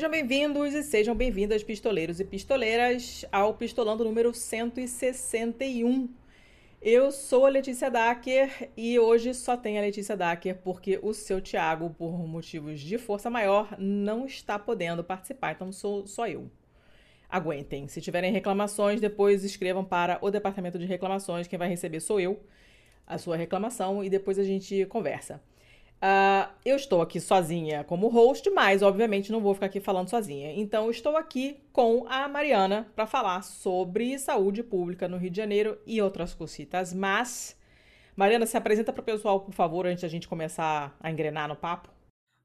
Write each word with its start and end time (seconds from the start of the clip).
Sejam 0.00 0.12
bem-vindos 0.12 0.72
e 0.72 0.82
sejam 0.82 1.14
bem-vindas, 1.14 1.62
pistoleiros 1.62 2.20
e 2.20 2.24
pistoleiras, 2.24 3.26
ao 3.30 3.52
Pistolando 3.52 4.02
número 4.02 4.32
161. 4.32 6.08
Eu 6.80 7.12
sou 7.12 7.44
a 7.44 7.50
Letícia 7.50 7.90
Dacker 7.90 8.70
e 8.74 8.98
hoje 8.98 9.34
só 9.34 9.58
tem 9.58 9.78
a 9.78 9.82
Letícia 9.82 10.16
Dacker 10.16 10.56
porque 10.64 10.98
o 11.02 11.12
seu 11.12 11.38
Thiago, 11.38 11.90
por 11.90 12.26
motivos 12.26 12.80
de 12.80 12.96
força 12.96 13.28
maior, 13.28 13.76
não 13.78 14.24
está 14.24 14.58
podendo 14.58 15.04
participar, 15.04 15.52
então 15.52 15.70
sou 15.70 16.06
só 16.06 16.26
eu. 16.26 16.50
Aguentem. 17.28 17.86
Se 17.86 18.00
tiverem 18.00 18.32
reclamações, 18.32 19.02
depois 19.02 19.44
escrevam 19.44 19.84
para 19.84 20.18
o 20.22 20.30
departamento 20.30 20.78
de 20.78 20.86
reclamações. 20.86 21.46
Quem 21.46 21.58
vai 21.58 21.68
receber 21.68 22.00
sou 22.00 22.18
eu, 22.18 22.40
a 23.06 23.18
sua 23.18 23.36
reclamação, 23.36 24.02
e 24.02 24.08
depois 24.08 24.38
a 24.38 24.44
gente 24.44 24.86
conversa. 24.86 25.42
Uh, 26.02 26.48
eu 26.64 26.76
estou 26.76 27.02
aqui 27.02 27.20
sozinha 27.20 27.84
como 27.84 28.08
host, 28.08 28.48
mas 28.50 28.80
obviamente 28.80 29.30
não 29.30 29.42
vou 29.42 29.52
ficar 29.52 29.66
aqui 29.66 29.80
falando 29.80 30.08
sozinha. 30.08 30.50
Então, 30.58 30.90
estou 30.90 31.14
aqui 31.14 31.62
com 31.74 32.06
a 32.08 32.26
Mariana 32.26 32.90
para 32.96 33.06
falar 33.06 33.42
sobre 33.42 34.18
saúde 34.18 34.62
pública 34.62 35.06
no 35.06 35.18
Rio 35.18 35.30
de 35.30 35.36
Janeiro 35.36 35.78
e 35.86 36.00
outras 36.00 36.32
cositas. 36.32 36.94
Mas, 36.94 37.54
Mariana, 38.16 38.46
se 38.46 38.56
apresenta 38.56 38.94
para 38.94 39.02
o 39.02 39.04
pessoal, 39.04 39.40
por 39.40 39.52
favor, 39.52 39.86
antes 39.86 40.00
da 40.00 40.08
gente 40.08 40.26
começar 40.26 40.96
a 40.98 41.10
engrenar 41.10 41.46
no 41.46 41.56
papo. 41.56 41.90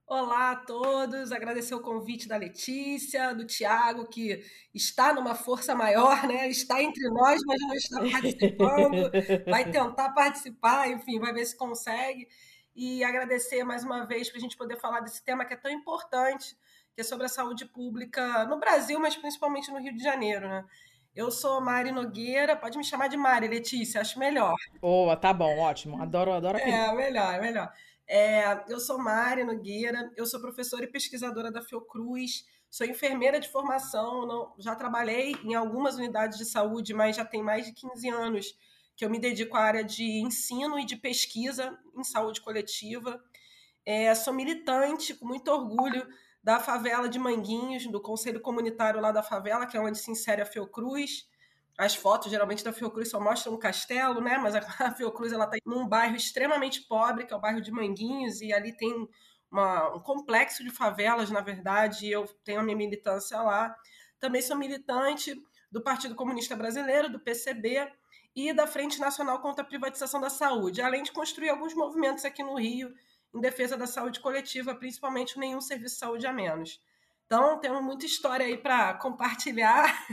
Olá 0.06 0.52
a 0.52 0.56
todos, 0.58 1.31
agradecer 1.31 1.73
o 1.73 1.81
convite 1.81 2.28
da 2.28 2.38
Letícia, 2.38 3.33
do 3.33 3.45
Tiago, 3.45 4.08
que 4.08 4.44
está 4.73 5.14
numa 5.14 5.33
força 5.33 5.73
maior, 5.73 6.28
né? 6.28 6.48
Está 6.48 6.83
entre 6.83 7.09
nós, 7.09 7.42
mas 7.45 7.61
não 7.61 7.73
está 7.73 8.02
participando. 8.02 9.11
Vai 9.50 9.72
tentar 9.72 10.09
participar, 10.09 10.89
enfim, 10.89 11.20
vai 11.20 11.33
ver 11.33 11.45
se 11.45 11.58
consegue 11.58 12.28
e 12.76 13.04
agradecer 13.04 13.64
mais 13.64 13.84
uma 13.84 14.06
vez 14.06 14.30
para 14.30 14.38
a 14.38 14.42
gente 14.42 14.58
poder 14.58 14.78
falar 14.78 15.00
desse 15.00 15.23
tema 15.23 15.45
que 15.45 15.54
é 15.54 15.58
tão 15.58 15.72
importante, 15.72 16.58
que 16.94 17.02
é 17.02 17.04
sobre 17.04 17.26
a 17.26 17.30
saúde 17.30 17.66
pública 17.66 18.45
no 18.45 18.59
Brasil, 18.59 19.00
mas 19.00 19.16
principalmente 19.16 19.72
no 19.72 19.80
Rio 19.80 19.95
de 19.95 20.04
Janeiro, 20.04 20.48
né? 20.48 20.66
Eu 21.16 21.32
sou 21.32 21.62
Mari 21.62 21.94
Nogueira, 21.94 22.58
pode 22.58 22.78
me 22.78 22.84
chamar 22.84 23.08
de 23.08 23.16
Mari, 23.16 23.48
Letícia, 23.48 24.02
acho 24.02 24.20
melhor. 24.20 24.54
Boa, 24.82 25.16
tá 25.16 25.32
bom, 25.32 25.59
ótimo. 25.59 26.02
Adoro, 26.02 26.34
adoro. 26.34 26.58
É, 26.58 26.94
melhor, 26.94 27.36
é 27.36 27.40
melhor. 27.40 27.72
É, 28.06 28.64
eu 28.67 28.80
sou 28.80 28.98
Mari 28.98 29.45
Nogueira, 29.45 30.12
eu 30.17 30.26
sou 30.26 30.42
professora 30.42 30.84
e 30.84 30.92
pesquisadora 30.92 31.50
da 31.50 31.62
Fiocruz, 31.62 32.45
sou 32.70 32.86
enfermeira 32.86 33.39
de 33.39 33.48
formação, 33.48 34.28
não, 34.28 34.54
já 34.60 34.76
trabalhei 34.76 35.38
em 35.45 35.56
algumas 35.56 35.95
unidades 35.95 36.38
de 36.38 36.44
saúde, 36.44 36.94
mas 36.94 37.16
já 37.16 37.23
tem 37.23 37.42
mais 37.42 37.66
de 37.66 37.73
15 37.73 38.10
anos 38.10 38.58
que 38.96 39.04
eu 39.04 39.10
me 39.10 39.20
dedico 39.20 39.58
à 39.58 39.62
área 39.62 39.84
de 39.84 40.04
ensino 40.04 40.80
e 40.80 40.86
de 40.86 40.96
pesquisa 40.96 41.78
em 41.96 42.04
saúde 42.04 42.42
coletiva. 42.42 43.22
É, 43.86 44.14
sou 44.16 44.34
militante, 44.34 45.14
com 45.14 45.28
muito 45.28 45.52
orgulho, 45.52 46.08
da 46.42 46.60
favela 46.60 47.10
de 47.10 47.18
Manguinhos, 47.18 47.88
do 47.88 48.00
Conselho 48.00 48.40
Comunitário 48.40 49.02
lá 49.02 49.12
da 49.12 49.23
favela, 49.23 49.66
que 49.66 49.76
é 49.76 49.82
onde 49.82 49.98
se 49.98 50.12
insere 50.12 50.42
a 50.42 50.46
Fiocruz. 50.46 51.28
As 51.78 51.96
fotos, 51.96 52.32
geralmente, 52.32 52.64
da 52.64 52.72
Fiocruz 52.72 53.10
só 53.10 53.20
mostram 53.20 53.54
um 53.54 53.60
castelo, 53.60 54.22
né? 54.22 54.38
Mas 54.38 54.56
a 54.56 54.62
Fiocruz 54.96 55.34
ela 55.34 55.46
está 55.46 55.58
num 55.66 55.88
bairro 55.88 56.16
extremamente 56.16 56.82
pobre, 56.82 57.26
que 57.26 57.34
é 57.34 57.36
o 57.36 57.42
bairro 57.42 57.62
de 57.62 57.72
Manguinhos, 57.72 58.42
e 58.42 58.54
ali 58.54 58.78
tem 58.78 59.08
uma, 59.52 59.95
um 59.95 60.00
complexo 60.00 60.64
de 60.64 60.70
favelas, 60.70 61.32
na 61.32 61.42
verdade, 61.42 62.05
e 62.05 62.11
eu 62.11 62.26
tenho 62.44 62.60
a 62.60 62.64
minha 62.64 62.78
militância 62.78 63.42
lá. 63.42 63.76
Também 64.20 64.42
sou 64.42 64.55
militante 64.55 65.36
do 65.72 65.82
Partido 65.82 66.16
Comunista 66.16 66.55
Brasileiro, 66.55 67.10
do 67.10 67.20
PCB, 67.20 67.92
e 68.36 68.54
da 68.54 68.68
Frente 68.68 69.00
Nacional 69.00 69.40
contra 69.40 69.64
a 69.64 69.68
Privatização 69.68 70.20
da 70.20 70.30
Saúde, 70.30 70.82
além 70.82 71.04
de 71.04 71.12
construir 71.12 71.50
alguns 71.50 71.73
movimentos 71.73 72.26
aqui 72.26 72.44
no 72.44 72.56
Rio 72.56 72.94
em 73.34 73.40
defesa 73.40 73.78
da 73.78 73.88
saúde 73.88 74.20
coletiva, 74.20 74.76
principalmente 74.76 75.40
nenhum 75.40 75.62
serviço 75.62 75.96
de 75.96 76.00
saúde 76.00 76.28
a 76.28 76.34
menos. 76.34 76.82
Então, 77.26 77.60
temos 77.60 77.84
muita 77.84 78.06
história 78.06 78.46
aí 78.46 78.58
para 78.58 78.94
compartilhar. 78.96 80.06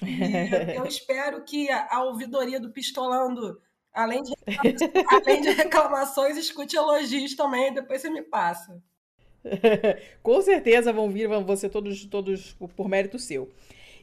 eu 0.76 0.86
espero 0.86 1.42
que 1.44 1.70
a 1.70 2.02
ouvidoria 2.04 2.60
do 2.60 2.70
Pistolando, 2.70 3.60
além 3.92 4.22
de, 4.22 4.34
além 5.10 5.40
de 5.40 5.50
reclamações, 5.50 6.36
escute 6.36 6.76
elogios 6.76 7.34
também, 7.34 7.74
depois 7.74 8.00
você 8.00 8.10
me 8.10 8.22
passa. 8.22 8.80
Com 10.22 10.40
certeza 10.42 10.92
vão 10.92 11.10
vir, 11.10 11.28
vão 11.28 11.56
ser 11.56 11.70
todos, 11.70 12.04
todos 12.06 12.54
por 12.76 12.88
mérito 12.88 13.18
seu. 13.18 13.50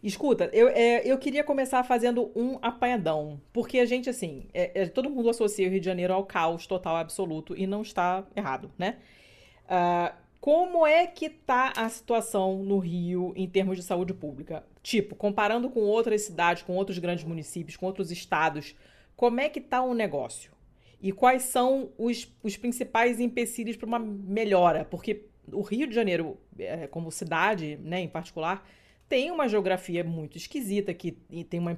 Escuta, 0.06 0.52
eu, 0.54 0.68
é, 0.68 1.02
eu 1.04 1.18
queria 1.18 1.44
começar 1.44 1.84
fazendo 1.84 2.32
um 2.36 2.60
apanhadão, 2.62 3.42
porque 3.52 3.80
a 3.80 3.86
gente, 3.86 4.08
assim, 4.08 4.46
é, 4.54 4.84
é, 4.84 4.86
todo 4.88 5.10
mundo 5.10 5.32
associa 5.32 5.68
o 5.68 5.72
Rio 5.72 5.80
de 5.80 5.86
Janeiro 5.88 6.14
ao 6.14 6.24
caos 6.24 6.68
total 6.68 6.96
absoluto 6.96 7.58
e 7.58 7.66
não 7.66 7.82
está 7.82 8.24
errado, 8.36 8.72
né? 8.78 8.98
Uh, 9.64 10.16
como 10.40 10.86
é 10.86 11.08
que 11.08 11.28
tá 11.28 11.74
a 11.76 11.90
situação 11.90 12.62
no 12.64 12.78
Rio 12.78 13.34
em 13.36 13.50
termos 13.50 13.78
de 13.78 13.84
saúde 13.84 14.14
pública? 14.14 14.64
Tipo, 14.84 15.16
comparando 15.16 15.72
com 15.72 15.80
outras 15.80 16.22
cidades, 16.22 16.62
com 16.62 16.76
outros 16.76 17.00
grandes 17.00 17.26
municípios, 17.26 17.76
com 17.76 17.88
outros 17.88 18.12
estados, 18.12 18.76
como 19.16 19.40
é 19.40 19.50
que 19.50 19.60
tá 19.60 19.82
o 19.82 19.96
negócio? 19.96 20.52
E 21.02 21.12
quais 21.12 21.42
são 21.42 21.90
os, 21.98 22.32
os 22.44 22.56
principais 22.56 23.20
empecilhos 23.20 23.76
para 23.76 23.88
uma 23.88 23.98
melhora? 23.98 24.86
Porque 24.86 25.26
o 25.52 25.64
Rio 25.64 25.88
de 25.88 25.96
Janeiro, 25.96 26.38
é, 26.60 26.86
como 26.86 27.12
cidade, 27.12 27.80
né, 27.82 28.02
em 28.02 28.08
particular, 28.08 28.64
tem 29.08 29.32
uma 29.32 29.48
geografia 29.48 30.04
muito 30.04 30.38
esquisita, 30.38 30.94
que 30.94 31.12
tem 31.50 31.60
uma, 31.60 31.78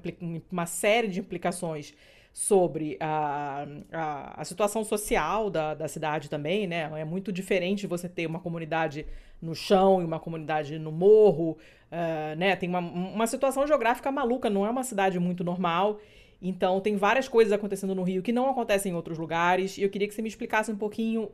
uma 0.51 0.65
série 0.65 1.07
de 1.07 1.19
implicações 1.19 1.93
sobre 2.37 2.97
a, 2.99 3.65
a, 3.91 4.41
a, 4.41 4.45
situação 4.45 4.83
social 4.83 5.49
da, 5.49 5.73
da 5.73 5.87
cidade 5.87 6.29
também, 6.29 6.67
né? 6.67 6.89
É 6.95 7.03
muito 7.03 7.31
diferente 7.31 7.87
você 7.87 8.07
ter 8.07 8.27
uma 8.27 8.39
comunidade 8.39 9.07
no 9.41 9.55
chão 9.55 10.01
e 10.01 10.05
uma 10.05 10.19
comunidade 10.19 10.77
no 10.77 10.91
morro, 10.91 11.57
uh, 11.91 12.35
né? 12.37 12.55
Tem 12.55 12.69
uma, 12.69 12.79
uma 12.79 13.25
situação 13.25 13.65
geográfica 13.65 14.11
maluca, 14.11 14.51
não 14.51 14.65
é 14.65 14.69
uma 14.69 14.83
cidade 14.83 15.19
muito 15.19 15.43
normal. 15.43 15.99
Então, 16.39 16.79
tem 16.79 16.95
várias 16.95 17.27
coisas 17.27 17.51
acontecendo 17.51 17.95
no 17.95 18.03
Rio 18.03 18.21
que 18.21 18.31
não 18.31 18.49
acontecem 18.49 18.91
em 18.91 18.95
outros 18.95 19.17
lugares. 19.17 19.75
E 19.77 19.81
eu 19.81 19.89
queria 19.89 20.07
que 20.07 20.13
você 20.13 20.21
me 20.21 20.29
explicasse 20.29 20.71
um 20.71 20.77
pouquinho 20.77 21.31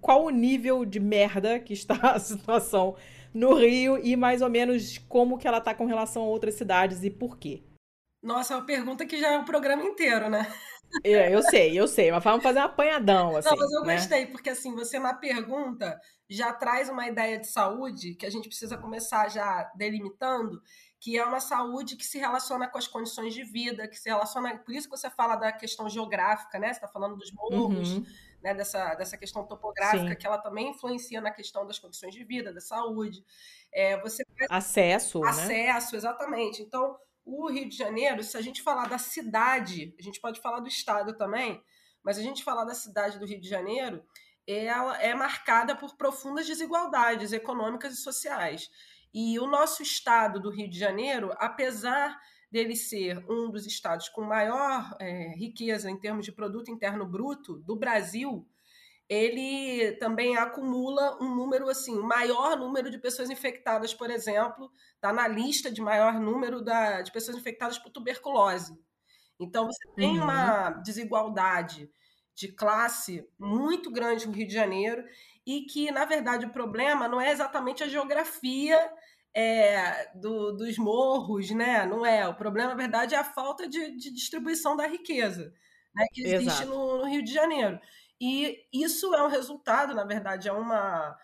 qual 0.00 0.24
o 0.24 0.30
nível 0.30 0.84
de 0.84 0.98
merda 0.98 1.58
que 1.60 1.72
está 1.72 1.94
a 2.10 2.18
situação 2.18 2.96
no 3.32 3.54
Rio 3.54 3.98
e 3.98 4.16
mais 4.16 4.42
ou 4.42 4.50
menos 4.50 4.98
como 5.08 5.38
que 5.38 5.46
ela 5.46 5.60
tá 5.60 5.74
com 5.74 5.86
relação 5.86 6.22
a 6.22 6.26
outras 6.26 6.54
cidades 6.54 7.02
e 7.04 7.10
por 7.10 7.38
quê. 7.38 7.62
Nossa, 8.22 8.54
é 8.54 8.56
uma 8.56 8.66
pergunta 8.66 9.06
que 9.06 9.18
já 9.18 9.32
é 9.32 9.38
o 9.38 9.44
programa 9.44 9.82
inteiro, 9.82 10.28
né? 10.28 10.46
É, 11.04 11.32
eu 11.32 11.42
sei, 11.42 11.78
eu 11.78 11.86
sei, 11.86 12.10
mas 12.10 12.22
vamos 12.22 12.42
fazer 12.42 12.58
um 12.58 12.64
apanhadão, 12.64 13.36
assim. 13.36 13.48
Não, 13.48 13.56
mas 13.56 13.72
eu 13.72 13.82
né? 13.82 13.94
gostei, 13.94 14.26
porque 14.26 14.50
assim, 14.50 14.74
você 14.74 14.98
na 14.98 15.14
pergunta 15.14 15.98
já 16.28 16.52
traz 16.52 16.88
uma 16.88 17.06
ideia 17.06 17.38
de 17.38 17.46
saúde 17.46 18.14
que 18.14 18.26
a 18.26 18.30
gente 18.30 18.48
precisa 18.48 18.76
começar 18.76 19.28
já 19.28 19.70
delimitando, 19.76 20.60
que 20.98 21.16
é 21.16 21.24
uma 21.24 21.40
saúde 21.40 21.96
que 21.96 22.04
se 22.04 22.18
relaciona 22.18 22.68
com 22.68 22.76
as 22.76 22.88
condições 22.88 23.32
de 23.32 23.44
vida, 23.44 23.88
que 23.88 23.96
se 23.96 24.08
relaciona. 24.08 24.58
Por 24.58 24.74
isso 24.74 24.88
que 24.90 24.96
você 24.96 25.08
fala 25.08 25.36
da 25.36 25.52
questão 25.52 25.88
geográfica, 25.88 26.58
né? 26.58 26.68
Você 26.68 26.74
está 26.74 26.88
falando 26.88 27.16
dos 27.16 27.32
morros, 27.32 27.92
uhum 27.92 28.04
né, 28.42 28.54
dessa, 28.54 28.94
dessa 28.94 29.16
questão 29.16 29.46
topográfica, 29.46 30.08
Sim. 30.08 30.16
que 30.16 30.26
ela 30.26 30.38
também 30.38 30.70
influencia 30.70 31.20
na 31.20 31.30
questão 31.30 31.66
das 31.66 31.78
condições 31.78 32.14
de 32.14 32.24
vida, 32.24 32.52
da 32.52 32.60
saúde. 32.60 33.24
É, 33.72 34.00
você 34.00 34.22
acesso, 34.48 35.24
acesso, 35.24 35.92
né? 35.92 35.98
exatamente. 35.98 36.62
Então, 36.62 36.96
o 37.24 37.50
Rio 37.50 37.68
de 37.68 37.76
Janeiro, 37.76 38.22
se 38.22 38.36
a 38.36 38.40
gente 38.40 38.62
falar 38.62 38.88
da 38.88 38.98
cidade, 38.98 39.94
a 39.98 40.02
gente 40.02 40.20
pode 40.20 40.40
falar 40.40 40.60
do 40.60 40.68
estado 40.68 41.16
também, 41.16 41.62
mas 42.02 42.18
a 42.18 42.22
gente 42.22 42.42
falar 42.42 42.64
da 42.64 42.74
cidade 42.74 43.18
do 43.18 43.26
Rio 43.26 43.40
de 43.40 43.48
Janeiro, 43.48 44.02
ela 44.46 45.00
é 45.00 45.14
marcada 45.14 45.76
por 45.76 45.96
profundas 45.96 46.46
desigualdades 46.46 47.32
econômicas 47.32 47.94
e 47.94 47.96
sociais. 47.96 48.70
E 49.12 49.38
o 49.38 49.46
nosso 49.46 49.82
estado 49.82 50.40
do 50.40 50.50
Rio 50.50 50.68
de 50.68 50.78
Janeiro, 50.78 51.32
apesar 51.36 52.18
dele 52.50 52.74
ser 52.74 53.24
um 53.30 53.50
dos 53.50 53.66
estados 53.66 54.08
com 54.08 54.22
maior 54.22 54.96
é, 54.98 55.34
riqueza 55.36 55.90
em 55.90 55.98
termos 55.98 56.24
de 56.24 56.32
produto 56.32 56.70
interno 56.70 57.06
bruto 57.06 57.58
do 57.58 57.76
Brasil, 57.76 58.46
ele 59.08 59.92
também 59.96 60.36
acumula 60.36 61.18
um 61.20 61.34
número 61.34 61.68
assim, 61.68 61.98
maior 62.00 62.56
número 62.56 62.90
de 62.90 62.98
pessoas 62.98 63.28
infectadas, 63.28 63.92
por 63.92 64.10
exemplo, 64.10 64.70
está 64.94 65.12
na 65.12 65.26
lista 65.26 65.70
de 65.70 65.80
maior 65.80 66.20
número 66.20 66.62
da, 66.62 67.02
de 67.02 67.10
pessoas 67.10 67.36
infectadas 67.36 67.78
por 67.78 67.90
tuberculose. 67.90 68.78
Então 69.38 69.66
você 69.66 69.88
tem 69.96 70.18
uhum. 70.18 70.24
uma 70.24 70.70
desigualdade 70.70 71.90
de 72.34 72.48
classe 72.52 73.28
muito 73.38 73.90
grande 73.90 74.26
no 74.26 74.32
Rio 74.32 74.46
de 74.46 74.54
Janeiro 74.54 75.04
e 75.46 75.62
que, 75.62 75.90
na 75.90 76.04
verdade, 76.04 76.46
o 76.46 76.52
problema 76.52 77.08
não 77.08 77.20
é 77.20 77.32
exatamente 77.32 77.82
a 77.82 77.88
geografia 77.88 78.78
é, 79.34 80.10
do, 80.14 80.52
dos 80.52 80.76
morros, 80.78 81.50
né? 81.50 81.86
Não 81.86 82.04
é. 82.04 82.26
O 82.26 82.34
problema, 82.34 82.70
na 82.70 82.76
verdade, 82.76 83.14
é 83.14 83.18
a 83.18 83.24
falta 83.24 83.68
de, 83.68 83.96
de 83.96 84.12
distribuição 84.12 84.76
da 84.76 84.86
riqueza 84.86 85.52
né? 85.94 86.06
que 86.12 86.22
existe 86.22 86.64
no, 86.64 86.98
no, 86.98 87.04
Rio 87.04 87.22
de 87.22 87.32
Janeiro. 87.32 87.78
E 88.20 88.66
isso 88.72 89.14
é 89.14 89.22
um 89.22 89.28
resultado, 89.28 89.94
na 89.94 90.04
verdade, 90.04 90.48
é, 90.48 90.52
uma, 90.52 91.16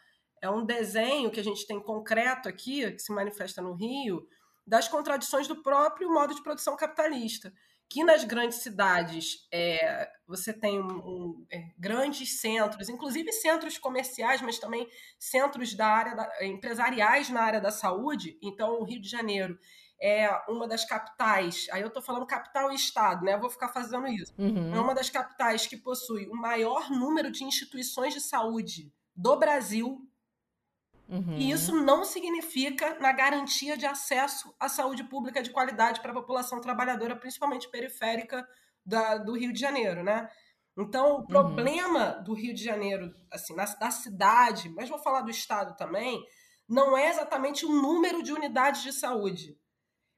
é 0.43 0.49
um 0.49 0.65
desenho 0.65 1.31
que 1.31 1.41
a 1.41 1.45
gente 1.45 1.67
tem 1.67 1.81
concreto 1.81 2.49
aqui, 2.49 2.91
que 2.93 3.03
se 3.03 3.13
manifesta 3.13 3.61
no 3.61 3.75
Rio, 3.75 4.27
das 4.67 4.89
contradições 4.89 5.47
do 5.47 5.63
próprio 5.63 6.13
modo 6.13 6.35
de 6.35 6.43
produção 6.43 6.77
capitalista. 6.77 7.53
Que 7.89 8.03
nas 8.05 8.25
grandes 8.25 8.59
cidades 8.59 9.47
é, 9.53 10.09
você 10.27 10.53
tem 10.53 10.81
um, 10.81 10.97
um, 10.97 11.47
é, 11.51 11.71
grandes 11.79 12.41
centros, 12.41 12.89
inclusive 12.89 13.33
centros 13.33 13.79
comerciais, 13.79 14.43
mas 14.43 14.59
também 14.59 14.89
centros 15.19 15.75
da 15.75 15.87
área 15.87 16.17
da, 16.17 16.45
empresariais 16.45 17.29
na 17.31 17.43
área 17.43 17.61
da 17.61 17.71
saúde. 17.71 18.39
Então, 18.43 18.81
o 18.81 18.85
Rio 18.85 19.01
de 19.01 19.09
Janeiro 19.09 19.59
é 20.01 20.29
uma 20.49 20.69
das 20.69 20.85
capitais, 20.85 21.67
aí 21.71 21.81
eu 21.81 21.89
estou 21.89 22.03
falando 22.03 22.27
capital 22.27 22.71
e 22.71 22.75
estado, 22.75 23.25
né? 23.25 23.35
Eu 23.35 23.41
vou 23.41 23.49
ficar 23.49 23.69
fazendo 23.69 24.07
isso. 24.09 24.35
Uhum. 24.37 24.75
É 24.75 24.79
uma 24.79 24.95
das 24.95 25.09
capitais 25.09 25.67
que 25.67 25.77
possui 25.77 26.27
o 26.29 26.35
maior 26.35 26.91
número 26.91 27.31
de 27.31 27.45
instituições 27.45 28.13
de 28.13 28.21
saúde 28.21 28.93
do 29.15 29.37
Brasil. 29.39 30.06
Uhum. 31.09 31.37
E 31.39 31.51
isso 31.51 31.75
não 31.75 32.05
significa 32.05 32.99
na 32.99 33.13
garantia 33.13 33.77
de 33.77 33.87
acesso 33.87 34.55
à 34.59 34.69
saúde 34.69 35.05
pública 35.05 35.43
de 35.43 35.51
qualidade 35.51 36.01
para 36.01 36.11
a 36.11 36.15
população 36.15 36.61
trabalhadora, 36.61 37.15
principalmente 37.15 37.71
periférica 37.71 38.47
da, 38.85 39.17
do 39.17 39.37
Rio 39.37 39.53
de 39.53 39.61
Janeiro, 39.61 40.03
né? 40.03 40.29
Então, 40.77 41.13
o 41.13 41.19
uhum. 41.19 41.27
problema 41.27 42.17
uhum. 42.17 42.25
do 42.25 42.35
Rio 42.35 42.53
de 42.53 42.63
Janeiro, 42.63 43.15
assim, 43.31 43.55
na, 43.55 43.65
da 43.65 43.91
cidade, 43.91 44.69
mas 44.71 44.89
vou 44.89 44.99
falar 44.99 45.23
do 45.23 45.31
estado 45.31 45.77
também, 45.77 46.23
não 46.69 46.97
é 46.97 47.09
exatamente 47.09 47.65
o 47.65 47.73
número 47.73 48.23
de 48.23 48.33
unidades 48.33 48.83
de 48.83 48.93
saúde. 48.93 49.57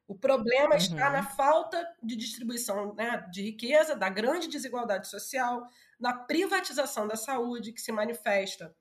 O 0.07 0.19
problema 0.19 0.71
uhum. 0.71 0.79
está 0.79 1.11
na 1.11 1.23
falta 1.23 1.87
de 2.03 2.17
distribuição 2.17 2.95
né, 2.95 3.29
de 3.31 3.43
riqueza, 3.43 3.95
da 3.95 4.09
grande 4.09 4.49
desigualdade 4.49 5.07
social, 5.07 5.69
na 6.01 6.15
privatização 6.15 7.07
da 7.07 7.15
saúde, 7.15 7.73
que 7.73 7.81
se 7.81 7.93
manifesta 7.93 8.75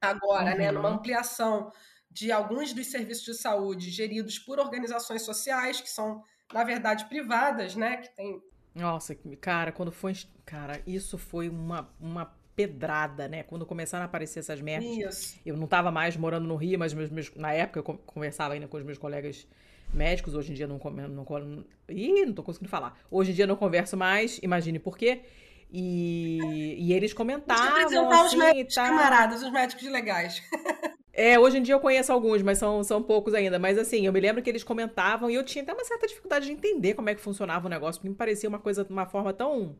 agora 0.00 0.52
uhum. 0.52 0.58
né, 0.58 0.72
numa 0.72 0.88
uhum. 0.88 0.94
ampliação 0.96 1.70
de 2.10 2.32
alguns 2.32 2.72
dos 2.72 2.86
serviços 2.86 3.24
de 3.24 3.34
saúde 3.34 3.90
geridos 3.90 4.38
por 4.38 4.58
organizações 4.58 5.22
sociais, 5.22 5.80
que 5.80 5.90
são, 5.90 6.22
na 6.52 6.64
verdade, 6.64 7.04
privadas, 7.06 7.76
né? 7.76 7.98
Que 7.98 8.14
tem. 8.16 8.40
Nossa, 8.74 9.14
cara, 9.40 9.70
quando 9.72 9.92
foi. 9.92 10.14
Cara, 10.44 10.80
isso 10.86 11.18
foi 11.18 11.48
uma, 11.48 11.90
uma 12.00 12.34
pedrada, 12.56 13.28
né? 13.28 13.42
Quando 13.42 13.66
começaram 13.66 14.02
a 14.02 14.06
aparecer 14.06 14.38
essas 14.38 14.60
merdas. 14.62 14.88
Isso. 14.88 15.40
Eu 15.44 15.56
não 15.56 15.64
estava 15.64 15.90
mais 15.90 16.16
morando 16.16 16.48
no 16.48 16.56
Rio, 16.56 16.78
mas 16.78 16.94
meus, 16.94 17.10
meus, 17.10 17.30
na 17.34 17.52
época 17.52 17.80
eu 17.80 17.82
conversava 17.82 18.54
ainda 18.54 18.66
com 18.66 18.78
os 18.78 18.82
meus 18.82 18.96
colegas 18.96 19.46
médicos. 19.92 20.34
Hoje 20.34 20.52
em 20.52 20.54
dia 20.54 20.66
não, 20.66 20.78
não, 20.78 21.24
não, 21.24 21.64
Ih, 21.90 22.24
não 22.24 22.32
tô 22.32 22.42
conseguindo 22.42 22.70
falar. 22.70 22.98
Hoje 23.10 23.32
em 23.32 23.34
dia 23.34 23.46
não 23.46 23.56
converso 23.56 23.96
mais, 23.96 24.40
imagine 24.42 24.78
por 24.78 24.96
quê. 24.96 25.22
E, 25.70 26.76
e 26.78 26.92
eles 26.92 27.12
comentavam. 27.12 27.68
apresentar 27.68 28.20
assim, 28.20 28.26
os 28.26 28.34
médicos 28.34 28.74
tá... 28.74 28.88
camaradas, 28.88 29.42
os 29.42 29.50
médicos 29.50 29.84
legais. 29.84 30.42
É, 31.18 31.38
hoje 31.38 31.56
em 31.56 31.62
dia 31.62 31.74
eu 31.74 31.80
conheço 31.80 32.12
alguns, 32.12 32.42
mas 32.42 32.58
são, 32.58 32.84
são 32.84 33.02
poucos 33.02 33.32
ainda. 33.32 33.58
Mas 33.58 33.78
assim, 33.78 34.04
eu 34.04 34.12
me 34.12 34.20
lembro 34.20 34.42
que 34.42 34.50
eles 34.50 34.62
comentavam 34.62 35.30
e 35.30 35.34
eu 35.34 35.42
tinha 35.42 35.62
até 35.62 35.72
uma 35.72 35.82
certa 35.82 36.06
dificuldade 36.06 36.44
de 36.44 36.52
entender 36.52 36.92
como 36.92 37.08
é 37.08 37.14
que 37.14 37.22
funcionava 37.22 37.66
o 37.66 37.70
negócio, 37.70 37.98
porque 37.98 38.10
me 38.10 38.14
parecia 38.14 38.46
uma 38.46 38.58
coisa, 38.58 38.86
uma 38.90 39.06
forma 39.06 39.32
tão 39.32 39.74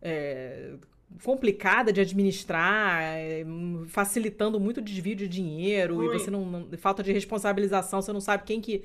é, 0.00 0.74
complicada 1.24 1.92
de 1.92 2.00
administrar, 2.00 3.02
é, 3.02 3.44
facilitando 3.88 4.60
muito 4.60 4.78
o 4.78 4.82
desvio 4.82 5.16
de 5.16 5.26
dinheiro, 5.26 6.04
e 6.04 6.16
você 6.16 6.30
não, 6.30 6.46
não. 6.46 6.78
Falta 6.78 7.02
de 7.02 7.12
responsabilização, 7.12 8.00
você 8.00 8.12
não 8.12 8.20
sabe 8.20 8.44
quem 8.44 8.60
que 8.60 8.84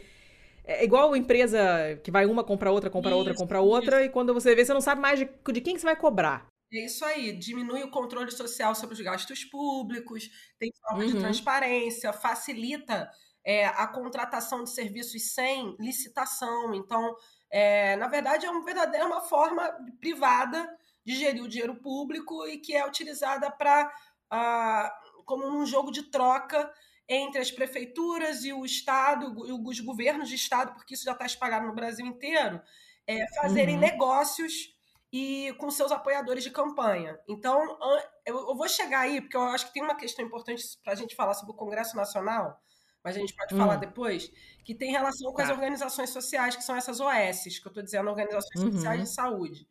é 0.68 0.84
igual 0.84 1.16
empresa 1.16 1.60
que 2.04 2.12
vai 2.12 2.25
uma, 2.25 2.44
compra 2.44 2.72
outra, 2.72 2.90
compra 2.90 3.12
isso, 3.12 3.18
outra, 3.18 3.34
compra 3.34 3.62
outra, 3.62 4.04
e 4.04 4.10
quando 4.10 4.34
você 4.34 4.54
vê, 4.54 4.66
você 4.66 4.74
não 4.74 4.81
sabe 4.81 5.02
mais 5.02 5.18
de, 5.18 5.25
de 5.25 5.62
quem 5.62 5.74
que 5.74 5.80
você 5.80 5.86
vai 5.88 5.96
cobrar. 5.96 6.46
É 6.74 6.86
isso 6.86 7.06
aí, 7.06 7.31
diminui 7.31 7.81
o 7.84 7.90
controle 7.90 8.30
social 8.30 8.75
sobre 8.75 8.94
os 8.94 9.02
gastos 9.02 9.46
públicos, 9.46 10.30
tem 10.60 10.69
forma 10.81 11.06
uhum. 11.06 11.12
de 11.12 11.19
transparência, 11.19 12.12
facilita 12.12 13.10
é, 13.46 13.66
a 13.66 13.88
contratação 13.88 14.66
de 14.66 14.72
serviços 14.72 15.34
sem 15.34 15.78
licitação. 15.80 16.75
Então, 16.75 17.16
é, 17.50 17.96
na 17.96 18.10
verdade, 18.10 18.46
é, 18.46 18.52
um 18.52 18.66
verdadeiro, 18.66 19.06
é 19.06 19.08
uma 19.08 19.22
forma 19.22 19.64
privada 20.02 20.69
de 21.06 21.16
gerir 21.16 21.42
o 21.42 21.48
dinheiro 21.48 21.75
público 21.75 22.46
e 22.46 22.58
que 22.58 22.75
é 22.75 22.86
utilizada 22.86 23.50
para 23.50 23.90
ah, 24.30 24.94
como 25.25 25.48
um 25.48 25.66
jogo 25.66 25.90
de 25.90 26.04
troca 26.04 26.69
entre 27.09 27.39
as 27.39 27.51
prefeituras 27.51 28.44
e 28.44 28.51
o 28.51 28.65
Estado, 28.65 29.33
os 29.38 29.80
governos 29.80 30.27
de 30.27 30.36
Estado, 30.36 30.74
porque 30.74 30.94
isso 30.94 31.06
já 31.06 31.13
está 31.13 31.25
espalhado 31.25 31.68
no 31.68 31.75
Brasil 31.75 32.06
inteiro, 32.06 32.62
é, 33.06 33.25
fazerem 33.36 33.75
uhum. 33.75 33.81
negócios 33.81 34.75
e 35.12 35.54
com 35.57 35.71
seus 35.71 35.92
apoiadores 35.92 36.44
de 36.44 36.51
campanha. 36.51 37.18
Então, 37.27 37.77
eu 38.25 38.56
vou 38.56 38.68
chegar 38.68 39.01
aí, 39.01 39.21
porque 39.21 39.38
eu 39.38 39.44
acho 39.44 39.68
que 39.68 39.74
tem 39.74 39.83
uma 39.83 39.95
questão 39.95 40.25
importante 40.25 40.63
para 40.83 40.94
a 40.94 40.95
gente 40.95 41.15
falar 41.15 41.33
sobre 41.33 41.54
o 41.54 41.57
Congresso 41.57 41.95
Nacional, 41.95 42.59
mas 43.01 43.15
a 43.15 43.19
gente 43.19 43.33
pode 43.33 43.54
uhum. 43.54 43.62
falar 43.62 43.77
depois, 43.77 44.30
que 44.65 44.75
tem 44.75 44.92
relação 44.92 45.31
com 45.31 45.38
tá. 45.38 45.44
as 45.44 45.50
organizações 45.50 46.09
sociais, 46.09 46.57
que 46.57 46.63
são 46.63 46.75
essas 46.75 47.00
OS, 47.00 47.44
que 47.44 47.65
eu 47.65 47.69
estou 47.69 47.83
dizendo, 47.83 48.09
Organizações 48.09 48.65
uhum. 48.65 48.71
Sociais 48.74 49.01
de 49.01 49.09
Saúde. 49.09 49.68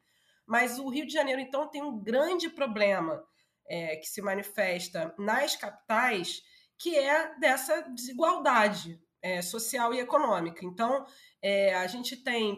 Mas 0.46 0.78
o 0.78 0.88
Rio 0.88 1.06
de 1.06 1.12
Janeiro, 1.12 1.40
então, 1.40 1.68
tem 1.68 1.82
um 1.82 1.98
grande 1.98 2.48
problema 2.48 3.22
é, 3.68 3.96
que 3.96 4.06
se 4.06 4.22
manifesta 4.22 5.14
nas 5.18 5.54
capitais, 5.54 6.40
que 6.78 6.96
é 6.96 7.34
dessa 7.38 7.82
desigualdade 7.82 9.00
é, 9.22 9.42
social 9.42 9.92
e 9.94 10.00
econômica. 10.00 10.64
Então, 10.64 11.04
é, 11.42 11.74
a 11.74 11.86
gente 11.86 12.16
tem, 12.16 12.56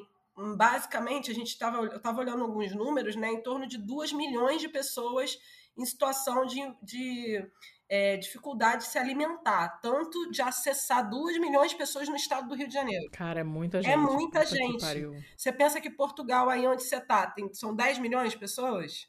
basicamente, 0.57 1.31
a 1.31 1.35
gente 1.35 1.49
estava, 1.49 1.79
eu 1.79 1.97
estava 1.97 2.21
olhando 2.21 2.43
alguns 2.43 2.75
números, 2.75 3.17
né, 3.17 3.29
em 3.29 3.43
torno 3.43 3.67
de 3.67 3.79
2 3.79 4.13
milhões 4.13 4.61
de 4.61 4.69
pessoas 4.69 5.39
em 5.77 5.85
situação 5.85 6.45
de, 6.45 6.61
de 6.83 7.49
é, 7.89 8.17
dificuldade 8.17 8.85
de 8.85 8.91
se 8.91 8.99
alimentar, 8.99 9.81
tanto 9.81 10.31
de 10.31 10.43
acessar 10.43 11.09
2 11.09 11.39
milhões 11.39 11.71
de 11.71 11.77
pessoas 11.77 12.09
no 12.09 12.17
estado 12.17 12.49
do 12.49 12.55
Rio 12.55 12.69
de 12.69 12.75
Janeiro. 12.75 13.09
Cara, 13.13 13.41
é 13.41 13.45
muita 13.45 13.81
gente. 13.81 13.93
É 13.93 13.97
muita 13.97 14.45
gente. 14.45 14.85
Você 15.37 15.53
pensa 15.53 15.81
que 15.81 15.89
Portugal, 15.89 16.51
aí 16.51 16.67
onde 16.67 16.83
você 16.83 16.97
está, 16.97 17.33
são 17.53 17.75
10 17.75 17.99
milhões 17.99 18.33
de 18.33 18.39
pessoas? 18.39 19.09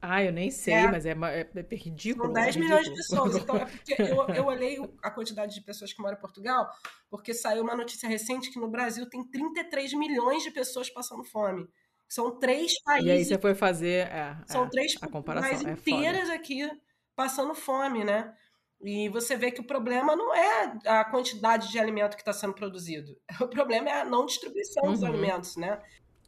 Ah, 0.00 0.22
eu 0.22 0.32
nem 0.32 0.50
sei, 0.50 0.74
é. 0.74 0.90
mas 0.90 1.06
é, 1.06 1.12
é, 1.12 1.48
é 1.54 1.76
ridículo. 1.76 2.26
São 2.26 2.32
10 2.32 2.46
é 2.46 2.50
ridículo. 2.50 2.64
milhões 2.64 2.84
de 2.84 2.94
pessoas. 2.94 3.36
Então, 3.42 3.56
é 3.56 3.64
porque 3.64 4.02
eu, 4.02 4.34
eu 4.34 4.46
olhei 4.46 4.78
a 5.02 5.10
quantidade 5.10 5.54
de 5.54 5.60
pessoas 5.62 5.92
que 5.92 6.00
moram 6.00 6.16
em 6.16 6.20
Portugal, 6.20 6.70
porque 7.10 7.32
saiu 7.32 7.62
uma 7.62 7.74
notícia 7.76 8.08
recente 8.08 8.50
que 8.50 8.58
no 8.58 8.68
Brasil 8.68 9.08
tem 9.08 9.24
33 9.24 9.94
milhões 9.94 10.42
de 10.42 10.50
pessoas 10.50 10.90
passando 10.90 11.24
fome. 11.24 11.66
São 12.08 12.38
três 12.38 12.80
países. 12.82 13.08
E 13.08 13.10
aí 13.10 13.24
você 13.24 13.38
foi 13.38 13.54
fazer. 13.54 14.06
É, 14.08 14.36
são 14.46 14.64
é, 14.64 14.70
três 14.70 14.94
a 15.00 15.08
comparação, 15.08 15.68
é 15.68 15.72
inteiras 15.72 16.30
aqui 16.30 16.68
passando 17.14 17.54
fome, 17.54 18.04
né? 18.04 18.32
E 18.80 19.08
você 19.08 19.36
vê 19.36 19.50
que 19.50 19.60
o 19.60 19.66
problema 19.66 20.14
não 20.14 20.34
é 20.34 20.78
a 20.86 21.04
quantidade 21.04 21.70
de 21.70 21.78
alimento 21.78 22.14
que 22.14 22.22
está 22.22 22.32
sendo 22.32 22.54
produzido. 22.54 23.16
O 23.40 23.48
problema 23.48 23.88
é 23.88 24.00
a 24.00 24.04
não 24.04 24.26
distribuição 24.26 24.84
uhum. 24.84 24.92
dos 24.92 25.02
alimentos, 25.02 25.56
né? 25.56 25.80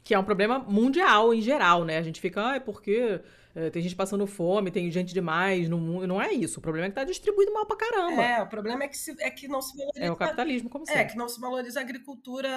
Que 0.09 0.15
é 0.15 0.19
um 0.19 0.25
problema 0.25 0.59
mundial 0.59 1.35
em 1.35 1.43
geral, 1.43 1.85
né? 1.85 1.99
A 1.99 2.03
gente 2.03 2.19
fica, 2.19 2.53
ah, 2.53 2.57
é 2.57 2.61
porque 2.61 3.21
é, 3.55 3.69
tem 3.69 3.83
gente 3.83 3.95
passando 3.95 4.27
fome, 4.27 4.71
tem 4.71 4.91
gente 4.91 5.13
demais 5.13 5.69
no 5.69 5.77
mundo. 5.77 6.07
Não 6.07 6.19
é 6.19 6.33
isso. 6.33 6.61
O 6.61 6.63
problema 6.63 6.87
é 6.87 6.89
que 6.89 6.95
tá 6.95 7.05
distribuído 7.05 7.53
mal 7.53 7.67
pra 7.67 7.77
caramba. 7.77 8.23
É, 8.23 8.41
o 8.41 8.49
problema 8.49 8.85
é 8.85 8.89
que, 8.89 8.97
se, 8.97 9.15
é 9.21 9.31
que 9.31 9.47
não 9.47 9.61
se 9.61 9.77
valoriza. 9.77 10.07
É 10.07 10.11
o 10.11 10.17
capitalismo, 10.17 10.71
como 10.71 10.87
sempre. 10.87 11.03
É, 11.03 11.05
que 11.05 11.15
não 11.15 11.29
se 11.29 11.39
valoriza 11.39 11.79
a 11.79 11.83
agricultura 11.83 12.49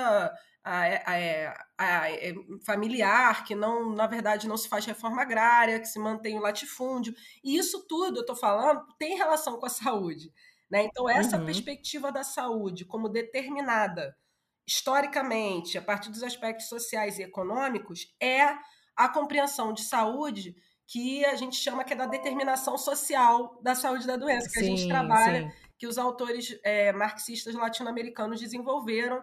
a, 0.63 0.81
a, 0.81 1.53
a, 1.77 2.08
a, 2.08 2.08
familiar, 2.65 3.43
que 3.43 3.53
não, 3.53 3.93
na 3.93 4.08
verdade, 4.08 4.48
não 4.48 4.55
se 4.55 4.70
faz 4.70 4.86
reforma 4.86 5.22
agrária, 5.22 5.77
que 5.77 5.89
se 5.89 6.00
mantém 6.00 6.38
o 6.38 6.41
latifúndio. 6.41 7.13
E 7.43 7.58
isso 7.58 7.86
tudo, 7.86 8.22
eu 8.22 8.25
tô 8.25 8.34
falando, 8.34 8.81
tem 8.98 9.17
relação 9.17 9.60
com 9.60 9.65
a 9.65 9.70
saúde. 9.70 10.31
Né? 10.70 10.84
Então, 10.84 11.10
essa 11.10 11.38
uhum. 11.38 11.46
perspectiva 11.48 12.13
da 12.13 12.24
saúde 12.24 12.86
como 12.86 13.10
determinada 13.10 14.15
historicamente, 14.72 15.78
a 15.78 15.82
partir 15.82 16.10
dos 16.10 16.24
aspectos 16.24 16.68
sociais 16.68 17.20
e 17.20 17.24
econômicos, 17.24 18.08
é 18.22 18.42
a 18.96 19.10
compreensão 19.10 19.74
de 19.74 19.84
saúde 19.84 20.56
que 20.88 21.24
a 21.25 21.36
gente 21.36 21.56
chama 21.56 21.84
que 21.84 21.94
é 21.94 21.96
da 21.96 22.06
determinação 22.06 22.78
social 22.78 23.60
da 23.62 23.75
saúde 23.75 24.08
da 24.08 24.16
doença, 24.16 24.48
que 24.48 24.60
sim, 24.60 24.60
a 24.60 24.63
gente 24.63 24.88
trabalha, 24.88 25.50
sim. 25.50 25.56
que 25.78 25.88
os 25.88 25.98
autores 25.98 26.58
é, 26.63 26.92
marxistas 26.92 27.54
latino-americanos 27.54 28.40
desenvolveram 28.40 29.22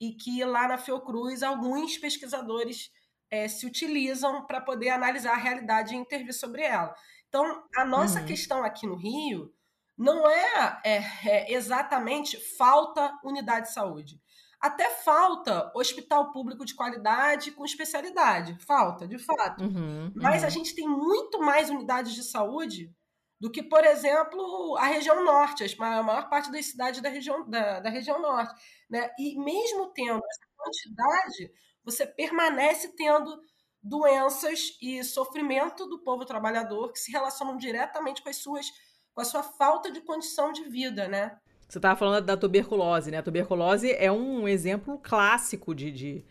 e 0.00 0.12
que 0.12 0.44
lá 0.44 0.68
na 0.68 0.78
Fiocruz 0.78 1.42
alguns 1.42 1.98
pesquisadores 1.98 2.90
é, 3.30 3.46
se 3.48 3.66
utilizam 3.66 4.46
para 4.46 4.60
poder 4.60 4.90
analisar 4.90 5.32
a 5.32 5.36
realidade 5.36 5.94
e 5.94 5.98
intervir 5.98 6.32
sobre 6.32 6.62
ela. 6.62 6.94
Então, 7.28 7.64
a 7.76 7.84
nossa 7.84 8.20
uhum. 8.20 8.26
questão 8.26 8.64
aqui 8.64 8.86
no 8.86 8.96
Rio 8.96 9.52
não 9.96 10.28
é, 10.30 10.80
é, 10.84 10.96
é 11.24 11.52
exatamente 11.52 12.36
falta 12.56 13.12
unidade 13.24 13.66
de 13.66 13.72
saúde. 13.72 14.20
Até 14.60 14.90
falta 14.90 15.70
hospital 15.74 16.32
público 16.32 16.64
de 16.64 16.74
qualidade 16.74 17.52
com 17.52 17.64
especialidade. 17.64 18.56
Falta, 18.64 19.06
de 19.06 19.18
fato. 19.18 19.62
Uhum, 19.64 20.12
Mas 20.16 20.42
uhum. 20.42 20.46
a 20.46 20.50
gente 20.50 20.74
tem 20.74 20.88
muito 20.88 21.38
mais 21.40 21.70
unidades 21.70 22.12
de 22.14 22.24
saúde 22.24 22.92
do 23.40 23.50
que, 23.50 23.62
por 23.62 23.84
exemplo, 23.84 24.76
a 24.78 24.86
região 24.86 25.24
norte, 25.24 25.64
a 25.78 26.02
maior 26.02 26.28
parte 26.28 26.50
das 26.50 26.66
cidades 26.66 27.00
da 27.00 27.08
região, 27.08 27.48
da, 27.48 27.78
da 27.78 27.88
região 27.88 28.20
norte. 28.20 28.52
Né? 28.90 29.08
E 29.18 29.38
mesmo 29.38 29.92
tendo 29.92 30.20
essa 30.24 30.46
quantidade, 30.56 31.52
você 31.84 32.04
permanece 32.04 32.96
tendo 32.96 33.40
doenças 33.80 34.76
e 34.82 35.04
sofrimento 35.04 35.86
do 35.86 36.02
povo 36.02 36.24
trabalhador 36.24 36.92
que 36.92 36.98
se 36.98 37.12
relacionam 37.12 37.56
diretamente 37.56 38.22
com 38.22 38.28
as 38.28 38.36
suas 38.36 38.66
com 39.14 39.22
a 39.22 39.24
sua 39.24 39.42
falta 39.42 39.90
de 39.90 40.00
condição 40.00 40.52
de 40.52 40.62
vida, 40.68 41.08
né? 41.08 41.36
Você 41.68 41.78
estava 41.78 41.98
falando 41.98 42.24
da 42.24 42.36
tuberculose, 42.36 43.10
né? 43.10 43.18
A 43.18 43.22
tuberculose 43.22 43.92
é 43.92 44.10
um 44.10 44.48
exemplo 44.48 44.98
clássico 45.02 45.74
de, 45.74 45.92
de, 45.92 46.24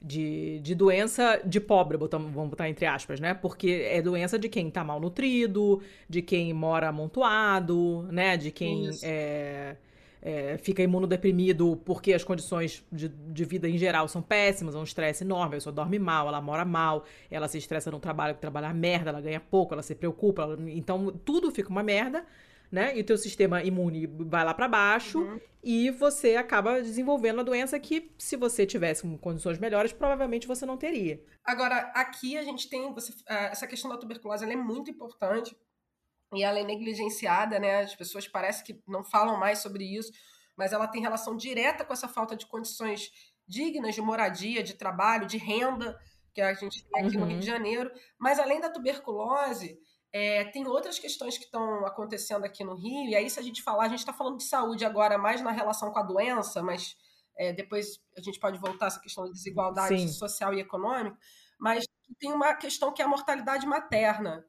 de, 0.00 0.58
de 0.58 0.74
doença 0.74 1.40
de 1.44 1.60
pobre, 1.60 1.96
botamos, 1.96 2.32
vamos 2.32 2.50
botar 2.50 2.68
entre 2.68 2.84
aspas, 2.84 3.20
né? 3.20 3.32
Porque 3.32 3.86
é 3.88 4.02
doença 4.02 4.36
de 4.36 4.48
quem 4.48 4.68
tá 4.68 4.82
malnutrido, 4.82 5.80
de 6.08 6.20
quem 6.20 6.52
mora 6.52 6.88
amontoado, 6.88 8.08
né? 8.10 8.36
De 8.36 8.50
quem 8.50 8.90
é, 9.04 9.76
é, 10.20 10.58
fica 10.58 10.82
imunodeprimido 10.82 11.80
porque 11.84 12.12
as 12.12 12.24
condições 12.24 12.84
de, 12.90 13.08
de 13.08 13.44
vida 13.44 13.68
em 13.68 13.78
geral 13.78 14.08
são 14.08 14.20
péssimas, 14.20 14.74
é 14.74 14.78
um 14.78 14.82
estresse 14.82 15.22
enorme, 15.22 15.54
a 15.54 15.56
pessoa 15.58 15.72
dorme 15.72 16.00
mal, 16.00 16.26
ela 16.26 16.40
mora 16.40 16.64
mal, 16.64 17.04
ela 17.30 17.46
se 17.46 17.56
estressa 17.56 17.88
no 17.88 18.00
trabalho, 18.00 18.34
trabalha 18.34 18.74
merda, 18.74 19.10
ela 19.10 19.20
ganha 19.20 19.38
pouco, 19.38 19.74
ela 19.74 19.82
se 19.82 19.94
preocupa, 19.94 20.42
ela, 20.42 20.58
então 20.70 21.12
tudo 21.24 21.52
fica 21.52 21.68
uma 21.68 21.84
merda 21.84 22.24
né? 22.72 22.96
E 22.96 23.02
o 23.02 23.04
teu 23.04 23.18
sistema 23.18 23.62
imune 23.62 24.06
vai 24.06 24.42
lá 24.42 24.54
para 24.54 24.66
baixo 24.66 25.20
uhum. 25.20 25.38
e 25.62 25.90
você 25.90 26.36
acaba 26.36 26.80
desenvolvendo 26.80 27.40
a 27.40 27.44
doença 27.44 27.78
que, 27.78 28.10
se 28.18 28.34
você 28.34 28.64
tivesse 28.64 29.06
condições 29.18 29.58
melhores, 29.58 29.92
provavelmente 29.92 30.46
você 30.46 30.64
não 30.64 30.78
teria. 30.78 31.22
Agora, 31.44 31.92
aqui 31.94 32.38
a 32.38 32.42
gente 32.42 32.70
tem 32.70 32.90
você, 32.94 33.12
essa 33.28 33.66
questão 33.66 33.90
da 33.90 33.98
tuberculose, 33.98 34.42
ela 34.42 34.54
é 34.54 34.56
muito 34.56 34.90
importante 34.90 35.54
e 36.34 36.42
ela 36.42 36.58
é 36.58 36.64
negligenciada, 36.64 37.58
né? 37.58 37.82
As 37.82 37.94
pessoas 37.94 38.26
parecem 38.26 38.64
que 38.64 38.82
não 38.88 39.04
falam 39.04 39.38
mais 39.38 39.58
sobre 39.58 39.84
isso, 39.84 40.10
mas 40.56 40.72
ela 40.72 40.88
tem 40.88 41.02
relação 41.02 41.36
direta 41.36 41.84
com 41.84 41.92
essa 41.92 42.08
falta 42.08 42.34
de 42.34 42.46
condições 42.46 43.10
dignas 43.46 43.94
de 43.94 44.00
moradia, 44.00 44.62
de 44.62 44.74
trabalho, 44.74 45.26
de 45.26 45.36
renda 45.36 45.98
que 46.32 46.40
a 46.40 46.54
gente 46.54 46.82
tem 46.88 47.04
aqui 47.04 47.16
uhum. 47.16 47.20
no 47.20 47.26
Rio 47.26 47.40
de 47.40 47.50
uhum. 47.50 47.54
Janeiro. 47.54 47.90
Mas 48.18 48.38
além 48.38 48.60
da 48.60 48.70
tuberculose, 48.70 49.78
é, 50.12 50.44
tem 50.44 50.66
outras 50.66 50.98
questões 50.98 51.38
que 51.38 51.44
estão 51.44 51.86
acontecendo 51.86 52.44
aqui 52.44 52.62
no 52.62 52.74
Rio, 52.74 53.08
e 53.08 53.16
aí, 53.16 53.30
se 53.30 53.40
a 53.40 53.42
gente 53.42 53.62
falar, 53.62 53.84
a 53.84 53.88
gente 53.88 54.00
está 54.00 54.12
falando 54.12 54.36
de 54.36 54.44
saúde 54.44 54.84
agora 54.84 55.16
mais 55.16 55.40
na 55.40 55.50
relação 55.50 55.90
com 55.90 55.98
a 55.98 56.02
doença, 56.02 56.62
mas 56.62 56.96
é, 57.36 57.52
depois 57.52 57.98
a 58.16 58.20
gente 58.20 58.38
pode 58.38 58.58
voltar 58.58 58.86
a 58.86 58.88
essa 58.88 59.00
questão 59.00 59.24
de 59.24 59.32
desigualdade 59.32 59.98
Sim. 59.98 60.08
social 60.08 60.52
e 60.52 60.60
econômica, 60.60 61.16
mas 61.58 61.84
tem 62.18 62.30
uma 62.30 62.54
questão 62.54 62.92
que 62.92 63.00
é 63.00 63.04
a 63.04 63.08
mortalidade 63.08 63.66
materna. 63.66 64.44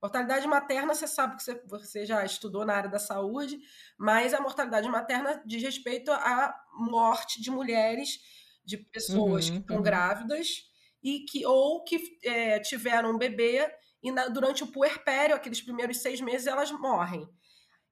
Mortalidade 0.00 0.46
materna, 0.46 0.94
você 0.94 1.08
sabe 1.08 1.36
que 1.36 1.42
você, 1.42 1.62
você 1.66 2.06
já 2.06 2.24
estudou 2.24 2.64
na 2.64 2.74
área 2.74 2.90
da 2.90 2.98
saúde, 2.98 3.58
mas 3.98 4.34
a 4.34 4.40
mortalidade 4.40 4.88
materna 4.88 5.42
diz 5.44 5.62
respeito 5.62 6.12
à 6.12 6.54
morte 6.72 7.40
de 7.40 7.50
mulheres, 7.50 8.20
de 8.64 8.76
pessoas 8.76 9.48
uhum, 9.48 9.54
que 9.54 9.60
estão 9.60 9.76
uhum. 9.78 9.82
grávidas 9.82 10.64
e 11.02 11.20
que 11.20 11.46
ou 11.46 11.82
que 11.82 12.18
é, 12.22 12.60
tiveram 12.60 13.12
um 13.12 13.18
bebê 13.18 13.68
e 14.02 14.12
na, 14.12 14.28
durante 14.28 14.62
o 14.62 14.66
puerpério, 14.66 15.34
aqueles 15.34 15.60
primeiros 15.60 15.98
seis 15.98 16.20
meses, 16.20 16.46
elas 16.46 16.70
morrem. 16.70 17.28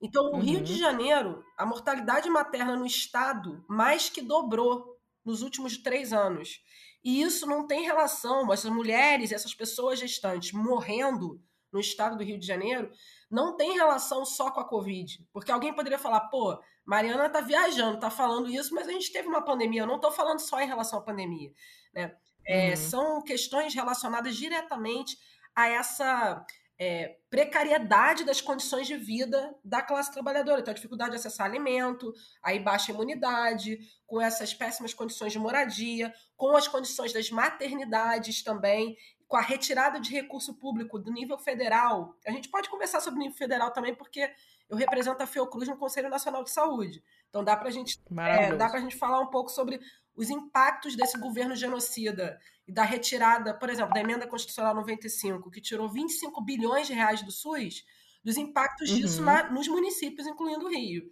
Então, 0.00 0.24
no 0.24 0.32
uhum. 0.34 0.40
Rio 0.40 0.62
de 0.62 0.72
uhum. 0.72 0.78
Janeiro, 0.78 1.44
a 1.56 1.64
mortalidade 1.64 2.28
materna 2.28 2.76
no 2.76 2.86
estado 2.86 3.64
mais 3.68 4.08
que 4.08 4.20
dobrou 4.20 4.96
nos 5.24 5.42
últimos 5.42 5.76
três 5.78 6.12
anos. 6.12 6.60
E 7.02 7.22
isso 7.22 7.46
não 7.46 7.66
tem 7.66 7.82
relação, 7.84 8.52
essas 8.52 8.70
mulheres, 8.70 9.32
essas 9.32 9.54
pessoas 9.54 9.98
gestantes 9.98 10.52
morrendo 10.52 11.40
no 11.72 11.80
estado 11.80 12.16
do 12.16 12.24
Rio 12.24 12.38
de 12.38 12.46
Janeiro, 12.46 12.90
não 13.30 13.56
tem 13.56 13.74
relação 13.74 14.24
só 14.24 14.50
com 14.50 14.60
a 14.60 14.68
Covid. 14.68 15.26
Porque 15.32 15.50
alguém 15.50 15.74
poderia 15.74 15.98
falar, 15.98 16.20
pô, 16.28 16.60
Mariana 16.84 17.28
tá 17.28 17.40
viajando, 17.40 17.98
tá 17.98 18.10
falando 18.10 18.48
isso, 18.48 18.74
mas 18.74 18.88
a 18.88 18.92
gente 18.92 19.12
teve 19.12 19.28
uma 19.28 19.44
pandemia. 19.44 19.82
Eu 19.82 19.86
não 19.86 19.96
estou 19.96 20.12
falando 20.12 20.40
só 20.40 20.60
em 20.60 20.66
relação 20.66 20.98
à 20.98 21.02
pandemia. 21.02 21.50
Né? 21.92 22.14
É, 22.46 22.70
uhum. 22.70 22.76
São 22.76 23.22
questões 23.22 23.74
relacionadas 23.74 24.36
diretamente 24.36 25.16
a 25.56 25.68
essa 25.68 26.46
é, 26.78 27.16
precariedade 27.30 28.24
das 28.24 28.40
condições 28.40 28.86
de 28.86 28.96
vida 28.96 29.54
da 29.64 29.80
classe 29.80 30.12
trabalhadora. 30.12 30.60
Então, 30.60 30.72
a 30.72 30.74
dificuldade 30.74 31.12
de 31.12 31.16
acessar 31.16 31.46
alimento, 31.46 32.12
aí 32.42 32.60
baixa 32.60 32.92
imunidade, 32.92 33.78
com 34.06 34.20
essas 34.20 34.52
péssimas 34.52 34.92
condições 34.92 35.32
de 35.32 35.38
moradia, 35.38 36.12
com 36.36 36.54
as 36.54 36.68
condições 36.68 37.12
das 37.12 37.30
maternidades 37.30 38.42
também, 38.42 38.96
com 39.26 39.36
a 39.36 39.40
retirada 39.40 39.98
de 39.98 40.12
recurso 40.12 40.54
público 40.54 40.98
do 40.98 41.10
nível 41.10 41.38
federal. 41.38 42.14
A 42.26 42.30
gente 42.30 42.48
pode 42.48 42.68
conversar 42.68 43.00
sobre 43.00 43.18
o 43.18 43.22
nível 43.22 43.36
federal 43.36 43.72
também, 43.72 43.94
porque 43.94 44.30
eu 44.68 44.76
represento 44.76 45.22
a 45.22 45.26
Fiocruz 45.26 45.68
no 45.68 45.76
Conselho 45.76 46.10
Nacional 46.10 46.44
de 46.44 46.50
Saúde. 46.50 47.02
Então 47.28 47.42
dá 47.42 47.56
para 47.56 47.70
gente, 47.70 47.98
é, 48.18 48.54
dá 48.54 48.66
a 48.66 48.80
gente 48.80 48.96
falar 48.96 49.20
um 49.20 49.28
pouco 49.28 49.50
sobre 49.50 49.80
os 50.16 50.30
impactos 50.30 50.96
desse 50.96 51.18
governo 51.18 51.54
genocida 51.54 52.38
e 52.66 52.72
da 52.72 52.82
retirada, 52.82 53.54
por 53.54 53.68
exemplo, 53.68 53.92
da 53.92 54.00
emenda 54.00 54.26
constitucional 54.26 54.74
95, 54.74 55.50
que 55.50 55.60
tirou 55.60 55.88
25 55.88 56.42
bilhões 56.42 56.86
de 56.86 56.94
reais 56.94 57.22
do 57.22 57.30
SUS, 57.30 57.84
dos 58.24 58.36
impactos 58.36 58.90
uhum. 58.90 58.96
disso 58.96 59.22
na, 59.22 59.50
nos 59.50 59.68
municípios, 59.68 60.26
incluindo 60.26 60.66
o 60.66 60.68
Rio. 60.70 61.04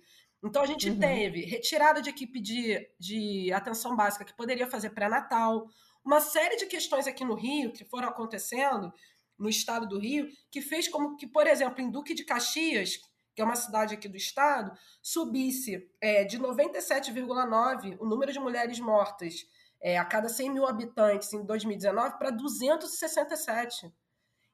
Então 0.42 0.62
a 0.62 0.66
gente 0.66 0.90
uhum. 0.90 0.98
teve 0.98 1.44
retirada 1.44 2.02
de 2.02 2.10
equipe 2.10 2.40
de, 2.40 2.86
de 2.98 3.52
atenção 3.52 3.94
básica 3.94 4.24
que 4.24 4.36
poderia 4.36 4.66
fazer 4.66 4.90
pré-natal, 4.90 5.66
uma 6.04 6.20
série 6.20 6.56
de 6.56 6.66
questões 6.66 7.06
aqui 7.06 7.24
no 7.24 7.34
Rio 7.34 7.72
que 7.72 7.84
foram 7.84 8.08
acontecendo 8.08 8.92
no 9.38 9.48
estado 9.48 9.88
do 9.88 9.98
Rio, 9.98 10.28
que 10.50 10.60
fez 10.60 10.88
como 10.88 11.16
que, 11.16 11.26
por 11.26 11.46
exemplo, 11.46 11.80
em 11.80 11.90
Duque 11.90 12.14
de 12.14 12.24
Caxias, 12.24 13.00
que 13.34 13.42
é 13.42 13.44
uma 13.44 13.56
cidade 13.56 13.94
aqui 13.94 14.08
do 14.08 14.16
estado, 14.16 14.72
subisse 15.02 15.90
é, 16.00 16.24
de 16.24 16.38
97,9 16.38 17.96
o 18.00 18.06
número 18.06 18.32
de 18.32 18.38
mulheres 18.38 18.78
mortas 18.78 19.46
é, 19.80 19.98
a 19.98 20.04
cada 20.04 20.28
100 20.28 20.50
mil 20.50 20.66
habitantes 20.66 21.32
em 21.32 21.44
2019 21.44 22.18
para 22.18 22.30
267. 22.30 23.92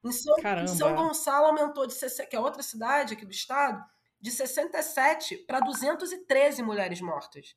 Em 0.02 0.12
São, 0.12 0.34
em 0.38 0.66
São, 0.66 0.94
Gonçalo 0.94 1.46
aumentou 1.46 1.87
de 1.87 1.94
que 2.26 2.34
é 2.34 2.40
outra 2.40 2.62
cidade 2.62 3.14
aqui 3.14 3.26
do 3.26 3.32
estado, 3.32 3.84
de 4.20 4.30
67 4.30 5.37
para 5.46 5.60
213 5.60 6.62
mulheres 6.62 7.00
mortas. 7.00 7.54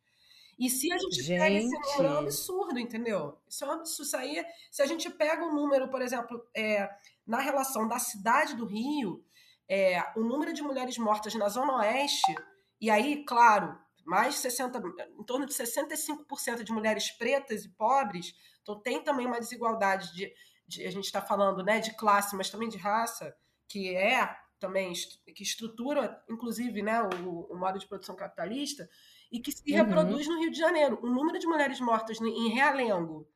E 0.59 0.69
se 0.69 0.91
a 0.91 0.97
gente, 0.97 1.23
gente. 1.23 1.39
pega 1.39 1.55
esse 1.55 1.79
número, 1.79 2.03
é 2.03 2.11
um 2.11 2.19
absurdo, 2.19 2.79
entendeu? 2.79 3.37
Isso 3.47 3.63
é 3.63 3.67
um 3.67 3.71
absurdo. 3.71 4.05
Isso 4.05 4.17
aí, 4.17 4.45
se 4.69 4.81
a 4.81 4.85
gente 4.85 5.09
pega 5.09 5.43
um 5.43 5.53
número, 5.53 5.89
por 5.89 6.01
exemplo, 6.01 6.45
é, 6.55 6.89
na 7.25 7.39
relação 7.39 7.87
da 7.87 7.97
cidade 7.97 8.55
do 8.55 8.65
Rio, 8.65 9.23
é, 9.69 10.01
o 10.15 10.21
número 10.21 10.53
de 10.53 10.61
mulheres 10.61 10.97
mortas 10.97 11.33
na 11.35 11.47
Zona 11.49 11.77
Oeste, 11.77 12.35
e 12.79 12.89
aí, 12.89 13.23
claro, 13.25 13.77
mais 14.05 14.35
60, 14.35 14.81
em 15.19 15.23
torno 15.23 15.45
de 15.45 15.53
65% 15.53 16.63
de 16.63 16.71
mulheres 16.71 17.11
pretas 17.11 17.63
e 17.63 17.69
pobres, 17.69 18.35
então 18.61 18.79
tem 18.79 19.03
também 19.03 19.25
uma 19.25 19.39
desigualdade 19.39 20.13
de, 20.13 20.33
de 20.67 20.85
a 20.85 20.91
gente 20.91 21.05
está 21.05 21.21
falando 21.21 21.63
né, 21.63 21.79
de 21.79 21.95
classe, 21.95 22.35
mas 22.35 22.49
também 22.49 22.69
de 22.69 22.77
raça, 22.77 23.35
que 23.67 23.95
é 23.95 24.35
também 24.59 24.93
que 25.35 25.43
estrutura, 25.43 26.23
inclusive, 26.29 26.81
né, 26.81 27.01
o, 27.01 27.47
o 27.51 27.57
modo 27.57 27.77
de 27.77 27.85
produção 27.85 28.15
capitalista, 28.15 28.89
e 29.29 29.39
que 29.39 29.51
se 29.51 29.69
uhum. 29.69 29.77
reproduz 29.77 30.27
no 30.27 30.39
Rio 30.39 30.51
de 30.51 30.57
Janeiro. 30.57 30.99
O 31.01 31.09
número 31.09 31.37
de 31.37 31.47
mulheres 31.47 31.81
mortas 31.81 32.21
em 32.21 32.49
Realengo, 32.49 33.27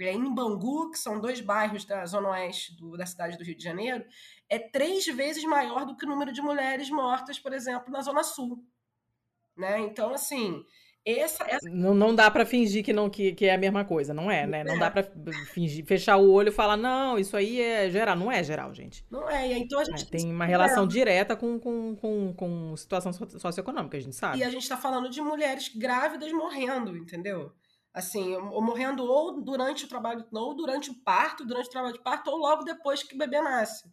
é, 0.00 0.12
em 0.12 0.34
Bangu, 0.34 0.90
que 0.90 0.98
são 0.98 1.20
dois 1.20 1.40
bairros 1.40 1.84
da 1.84 2.04
zona 2.06 2.30
oeste 2.30 2.76
do, 2.76 2.96
da 2.96 3.06
cidade 3.06 3.36
do 3.38 3.44
Rio 3.44 3.56
de 3.56 3.62
Janeiro, 3.62 4.04
é 4.48 4.58
três 4.58 5.06
vezes 5.06 5.44
maior 5.44 5.86
do 5.86 5.96
que 5.96 6.04
o 6.04 6.08
número 6.08 6.32
de 6.32 6.42
mulheres 6.42 6.90
mortas, 6.90 7.38
por 7.38 7.52
exemplo, 7.52 7.92
na 7.92 8.00
zona 8.00 8.22
sul. 8.22 8.64
Né? 9.56 9.78
Então, 9.80 10.12
assim, 10.12 10.64
essa, 11.06 11.44
essa... 11.44 11.68
Não, 11.68 11.94
não 11.94 12.14
dá 12.14 12.30
para 12.30 12.46
fingir 12.46 12.82
que 12.82 12.92
não 12.92 13.10
que, 13.10 13.32
que 13.34 13.44
é 13.44 13.54
a 13.54 13.58
mesma 13.58 13.84
coisa, 13.84 14.14
não 14.14 14.30
é, 14.30 14.46
né? 14.46 14.64
Não 14.64 14.76
é. 14.76 14.78
dá 14.78 14.90
para 14.90 15.04
fingir, 15.52 15.84
fechar 15.84 16.16
o 16.16 16.30
olho 16.30 16.48
e 16.48 16.52
falar, 16.52 16.78
não, 16.78 17.18
isso 17.18 17.36
aí 17.36 17.60
é 17.60 17.90
geral. 17.90 18.16
Não 18.16 18.32
é 18.32 18.42
geral, 18.42 18.72
gente. 18.72 19.04
Não 19.10 19.28
é, 19.28 19.52
então 19.58 19.78
a 19.78 19.84
gente... 19.84 20.04
É, 20.04 20.06
tem 20.06 20.32
uma 20.32 20.46
relação 20.46 20.86
direta 20.86 21.36
com, 21.36 21.58
com, 21.58 21.94
com, 21.94 22.32
com 22.32 22.76
situação 22.76 23.12
socioeconômica, 23.12 23.98
a 23.98 24.00
gente 24.00 24.16
sabe. 24.16 24.38
E 24.38 24.44
a 24.44 24.48
gente 24.48 24.62
está 24.62 24.78
falando 24.78 25.10
de 25.10 25.20
mulheres 25.20 25.68
grávidas 25.68 26.32
morrendo, 26.32 26.96
entendeu? 26.96 27.52
Assim, 27.94 28.34
ou 28.34 28.60
morrendo 28.60 29.04
ou 29.04 29.40
durante 29.40 29.84
o 29.84 29.88
trabalho, 29.88 30.26
ou 30.32 30.54
durante 30.54 30.90
o 30.90 31.00
parto, 31.04 31.46
durante 31.46 31.68
o 31.68 31.70
trabalho 31.70 31.94
de 31.94 32.02
parto, 32.02 32.28
ou 32.28 32.36
logo 32.36 32.64
depois 32.64 33.04
que 33.04 33.14
o 33.14 33.18
bebê 33.18 33.40
nasce. 33.40 33.88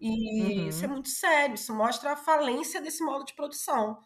E 0.00 0.08
uhum. 0.08 0.68
isso 0.68 0.84
é 0.84 0.88
muito 0.88 1.08
sério, 1.08 1.54
isso 1.54 1.72
mostra 1.72 2.12
a 2.12 2.16
falência 2.16 2.80
desse 2.80 3.04
modo 3.04 3.24
de 3.24 3.34
produção. 3.34 4.02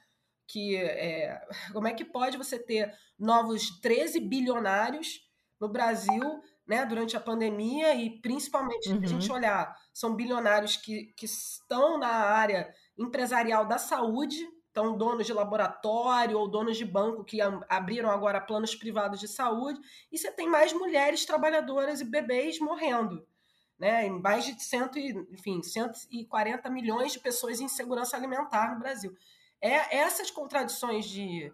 Que 0.47 0.77
é, 0.77 1.41
como 1.73 1.89
é 1.89 1.95
que 1.95 2.05
pode 2.05 2.37
você 2.37 2.59
ter 2.59 2.95
novos 3.19 3.81
13 3.81 4.21
bilionários 4.21 5.21
no 5.59 5.69
Brasil 5.69 6.43
né, 6.67 6.85
durante 6.85 7.17
a 7.17 7.21
pandemia 7.21 7.95
e 7.95 8.21
principalmente 8.21 8.91
uhum. 8.91 9.01
a 9.03 9.07
gente 9.07 9.29
uhum. 9.29 9.37
olhar, 9.37 9.77
são 9.93 10.15
bilionários 10.15 10.77
que, 10.77 11.15
que 11.17 11.27
estão 11.27 11.99
na 11.99 12.09
área 12.09 12.73
empresarial 12.99 13.67
da 13.67 13.79
saúde, 13.79 14.39
então, 14.75 14.97
donos 14.97 15.25
de 15.25 15.33
laboratório 15.33 16.37
ou 16.37 16.49
donos 16.49 16.77
de 16.77 16.85
banco 16.85 17.23
que 17.23 17.39
abriram 17.69 18.11
agora 18.11 18.41
planos 18.41 18.75
privados 18.75 19.21
de 19.21 19.29
saúde, 19.29 19.81
e 20.11 20.19
você 20.19 20.33
tem 20.33 20.49
mais 20.49 20.73
mulheres 20.73 21.25
trabalhadoras 21.25 22.01
e 22.01 22.05
bebês 22.05 22.59
morrendo. 22.59 23.25
Né? 23.79 24.11
Mais 24.11 24.45
de 24.45 24.61
cento 24.61 24.99
e, 24.99 25.13
enfim, 25.31 25.63
140 25.63 26.69
milhões 26.71 27.13
de 27.13 27.21
pessoas 27.21 27.61
em 27.61 27.69
segurança 27.69 28.17
alimentar 28.17 28.75
no 28.75 28.81
Brasil. 28.81 29.17
É 29.61 29.97
essas 29.99 30.29
contradições 30.29 31.05
de, 31.05 31.53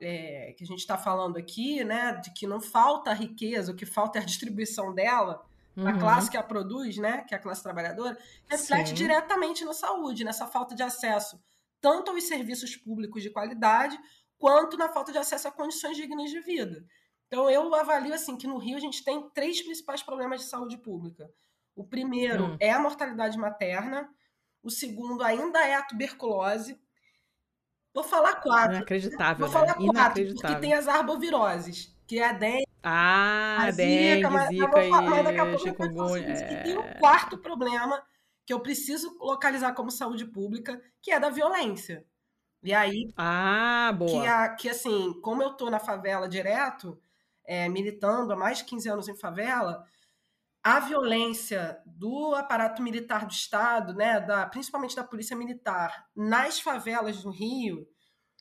é, 0.00 0.52
que 0.58 0.64
a 0.64 0.66
gente 0.66 0.80
está 0.80 0.98
falando 0.98 1.36
aqui, 1.36 1.84
né, 1.84 2.20
de 2.20 2.32
que 2.32 2.48
não 2.48 2.60
falta 2.60 3.12
riqueza, 3.12 3.70
o 3.70 3.76
que 3.76 3.86
falta 3.86 4.18
é 4.18 4.22
a 4.22 4.24
distribuição 4.24 4.92
dela, 4.92 5.40
uhum. 5.76 5.86
a 5.86 5.96
classe 5.96 6.28
que 6.28 6.36
a 6.36 6.42
produz, 6.42 6.96
né, 6.96 7.22
que 7.28 7.32
é 7.32 7.38
a 7.38 7.40
classe 7.40 7.62
trabalhadora, 7.62 8.18
reflete 8.50 8.88
Sim. 8.88 8.94
diretamente 8.96 9.64
na 9.64 9.72
saúde, 9.72 10.24
nessa 10.24 10.48
falta 10.48 10.74
de 10.74 10.82
acesso 10.82 11.40
tanto 11.80 12.10
aos 12.10 12.24
serviços 12.24 12.76
públicos 12.76 13.22
de 13.22 13.30
qualidade, 13.30 13.98
quanto 14.38 14.76
na 14.76 14.88
falta 14.88 15.12
de 15.12 15.18
acesso 15.18 15.48
a 15.48 15.52
condições 15.52 15.96
dignas 15.96 16.30
de 16.30 16.40
vida. 16.40 16.84
Então, 17.26 17.50
eu 17.50 17.74
avalio 17.74 18.14
assim 18.14 18.36
que 18.36 18.46
no 18.46 18.58
Rio 18.58 18.76
a 18.76 18.80
gente 18.80 19.04
tem 19.04 19.28
três 19.30 19.60
principais 19.62 20.02
problemas 20.02 20.40
de 20.40 20.46
saúde 20.46 20.78
pública. 20.78 21.28
O 21.74 21.84
primeiro 21.84 22.52
hum. 22.52 22.56
é 22.60 22.70
a 22.70 22.78
mortalidade 22.78 23.36
materna, 23.36 24.08
o 24.62 24.70
segundo 24.70 25.22
ainda 25.22 25.64
é 25.66 25.74
a 25.74 25.82
tuberculose. 25.82 26.80
Vou 27.94 28.04
falar 28.04 28.36
quatro. 28.40 28.76
Inacreditável. 28.76 29.46
Vou 29.46 29.48
falar 29.48 29.78
né? 29.78 29.86
quatro, 29.92 30.34
porque 30.34 30.56
tem 30.56 30.74
as 30.74 30.86
arboviroses, 30.86 31.94
que 32.06 32.18
é 32.18 32.28
a 32.28 32.32
dengue. 32.32 32.66
Ah, 32.82 33.64
a 33.64 33.70
dengue, 33.70 34.16
zika, 34.16 34.30
mas, 34.30 34.48
zika 34.48 34.68
mas, 34.68 35.10
mas 35.10 35.24
daqui 35.24 35.38
a 35.38 35.46
pouco 35.46 35.62
chikungunya. 35.62 36.26
É... 36.26 36.52
E 36.52 36.62
tem 36.62 36.78
um 36.78 36.94
quarto 36.98 37.38
problema 37.38 38.02
que 38.46 38.52
eu 38.52 38.60
preciso 38.60 39.16
localizar 39.18 39.74
como 39.74 39.90
saúde 39.90 40.24
pública, 40.24 40.80
que 41.02 41.10
é 41.10 41.18
da 41.18 41.28
violência. 41.28 42.06
E 42.62 42.72
aí. 42.72 43.12
Ah, 43.16 43.92
boa. 43.98 44.10
Que, 44.10 44.26
a, 44.26 44.48
que 44.50 44.68
assim, 44.68 45.20
como 45.20 45.42
eu 45.42 45.54
tô 45.54 45.68
na 45.68 45.80
favela 45.80 46.28
direto, 46.28 46.98
é, 47.44 47.68
militando 47.68 48.32
há 48.32 48.36
mais 48.36 48.58
de 48.58 48.64
15 48.64 48.88
anos 48.88 49.08
em 49.08 49.16
favela, 49.16 49.84
a 50.62 50.80
violência 50.80 51.80
do 51.84 52.34
aparato 52.34 52.82
militar 52.82 53.26
do 53.26 53.32
Estado, 53.32 53.94
né, 53.94 54.20
da, 54.20 54.46
principalmente 54.46 54.96
da 54.96 55.04
polícia 55.04 55.36
militar, 55.36 56.08
nas 56.14 56.60
favelas 56.60 57.22
do 57.22 57.30
Rio, 57.30 57.86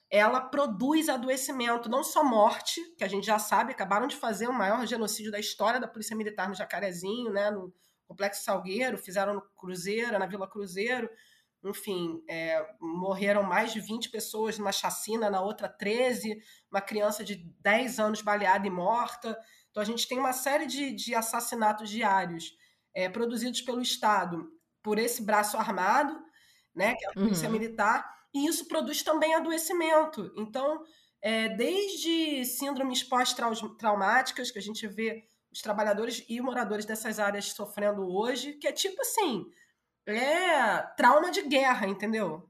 ela 0.10 0.40
produz 0.40 1.10
adoecimento, 1.10 1.90
não 1.90 2.04
só 2.04 2.24
morte, 2.24 2.80
que 2.96 3.04
a 3.04 3.08
gente 3.08 3.26
já 3.26 3.40
sabe, 3.40 3.72
acabaram 3.72 4.08
de 4.08 4.16
fazer 4.16 4.48
o 4.48 4.54
maior 4.54 4.86
genocídio 4.86 5.32
da 5.32 5.40
história 5.40 5.80
da 5.80 5.88
polícia 5.88 6.16
militar 6.16 6.48
no 6.48 6.56
Jacarezinho, 6.56 7.32
né, 7.32 7.50
no 7.50 7.74
Complexo 8.08 8.44
Salgueiro, 8.44 8.98
fizeram 8.98 9.34
no 9.34 9.42
Cruzeiro, 9.56 10.18
na 10.20 10.26
Vila 10.26 10.48
Cruzeiro, 10.48 11.10
enfim, 11.64 12.24
é, 12.30 12.64
morreram 12.80 13.42
mais 13.42 13.74
de 13.74 13.80
20 13.80 14.10
pessoas 14.10 14.58
numa 14.60 14.72
chacina, 14.72 15.30
na 15.30 15.42
outra 15.42 15.68
13, 15.68 16.40
uma 16.72 16.82
criança 16.82 17.24
de 17.24 17.36
10 17.60 18.00
anos 18.00 18.22
baleada 18.22 18.68
e 18.68 18.70
morta. 18.70 19.38
Então, 19.72 19.82
a 19.82 19.86
gente 19.86 20.08
tem 20.08 20.20
uma 20.20 20.34
série 20.34 20.68
de, 20.68 20.92
de 20.92 21.16
assassinatos 21.16 21.90
diários 21.90 22.56
é, 22.94 23.10
produzidos 23.10 23.62
pelo 23.62 23.82
Estado 23.82 24.48
por 24.84 25.00
esse 25.00 25.24
braço 25.24 25.58
armado, 25.58 26.16
né, 26.74 26.94
que 26.94 27.06
é 27.06 27.10
a 27.10 27.14
polícia 27.14 27.48
uhum. 27.48 27.54
militar, 27.54 28.08
e 28.34 28.46
isso 28.48 28.68
produz 28.68 29.02
também 29.02 29.34
adoecimento. 29.34 30.32
Então, 30.38 30.84
é, 31.22 31.50
desde 31.50 32.46
síndromes 32.46 33.02
pós-traumáticas, 33.02 34.52
que 34.52 34.60
a 34.60 34.62
gente 34.62 34.86
vê 34.86 35.28
os 35.56 35.62
trabalhadores 35.62 36.26
e 36.28 36.42
moradores 36.42 36.84
dessas 36.84 37.18
áreas 37.18 37.54
sofrendo 37.54 38.06
hoje, 38.14 38.54
que 38.54 38.68
é 38.68 38.74
tipo 38.74 39.02
assim 39.02 39.50
é 40.06 40.82
trauma 40.98 41.32
de 41.32 41.44
guerra, 41.44 41.88
entendeu? 41.88 42.48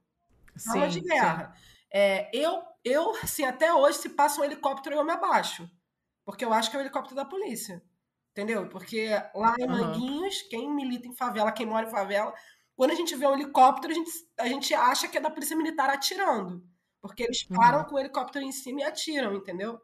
Trauma 0.62 0.92
sim, 0.92 1.00
de 1.00 1.08
guerra. 1.08 1.56
É, 1.94 2.30
eu, 2.36 2.62
eu, 2.84 3.12
assim, 3.24 3.46
até 3.46 3.72
hoje, 3.74 4.00
se 4.00 4.10
passa 4.10 4.42
um 4.42 4.44
helicóptero, 4.44 4.96
eu 4.96 5.06
me 5.06 5.12
abaixo. 5.12 5.70
Porque 6.26 6.44
eu 6.44 6.52
acho 6.52 6.70
que 6.70 6.76
é 6.76 6.80
o 6.80 6.82
helicóptero 6.82 7.16
da 7.16 7.24
polícia. 7.24 7.82
Entendeu? 8.32 8.68
Porque 8.68 9.10
lá 9.34 9.56
em 9.58 9.68
Manguinhos, 9.68 10.42
uhum. 10.42 10.50
quem 10.50 10.74
milita 10.74 11.08
em 11.08 11.16
favela, 11.16 11.52
quem 11.52 11.66
mora 11.66 11.88
em 11.88 11.92
favela, 11.92 12.34
quando 12.76 12.92
a 12.92 12.96
gente 12.96 13.16
vê 13.16 13.26
um 13.26 13.34
helicóptero, 13.34 13.94
a 13.94 13.96
gente, 13.96 14.12
a 14.38 14.48
gente 14.48 14.74
acha 14.74 15.08
que 15.08 15.18
é 15.18 15.22
da 15.22 15.30
polícia 15.30 15.56
militar 15.56 15.90
atirando. 15.90 16.68
Porque 17.00 17.24
eles 17.24 17.44
param 17.44 17.80
uhum. 17.80 17.86
com 17.86 17.96
o 17.96 18.00
helicóptero 18.00 18.44
em 18.44 18.52
cima 18.52 18.82
e 18.82 18.84
atiram, 18.84 19.36
entendeu? 19.36 19.80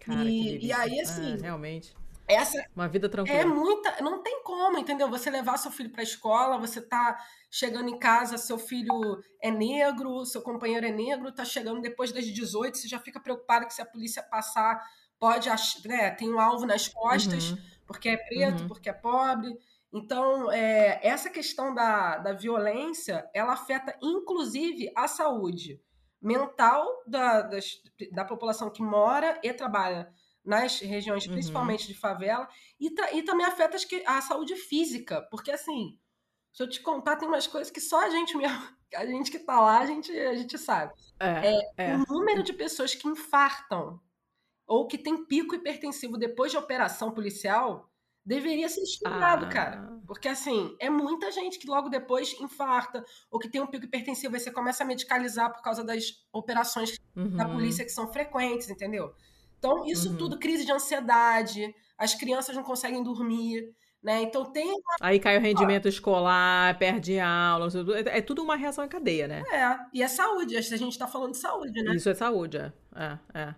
Cara, 0.00 0.24
e, 0.24 0.64
e 0.64 0.72
aí, 0.72 0.98
assim. 0.98 1.34
Ah, 1.34 1.42
realmente. 1.42 1.94
Essa 2.26 2.64
uma 2.74 2.88
vida 2.88 3.08
tranquila. 3.08 3.38
É 3.38 3.44
muita, 3.44 4.00
não 4.00 4.22
tem 4.22 4.42
como, 4.42 4.78
entendeu? 4.78 5.08
Você 5.10 5.30
levar 5.30 5.56
seu 5.56 5.70
filho 5.70 5.90
para 5.90 6.02
a 6.02 6.04
escola, 6.04 6.58
você 6.58 6.80
tá 6.80 7.18
chegando 7.50 7.88
em 7.88 7.98
casa, 7.98 8.38
seu 8.38 8.58
filho 8.58 9.22
é 9.40 9.50
negro, 9.50 10.24
seu 10.24 10.40
companheiro 10.40 10.86
é 10.86 10.90
negro, 10.90 11.32
tá 11.32 11.44
chegando 11.44 11.80
depois 11.80 12.12
das 12.12 12.24
18, 12.24 12.78
você 12.78 12.88
já 12.88 12.98
fica 12.98 13.20
preocupado 13.20 13.66
que 13.66 13.74
se 13.74 13.82
a 13.82 13.86
polícia 13.86 14.22
passar, 14.22 14.82
pode, 15.18 15.48
né, 15.84 16.10
tem 16.12 16.32
um 16.32 16.40
alvo 16.40 16.66
nas 16.66 16.88
costas, 16.88 17.50
uhum. 17.50 17.58
porque 17.86 18.08
é 18.08 18.16
preto, 18.16 18.62
uhum. 18.62 18.68
porque 18.68 18.88
é 18.88 18.92
pobre. 18.92 19.56
Então, 19.92 20.50
é, 20.50 20.98
essa 21.02 21.28
questão 21.28 21.74
da, 21.74 22.16
da 22.18 22.32
violência, 22.32 23.28
ela 23.34 23.52
afeta 23.52 23.96
inclusive 24.02 24.90
a 24.96 25.06
saúde 25.06 25.80
mental 26.20 26.86
da, 27.06 27.42
das, 27.42 27.82
da 28.12 28.24
população 28.24 28.70
que 28.70 28.82
mora 28.82 29.38
e 29.42 29.52
trabalha 29.52 30.08
nas 30.44 30.80
regiões, 30.80 31.26
uhum. 31.26 31.32
principalmente 31.32 31.86
de 31.86 31.94
favela, 31.94 32.48
e, 32.80 32.92
e 33.14 33.22
também 33.22 33.46
afeta 33.46 33.76
a 34.06 34.20
saúde 34.20 34.56
física, 34.56 35.26
porque 35.30 35.50
assim, 35.50 35.98
se 36.52 36.62
eu 36.62 36.68
te 36.68 36.80
contar, 36.80 37.16
tem 37.16 37.28
umas 37.28 37.46
coisas 37.46 37.70
que 37.70 37.80
só 37.80 38.04
a 38.04 38.10
gente 38.10 38.36
mesmo, 38.36 38.62
a 38.94 39.06
gente 39.06 39.30
que 39.30 39.38
tá 39.38 39.60
lá, 39.60 39.78
a 39.80 39.86
gente, 39.86 40.12
a 40.12 40.34
gente 40.34 40.58
sabe. 40.58 40.92
É, 41.18 41.54
é, 41.54 41.90
é. 41.90 41.96
O 41.96 42.04
número 42.08 42.42
de 42.42 42.52
pessoas 42.52 42.94
que 42.94 43.08
infartam 43.08 44.00
ou 44.66 44.86
que 44.86 44.98
tem 44.98 45.24
pico 45.24 45.54
hipertensivo 45.54 46.18
depois 46.18 46.50
de 46.50 46.58
operação 46.58 47.12
policial 47.12 47.90
deveria 48.24 48.68
ser 48.68 48.82
estudado, 48.82 49.46
ah. 49.46 49.48
cara. 49.48 50.00
Porque, 50.06 50.28
assim, 50.28 50.76
é 50.78 50.88
muita 50.88 51.30
gente 51.32 51.58
que 51.58 51.66
logo 51.66 51.88
depois 51.88 52.38
infarta 52.40 53.04
ou 53.30 53.38
que 53.38 53.48
tem 53.48 53.60
um 53.60 53.66
pico 53.66 53.84
hipertensivo 53.84 54.36
e 54.36 54.40
você 54.40 54.50
começa 54.50 54.84
a 54.84 54.86
medicalizar 54.86 55.52
por 55.52 55.62
causa 55.62 55.82
das 55.82 56.24
operações 56.32 56.96
uhum. 57.16 57.36
da 57.36 57.48
polícia 57.48 57.84
que 57.84 57.90
são 57.90 58.12
frequentes, 58.12 58.68
entendeu? 58.68 59.12
Então, 59.62 59.86
isso 59.86 60.10
uhum. 60.10 60.16
tudo, 60.16 60.38
crise 60.40 60.64
de 60.64 60.72
ansiedade, 60.72 61.72
as 61.96 62.16
crianças 62.16 62.56
não 62.56 62.64
conseguem 62.64 63.00
dormir, 63.00 63.62
né? 64.02 64.20
Então 64.20 64.44
tem. 64.44 64.66
Uma... 64.68 64.80
Aí 65.00 65.20
cai 65.20 65.38
o 65.38 65.40
rendimento 65.40 65.86
escolar, 65.86 66.76
perde 66.80 67.20
aula, 67.20 67.68
é, 67.94 68.18
é 68.18 68.20
tudo 68.20 68.42
uma 68.42 68.56
reação 68.56 68.84
em 68.84 68.88
cadeia, 68.88 69.28
né? 69.28 69.44
É, 69.52 69.76
e 69.94 70.02
é 70.02 70.08
saúde, 70.08 70.56
a 70.56 70.60
gente 70.60 70.88
está 70.88 71.06
falando 71.06 71.30
de 71.30 71.38
saúde, 71.38 71.80
né? 71.80 71.94
Isso 71.94 72.10
é 72.10 72.14
saúde, 72.14 72.56
é. 72.56 72.72
é, 72.96 73.18
é. 73.34 73.54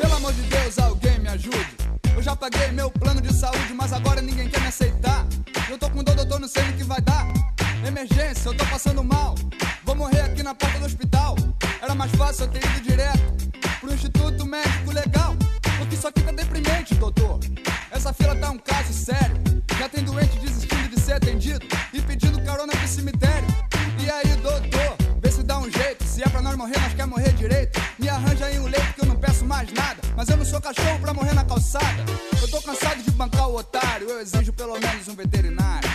Pelo 0.00 0.16
amor 0.16 0.32
de 0.32 0.42
Deus, 0.42 0.78
alguém 0.80 1.16
me 1.20 1.28
ajude. 1.28 1.76
Eu 2.16 2.22
já 2.22 2.34
paguei 2.34 2.72
meu 2.72 2.90
plano 2.90 3.20
de 3.20 3.32
saúde, 3.32 3.72
mas 3.72 3.92
agora 3.92 4.20
ninguém 4.20 4.50
quer 4.50 4.60
me 4.60 4.66
aceitar. 4.66 5.28
Eu 5.70 5.78
tô 5.78 5.88
com 5.90 6.02
dor, 6.02 6.16
doutor, 6.16 6.40
não 6.40 6.48
sei 6.48 6.64
o 6.70 6.76
que 6.76 6.82
vai 6.82 7.00
dar. 7.02 7.24
Emergência, 7.86 8.48
eu 8.48 8.56
tô 8.56 8.66
passando 8.66 9.04
mal. 9.04 9.36
Vou 9.84 9.94
morrer 9.94 10.22
aqui 10.22 10.42
na 10.42 10.56
porta 10.56 10.80
do 10.80 10.86
hospital. 10.86 11.36
Era 11.80 11.94
mais 11.94 12.10
fácil 12.16 12.46
eu 12.46 12.50
ter 12.50 12.64
ido 12.64 12.80
direto 12.80 13.46
pro 13.80 13.92
Instituto 13.92 14.46
Médico 14.46 14.92
Legal. 14.92 15.36
Porque 15.78 15.94
isso 15.94 16.08
aqui 16.08 16.20
tá 16.22 16.32
deprimente, 16.32 16.94
doutor. 16.94 17.40
Essa 17.90 18.12
fila 18.12 18.34
tá 18.36 18.50
um 18.50 18.58
caso 18.58 18.92
sério. 18.92 19.36
Já 19.78 19.88
tem 19.88 20.04
doente 20.04 20.38
desistindo 20.38 20.88
de 20.88 21.00
ser 21.00 21.14
atendido 21.14 21.66
e 21.92 22.00
pedindo 22.00 22.42
carona 22.42 22.72
pro 22.72 22.88
cemitério. 22.88 23.48
E 23.98 24.10
aí, 24.10 24.36
doutor, 24.36 24.96
vê 25.20 25.30
se 25.30 25.42
dá 25.42 25.58
um 25.58 25.70
jeito. 25.70 26.04
Se 26.04 26.22
é 26.22 26.28
pra 26.28 26.40
nós 26.40 26.56
morrer, 26.56 26.78
nós 26.80 26.94
quer 26.94 27.06
morrer 27.06 27.32
direito. 27.32 27.80
Me 27.98 28.08
arranja 28.08 28.46
aí 28.46 28.58
um 28.58 28.66
leito 28.66 28.94
que 28.94 29.02
eu 29.02 29.06
não 29.06 29.16
peço 29.16 29.44
mais 29.44 29.72
nada. 29.72 30.00
Mas 30.16 30.28
eu 30.28 30.36
não 30.36 30.44
sou 30.44 30.60
cachorro 30.60 30.98
pra 31.00 31.12
morrer 31.12 31.34
na 31.34 31.44
calçada. 31.44 32.04
Eu 32.40 32.48
tô 32.48 32.60
cansado 32.62 33.02
de 33.02 33.10
bancar 33.10 33.48
o 33.48 33.56
otário. 33.56 34.08
Eu 34.08 34.20
exijo 34.20 34.52
pelo 34.52 34.78
menos 34.78 35.08
um 35.08 35.14
veterinário. 35.14 35.85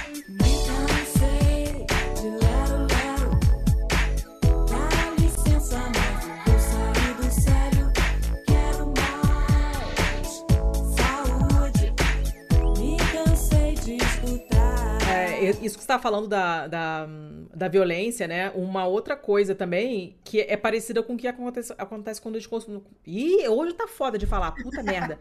Isso 15.50 15.60
que 15.60 15.70
você 15.70 15.78
está 15.80 16.00
falando 16.00 16.28
da, 16.28 16.68
da, 16.68 17.08
da, 17.54 17.68
violência, 17.68 18.28
né? 18.28 18.52
Uma 18.56 18.86
outra 18.86 19.16
coisa 19.16 19.56
também 19.56 20.16
que 20.24 20.42
é 20.42 20.56
parecida 20.56 21.02
com 21.02 21.14
o 21.14 21.18
que 21.18 21.28
acontece, 21.28 21.74
acontece 21.78 22.22
quando 22.22 22.36
a 22.36 22.40
gente 22.40 22.50
consome. 22.50 22.84
Ih, 23.06 23.48
hoje 23.48 23.74
tá 23.74 23.88
foda 23.88 24.18
de 24.18 24.26
falar, 24.26 24.52
puta 24.52 24.82
merda. 24.84 25.20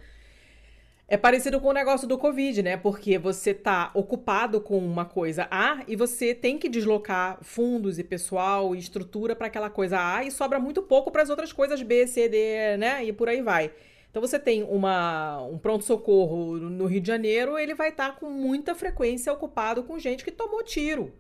É 1.12 1.16
parecido 1.16 1.60
com 1.60 1.66
o 1.66 1.72
negócio 1.72 2.06
do 2.06 2.16
Covid, 2.16 2.62
né? 2.62 2.76
Porque 2.76 3.18
você 3.18 3.52
tá 3.52 3.90
ocupado 3.94 4.60
com 4.60 4.78
uma 4.78 5.04
coisa 5.04 5.48
A 5.50 5.82
e 5.88 5.96
você 5.96 6.32
tem 6.32 6.56
que 6.56 6.68
deslocar 6.68 7.38
fundos 7.42 7.98
e 7.98 8.04
pessoal 8.04 8.76
e 8.76 8.78
estrutura 8.78 9.34
para 9.34 9.48
aquela 9.48 9.68
coisa 9.68 9.98
A 9.98 10.22
e 10.22 10.30
sobra 10.30 10.60
muito 10.60 10.80
pouco 10.82 11.10
para 11.10 11.22
as 11.22 11.28
outras 11.28 11.52
coisas 11.52 11.82
B, 11.82 12.06
C, 12.06 12.28
D, 12.28 12.76
né? 12.76 13.04
E 13.04 13.12
por 13.12 13.28
aí 13.28 13.42
vai. 13.42 13.72
Então 14.10 14.20
você 14.20 14.38
tem 14.38 14.64
uma, 14.64 15.40
um 15.42 15.56
pronto-socorro 15.56 16.56
no 16.56 16.86
Rio 16.86 17.00
de 17.00 17.06
Janeiro, 17.06 17.56
ele 17.56 17.74
vai 17.74 17.90
estar 17.90 18.10
tá 18.10 18.16
com 18.18 18.28
muita 18.28 18.74
frequência 18.74 19.32
ocupado 19.32 19.84
com 19.84 19.98
gente 19.98 20.24
que 20.24 20.32
tomou 20.32 20.64
tiro. 20.64 21.12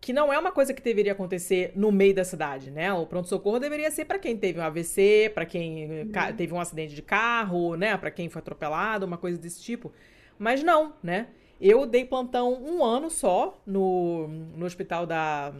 Que 0.00 0.12
não 0.12 0.32
é 0.32 0.38
uma 0.38 0.50
coisa 0.52 0.72
que 0.74 0.82
deveria 0.82 1.12
acontecer 1.12 1.72
no 1.74 1.92
meio 1.92 2.14
da 2.14 2.24
cidade, 2.24 2.70
né? 2.70 2.92
O 2.92 3.06
pronto-socorro 3.06 3.58
deveria 3.58 3.90
ser 3.90 4.06
para 4.06 4.18
quem 4.18 4.36
teve 4.36 4.58
um 4.58 4.62
AVC, 4.62 5.32
para 5.34 5.46
quem 5.46 6.02
uhum. 6.02 6.36
teve 6.36 6.52
um 6.52 6.60
acidente 6.60 6.94
de 6.94 7.02
carro, 7.02 7.74
né? 7.76 7.96
Para 7.96 8.10
quem 8.10 8.28
foi 8.28 8.40
atropelado, 8.40 9.06
uma 9.06 9.16
coisa 9.18 9.38
desse 9.38 9.62
tipo. 9.62 9.92
Mas 10.38 10.62
não, 10.62 10.94
né? 11.02 11.28
Eu 11.60 11.86
dei 11.86 12.04
plantão 12.04 12.52
um 12.62 12.84
ano 12.84 13.10
só 13.10 13.58
no, 13.66 14.28
no 14.28 14.66
hospital 14.66 15.06
da. 15.06 15.54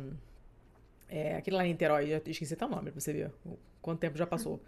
É, 1.09 1.37
aquele 1.37 1.57
lá 1.57 1.64
em 1.64 1.70
Niterói, 1.70 2.12
eu 2.12 2.20
esqueci 2.27 2.55
até 2.55 2.66
o 2.66 2.68
nome 2.68 2.90
pra 2.90 3.00
você 3.00 3.12
ver 3.12 3.31
quanto 3.81 4.00
tempo 4.00 4.16
já 4.16 4.27
passou 4.27 4.61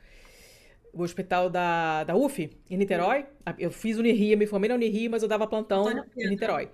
o 0.97 1.03
hospital 1.03 1.51
da, 1.51 2.05
da 2.05 2.17
UF, 2.17 2.51
em 2.71 2.77
Niterói. 2.77 3.27
Eu 3.59 3.71
fiz 3.71 3.99
Uniria, 3.99 4.37
me 4.37 4.47
formei 4.47 4.69
na 4.69 4.75
Uniria, 4.75 5.11
mas 5.11 5.23
eu 5.23 5.29
dava 5.29 5.47
plantão 5.47 5.87
em 6.17 6.29
Niterói. 6.29 6.71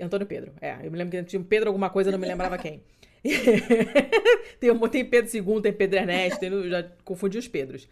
Antônio 0.00 0.26
Pedro, 0.26 0.52
é. 0.60 0.78
Eu 0.82 0.90
me 0.90 0.98
lembro 0.98 1.10
que 1.16 1.22
tinha 1.24 1.40
um 1.40 1.44
Pedro 1.44 1.68
alguma 1.68 1.88
coisa, 1.88 2.10
não 2.10 2.18
me 2.18 2.26
lembrava 2.26 2.58
quem. 2.58 2.82
tem, 4.58 4.76
tem 4.90 5.04
Pedro 5.04 5.36
II, 5.36 5.62
tem 5.62 5.72
Pedro 5.72 5.98
Ernesto, 5.98 6.40
tem, 6.40 6.68
já 6.68 6.82
confundi 7.04 7.38
os 7.38 7.46
Pedros. 7.46 7.88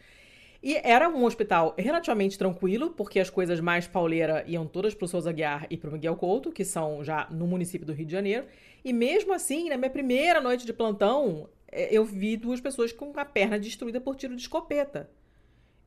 E 0.63 0.77
era 0.77 1.09
um 1.09 1.25
hospital 1.25 1.75
relativamente 1.79 2.37
tranquilo, 2.37 2.91
porque 2.91 3.19
as 3.19 3.31
coisas 3.31 3.61
mais 3.61 3.87
pauleira 3.87 4.45
iam 4.47 4.67
todas 4.67 4.95
pro 4.95 5.09
Souza 5.09 5.33
Guiar 5.33 5.67
e 5.71 5.77
pro 5.77 5.93
Miguel 5.93 6.17
Couto, 6.17 6.51
que 6.51 6.65
são 6.65 7.03
já 7.03 7.27
no 7.31 7.47
município 7.47 7.87
do 7.87 7.93
Rio 7.93 8.05
de 8.05 8.13
Janeiro. 8.13 8.45
E 8.85 8.93
mesmo 8.93 9.33
assim, 9.33 9.69
na 9.69 9.79
minha 9.79 9.91
primeira 9.91 10.41
noite 10.41 10.67
de 10.67 10.73
plantão, 10.73 11.49
é, 11.71 11.89
eu 11.97 12.05
vi 12.05 12.37
duas 12.37 12.61
pessoas 12.61 12.93
com 12.93 13.13
a 13.17 13.25
perna 13.25 13.59
destruída 13.59 14.01
por 14.01 14.17
tiro 14.17 14.35
de 14.35 14.43
escopeta. 14.43 15.09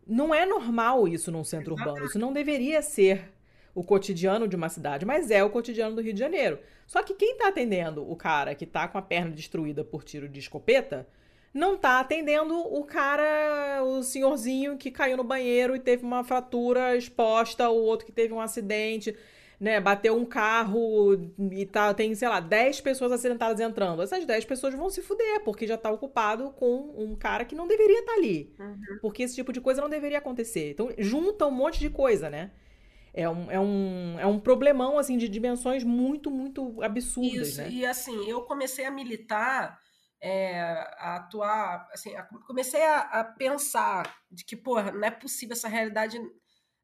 Não 0.06 0.34
é 0.34 0.46
normal 0.46 1.08
isso 1.08 1.32
num 1.32 1.44
centro 1.44 1.74
urbano. 1.74 2.06
Isso 2.06 2.20
não 2.20 2.34
deveria 2.34 2.82
ser 2.82 3.32
o 3.76 3.84
cotidiano 3.84 4.48
de 4.48 4.56
uma 4.56 4.70
cidade, 4.70 5.06
mas 5.06 5.32
é 5.32 5.44
o 5.44 5.50
cotidiano 5.50 5.96
do 5.96 6.02
Rio 6.02 6.14
de 6.14 6.20
Janeiro. 6.20 6.60
Só 6.86 7.02
que 7.02 7.14
quem 7.14 7.38
tá 7.38 7.48
atendendo 7.48 8.10
o 8.10 8.16
cara 8.16 8.54
que 8.54 8.66
tá 8.66 8.88
com 8.88 8.98
a 8.98 9.02
perna 9.02 9.32
destruída 9.32 9.84
por 9.84 10.04
tiro 10.04 10.30
de 10.30 10.40
escopeta 10.40 11.08
não 11.54 11.78
tá 11.78 12.00
atendendo 12.00 12.56
o 12.56 12.84
cara, 12.84 13.84
o 13.84 14.02
senhorzinho 14.02 14.76
que 14.76 14.90
caiu 14.90 15.16
no 15.16 15.24
banheiro 15.24 15.76
e 15.76 15.80
teve 15.80 16.04
uma 16.04 16.24
fratura 16.24 16.96
exposta, 16.96 17.70
o 17.70 17.76
outro 17.76 18.06
que 18.06 18.12
teve 18.12 18.34
um 18.34 18.42
acidente, 18.42 19.16
né? 19.64 19.80
Bateu 19.80 20.14
um 20.14 20.26
carro 20.26 21.14
e 21.54 21.66
tá, 21.66 21.94
tem, 21.94 22.14
sei 22.14 22.28
lá, 22.28 22.42
10 22.42 22.82
pessoas 22.82 23.14
acidentadas 23.14 23.62
entrando. 23.62 24.02
Essas 24.02 24.26
10 24.26 24.44
pessoas 24.44 24.74
vão 24.74 24.90
se 24.90 25.02
fuder, 25.02 25.42
porque 25.46 25.66
já 25.66 25.78
tá 25.78 25.90
ocupado 25.90 26.52
com 26.52 26.94
um 26.98 27.16
cara 27.16 27.46
que 27.46 27.56
não 27.56 27.66
deveria 27.66 28.00
estar 28.00 28.12
tá 28.12 28.18
ali. 28.18 28.54
Uhum. 28.60 29.00
Porque 29.02 29.24
esse 29.24 29.36
tipo 29.36 29.54
de 29.54 29.62
coisa 29.62 29.82
não 29.82 29.88
deveria 29.88 30.18
acontecer. 30.18 30.72
Então, 30.72 30.92
junta 30.98 31.48
um 31.48 31.52
monte 31.52 31.80
de 31.80 31.90
coisa, 31.90 32.30
né? 32.30 32.52
É 33.14 33.30
um, 33.30 33.50
é, 33.50 33.58
um, 33.58 34.20
é 34.20 34.26
um 34.26 34.38
problemão, 34.38 35.00
assim, 35.00 35.18
de 35.18 35.30
dimensões 35.30 35.82
muito, 35.82 36.30
muito 36.30 36.82
absurdas, 36.82 37.50
Isso, 37.50 37.62
né? 37.62 37.70
e 37.70 37.86
assim, 37.86 38.28
eu 38.30 38.42
comecei 38.42 38.86
a 38.86 38.92
militar 38.92 39.80
é, 40.22 40.60
a 40.98 41.18
atuar, 41.18 41.88
assim, 41.94 42.14
a, 42.18 42.24
comecei 42.24 42.84
a, 42.84 43.00
a, 43.00 43.24
pensar 43.24 44.14
de 44.30 44.44
que, 44.44 44.58
porra, 44.58 44.92
não 44.92 45.08
é 45.08 45.12
possível 45.12 45.54
essa 45.54 45.70
realidade 45.70 46.20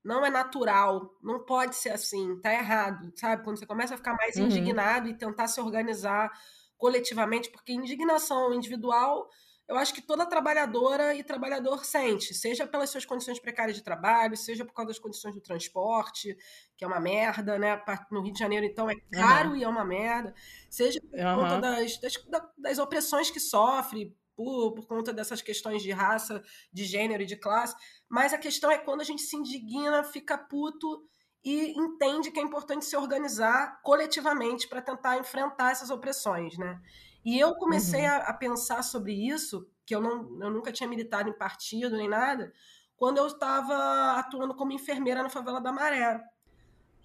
não 0.10 0.26
é 0.26 0.30
natural, 0.32 1.16
não 1.22 1.46
pode 1.46 1.76
ser 1.76 1.92
assim, 1.92 2.40
tá 2.42 2.52
errado, 2.52 3.14
sabe? 3.16 3.44
Quando 3.44 3.60
você 3.60 3.66
começa 3.68 3.94
a 3.94 3.98
ficar 3.98 4.16
mais 4.16 4.36
uhum. 4.36 4.46
indignado 4.46 5.08
e 5.08 5.14
tentar 5.14 5.48
se 5.48 5.62
organizar 5.62 6.32
coletivamente, 6.80 7.52
porque 7.52 7.72
indignação 7.72 8.52
individual 8.52 9.30
eu 9.70 9.78
acho 9.78 9.94
que 9.94 10.02
toda 10.02 10.26
trabalhadora 10.26 11.14
e 11.14 11.24
trabalhador 11.24 11.86
sente, 11.86 12.34
seja 12.34 12.66
pelas 12.66 12.90
suas 12.90 13.06
condições 13.06 13.40
precárias 13.40 13.78
de 13.78 13.84
trabalho, 13.84 14.36
seja 14.36 14.66
por 14.66 14.74
causa 14.74 14.88
das 14.88 14.98
condições 14.98 15.36
do 15.36 15.42
transporte, 15.42 16.36
que 16.76 16.84
é 16.84 16.88
uma 16.88 17.00
merda, 17.00 17.60
né? 17.60 17.80
No 18.10 18.24
Rio 18.24 18.34
de 18.34 18.40
Janeiro, 18.40 18.66
então, 18.66 18.90
é 18.90 18.96
caro 19.12 19.52
uhum. 19.52 19.56
e 19.58 19.64
é 19.64 19.68
uma 19.68 19.86
merda, 19.86 20.34
seja 20.72 21.00
por 21.00 21.20
uhum. 21.20 21.36
conta 21.36 21.62
das, 21.62 22.00
das, 22.00 22.14
das, 22.58 22.80
opressões 22.80 23.30
que 23.30 23.40
sofre, 23.40 24.12
por, 24.40 24.72
por 24.72 24.88
conta 24.88 25.12
dessas 25.12 25.42
questões 25.42 25.84
de 25.84 25.92
raça, 25.92 26.42
de 26.72 26.86
gênero 26.86 27.24
e 27.24 27.26
de 27.26 27.36
classe. 27.36 27.76
Mas 28.08 28.32
a 28.32 28.38
questão 28.38 28.72
é 28.72 28.78
quando 28.78 29.02
a 29.02 29.04
gente 29.04 29.22
se 29.22 29.36
indigna, 29.36 30.02
fica 30.02 30.38
puto 30.38 31.04
e 31.44 31.78
entende 31.78 32.32
que 32.32 32.40
é 32.40 32.42
importante 32.42 32.86
se 32.86 32.96
organizar 32.96 33.82
coletivamente 33.84 34.66
para 34.70 34.82
tentar 34.82 35.18
enfrentar 35.18 35.72
essas 35.72 35.90
opressões, 35.90 36.58
né? 36.58 36.82
E 37.26 37.38
eu 37.38 37.54
comecei 37.56 38.00
uhum. 38.00 38.12
a, 38.12 38.16
a, 38.30 38.34
pensar 38.34 38.82
sobre 38.82 39.12
isso, 39.12 39.70
que 39.86 39.94
eu, 39.94 40.00
não, 40.00 40.42
eu 40.42 40.50
nunca 40.50 40.72
tinha 40.72 40.88
militado 40.88 41.30
em 41.30 41.38
partido 41.38 41.98
nem 41.98 42.08
nada, 42.08 42.54
quando 42.96 43.18
eu 43.18 43.28
estava 43.28 44.18
atuando 44.18 44.56
como 44.56 44.72
enfermeira 44.72 45.22
na 45.22 45.30
favela 45.30 45.60
da 45.60 45.74
Maré. 45.74 46.24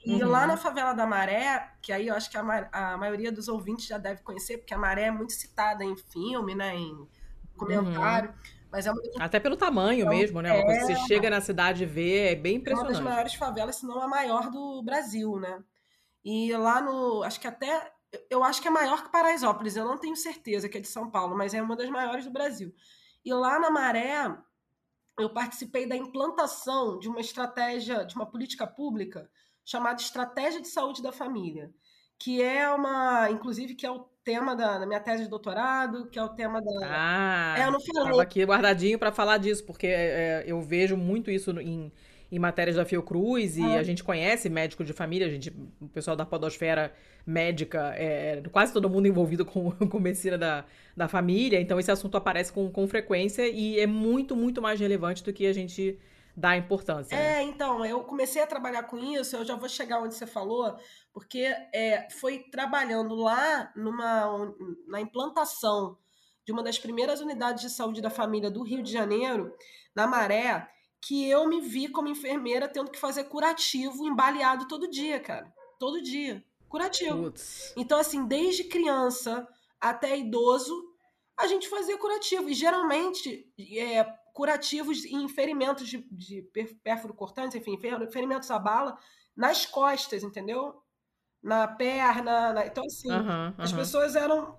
E 0.07 0.23
uhum. 0.23 0.31
lá 0.31 0.47
na 0.47 0.57
favela 0.57 0.92
da 0.92 1.05
Maré, 1.05 1.75
que 1.83 1.92
aí 1.92 2.07
eu 2.07 2.14
acho 2.14 2.31
que 2.31 2.38
a, 2.38 2.68
a, 2.70 2.97
maioria 2.97 3.33
dos 3.33 3.49
ouvintes 3.49 3.87
já 3.87 3.99
deve 3.99 4.23
conhecer, 4.23 4.59
porque 4.59 4.75
a 4.75 4.79
Maré 4.79 5.07
é 5.07 5.11
muito 5.11 5.33
citada 5.33 5.83
em 5.85 5.97
filme, 5.97 6.55
né, 6.55 6.77
em 6.77 7.09
comentário. 7.57 8.31
Uhum. 8.31 8.37
Mas 8.71 8.87
é 8.87 8.93
uma... 8.93 9.03
Até 9.21 9.38
pelo 9.38 9.57
tamanho 9.57 10.01
então, 10.01 10.11
mesmo, 10.11 10.43
né? 10.43 10.59
É... 10.59 10.81
você 10.81 10.97
chega 11.07 11.31
na 11.31 11.40
cidade 11.40 11.85
e 11.85 11.87
vê, 11.87 12.33
é 12.33 12.35
bem 12.35 12.57
impressionante. 12.57 12.97
É 12.97 12.99
uma 12.99 13.05
das 13.05 13.12
maiores 13.12 13.35
favelas, 13.35 13.77
se 13.77 13.87
não 13.87 14.01
a 14.01 14.09
maior 14.09 14.51
do 14.51 14.83
Brasil, 14.83 15.38
né? 15.38 15.62
E 16.25 16.53
lá 16.57 16.81
no. 16.81 17.23
Acho 17.23 17.38
que 17.38 17.47
até 17.47 17.93
eu 18.31 18.43
acho 18.45 18.61
que 18.61 18.69
é 18.69 18.71
maior 18.71 19.03
que 19.03 19.11
Paraisópolis, 19.11 19.77
eu 19.77 19.85
não 19.85 19.99
tenho 19.99 20.17
certeza 20.17 20.69
que 20.69 20.79
é 20.79 20.81
de 20.81 20.88
São 20.88 21.11
Paulo, 21.11 21.37
mas 21.37 21.55
é 21.55 21.62
uma 21.62 21.77
das 21.77 21.88
maiores 21.88 22.25
do 22.25 22.31
Brasil. 22.31 22.75
E 23.25 23.33
lá 23.33 23.59
na 23.59 23.71
Maré, 23.71 24.37
eu 25.19 25.31
participei 25.31 25.87
da 25.87 25.97
implantação 25.97 26.99
de 26.99 27.09
uma 27.09 27.21
estratégia, 27.21 28.05
de 28.05 28.14
uma 28.14 28.27
política 28.27 28.67
pública 28.67 29.31
chamada 29.64 30.01
Estratégia 30.01 30.61
de 30.61 30.69
Saúde 30.69 31.03
da 31.03 31.12
Família, 31.12 31.73
que 32.19 32.43
é 32.43 32.69
uma, 32.71 33.31
inclusive, 33.31 33.75
que 33.75 33.87
é 33.87 33.90
o 33.90 34.07
tema 34.25 34.57
da, 34.57 34.79
da 34.79 34.87
minha 34.87 35.01
tese 35.01 35.25
de 35.25 35.29
doutorado, 35.29 36.07
que 36.07 36.19
é 36.19 36.23
o 36.23 36.31
tema 36.31 36.61
da. 36.63 36.71
Ah, 36.85 37.55
é, 37.59 37.67
eu 37.67 37.73
não 37.73 37.81
falei. 37.81 38.21
Aqui 38.21 38.43
guardadinho 38.45 38.99
para 38.99 39.13
falar 39.13 39.39
disso, 39.39 39.65
porque 39.65 39.87
é, 39.87 40.45
eu 40.47 40.61
vejo 40.63 40.97
muito 40.97 41.31
isso 41.31 41.51
em 41.61 41.93
em 42.35 42.39
matérias 42.39 42.75
da 42.75 42.85
Fiocruz, 42.85 43.57
e 43.57 43.63
ah. 43.63 43.79
a 43.79 43.83
gente 43.85 44.03
conhece 44.03 44.49
médico 44.49 44.83
de 44.83 44.93
família, 44.93 45.27
a 45.27 45.31
gente, 45.31 45.53
o 45.81 45.89
pessoal 45.89 46.17
da 46.17 46.27
podosfera 46.27 46.93
médica, 47.25 47.95
é, 47.97 48.43
quase 48.51 48.73
todo 48.73 48.91
mundo 48.91 49.07
envolvido 49.07 49.45
com, 49.45 49.71
com 49.89 50.01
medicina 50.01 50.37
da, 50.37 50.65
da 50.97 51.07
família, 51.07 51.61
então 51.61 51.79
esse 51.79 51.93
assunto 51.93 52.17
aparece 52.17 52.53
com, 52.53 52.69
com 52.71 52.89
frequência 52.89 53.49
e 53.49 53.79
é 53.79 53.87
muito, 53.87 54.35
muito 54.35 54.61
mais 54.61 54.81
relevante 54.81 55.23
do 55.23 55.33
que 55.33 55.47
a 55.47 55.53
gente 55.53 55.97
dá 56.37 56.57
importância. 56.57 57.16
Né? 57.16 57.40
É, 57.40 57.42
então, 57.42 57.85
eu 57.85 58.03
comecei 58.05 58.42
a 58.42 58.47
trabalhar 58.47 58.85
com 58.85 58.99
isso, 58.99 59.37
eu 59.37 59.44
já 59.44 59.55
vou 59.55 59.68
chegar 59.68 60.01
onde 60.01 60.14
você 60.14 60.27
falou, 60.27 60.77
porque 61.12 61.40
é, 61.73 62.09
foi 62.11 62.40
trabalhando 62.51 63.14
lá 63.14 63.73
numa, 63.77 64.55
na 64.87 65.01
implantação 65.01 65.97
de 66.44 66.53
uma 66.53 66.62
das 66.62 66.79
primeiras 66.79 67.20
unidades 67.20 67.62
de 67.62 67.70
saúde 67.70 68.01
da 68.01 68.11
família 68.11 68.51
do 68.51 68.62
Rio 68.62 68.83
de 68.83 68.92
Janeiro, 68.92 69.55
na 69.94 70.07
Maré, 70.07 70.68
que 71.01 71.29
eu 71.29 71.47
me 71.47 71.61
vi 71.61 71.88
como 71.88 72.09
enfermeira 72.09 72.68
tendo 72.68 72.90
que 72.90 72.99
fazer 72.99 73.25
curativo 73.25 74.07
embaleado 74.07 74.66
todo 74.66 74.90
dia, 74.90 75.20
cara. 75.20 75.53
Todo 75.79 76.03
dia. 76.03 76.44
Curativo. 76.68 77.25
Putz. 77.25 77.73
Então, 77.77 77.99
assim, 77.99 78.27
desde 78.27 78.64
criança 78.64 79.47
até 79.81 80.18
idoso, 80.18 80.75
a 81.37 81.47
gente 81.47 81.68
fazia 81.68 81.97
curativo. 81.99 82.49
E 82.49 82.55
geralmente, 82.55 83.47
é, 83.79 84.07
curativos 84.35 85.05
em 85.05 85.29
ferimentos 85.29 85.88
de, 85.88 86.05
de 86.11 86.42
pérfuro 86.83 87.14
cortantes, 87.14 87.55
enfim, 87.55 87.79
ferimentos 88.11 88.51
à 88.51 88.59
bala, 88.59 88.99
nas 89.35 89.64
costas, 89.64 90.25
entendeu? 90.25 90.83
Na 91.40 91.68
perna. 91.68 92.53
Na... 92.53 92.66
Então, 92.66 92.85
assim, 92.85 93.11
uhum, 93.11 93.47
uhum. 93.47 93.55
as 93.57 93.73
pessoas 93.73 94.16
eram. 94.16 94.59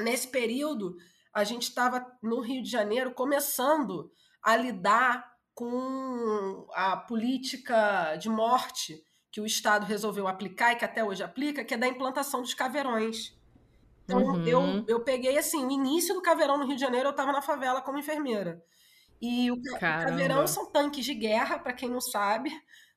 Nesse 0.00 0.28
período, 0.28 0.94
a 1.32 1.42
gente 1.42 1.62
estava 1.62 2.06
no 2.22 2.40
Rio 2.40 2.62
de 2.62 2.70
Janeiro 2.70 3.12
começando 3.12 4.12
a 4.42 4.54
lidar 4.54 5.32
com 5.54 6.68
a 6.72 6.96
política 6.96 8.14
de 8.16 8.28
morte 8.28 9.02
que 9.32 9.40
o 9.40 9.46
Estado 9.46 9.84
resolveu 9.84 10.28
aplicar 10.28 10.72
e 10.72 10.76
que 10.76 10.84
até 10.84 11.02
hoje 11.02 11.22
aplica, 11.22 11.64
que 11.64 11.74
é 11.74 11.76
da 11.76 11.88
implantação 11.88 12.42
dos 12.42 12.54
caveirões. 12.54 13.36
Então, 14.04 14.22
uhum. 14.22 14.46
eu, 14.46 14.84
eu 14.86 15.00
peguei, 15.00 15.36
assim, 15.36 15.66
o 15.66 15.70
início 15.70 16.14
do 16.14 16.22
caveirão 16.22 16.58
no 16.58 16.66
Rio 16.66 16.76
de 16.76 16.80
Janeiro, 16.80 17.08
eu 17.08 17.10
estava 17.10 17.32
na 17.32 17.42
favela 17.42 17.82
como 17.82 17.98
enfermeira. 17.98 18.62
E 19.20 19.50
o, 19.50 19.54
o 19.54 19.78
caveirão 19.78 20.46
são 20.46 20.70
tanques 20.70 21.04
de 21.04 21.14
guerra, 21.14 21.58
para 21.58 21.72
quem 21.72 21.88
não 21.88 22.00
sabe. 22.00 22.50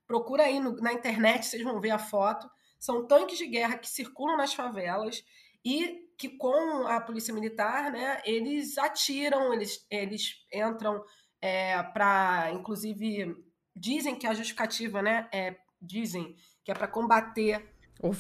Procura 0.05 0.43
aí 0.43 0.59
no, 0.59 0.75
na 0.77 0.93
internet, 0.93 1.45
vocês 1.45 1.63
vão 1.63 1.79
ver 1.79 1.91
a 1.91 1.99
foto. 1.99 2.49
São 2.79 3.05
tanques 3.07 3.37
de 3.37 3.47
guerra 3.47 3.77
que 3.77 3.89
circulam 3.89 4.37
nas 4.37 4.53
favelas 4.53 5.23
e 5.63 6.07
que, 6.17 6.29
com 6.29 6.87
a 6.87 6.99
polícia 7.01 7.33
militar, 7.33 7.91
né, 7.91 8.21
eles 8.25 8.77
atiram, 8.77 9.53
eles, 9.53 9.85
eles 9.89 10.35
entram 10.53 11.03
é, 11.41 11.81
para, 11.81 12.51
inclusive, 12.53 13.35
dizem 13.75 14.15
que 14.15 14.27
a 14.27 14.33
justificativa, 14.33 15.01
né, 15.01 15.27
é, 15.33 15.55
dizem 15.81 16.35
que 16.63 16.71
é 16.71 16.75
para 16.75 16.87
combater 16.87 17.55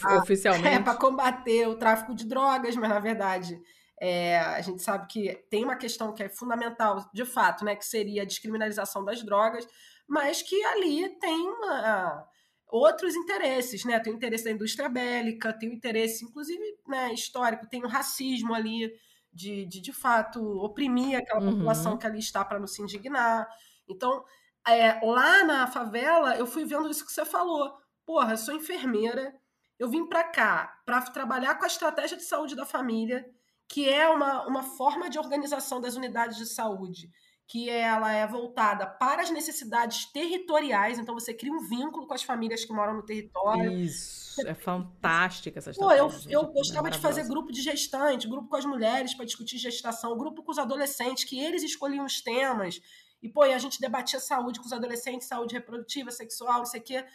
a, 0.03 0.17
oficialmente 0.17 0.67
é 0.67 0.79
para 0.79 0.95
combater 0.95 1.67
o 1.67 1.75
tráfico 1.75 2.15
de 2.15 2.25
drogas, 2.25 2.75
mas 2.75 2.89
na 2.89 2.99
verdade 2.99 3.61
é, 4.03 4.39
a 4.39 4.59
gente 4.61 4.81
sabe 4.81 5.05
que 5.05 5.35
tem 5.47 5.63
uma 5.63 5.75
questão 5.75 6.11
que 6.11 6.23
é 6.23 6.27
fundamental, 6.27 7.07
de 7.13 7.23
fato, 7.23 7.63
né, 7.63 7.75
que 7.75 7.85
seria 7.85 8.23
a 8.23 8.25
descriminalização 8.25 9.05
das 9.05 9.21
drogas, 9.21 9.67
mas 10.07 10.41
que 10.41 10.59
ali 10.65 11.07
tem 11.19 11.47
uma, 11.47 12.27
outros 12.67 13.15
interesses, 13.15 13.85
né? 13.85 13.99
Tem 13.99 14.11
o 14.11 14.15
interesse 14.15 14.45
da 14.45 14.51
indústria 14.51 14.89
bélica, 14.89 15.53
tem 15.53 15.69
o 15.69 15.73
interesse, 15.73 16.25
inclusive, 16.25 16.63
né, 16.87 17.13
histórico, 17.13 17.69
tem 17.69 17.83
o 17.83 17.87
racismo 17.87 18.55
ali 18.55 18.91
de, 19.31 19.67
de, 19.67 19.79
de 19.79 19.93
fato, 19.93 20.41
oprimir 20.41 21.19
aquela 21.19 21.39
uhum. 21.39 21.51
população 21.51 21.95
que 21.95 22.07
ali 22.07 22.17
está 22.17 22.43
para 22.43 22.59
não 22.59 22.65
se 22.65 22.81
indignar. 22.81 23.47
Então, 23.87 24.25
é, 24.67 24.99
lá 25.05 25.43
na 25.43 25.67
favela, 25.67 26.35
eu 26.37 26.47
fui 26.47 26.65
vendo 26.65 26.89
isso 26.89 27.05
que 27.05 27.11
você 27.11 27.23
falou. 27.23 27.77
Porra, 28.03 28.33
eu 28.33 28.37
sou 28.37 28.55
enfermeira, 28.55 29.31
eu 29.77 29.87
vim 29.87 30.07
para 30.07 30.23
cá 30.23 30.81
para 30.87 31.01
trabalhar 31.01 31.53
com 31.55 31.65
a 31.65 31.67
estratégia 31.67 32.17
de 32.17 32.23
saúde 32.23 32.55
da 32.55 32.65
família, 32.65 33.23
que 33.71 33.87
é 33.87 34.09
uma, 34.09 34.45
uma 34.45 34.63
forma 34.63 35.09
de 35.09 35.17
organização 35.17 35.79
das 35.79 35.95
unidades 35.95 36.37
de 36.37 36.45
saúde 36.45 37.09
que 37.47 37.69
ela 37.69 38.11
é 38.13 38.27
voltada 38.27 38.85
para 38.85 39.21
as 39.21 39.29
necessidades 39.29 40.05
territoriais, 40.05 40.99
então 40.99 41.13
você 41.13 41.33
cria 41.33 41.51
um 41.51 41.67
vínculo 41.67 42.07
com 42.07 42.13
as 42.13 42.23
famílias 42.23 42.63
que 42.63 42.71
moram 42.71 42.95
no 42.95 43.05
território. 43.05 43.71
Isso, 43.73 44.39
é 44.47 44.53
fantástica 44.53 45.59
essa 45.59 45.71
história. 45.71 45.99
eu, 45.99 46.09
eu 46.29 46.41
é 46.41 46.53
gostava 46.53 46.87
é 46.87 46.91
de 46.91 46.99
fazer 46.99 47.25
grupo 47.27 47.51
de 47.51 47.61
gestante, 47.61 48.27
grupo 48.27 48.47
com 48.47 48.55
as 48.55 48.65
mulheres 48.65 49.13
para 49.13 49.25
discutir 49.25 49.57
gestação, 49.57 50.17
grupo 50.17 50.43
com 50.43 50.51
os 50.51 50.57
adolescentes, 50.57 51.23
que 51.23 51.39
eles 51.41 51.63
escolhiam 51.63 52.05
os 52.05 52.21
temas 52.21 52.81
E, 53.21 53.29
pô, 53.29 53.45
e 53.45 53.53
a 53.53 53.57
gente 53.57 53.81
debatia 53.81 54.19
saúde 54.19 54.59
com 54.59 54.65
os 54.65 54.73
adolescentes, 54.73 55.27
saúde 55.27 55.55
reprodutiva, 55.55 56.11
sexual, 56.11 56.59
não 56.59 56.65
sei 56.65 56.79
o 56.79 56.83
quê. 56.83 57.05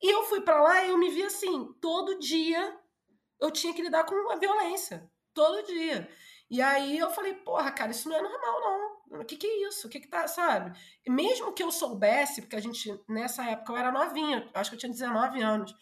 E 0.00 0.12
eu 0.12 0.24
fui 0.24 0.40
para 0.40 0.60
lá 0.60 0.84
e 0.84 0.90
eu 0.90 0.98
me 0.98 1.10
vi 1.10 1.22
assim, 1.22 1.72
todo 1.80 2.18
dia 2.18 2.78
eu 3.40 3.50
tinha 3.50 3.74
que 3.74 3.82
lidar 3.82 4.04
com 4.04 4.30
a 4.30 4.36
violência. 4.36 5.10
Todo 5.34 5.66
dia. 5.66 6.08
E 6.50 6.62
aí 6.62 6.96
eu 6.98 7.10
falei, 7.10 7.34
porra, 7.34 7.72
cara, 7.72 7.90
isso 7.90 8.08
não 8.08 8.16
é 8.16 8.22
normal, 8.22 8.60
não. 8.60 9.20
O 9.20 9.24
que, 9.24 9.36
que 9.36 9.46
é 9.46 9.68
isso? 9.68 9.86
O 9.86 9.90
que, 9.90 10.00
que 10.00 10.08
tá, 10.08 10.26
sabe? 10.26 10.76
E 11.04 11.10
mesmo 11.10 11.52
que 11.52 11.62
eu 11.62 11.70
soubesse, 11.70 12.42
porque 12.42 12.56
a 12.56 12.60
gente, 12.60 12.88
nessa 13.08 13.44
época, 13.44 13.72
eu 13.72 13.76
era 13.76 13.92
novinha, 13.92 14.48
acho 14.54 14.70
que 14.70 14.76
eu 14.76 14.80
tinha 14.80 14.92
19 14.92 15.42
anos. 15.42 15.74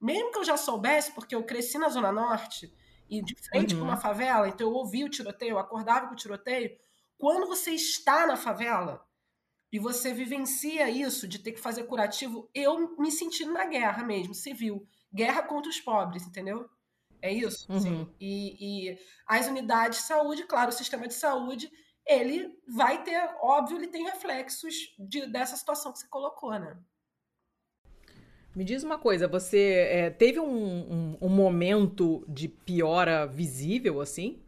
Mesmo 0.00 0.30
que 0.30 0.38
eu 0.38 0.44
já 0.44 0.56
soubesse, 0.56 1.12
porque 1.12 1.34
eu 1.34 1.44
cresci 1.44 1.78
na 1.78 1.88
Zona 1.88 2.12
Norte 2.12 2.72
e 3.08 3.22
de 3.22 3.34
frente 3.48 3.74
uhum. 3.74 3.80
com 3.80 3.86
uma 3.86 3.96
favela, 3.96 4.48
então 4.48 4.68
eu 4.68 4.74
ouvi 4.74 5.04
o 5.04 5.08
tiroteio, 5.08 5.52
eu 5.52 5.58
acordava 5.58 6.08
com 6.08 6.14
o 6.14 6.16
tiroteio. 6.16 6.76
Quando 7.18 7.46
você 7.46 7.72
está 7.72 8.26
na 8.26 8.36
favela 8.36 9.04
e 9.72 9.78
você 9.78 10.12
vivencia 10.12 10.90
isso 10.90 11.26
de 11.26 11.38
ter 11.38 11.52
que 11.52 11.60
fazer 11.60 11.84
curativo, 11.84 12.50
eu 12.54 12.96
me 12.98 13.10
senti 13.10 13.44
na 13.46 13.64
guerra 13.64 14.04
mesmo, 14.04 14.34
civil. 14.34 14.86
Guerra 15.14 15.42
contra 15.42 15.70
os 15.70 15.80
pobres, 15.80 16.26
entendeu? 16.26 16.68
É 17.20 17.32
isso? 17.32 17.70
Uhum. 17.70 18.08
E, 18.20 18.90
e 18.90 18.98
as 19.26 19.46
unidades 19.46 20.00
de 20.00 20.04
saúde, 20.04 20.44
claro, 20.44 20.70
o 20.70 20.72
sistema 20.72 21.08
de 21.08 21.14
saúde, 21.14 21.70
ele 22.06 22.56
vai 22.68 23.02
ter, 23.02 23.18
óbvio, 23.42 23.76
ele 23.76 23.88
tem 23.88 24.04
reflexos 24.04 24.74
de, 24.98 25.26
dessa 25.26 25.56
situação 25.56 25.92
que 25.92 25.98
você 25.98 26.06
colocou, 26.08 26.52
né? 26.52 26.76
Me 28.54 28.64
diz 28.64 28.82
uma 28.82 28.96
coisa, 28.96 29.28
você 29.28 29.86
é, 29.90 30.10
teve 30.10 30.40
um, 30.40 30.46
um, 30.46 31.18
um, 31.20 31.28
momento 31.28 32.24
de 32.26 32.48
piora 32.48 33.26
visível, 33.26 34.00
assim? 34.00 34.40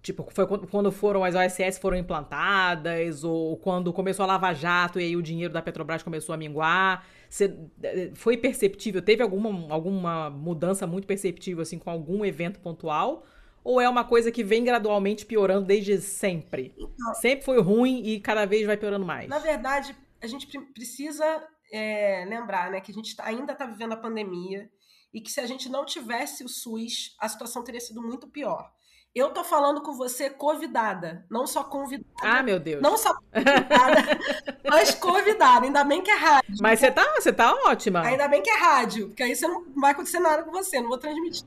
Tipo, 0.00 0.28
foi 0.30 0.46
quando 0.46 0.92
foram 0.92 1.24
as 1.24 1.34
OSS 1.34 1.80
foram 1.80 1.96
implantadas, 1.96 3.24
ou 3.24 3.56
quando 3.56 3.92
começou 3.92 4.22
a 4.22 4.26
Lava 4.26 4.52
Jato 4.52 5.00
e 5.00 5.04
aí 5.04 5.16
o 5.16 5.22
dinheiro 5.22 5.52
da 5.52 5.62
Petrobras 5.62 6.02
começou 6.02 6.32
a 6.32 6.38
minguar? 6.38 7.04
Você, 7.28 7.56
é, 7.82 8.10
foi 8.14 8.36
perceptível? 8.36 9.02
Teve 9.02 9.22
alguma, 9.22 9.72
alguma 9.72 10.30
mudança 10.30 10.86
muito 10.86 11.06
perceptível, 11.06 11.62
assim, 11.62 11.78
com 11.78 11.90
algum 11.90 12.24
evento 12.24 12.60
pontual? 12.60 13.24
Ou 13.62 13.80
é 13.80 13.88
uma 13.88 14.04
coisa 14.04 14.30
que 14.30 14.44
vem 14.44 14.62
gradualmente 14.62 15.24
piorando 15.24 15.66
desde 15.66 15.98
sempre? 16.00 16.74
Então, 16.76 17.14
sempre 17.14 17.44
foi 17.44 17.60
ruim 17.60 18.02
e 18.04 18.20
cada 18.20 18.44
vez 18.44 18.66
vai 18.66 18.76
piorando 18.76 19.06
mais? 19.06 19.28
Na 19.28 19.38
verdade, 19.38 19.96
a 20.20 20.26
gente 20.26 20.46
precisa 20.74 21.24
é, 21.72 22.26
lembrar 22.28 22.70
né, 22.70 22.80
que 22.80 22.92
a 22.92 22.94
gente 22.94 23.16
tá, 23.16 23.24
ainda 23.24 23.52
está 23.52 23.64
vivendo 23.64 23.92
a 23.92 23.96
pandemia 23.96 24.70
e 25.12 25.20
que 25.20 25.30
se 25.30 25.40
a 25.40 25.46
gente 25.46 25.68
não 25.68 25.84
tivesse 25.84 26.44
o 26.44 26.48
SUS, 26.48 27.14
a 27.20 27.28
situação 27.28 27.62
teria 27.62 27.80
sido 27.80 28.02
muito 28.02 28.28
pior. 28.28 28.73
Eu 29.14 29.30
tô 29.30 29.44
falando 29.44 29.80
com 29.80 29.92
você 29.92 30.28
convidada, 30.28 31.24
não 31.30 31.46
só 31.46 31.62
convidada. 31.62 32.10
Ah, 32.20 32.42
meu 32.42 32.58
Deus. 32.58 32.82
Não 32.82 32.98
só 32.98 33.14
convidada, 33.14 34.18
mas 34.68 34.92
convidada. 34.96 35.66
Ainda 35.66 35.84
bem 35.84 36.02
que 36.02 36.10
é 36.10 36.16
rádio. 36.16 36.56
Mas 36.60 36.80
você 36.80 36.90
tá, 36.90 37.14
você 37.14 37.32
tá 37.32 37.54
ótima. 37.64 38.02
Ainda 38.02 38.26
bem 38.26 38.42
que 38.42 38.50
é 38.50 38.56
rádio, 38.56 39.06
porque 39.06 39.22
aí 39.22 39.36
você 39.36 39.46
não 39.46 39.66
vai 39.76 39.92
acontecer 39.92 40.18
nada 40.18 40.42
com 40.42 40.50
você, 40.50 40.80
não 40.80 40.88
vou 40.88 40.98
transmitir. 40.98 41.46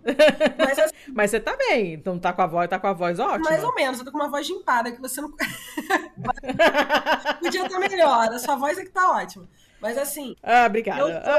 Mas, 0.58 0.80
assim, 0.80 0.94
mas 1.14 1.30
você 1.30 1.42
tá 1.42 1.58
bem, 1.58 1.96
então 1.96 2.18
tá 2.18 2.32
com 2.32 2.42
a 2.42 2.48
voz, 2.48 2.70
tá 2.70 2.80
com 2.80 2.88
a 2.88 2.94
voz 2.94 3.20
ótima. 3.20 3.50
Mais 3.50 3.62
ou 3.62 3.76
menos, 3.76 4.00
eu 4.00 4.06
tô 4.06 4.14
com 4.14 4.18
uma 4.18 4.30
voz 4.30 4.50
empada 4.50 4.90
que 4.90 5.02
você 5.02 5.20
não. 5.20 5.30
Podia 7.42 7.66
estar 7.66 7.80
melhor, 7.80 8.30
a 8.30 8.40
sua 8.40 8.56
voz 8.56 8.78
é 8.78 8.86
que 8.86 8.92
tá 8.92 9.12
ótima. 9.12 9.46
Mas 9.82 9.98
assim. 9.98 10.38
Ah, 10.42 10.68
obrigada. 10.68 11.02
Eu 11.02 11.22
tô... 11.22 11.32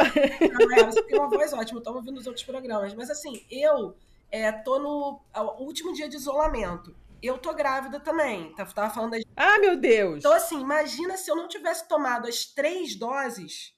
você 0.85 1.03
tem 1.05 1.19
uma 1.19 1.31
voz 1.31 1.55
ótima, 1.55 1.81
eu 1.81 1.83
tô 1.83 1.95
ouvindo 1.95 2.19
os 2.19 2.27
outros 2.27 2.45
programas. 2.45 2.93
Mas 2.93 3.11
assim, 3.11 3.43
eu 3.51 3.97
é, 4.31 4.51
tô 4.53 4.79
no 4.79 5.21
último 5.59 5.93
dia 5.93 6.09
de 6.09 6.17
isolamento. 6.17 6.97
Eu 7.21 7.39
tô 7.39 7.53
grávida 7.53 7.99
também. 7.99 8.55
Tá, 8.55 8.65
tava 8.67 8.95
falando 8.95 9.13
das... 9.13 9.25
Ah, 9.37 9.59
meu 9.59 9.77
Deus! 9.77 10.19
Então, 10.19 10.33
assim, 10.33 10.61
imagina 10.61 11.17
se 11.17 11.31
eu 11.31 11.37
não 11.37 11.49
tivesse 11.49 11.89
tomado 11.89 12.29
as 12.29 12.45
três 12.45 12.95
doses 12.97 13.75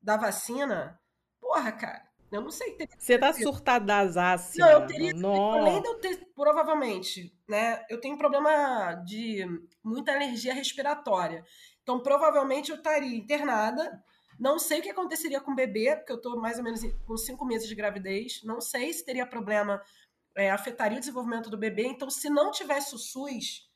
da 0.00 0.16
vacina. 0.16 1.00
Porra, 1.40 1.72
cara. 1.72 2.12
Eu 2.30 2.40
não 2.40 2.50
sei. 2.50 2.78
Você 2.98 3.18
tá 3.18 3.32
surtadazássima. 3.32 4.66
Não, 4.66 4.72
eu 4.72 4.86
teria. 4.86 5.12
Nossa. 5.12 5.58
Além 5.58 5.82
de 5.82 5.88
eu 5.88 5.94
ter, 6.00 6.16
provavelmente, 6.34 7.30
né? 7.46 7.84
Eu 7.90 8.00
tenho 8.00 8.16
problema 8.16 8.94
de 9.04 9.44
muita 9.84 10.12
alergia 10.12 10.54
respiratória. 10.54 11.44
Então, 11.82 12.02
provavelmente 12.02 12.70
eu 12.70 12.76
estaria 12.76 13.14
internada. 13.14 14.02
Não 14.42 14.58
sei 14.58 14.80
o 14.80 14.82
que 14.82 14.90
aconteceria 14.90 15.40
com 15.40 15.52
o 15.52 15.54
bebê, 15.54 15.94
porque 15.94 16.10
eu 16.10 16.16
estou 16.16 16.36
mais 16.36 16.58
ou 16.58 16.64
menos 16.64 16.80
com 17.06 17.16
cinco 17.16 17.44
meses 17.44 17.68
de 17.68 17.76
gravidez. 17.76 18.40
Não 18.42 18.60
sei 18.60 18.92
se 18.92 19.04
teria 19.04 19.24
problema, 19.24 19.80
é, 20.36 20.50
afetaria 20.50 20.96
o 20.96 21.00
desenvolvimento 21.00 21.48
do 21.48 21.56
bebê. 21.56 21.86
Então, 21.86 22.10
se 22.10 22.28
não 22.28 22.50
tivesse 22.50 22.92
o 22.92 22.98
SUS, 22.98 23.70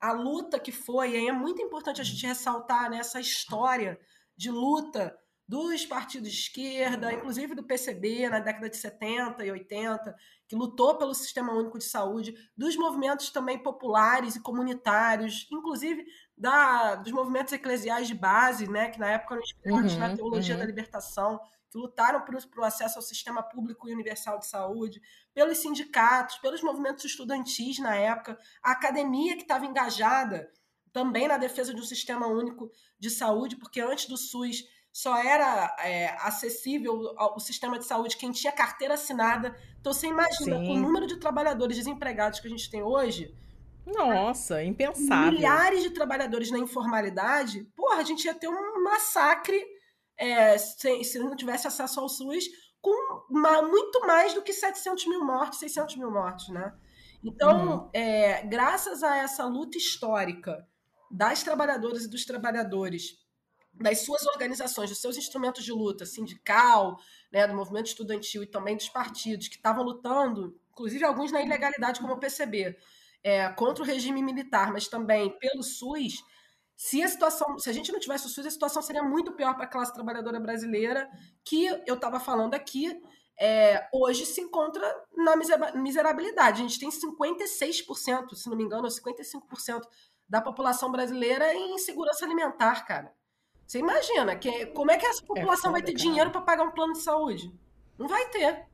a 0.00 0.12
luta 0.12 0.58
que 0.58 0.72
foi, 0.72 1.10
e 1.10 1.16
aí 1.16 1.28
é 1.28 1.32
muito 1.32 1.60
importante 1.60 2.00
a 2.00 2.04
gente 2.04 2.26
ressaltar 2.26 2.88
nessa 2.88 3.18
né, 3.18 3.22
história 3.22 4.00
de 4.34 4.50
luta 4.50 5.14
dos 5.48 5.86
partidos 5.86 6.30
de 6.30 6.36
esquerda, 6.36 7.12
inclusive 7.12 7.54
do 7.54 7.62
PCB 7.62 8.28
na 8.28 8.40
década 8.40 8.68
de 8.68 8.76
70 8.76 9.44
e 9.44 9.50
80, 9.50 10.16
que 10.48 10.56
lutou 10.56 10.98
pelo 10.98 11.14
Sistema 11.14 11.52
Único 11.52 11.78
de 11.78 11.84
Saúde, 11.84 12.34
dos 12.56 12.76
movimentos 12.76 13.30
também 13.30 13.58
populares 13.58 14.34
e 14.34 14.42
comunitários, 14.42 15.46
inclusive 15.50 16.04
da, 16.36 16.96
dos 16.96 17.12
movimentos 17.12 17.52
eclesiais 17.52 18.08
de 18.08 18.14
base, 18.14 18.68
né, 18.68 18.90
que 18.90 18.98
na 18.98 19.10
época 19.10 19.34
eram 19.34 19.44
inspirados 19.44 19.92
uhum, 19.92 19.98
na 20.00 20.16
teologia 20.16 20.54
uhum. 20.54 20.60
da 20.60 20.66
libertação, 20.66 21.40
que 21.70 21.78
lutaram 21.78 22.22
por, 22.22 22.34
por 22.46 22.64
acesso 22.64 22.98
ao 22.98 23.02
sistema 23.02 23.42
público 23.42 23.88
e 23.88 23.92
universal 23.92 24.38
de 24.40 24.46
saúde, 24.46 25.00
pelos 25.32 25.58
sindicatos, 25.58 26.38
pelos 26.38 26.62
movimentos 26.62 27.04
estudantis 27.04 27.78
na 27.78 27.94
época, 27.94 28.36
a 28.62 28.72
academia 28.72 29.36
que 29.36 29.42
estava 29.42 29.64
engajada 29.64 30.50
também 30.92 31.28
na 31.28 31.36
defesa 31.36 31.74
de 31.74 31.80
um 31.80 31.84
sistema 31.84 32.26
único 32.26 32.70
de 32.98 33.10
saúde, 33.10 33.56
porque 33.56 33.80
antes 33.80 34.06
do 34.06 34.16
SUS 34.16 34.64
só 34.96 35.14
era 35.18 35.76
é, 35.80 36.16
acessível 36.22 37.12
ao 37.18 37.38
sistema 37.38 37.78
de 37.78 37.84
saúde 37.84 38.16
quem 38.16 38.32
tinha 38.32 38.50
carteira 38.50 38.94
assinada. 38.94 39.54
Então 39.78 39.92
você 39.92 40.06
imagina, 40.06 40.56
Sim. 40.56 40.70
o 40.70 40.80
número 40.80 41.06
de 41.06 41.18
trabalhadores 41.18 41.76
desempregados 41.76 42.40
que 42.40 42.46
a 42.46 42.50
gente 42.50 42.70
tem 42.70 42.82
hoje, 42.82 43.36
nossa, 43.84 44.64
impensável. 44.64 45.32
Milhares 45.32 45.82
de 45.82 45.90
trabalhadores 45.90 46.50
na 46.50 46.58
informalidade, 46.58 47.64
porra, 47.76 48.00
a 48.00 48.04
gente 48.04 48.24
ia 48.24 48.34
ter 48.34 48.48
um 48.48 48.82
massacre 48.82 49.62
é, 50.16 50.56
se, 50.56 51.04
se 51.04 51.18
não 51.18 51.36
tivesse 51.36 51.68
acesso 51.68 52.00
ao 52.00 52.08
SUS, 52.08 52.46
com 52.80 53.26
uma, 53.30 53.60
muito 53.60 54.00
mais 54.06 54.32
do 54.32 54.40
que 54.40 54.52
700 54.52 55.06
mil 55.08 55.22
mortes, 55.22 55.58
600 55.58 55.96
mil 55.96 56.10
mortes, 56.10 56.48
né? 56.48 56.72
Então, 57.22 57.82
uhum. 57.82 57.90
é, 57.92 58.42
graças 58.46 59.02
a 59.02 59.18
essa 59.18 59.44
luta 59.44 59.76
histórica 59.76 60.66
das 61.10 61.42
trabalhadoras 61.42 62.04
e 62.04 62.10
dos 62.10 62.24
trabalhadores, 62.24 63.25
das 63.80 64.00
suas 64.00 64.26
organizações, 64.26 64.90
dos 64.90 65.00
seus 65.00 65.16
instrumentos 65.16 65.64
de 65.64 65.72
luta, 65.72 66.06
sindical, 66.06 66.98
né, 67.32 67.46
do 67.46 67.54
movimento 67.54 67.86
estudantil 67.86 68.42
e 68.42 68.46
também 68.46 68.76
dos 68.76 68.88
partidos 68.88 69.48
que 69.48 69.56
estavam 69.56 69.84
lutando, 69.84 70.58
inclusive 70.70 71.04
alguns 71.04 71.30
na 71.30 71.42
ilegalidade, 71.42 72.00
como 72.00 72.14
o 72.14 72.18
PCB, 72.18 72.76
é, 73.22 73.48
contra 73.50 73.82
o 73.82 73.86
regime 73.86 74.22
militar, 74.22 74.72
mas 74.72 74.88
também 74.88 75.36
pelo 75.38 75.62
SUS, 75.62 76.22
se 76.76 77.02
a 77.02 77.08
situação, 77.08 77.58
se 77.58 77.70
a 77.70 77.72
gente 77.72 77.90
não 77.90 77.98
tivesse 77.98 78.26
o 78.26 78.28
SUS, 78.28 78.46
a 78.46 78.50
situação 78.50 78.82
seria 78.82 79.02
muito 79.02 79.32
pior 79.32 79.54
para 79.54 79.64
a 79.64 79.68
classe 79.68 79.92
trabalhadora 79.92 80.38
brasileira, 80.38 81.08
que 81.44 81.64
eu 81.86 81.94
estava 81.94 82.20
falando 82.20 82.54
aqui, 82.54 83.00
é, 83.38 83.88
hoje 83.92 84.26
se 84.26 84.40
encontra 84.40 84.86
na 85.16 85.34
miserabilidade. 85.74 86.62
A 86.62 86.66
gente 86.66 86.78
tem 86.78 86.90
56%, 86.90 88.34
se 88.34 88.48
não 88.48 88.56
me 88.56 88.64
engano, 88.64 88.88
55% 88.88 89.82
da 90.28 90.40
população 90.40 90.90
brasileira 90.90 91.54
em 91.54 91.74
insegurança 91.74 92.24
alimentar, 92.24 92.84
cara. 92.86 93.12
Você 93.66 93.80
imagina 93.80 94.36
que, 94.36 94.66
como 94.66 94.90
é 94.90 94.96
que 94.96 95.06
essa 95.06 95.22
é 95.22 95.26
população 95.26 95.70
é 95.70 95.72
vai 95.72 95.82
ter 95.82 95.92
cara. 95.92 96.04
dinheiro 96.04 96.30
para 96.30 96.40
pagar 96.40 96.64
um 96.64 96.70
plano 96.70 96.92
de 96.92 97.00
saúde? 97.00 97.52
Não 97.98 98.06
vai 98.06 98.28
ter. 98.28 98.64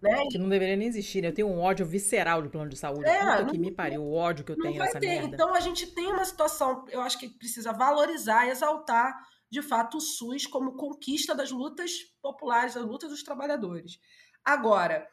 Né? 0.00 0.26
Que 0.30 0.38
não 0.38 0.48
deveria 0.48 0.76
nem 0.76 0.86
existir, 0.86 1.20
né? 1.20 1.28
Eu 1.28 1.34
tenho 1.34 1.48
um 1.48 1.60
ódio 1.60 1.84
visceral 1.84 2.40
de 2.40 2.48
plano 2.48 2.70
de 2.70 2.76
saúde. 2.76 3.04
É, 3.04 3.18
Puta 3.18 3.42
não, 3.42 3.50
que 3.50 3.58
me 3.58 3.72
pariu, 3.72 4.02
o 4.02 4.14
ódio 4.14 4.44
que 4.44 4.52
eu 4.52 4.56
tenho 4.56 4.78
nessa 4.78 5.00
ter. 5.00 5.06
merda. 5.08 5.34
Então 5.34 5.54
a 5.54 5.60
gente 5.60 5.88
tem 5.88 6.06
uma 6.06 6.24
situação, 6.24 6.84
eu 6.88 7.00
acho 7.00 7.18
que 7.18 7.28
precisa 7.28 7.72
valorizar 7.72 8.46
e 8.46 8.50
exaltar, 8.50 9.14
de 9.50 9.60
fato, 9.60 9.96
o 9.98 10.00
SUS 10.00 10.46
como 10.46 10.76
conquista 10.76 11.34
das 11.34 11.50
lutas 11.50 11.90
populares, 12.22 12.74
das 12.74 12.84
lutas 12.84 13.10
dos 13.10 13.24
trabalhadores. 13.24 13.98
Agora, 14.44 15.06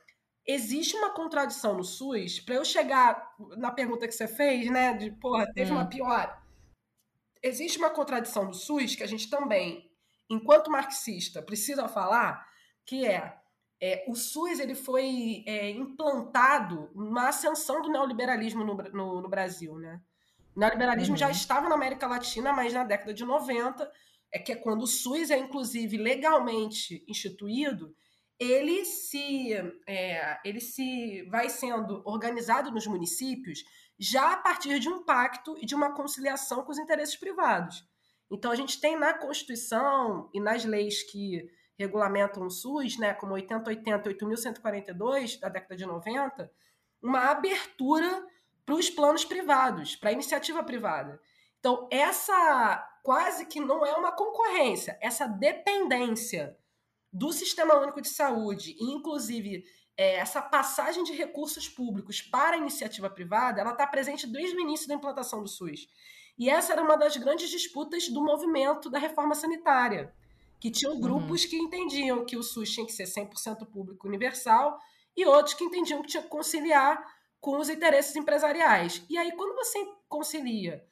existe 0.45 0.95
uma 0.95 1.09
contradição 1.09 1.75
no 1.75 1.83
SUS, 1.83 2.39
para 2.39 2.55
eu 2.55 2.63
chegar 2.63 3.33
na 3.57 3.71
pergunta 3.71 4.07
que 4.07 4.13
você 4.13 4.27
fez, 4.27 4.69
né? 4.69 4.93
De, 4.93 5.11
porra, 5.11 5.51
teve 5.51 5.71
hum. 5.71 5.75
uma 5.75 5.87
pior. 5.87 6.44
Existe 7.47 7.77
uma 7.77 7.89
contradição 7.89 8.45
no 8.45 8.53
SUS 8.53 8.95
que 8.95 9.03
a 9.03 9.07
gente 9.07 9.29
também, 9.29 9.89
enquanto 10.29 10.71
marxista, 10.71 11.41
precisa 11.41 11.87
falar, 11.87 12.45
que 12.85 13.05
é 13.05 13.37
é, 13.81 14.05
o 14.07 14.15
SUS 14.15 14.59
ele 14.59 14.73
foi 14.73 15.43
é, 15.45 15.69
implantado 15.69 16.89
na 16.95 17.29
ascensão 17.29 17.81
do 17.81 17.89
neoliberalismo 17.89 18.63
no, 18.63 18.75
no, 18.75 19.21
no 19.21 19.29
Brasil. 19.29 19.77
Né? 19.77 20.01
O 20.55 20.59
neoliberalismo 20.59 21.13
uhum. 21.13 21.19
já 21.19 21.29
estava 21.29 21.67
na 21.67 21.75
América 21.75 22.07
Latina, 22.07 22.53
mas 22.53 22.73
na 22.73 22.83
década 22.83 23.13
de 23.13 23.25
90, 23.25 23.91
é 24.31 24.39
que 24.39 24.51
é 24.51 24.55
quando 24.55 24.83
o 24.83 24.87
SUS 24.87 25.29
é, 25.29 25.37
inclusive, 25.37 25.97
legalmente 25.97 27.03
instituído, 27.07 27.95
ele 28.39 28.85
se, 28.85 29.53
é, 29.87 30.39
ele 30.43 30.59
se 30.59 31.23
vai 31.29 31.49
sendo 31.49 32.01
organizado 32.05 32.71
nos 32.71 32.87
municípios 32.87 33.63
já 33.99 34.33
a 34.33 34.37
partir 34.37 34.79
de 34.79 34.89
um 34.89 35.03
pacto 35.03 35.57
e 35.57 35.65
de 35.65 35.75
uma 35.75 35.93
conciliação 35.93 36.63
com 36.63 36.71
os 36.71 36.79
interesses 36.79 37.15
privados. 37.15 37.87
Então, 38.31 38.51
a 38.51 38.55
gente 38.55 38.79
tem 38.79 38.97
na 38.97 39.13
Constituição 39.13 40.29
e 40.33 40.39
nas 40.39 40.65
leis 40.65 41.03
que 41.03 41.47
regulamentam 41.77 42.45
o 42.45 42.49
SUS, 42.49 42.97
né, 42.97 43.13
como 43.13 43.33
8080 43.33 44.09
e 44.09 44.13
8.142, 44.13 45.39
da 45.39 45.49
década 45.49 45.75
de 45.75 45.85
90, 45.85 46.51
uma 47.01 47.29
abertura 47.29 48.25
para 48.65 48.75
os 48.75 48.89
planos 48.89 49.23
privados, 49.23 49.95
para 49.95 50.09
a 50.09 50.13
iniciativa 50.13 50.63
privada. 50.63 51.19
Então, 51.59 51.87
essa 51.91 52.87
quase 53.03 53.45
que 53.45 53.59
não 53.59 53.85
é 53.85 53.93
uma 53.93 54.11
concorrência, 54.11 54.97
essa 55.01 55.27
dependência 55.27 56.57
do 57.13 57.31
Sistema 57.31 57.75
Único 57.75 58.01
de 58.01 58.09
Saúde, 58.09 58.75
inclusive 58.79 59.63
é, 59.97 60.15
essa 60.15 60.41
passagem 60.41 61.03
de 61.03 61.13
recursos 61.13 61.69
públicos 61.69 62.21
para 62.21 62.55
a 62.55 62.59
iniciativa 62.59 63.09
privada, 63.09 63.61
ela 63.61 63.71
está 63.71 63.87
presente 63.87 64.27
desde 64.27 64.55
o 64.55 64.59
início 64.59 64.87
da 64.87 64.95
implantação 64.95 65.41
do 65.41 65.47
SUS. 65.47 65.87
E 66.37 66.49
essa 66.49 66.73
era 66.73 66.83
uma 66.83 66.97
das 66.97 67.15
grandes 67.15 67.49
disputas 67.49 68.09
do 68.09 68.21
movimento 68.21 68.89
da 68.89 68.99
reforma 68.99 69.33
sanitária, 69.33 70.13
que 70.59 70.69
tinham 70.69 70.93
uhum. 70.93 71.01
grupos 71.01 71.43
uhum. 71.43 71.49
que 71.49 71.57
entendiam 71.57 72.25
que 72.25 72.35
o 72.35 72.43
SUS 72.43 72.71
tinha 72.71 72.85
que 72.85 72.91
ser 72.91 73.05
100% 73.05 73.65
público 73.67 74.07
universal 74.07 74.79
e 75.15 75.25
outros 75.25 75.53
que 75.53 75.63
entendiam 75.63 76.01
que 76.01 76.09
tinha 76.09 76.23
que 76.23 76.29
conciliar 76.29 77.01
com 77.39 77.57
os 77.57 77.69
interesses 77.69 78.15
empresariais. 78.15 79.03
E 79.09 79.17
aí, 79.17 79.31
quando 79.33 79.55
você 79.55 79.79
concilia 80.09 80.85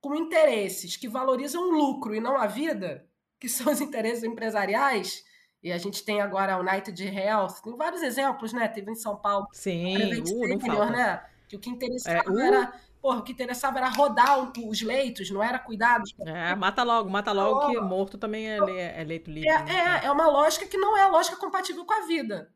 com 0.00 0.14
interesses 0.14 0.96
que 0.96 1.08
valorizam 1.08 1.62
o 1.62 1.70
lucro 1.70 2.14
e 2.14 2.20
não 2.20 2.36
a 2.36 2.46
vida, 2.46 3.08
que 3.38 3.48
são 3.48 3.72
os 3.72 3.80
interesses 3.82 4.24
empresariais, 4.24 5.24
e 5.62 5.72
a 5.72 5.78
gente 5.78 6.04
tem 6.04 6.20
agora 6.20 6.54
a 6.54 6.58
United 6.58 7.02
Health, 7.04 7.60
tem 7.62 7.76
vários 7.76 8.02
exemplos, 8.02 8.52
né? 8.52 8.68
Teve 8.68 8.90
em 8.90 8.94
São 8.94 9.16
Paulo. 9.16 9.46
Sim, 9.52 9.96
uh, 9.96 10.48
não 10.48 10.60
falta. 10.60 10.90
né? 10.90 11.24
Que 11.48 11.56
o 11.56 11.58
que 11.58 11.70
interessava 11.70 12.28
é, 12.28 12.30
uh. 12.30 12.38
era 12.38 12.72
porra, 13.00 13.18
o 13.18 13.22
que 13.22 13.32
interessava 13.32 13.78
era 13.78 13.88
rodar 13.88 14.50
os 14.58 14.82
leitos, 14.82 15.30
não 15.30 15.42
era 15.42 15.58
cuidar 15.58 15.98
dos... 15.98 16.12
É, 16.26 16.54
mata 16.54 16.82
logo, 16.82 17.08
mata 17.08 17.32
logo, 17.32 17.70
que 17.70 17.80
morto 17.80 18.18
também 18.18 18.50
é, 18.50 19.00
é 19.00 19.04
leito 19.04 19.30
livre. 19.30 19.48
É, 19.48 19.62
né? 19.62 20.00
é, 20.02 20.06
é 20.06 20.10
uma 20.10 20.26
lógica 20.26 20.66
que 20.66 20.76
não 20.76 20.96
é 20.96 21.02
a 21.02 21.08
lógica 21.08 21.36
compatível 21.36 21.84
com 21.84 21.94
a 21.94 22.06
vida. 22.06 22.52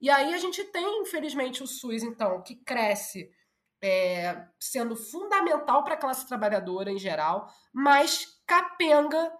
E 0.00 0.08
aí 0.08 0.32
a 0.32 0.38
gente 0.38 0.64
tem, 0.64 1.02
infelizmente, 1.02 1.62
o 1.62 1.66
SUS, 1.66 2.02
então, 2.02 2.40
que 2.42 2.54
cresce 2.54 3.28
é, 3.82 4.44
sendo 4.58 4.96
fundamental 4.96 5.84
para 5.84 5.94
a 5.94 5.98
classe 5.98 6.26
trabalhadora 6.26 6.90
em 6.90 6.98
geral, 6.98 7.52
mas 7.72 8.40
capenga, 8.46 9.30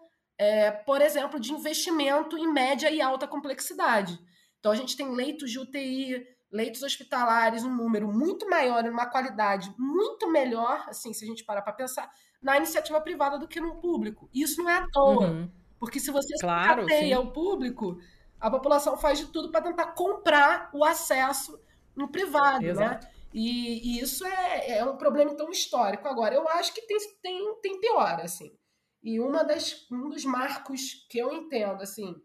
é, 0.41 0.71
por 0.71 1.03
exemplo, 1.03 1.39
de 1.39 1.53
investimento 1.53 2.39
em 2.39 2.51
média 2.51 2.91
e 2.91 2.99
alta 2.99 3.29
complexidade. 3.29 4.19
Então 4.59 4.73
a 4.73 4.75
gente 4.75 4.97
tem 4.97 5.15
leitos 5.15 5.51
de 5.51 5.59
UTI, 5.59 6.27
leitos 6.51 6.83
hospitalares, 6.83 7.63
um 7.63 7.77
número 7.77 8.11
muito 8.11 8.49
maior, 8.49 8.83
uma 8.85 9.05
qualidade 9.05 9.71
muito 9.79 10.33
melhor, 10.33 10.83
assim, 10.89 11.13
se 11.13 11.27
a 11.27 11.29
gente 11.29 11.45
parar 11.45 11.61
para 11.61 11.75
pensar, 11.75 12.11
na 12.43 12.57
iniciativa 12.57 12.99
privada 13.03 13.39
do 13.39 13.47
que 13.47 13.61
no 13.61 13.83
público. 13.83 14.31
Isso 14.33 14.63
não 14.63 14.71
é 14.71 14.79
à 14.79 14.87
toa. 14.91 15.27
Uhum. 15.27 15.51
Porque 15.79 16.01
se 16.01 16.11
você 16.11 16.33
claro, 16.41 16.87
cateia 16.87 17.21
o 17.21 17.31
público, 17.33 17.99
a 18.41 18.51
população 18.51 18.97
faz 18.97 19.19
de 19.19 19.27
tudo 19.27 19.51
para 19.51 19.61
tentar 19.61 19.89
comprar 19.89 20.71
o 20.73 20.83
acesso 20.83 21.61
no 21.95 22.09
privado, 22.09 22.63
né? 22.63 22.71
Exato. 22.71 23.05
né? 23.05 23.13
E, 23.35 23.99
e, 23.99 24.01
isso 24.01 24.25
é, 24.25 24.79
é 24.79 24.85
um 24.87 24.97
problema 24.97 25.35
tão 25.35 25.51
histórico. 25.51 26.09
Agora, 26.09 26.35
eu 26.35 26.49
acho 26.49 26.73
que 26.73 26.81
tem, 26.81 26.97
tem, 27.23 27.61
tem 27.61 27.79
pior, 27.79 28.23
assim. 28.23 28.59
E 29.03 29.19
uma 29.19 29.43
das, 29.43 29.87
um 29.91 30.09
dos 30.09 30.25
marcos 30.25 31.07
que 31.09 31.19
eu 31.19 31.33
entendo, 31.33 31.83
assim, 31.83 32.21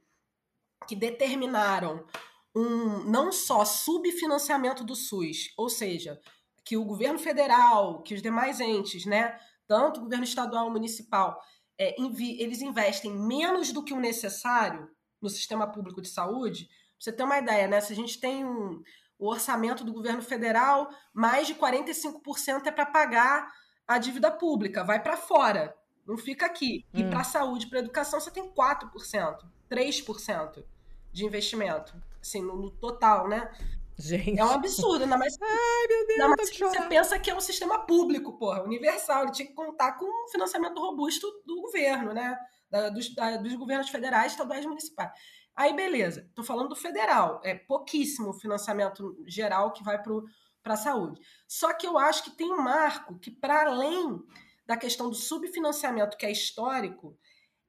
que 0.87 0.95
determinaram 0.95 2.05
um 2.53 3.03
não 3.03 3.31
só 3.31 3.65
subfinanciamento 3.65 4.83
do 4.83 4.95
SUS, 4.95 5.53
ou 5.57 5.69
seja, 5.69 6.19
que 6.63 6.77
o 6.77 6.85
governo 6.85 7.19
federal, 7.19 8.01
que 8.01 8.13
os 8.13 8.21
demais 8.21 8.59
entes, 8.59 9.05
né, 9.05 9.39
tanto 9.67 9.99
o 9.99 10.03
governo 10.03 10.23
estadual, 10.23 10.69
municipal, 10.69 11.41
é, 11.77 11.95
eles 11.99 12.61
investem 12.61 13.11
menos 13.11 13.71
do 13.71 13.83
que 13.83 13.93
o 13.93 13.99
necessário 13.99 14.89
no 15.21 15.29
sistema 15.29 15.67
público 15.67 16.01
de 16.01 16.07
saúde. 16.07 16.65
Pra 16.67 16.75
você 16.99 17.11
ter 17.11 17.23
uma 17.23 17.37
ideia, 17.37 17.67
né? 17.67 17.81
Se 17.81 17.91
a 17.91 17.95
gente 17.95 18.19
tem 18.19 18.45
um, 18.45 18.81
o 19.19 19.29
orçamento 19.29 19.83
do 19.83 19.93
governo 19.93 20.21
federal, 20.21 20.89
mais 21.13 21.47
de 21.47 21.55
45% 21.55 22.65
é 22.65 22.71
para 22.71 22.85
pagar 22.85 23.51
a 23.87 23.97
dívida 23.97 24.31
pública, 24.31 24.83
vai 24.83 25.01
para 25.01 25.17
fora, 25.17 25.75
não 26.05 26.17
fica 26.17 26.45
aqui. 26.45 26.85
Hum. 26.93 26.99
E 26.99 27.09
para 27.09 27.23
saúde, 27.23 27.67
para 27.67 27.79
educação, 27.79 28.19
você 28.19 28.31
tem 28.31 28.51
4%, 28.51 29.37
3% 29.69 30.63
de 31.11 31.25
investimento 31.25 31.95
assim, 32.25 32.41
no, 32.41 32.55
no 32.55 32.71
total, 32.71 33.27
né? 33.27 33.51
Gente. 33.97 34.37
É 34.37 34.43
um 34.43 34.49
absurdo, 34.49 35.03
ainda 35.03 35.17
mais. 35.17 35.37
Ai, 35.41 35.87
meu 35.87 36.07
Deus, 36.07 36.19
ainda 36.19 36.35
mais 36.35 36.49
que 36.49 36.59
você 36.59 36.81
pensa 36.83 37.19
que 37.19 37.29
é 37.29 37.35
um 37.35 37.39
sistema 37.39 37.79
público, 37.85 38.37
porra, 38.37 38.63
universal. 38.63 39.23
Ele 39.23 39.31
tinha 39.31 39.47
que 39.47 39.53
contar 39.53 39.93
com 39.93 40.05
um 40.05 40.27
financiamento 40.29 40.79
robusto 40.79 41.27
do 41.45 41.61
governo, 41.61 42.13
né? 42.13 42.37
Da, 42.69 42.89
dos, 42.89 43.13
da, 43.13 43.37
dos 43.37 43.53
governos 43.55 43.89
federais, 43.89 44.33
estaduais 44.33 44.65
e 44.65 44.67
municipais. 44.67 45.11
Aí, 45.55 45.73
beleza. 45.73 46.29
Tô 46.35 46.43
falando 46.43 46.69
do 46.69 46.75
federal. 46.75 47.39
É 47.43 47.55
pouquíssimo 47.55 48.33
financiamento 48.33 49.15
geral 49.25 49.71
que 49.71 49.83
vai 49.83 50.01
para 50.01 50.73
a 50.73 50.77
saúde. 50.77 51.21
Só 51.47 51.71
que 51.73 51.87
eu 51.87 51.97
acho 51.97 52.23
que 52.25 52.31
tem 52.31 52.51
um 52.51 52.61
marco 52.61 53.17
que, 53.19 53.31
para 53.31 53.69
além 53.69 54.21
da 54.65 54.75
questão 54.77 55.09
do 55.09 55.15
subfinanciamento, 55.15 56.17
que 56.17 56.25
é 56.25 56.31
histórico, 56.31 57.17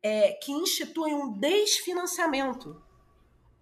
é, 0.02 0.32
que 0.32 0.52
institui 0.52 1.12
um 1.12 1.38
desfinanciamento 1.38 2.82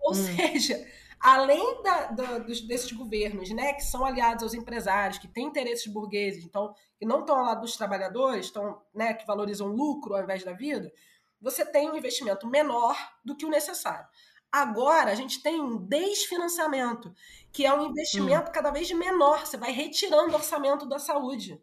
ou 0.05 0.12
hum. 0.12 0.14
seja, 0.14 0.87
além 1.18 1.83
da, 1.83 2.07
da, 2.09 2.38
dos, 2.38 2.61
desses 2.61 2.92
governos, 2.92 3.51
né, 3.51 3.73
que 3.73 3.83
são 3.83 4.05
aliados 4.05 4.42
aos 4.42 4.53
empresários, 4.53 5.18
que 5.18 5.27
têm 5.27 5.47
interesses 5.47 5.87
burgueses, 5.87 6.44
então, 6.44 6.75
que 6.99 7.07
não 7.07 7.20
estão 7.20 7.38
ao 7.38 7.44
lado 7.44 7.62
dos 7.62 7.77
trabalhadores, 7.77 8.47
estão, 8.47 8.83
né, 8.94 9.14
que 9.14 9.27
valorizam 9.27 9.66
lucro 9.68 10.14
ao 10.14 10.23
invés 10.23 10.44
da 10.44 10.53
vida, 10.53 10.92
você 11.40 11.64
tem 11.64 11.90
um 11.90 11.97
investimento 11.97 12.47
menor 12.47 12.97
do 13.25 13.35
que 13.35 13.47
o 13.47 13.51
necessário. 13.51 14.07
Agora, 14.53 15.11
a 15.11 15.14
gente 15.14 15.42
tem 15.42 15.61
um 15.61 15.79
desfinanciamento, 15.79 17.12
que 17.51 17.66
é 17.66 17.75
um 17.75 17.87
investimento 17.87 18.51
hum. 18.51 18.53
cada 18.53 18.70
vez 18.70 18.90
menor. 18.92 19.44
Você 19.44 19.57
vai 19.57 19.73
retirando 19.73 20.33
o 20.33 20.37
orçamento 20.37 20.87
da 20.87 20.99
saúde, 20.99 21.61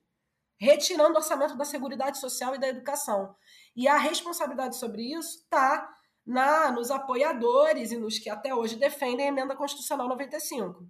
retirando 0.62 1.15
o 1.15 1.17
orçamento 1.17 1.58
da 1.58 1.65
Seguridade 1.65 2.19
Social 2.19 2.54
e 2.54 2.60
da 2.60 2.67
educação. 2.67 3.36
E 3.76 3.88
a 3.88 3.97
responsabilidade 3.97 4.78
sobre 4.78 5.12
isso 5.12 5.39
está 5.39 5.91
na 6.24 6.71
nos 6.71 6.91
apoiadores 6.91 7.91
e 7.91 7.97
nos 7.97 8.19
que 8.19 8.30
até 8.30 8.54
hoje 8.54 8.76
defendem 8.76 9.26
a 9.26 9.30
emenda 9.30 9.56
constitucional 9.56 10.08
95, 10.08 10.88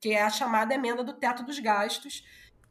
que 0.00 0.10
é 0.10 0.22
a 0.22 0.30
chamada 0.30 0.74
emenda 0.74 1.04
do 1.04 1.12
teto 1.12 1.44
dos 1.44 1.60
gastos, 1.60 2.24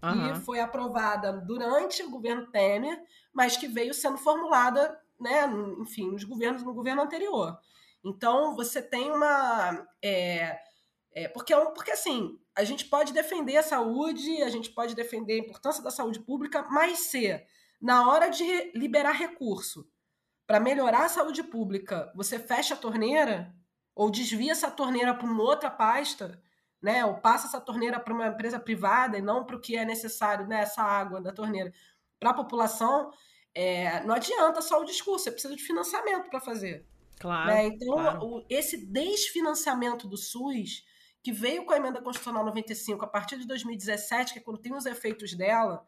uhum. 0.04 0.34
que 0.34 0.40
foi 0.42 0.60
aprovada 0.60 1.32
durante 1.32 2.04
o 2.04 2.10
governo 2.10 2.52
Temer, 2.52 3.02
mas 3.34 3.56
que 3.56 3.68
veio 3.68 3.94
sendo 3.94 4.18
formulada, 4.18 5.00
né, 5.18 5.48
enfim, 5.80 6.12
nos 6.12 6.26
governos 6.26 6.64
no 6.64 6.74
governo 6.74 7.02
anterior. 7.02 7.58
Então 8.04 8.54
você 8.58 8.82
tem 8.82 9.10
uma 9.10 9.88
é, 10.04 10.60
é, 11.16 11.30
porque, 11.30 11.54
é 11.54 11.66
porque 11.72 11.92
assim, 11.92 12.38
a 12.54 12.66
gente 12.66 12.86
pode 12.86 13.14
defender 13.14 13.56
a 13.56 13.64
saúde, 13.64 14.44
a 14.44 14.50
gente 14.50 14.70
pode 14.70 14.94
defender 14.94 15.36
a 15.36 15.44
importância 15.46 15.82
da 15.82 15.90
saúde 15.90 16.20
pública, 16.20 16.64
mas 16.70 17.08
se 17.08 17.42
na 17.82 18.10
hora 18.12 18.30
de 18.30 18.72
liberar 18.76 19.14
recurso 19.14 19.90
para 20.46 20.60
melhorar 20.60 21.06
a 21.06 21.10
saúde 21.10 21.42
pública, 21.42 22.12
você 22.14 22.38
fecha 22.38 22.74
a 22.74 22.78
torneira 22.78 23.56
ou 23.96 24.12
desvia 24.12 24.52
essa 24.52 24.70
torneira 24.70 25.14
para 25.14 25.26
uma 25.26 25.42
outra 25.42 25.72
pasta, 25.72 26.42
né? 26.82 27.06
Ou 27.06 27.16
passa 27.16 27.48
essa 27.48 27.62
torneira 27.62 28.00
para 28.00 28.14
uma 28.14 28.28
empresa 28.28 28.60
privada 28.60 29.18
e 29.18 29.22
não 29.22 29.46
para 29.46 29.56
o 29.56 29.62
que 29.62 29.78
é 29.78 29.86
necessário, 29.86 30.46
né? 30.46 30.62
Essa 30.62 30.84
água 30.84 31.22
da 31.22 31.32
torneira 31.32 31.74
para 32.20 32.32
a 32.32 32.34
população, 32.34 33.12
é, 33.54 34.04
não 34.04 34.14
adianta 34.14 34.62
só 34.62 34.82
o 34.82 34.86
discurso, 34.86 35.24
você 35.24 35.32
precisa 35.32 35.56
de 35.56 35.64
financiamento 35.64 36.30
para 36.30 36.42
fazer. 36.42 36.86
Claro. 37.20 37.48
Né? 37.48 37.68
Então, 37.68 37.94
claro. 37.94 38.26
O, 38.26 38.46
esse 38.50 38.86
desfinanciamento 38.86 40.08
do 40.08 40.18
SUS, 40.18 40.84
que 41.26 41.32
veio 41.32 41.66
com 41.66 41.74
a 41.74 41.78
emenda 41.78 42.00
constitucional 42.00 42.46
95 42.46 43.04
a 43.04 43.08
partir 43.08 43.40
de 43.40 43.48
2017, 43.48 44.34
que 44.34 44.38
é 44.38 44.42
quando 44.44 44.60
tem 44.60 44.76
os 44.76 44.86
efeitos 44.86 45.34
dela, 45.34 45.84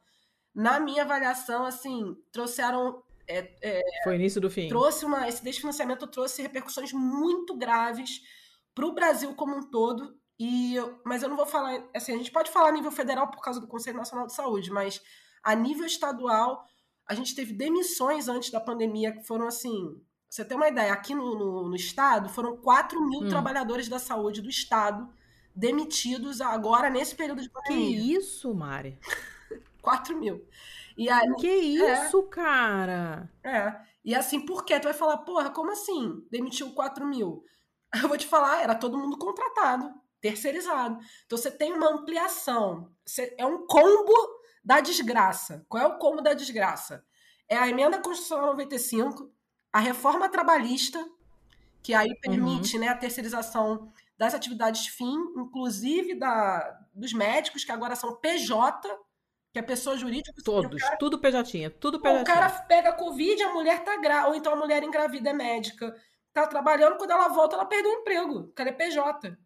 na 0.52 0.80
minha 0.80 1.04
avaliação, 1.04 1.64
assim, 1.64 2.18
trouxeram 2.32 3.04
é, 3.28 3.54
é, 3.62 3.82
Foi 4.04 4.16
início 4.16 4.42
do 4.42 4.50
fim. 4.50 4.68
Trouxe 4.68 5.06
uma, 5.06 5.28
esse 5.28 5.44
desfinanciamento 5.44 6.08
trouxe 6.08 6.42
repercussões 6.42 6.92
muito 6.92 7.56
graves 7.56 8.20
para 8.74 8.88
o 8.88 8.94
Brasil 8.94 9.36
como 9.36 9.56
um 9.56 9.70
todo. 9.70 10.18
E, 10.40 10.74
mas 11.06 11.22
eu 11.22 11.30
não 11.30 11.38
vou 11.38 11.46
falar. 11.46 11.88
Assim, 11.96 12.16
a 12.16 12.18
gente 12.18 12.32
pode 12.32 12.50
falar 12.50 12.70
a 12.70 12.72
nível 12.72 12.92
federal 12.92 13.30
por 13.30 13.40
causa 13.40 13.62
do 13.62 13.68
Conselho 13.68 13.98
Nacional 13.98 14.26
de 14.26 14.34
Saúde, 14.34 14.72
mas 14.72 15.00
a 15.44 15.54
nível 15.54 15.86
estadual, 15.86 16.66
a 17.08 17.14
gente 17.14 17.36
teve 17.36 17.54
demissões 17.54 18.28
antes 18.28 18.50
da 18.50 18.60
pandemia 18.60 19.12
que 19.12 19.22
foram 19.24 19.46
assim. 19.46 20.02
Você 20.28 20.44
tem 20.44 20.58
uma 20.58 20.68
ideia, 20.68 20.92
aqui 20.92 21.14
no, 21.14 21.38
no, 21.38 21.70
no 21.70 21.76
estado 21.76 22.28
foram 22.28 22.58
4 22.58 23.00
mil 23.08 23.22
hum. 23.22 23.30
trabalhadores 23.30 23.88
da 23.88 24.00
saúde 24.00 24.42
do 24.42 24.50
estado 24.50 25.08
demitidos 25.58 26.40
agora 26.42 26.90
nesse 26.90 27.16
período 27.16 27.42
de 27.42 27.50
pandemia. 27.50 28.00
Que 28.00 28.14
isso, 28.14 28.54
Mari? 28.54 28.98
4 29.82 30.18
mil. 30.18 30.46
E 30.98 31.10
aí, 31.10 31.34
que 31.36 31.48
isso, 31.48 32.20
é, 32.20 32.30
cara? 32.30 33.32
É. 33.44 33.76
E 34.04 34.16
assim, 34.16 34.40
por 34.40 34.64
quê? 34.64 34.80
Tu 34.80 34.86
vai 34.86 34.94
falar, 34.94 35.18
porra, 35.18 35.50
como 35.50 35.72
assim? 35.72 36.26
Demitiu 36.32 36.72
4 36.74 37.06
mil? 37.06 37.44
Eu 38.02 38.08
vou 38.08 38.18
te 38.18 38.26
falar, 38.26 38.62
era 38.62 38.76
todo 38.76 38.98
mundo 38.98 39.18
contratado, 39.18 39.94
terceirizado. 40.22 40.98
Então 41.26 41.38
você 41.38 41.52
tem 41.52 41.74
uma 41.74 41.90
ampliação. 41.90 42.92
Você, 43.06 43.36
é 43.38 43.46
um 43.46 43.66
combo 43.66 44.14
da 44.64 44.80
desgraça. 44.80 45.66
Qual 45.68 45.82
é 45.82 45.88
o 45.88 45.98
combo 45.98 46.22
da 46.22 46.34
desgraça? 46.34 47.06
é 47.50 47.58
a 47.58 47.68
emenda 47.68 48.00
constitucional 48.00 48.48
95, 48.48 49.32
a 49.72 49.80
reforma 49.80 50.30
trabalhista, 50.30 51.04
que 51.82 51.94
aí 51.94 52.14
permite 52.20 52.76
uhum. 52.76 52.82
né, 52.82 52.90
a 52.90 52.98
terceirização 52.98 53.92
das 54.18 54.34
atividades 54.34 54.88
fim, 54.88 55.16
inclusive 55.38 56.16
da, 56.16 56.80
dos 56.94 57.14
médicos, 57.14 57.64
que 57.64 57.72
agora 57.72 57.96
são 57.96 58.16
PJ, 58.16 58.88
que 59.54 59.60
é 59.60 59.62
pessoa 59.62 59.96
jurídica. 59.96 60.34
Todos, 60.44 60.82
cara, 60.82 60.98
tudo 60.98 61.20
PJ, 61.20 61.70
tudo 61.72 62.02
PJ. 62.02 62.22
O 62.22 62.26
cara 62.26 62.50
pega 62.50 62.94
Covid, 62.94 63.44
a 63.44 63.54
mulher 63.54 63.84
tá 63.84 63.96
grávida, 63.98 64.30
ou 64.30 64.36
então 64.36 64.54
a 64.54 64.56
mulher 64.56 64.84
engravida 64.84 65.30
é 65.30 65.34
médica, 65.34 65.96
tá 66.34 66.48
trabalhando, 66.48 66.98
quando 66.98 67.12
ela 67.12 67.28
volta, 67.28 67.56
ela 67.56 67.66
perde 67.66 67.88
o 67.88 67.92
emprego, 67.92 68.46
porque 68.46 68.62
ela 68.62 68.72
é 68.72 68.74
PJ. 68.74 69.38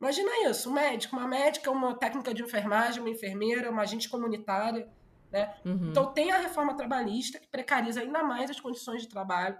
Imagina 0.00 0.48
isso, 0.48 0.70
um 0.70 0.74
médico, 0.74 1.16
uma 1.16 1.26
médica, 1.26 1.70
uma 1.70 1.94
técnica 1.94 2.32
de 2.32 2.42
enfermagem, 2.42 3.00
uma 3.00 3.10
enfermeira, 3.10 3.70
uma 3.70 3.82
agente 3.82 4.08
comunitária, 4.08 4.88
né? 5.30 5.54
Uhum. 5.64 5.90
Então 5.90 6.12
tem 6.12 6.30
a 6.30 6.38
reforma 6.38 6.76
trabalhista, 6.76 7.38
que 7.38 7.48
precariza 7.48 8.00
ainda 8.00 8.22
mais 8.22 8.50
as 8.50 8.60
condições 8.60 9.02
de 9.02 9.08
trabalho. 9.08 9.58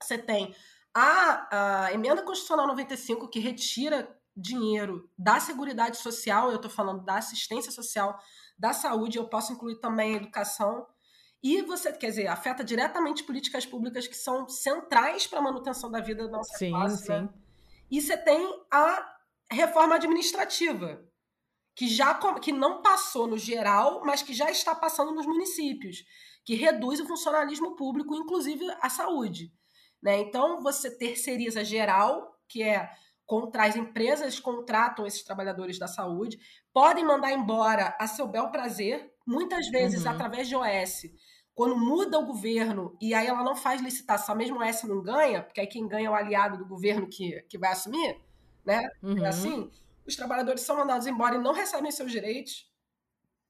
Você 0.00 0.16
tem 0.16 0.54
a, 1.00 1.86
a 1.86 1.92
emenda 1.92 2.22
constitucional 2.22 2.66
95, 2.66 3.28
que 3.28 3.38
retira 3.38 4.18
dinheiro 4.36 5.08
da 5.16 5.38
Seguridade 5.38 5.96
Social, 5.96 6.50
eu 6.50 6.56
estou 6.56 6.70
falando 6.70 7.04
da 7.04 7.16
assistência 7.16 7.70
social, 7.70 8.18
da 8.58 8.72
saúde, 8.72 9.16
eu 9.16 9.28
posso 9.28 9.52
incluir 9.52 9.76
também 9.76 10.14
a 10.14 10.16
educação. 10.16 10.86
E 11.40 11.62
você, 11.62 11.92
quer 11.92 12.08
dizer, 12.08 12.26
afeta 12.26 12.64
diretamente 12.64 13.22
políticas 13.22 13.64
públicas 13.64 14.08
que 14.08 14.16
são 14.16 14.48
centrais 14.48 15.24
para 15.24 15.38
a 15.38 15.42
manutenção 15.42 15.88
da 15.88 16.00
vida 16.00 16.24
da 16.24 16.38
nossa 16.38 16.58
sim, 16.58 16.70
classe. 16.70 17.08
Né? 17.08 17.18
Sim. 17.18 17.22
Né? 17.22 17.28
E 17.90 18.02
você 18.02 18.16
tem 18.16 18.64
a 18.68 19.16
reforma 19.50 19.94
administrativa, 19.94 21.00
que 21.76 21.86
já 21.86 22.18
que 22.40 22.50
não 22.50 22.82
passou 22.82 23.28
no 23.28 23.38
geral, 23.38 24.02
mas 24.04 24.20
que 24.20 24.34
já 24.34 24.50
está 24.50 24.74
passando 24.74 25.14
nos 25.14 25.26
municípios, 25.26 26.04
que 26.44 26.56
reduz 26.56 26.98
o 26.98 27.06
funcionalismo 27.06 27.76
público, 27.76 28.16
inclusive 28.16 28.64
a 28.80 28.90
saúde. 28.90 29.52
Né? 30.02 30.20
Então, 30.20 30.60
você 30.62 30.90
terceiriza 30.90 31.64
geral, 31.64 32.38
que 32.48 32.62
é 32.62 32.90
contra 33.26 33.66
as 33.66 33.76
empresas 33.76 34.40
contratam 34.40 35.06
esses 35.06 35.22
trabalhadores 35.22 35.78
da 35.78 35.86
saúde, 35.86 36.38
podem 36.72 37.04
mandar 37.04 37.30
embora 37.30 37.94
a 38.00 38.06
seu 38.06 38.26
bel 38.26 38.50
prazer, 38.50 39.12
muitas 39.26 39.68
vezes 39.68 40.04
uhum. 40.04 40.10
através 40.10 40.48
de 40.48 40.56
OS. 40.56 41.02
Quando 41.54 41.76
muda 41.76 42.18
o 42.18 42.24
governo 42.24 42.96
e 43.00 43.12
aí 43.12 43.26
ela 43.26 43.42
não 43.42 43.54
faz 43.54 43.82
licitação, 43.82 44.34
mesmo 44.34 44.58
o 44.58 44.66
OS 44.66 44.82
não 44.84 45.02
ganha, 45.02 45.42
porque 45.42 45.60
aí 45.60 45.66
quem 45.66 45.86
ganha 45.86 46.06
é 46.06 46.10
o 46.10 46.14
aliado 46.14 46.56
do 46.56 46.64
governo 46.64 47.06
que, 47.06 47.42
que 47.50 47.58
vai 47.58 47.72
assumir, 47.72 48.18
né? 48.64 48.82
É 49.02 49.06
uhum. 49.06 49.24
É 49.24 49.28
assim, 49.28 49.70
os 50.06 50.16
trabalhadores 50.16 50.62
são 50.62 50.76
mandados 50.76 51.06
embora 51.06 51.34
e 51.34 51.38
não 51.38 51.52
recebem 51.52 51.90
seus 51.90 52.10
direitos. 52.10 52.66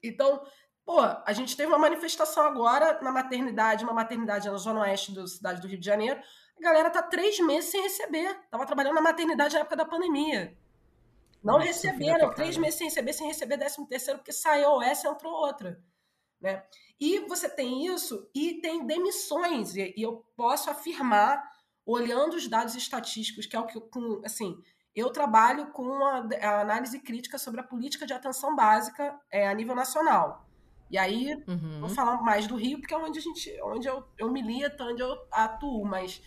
Então, 0.03 0.43
Pô, 0.89 1.03
a 1.03 1.35
gente 1.35 1.55
teve 1.55 1.71
uma 1.71 1.77
manifestação 1.77 2.45
agora 2.45 2.99
na 3.03 3.13
maternidade, 3.13 3.85
uma 3.85 3.93
maternidade 3.93 4.49
na 4.49 4.57
zona 4.57 4.81
oeste 4.81 5.15
da 5.15 5.27
cidade 5.27 5.61
do 5.61 5.69
Rio 5.69 5.79
de 5.79 5.85
Janeiro. 5.85 6.19
A 6.57 6.63
galera 6.63 6.89
tá 6.89 7.03
três 7.03 7.39
meses 7.41 7.69
sem 7.71 7.83
receber. 7.83 8.35
Tava 8.51 8.65
trabalhando 8.65 8.95
na 8.95 9.03
maternidade 9.03 9.53
na 9.53 9.61
época 9.61 9.77
da 9.77 9.85
pandemia. 9.85 10.57
Não 11.45 11.59
Nossa, 11.59 11.67
receberam, 11.67 12.33
três 12.33 12.57
meses 12.57 12.79
sem 12.79 12.87
receber, 12.87 13.13
sem 13.13 13.29
receber 13.29 13.59
décimo 13.59 13.87
terceiro, 13.87 14.19
porque 14.19 14.33
saiu 14.33 14.81
essa 14.81 15.09
entrou 15.09 15.31
outra. 15.31 15.79
Né? 16.41 16.65
E 16.99 17.19
você 17.29 17.51
tem 17.51 17.85
isso 17.85 18.27
e 18.35 18.55
tem 18.55 18.87
demissões. 18.87 19.77
E, 19.77 19.93
e 19.95 20.01
eu 20.03 20.25
posso 20.35 20.71
afirmar, 20.71 21.53
olhando 21.85 22.35
os 22.35 22.49
dados 22.49 22.75
estatísticos, 22.75 23.45
que 23.45 23.55
é 23.55 23.61
o 23.61 23.67
que 23.67 23.77
eu, 23.77 24.23
assim, 24.25 24.57
eu 24.95 25.11
trabalho 25.11 25.71
com 25.71 26.03
a, 26.07 26.27
a 26.41 26.61
análise 26.63 26.99
crítica 27.01 27.37
sobre 27.37 27.61
a 27.61 27.65
política 27.65 28.07
de 28.07 28.15
atenção 28.15 28.57
básica 28.57 29.21
é, 29.31 29.47
a 29.47 29.53
nível 29.53 29.75
nacional. 29.75 30.48
E 30.91 30.97
aí, 30.97 31.35
uhum. 31.47 31.81
vou 31.81 31.89
falar 31.89 32.23
mais 32.23 32.47
do 32.47 32.57
Rio, 32.57 32.79
porque 32.81 32.95
é 32.95 32.97
onde 32.97 33.19
a 33.19 33.23
gente, 33.23 33.61
onde 33.63 33.87
eu, 33.87 34.05
eu 34.17 34.31
milito, 34.31 34.83
onde 34.83 35.03
eu 35.03 35.17
atuo, 35.31 35.85
mas 35.85 36.23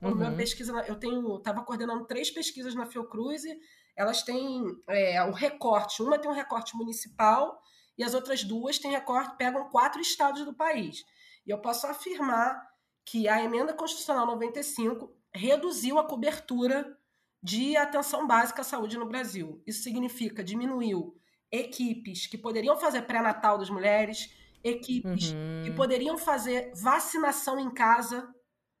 uhum. 0.00 0.14
minha 0.14 0.32
pesquisa, 0.32 0.72
eu 0.86 0.94
tenho, 0.94 1.36
estava 1.36 1.64
coordenando 1.64 2.04
três 2.04 2.30
pesquisas 2.30 2.74
na 2.74 2.86
Fiocruz 2.86 3.44
e 3.44 3.58
elas 3.96 4.22
têm 4.22 4.62
é, 4.88 5.24
o 5.24 5.32
recorte, 5.32 6.02
uma 6.02 6.18
tem 6.18 6.30
um 6.30 6.34
recorte 6.34 6.76
municipal 6.76 7.60
e 7.98 8.04
as 8.04 8.14
outras 8.14 8.44
duas 8.44 8.78
têm 8.78 8.90
recorte, 8.90 9.36
pegam 9.36 9.68
quatro 9.70 10.00
estados 10.00 10.44
do 10.44 10.54
país. 10.54 11.04
E 11.46 11.50
eu 11.50 11.58
posso 11.58 11.86
afirmar 11.86 12.60
que 13.04 13.28
a 13.28 13.42
emenda 13.42 13.72
constitucional 13.72 14.26
95 14.26 15.12
reduziu 15.34 15.98
a 15.98 16.06
cobertura 16.06 16.96
de 17.42 17.76
atenção 17.76 18.26
básica 18.26 18.62
à 18.62 18.64
saúde 18.64 18.98
no 18.98 19.06
Brasil. 19.06 19.62
Isso 19.66 19.82
significa 19.82 20.42
diminuiu 20.42 21.16
equipes 21.50 22.26
que 22.26 22.38
poderiam 22.38 22.76
fazer 22.76 23.02
pré-natal 23.02 23.58
das 23.58 23.70
mulheres, 23.70 24.30
equipes 24.62 25.30
uhum. 25.30 25.62
que 25.64 25.70
poderiam 25.72 26.18
fazer 26.18 26.72
vacinação 26.74 27.58
em 27.58 27.70
casa. 27.70 28.28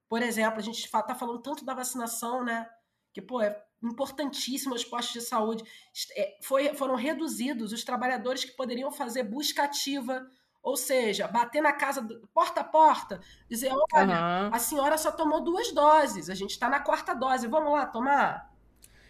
Por 0.08 0.22
exemplo, 0.22 0.58
a 0.58 0.62
gente 0.62 0.84
está 0.84 1.14
falando 1.14 1.42
tanto 1.42 1.64
da 1.64 1.74
vacinação, 1.74 2.44
né? 2.44 2.68
Que, 3.12 3.22
pô, 3.22 3.40
é 3.40 3.56
importantíssimo 3.82 4.74
os 4.74 4.84
postos 4.84 5.14
de 5.14 5.28
saúde. 5.28 5.64
É, 6.16 6.38
foi, 6.42 6.74
foram 6.74 6.94
reduzidos 6.94 7.72
os 7.72 7.84
trabalhadores 7.84 8.44
que 8.44 8.56
poderiam 8.56 8.90
fazer 8.90 9.22
busca 9.22 9.64
ativa, 9.64 10.26
ou 10.62 10.76
seja, 10.76 11.28
bater 11.28 11.62
na 11.62 11.72
casa, 11.72 12.06
porta 12.34 12.60
a 12.60 12.64
porta, 12.64 13.20
dizer: 13.48 13.70
olha, 13.92 14.14
uhum. 14.14 14.50
a 14.52 14.58
senhora 14.58 14.98
só 14.98 15.12
tomou 15.12 15.42
duas 15.42 15.72
doses, 15.72 16.28
a 16.28 16.34
gente 16.34 16.50
está 16.50 16.68
na 16.68 16.80
quarta 16.80 17.14
dose, 17.14 17.46
vamos 17.46 17.72
lá 17.72 17.86
tomar? 17.86 18.55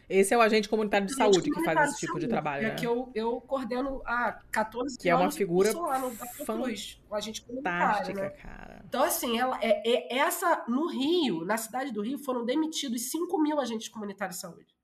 Esse 0.09 0.32
é 0.32 0.38
o 0.38 0.40
agente 0.40 0.68
comunitário 0.68 1.07
de 1.07 1.12
agente 1.14 1.34
saúde 1.34 1.50
que 1.50 1.64
faz 1.64 1.90
esse 1.90 2.00
tipo 2.00 2.14
de, 2.14 2.26
de 2.26 2.28
trabalho. 2.28 2.64
É 2.64 2.68
né? 2.70 2.74
que 2.76 2.86
eu, 2.86 3.11
eu 3.14 3.40
coordeno 3.40 4.00
há 4.04 4.40
14 4.52 4.70
que 4.70 4.80
anos. 4.82 5.02
Que 5.02 5.09
é 5.09 5.14
uma 5.16 5.30
figura 5.30 5.72
lá 5.76 5.98
no 5.98 6.16
Cruz, 6.16 7.00
o 7.11 7.14
agente 7.14 7.42
comunitário. 7.42 8.14
Né? 8.14 8.30
cara. 8.30 8.84
Então, 8.86 9.02
assim, 9.02 9.38
ela, 9.38 9.59
é, 9.61 9.82
é, 9.88 10.18
essa, 10.18 10.64
no 10.68 10.86
Rio, 10.88 11.44
na 11.44 11.57
cidade 11.57 11.92
do 11.92 12.02
Rio, 12.02 12.18
foram 12.18 12.44
demitidos 12.44 13.11
5 13.11 13.42
mil 13.42 13.61
agentes 13.61 13.88
comunitários 13.88 14.36
de 14.36 14.42
saúde. 14.42 14.76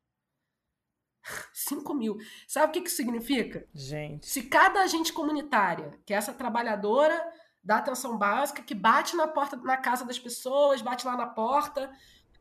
5 1.54 1.94
mil. 1.94 2.18
Sabe 2.48 2.66
o 2.66 2.72
que, 2.72 2.80
que 2.80 2.88
isso 2.88 2.96
significa? 2.96 3.64
Gente. 3.72 4.26
Se 4.26 4.42
cada 4.42 4.82
agente 4.82 5.12
comunitária, 5.12 5.98
que 6.04 6.12
é 6.12 6.16
essa 6.16 6.32
trabalhadora 6.32 7.24
da 7.62 7.76
atenção 7.76 8.18
básica, 8.18 8.60
que 8.60 8.74
bate 8.74 9.14
na 9.14 9.28
porta, 9.28 9.56
na 9.56 9.76
casa 9.76 10.04
das 10.04 10.18
pessoas, 10.18 10.82
bate 10.82 11.06
lá 11.06 11.16
na 11.16 11.28
porta, 11.28 11.92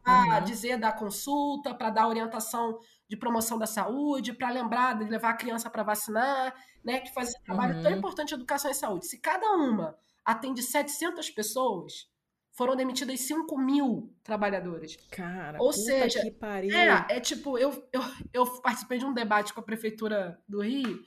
para 0.03 0.39
uhum. 0.39 0.43
dizer 0.43 0.77
da 0.77 0.91
consulta, 0.91 1.73
para 1.73 1.89
dar 1.89 2.07
orientação 2.07 2.79
de 3.07 3.17
promoção 3.17 3.57
da 3.57 3.67
saúde, 3.67 4.33
para 4.33 4.49
lembrar 4.49 4.97
de 4.97 5.05
levar 5.05 5.31
a 5.31 5.37
criança 5.37 5.69
para 5.69 5.83
vacinar, 5.83 6.53
né, 6.83 6.99
que 6.99 7.13
faz 7.13 7.29
esse 7.29 7.43
trabalho 7.43 7.75
uhum. 7.75 7.83
tão 7.83 7.91
importante 7.91 8.29
de 8.29 8.35
educação 8.35 8.71
e 8.71 8.73
saúde. 8.73 9.07
Se 9.07 9.19
cada 9.19 9.51
uma 9.51 9.97
atende 10.25 10.61
700 10.61 11.29
pessoas, 11.31 12.09
foram 12.51 12.75
demitidas 12.75 13.19
5 13.21 13.57
mil 13.57 14.13
trabalhadores. 14.23 14.97
Cara, 15.11 15.57
Ou 15.61 15.71
seja, 15.71 16.21
que 16.21 16.31
pariu. 16.31 16.75
É, 16.75 17.05
é 17.09 17.19
tipo, 17.19 17.57
eu, 17.57 17.71
eu, 17.91 18.01
eu 18.33 18.61
participei 18.61 18.97
de 18.97 19.05
um 19.05 19.13
debate 19.13 19.53
com 19.53 19.59
a 19.59 19.63
prefeitura 19.63 20.39
do 20.47 20.61
Rio 20.61 21.01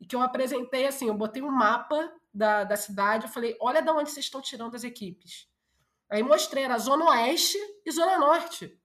e 0.00 0.06
que 0.06 0.16
eu 0.16 0.20
apresentei 0.20 0.86
assim, 0.86 1.08
eu 1.08 1.14
botei 1.14 1.42
um 1.42 1.50
mapa 1.50 2.12
da, 2.32 2.64
da 2.64 2.76
cidade, 2.76 3.26
eu 3.26 3.30
falei, 3.30 3.56
olha 3.60 3.82
de 3.82 3.90
onde 3.90 4.10
vocês 4.10 4.26
estão 4.26 4.40
tirando 4.40 4.74
as 4.74 4.84
equipes. 4.84 5.48
Aí 6.10 6.22
mostrei, 6.22 6.64
era 6.64 6.78
Zona 6.78 7.10
Oeste 7.10 7.58
e 7.84 7.90
Zona 7.90 8.18
Norte. 8.18 8.78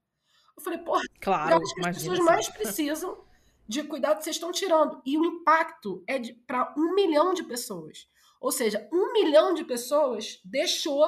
Eu 0.58 0.64
falei, 0.64 0.80
porra, 0.80 1.04
claro, 1.20 1.60
que 1.60 1.88
as 1.88 1.98
pessoas 1.98 2.20
mais 2.20 2.50
precisam 2.50 3.24
de 3.68 3.84
cuidado 3.84 4.18
que 4.18 4.24
vocês 4.24 4.36
estão 4.36 4.52
tirando. 4.52 5.02
E 5.06 5.18
o 5.18 5.26
impacto 5.26 6.04
é 6.08 6.20
para 6.46 6.74
um 6.78 6.94
milhão 6.94 7.34
de 7.34 7.44
pessoas. 7.44 8.08
Ou 8.40 8.52
seja, 8.52 8.88
um 8.92 9.14
milhão 9.14 9.54
de 9.54 9.64
pessoas 9.64 10.42
deixou 10.44 11.06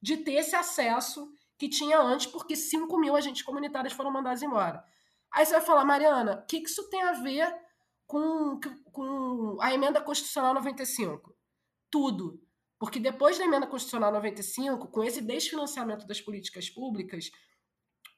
de 0.00 0.18
ter 0.18 0.34
esse 0.34 0.54
acesso 0.54 1.32
que 1.56 1.68
tinha 1.68 1.98
antes, 1.98 2.26
porque 2.26 2.54
5 2.54 2.96
mil 2.98 3.16
agentes 3.16 3.42
comunitários 3.42 3.92
foram 3.92 4.12
mandados 4.12 4.42
embora. 4.42 4.84
Aí 5.32 5.44
você 5.44 5.54
vai 5.54 5.60
falar, 5.60 5.84
Mariana, 5.84 6.40
o 6.42 6.46
que, 6.46 6.60
que 6.60 6.68
isso 6.68 6.88
tem 6.88 7.02
a 7.02 7.12
ver 7.12 7.52
com, 8.06 8.60
com 8.92 9.56
a 9.60 9.74
emenda 9.74 10.00
constitucional 10.00 10.54
95? 10.54 11.34
Tudo. 11.90 12.40
Porque 12.78 13.00
depois 13.00 13.38
da 13.38 13.44
emenda 13.44 13.66
constitucional 13.66 14.12
95, 14.12 14.86
com 14.88 15.02
esse 15.02 15.20
desfinanciamento 15.20 16.06
das 16.06 16.20
políticas 16.20 16.70
públicas, 16.70 17.30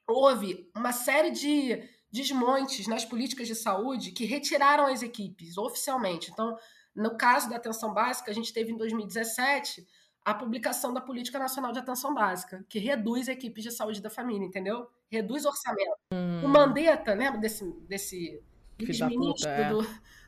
houve 0.07 0.69
uma 0.75 0.91
série 0.91 1.31
de 1.31 1.83
desmontes 2.11 2.87
nas 2.87 3.05
políticas 3.05 3.47
de 3.47 3.55
saúde 3.55 4.11
que 4.11 4.25
retiraram 4.25 4.85
as 4.85 5.01
equipes 5.01 5.57
oficialmente. 5.57 6.29
Então, 6.31 6.57
no 6.95 7.17
caso 7.17 7.49
da 7.49 7.55
atenção 7.55 7.93
básica, 7.93 8.29
a 8.29 8.33
gente 8.33 8.53
teve 8.53 8.71
em 8.71 8.77
2017 8.77 9.87
a 10.23 10.33
publicação 10.33 10.93
da 10.93 11.01
Política 11.01 11.39
Nacional 11.39 11.71
de 11.71 11.79
Atenção 11.79 12.13
Básica, 12.13 12.63
que 12.69 12.77
reduz 12.77 13.27
equipes 13.27 13.63
de 13.63 13.71
saúde 13.71 14.01
da 14.01 14.09
família, 14.09 14.45
entendeu? 14.45 14.87
Reduz 15.09 15.45
orçamento. 15.45 15.97
Hum. 16.13 16.45
O 16.45 16.47
Mandetta, 16.47 17.13
lembra 17.13 17.39
desse, 17.39 17.65
desse 17.87 18.39
ministro 18.77 19.49
é. 19.49 19.69
do, 19.69 19.79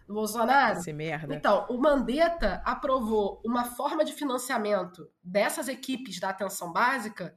do 0.08 0.14
Bolsonaro. 0.14 0.80
Esse 0.80 0.93
merda. 0.93 1.36
Então, 1.36 1.66
o 1.70 1.78
Mandetta 1.78 2.62
aprovou 2.66 3.41
uma 3.45 3.66
forma 3.66 4.04
de 4.04 4.14
financiamento 4.14 5.10
dessas 5.24 5.68
equipes 5.68 6.20
da 6.20 6.30
atenção 6.30 6.72
básica 6.72 7.36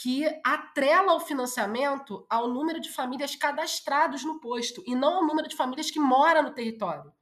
que 0.00 0.24
atrela 0.44 1.14
o 1.14 1.20
financiamento 1.20 2.24
ao 2.30 2.48
número 2.48 2.80
de 2.80 2.90
famílias 2.90 3.34
cadastrados 3.34 4.24
no 4.24 4.40
posto 4.40 4.82
e 4.86 4.94
não 4.94 5.16
ao 5.16 5.26
número 5.26 5.48
de 5.48 5.56
famílias 5.56 5.90
que 5.90 5.98
moram 5.98 6.44
no 6.44 6.54
território. 6.54 7.12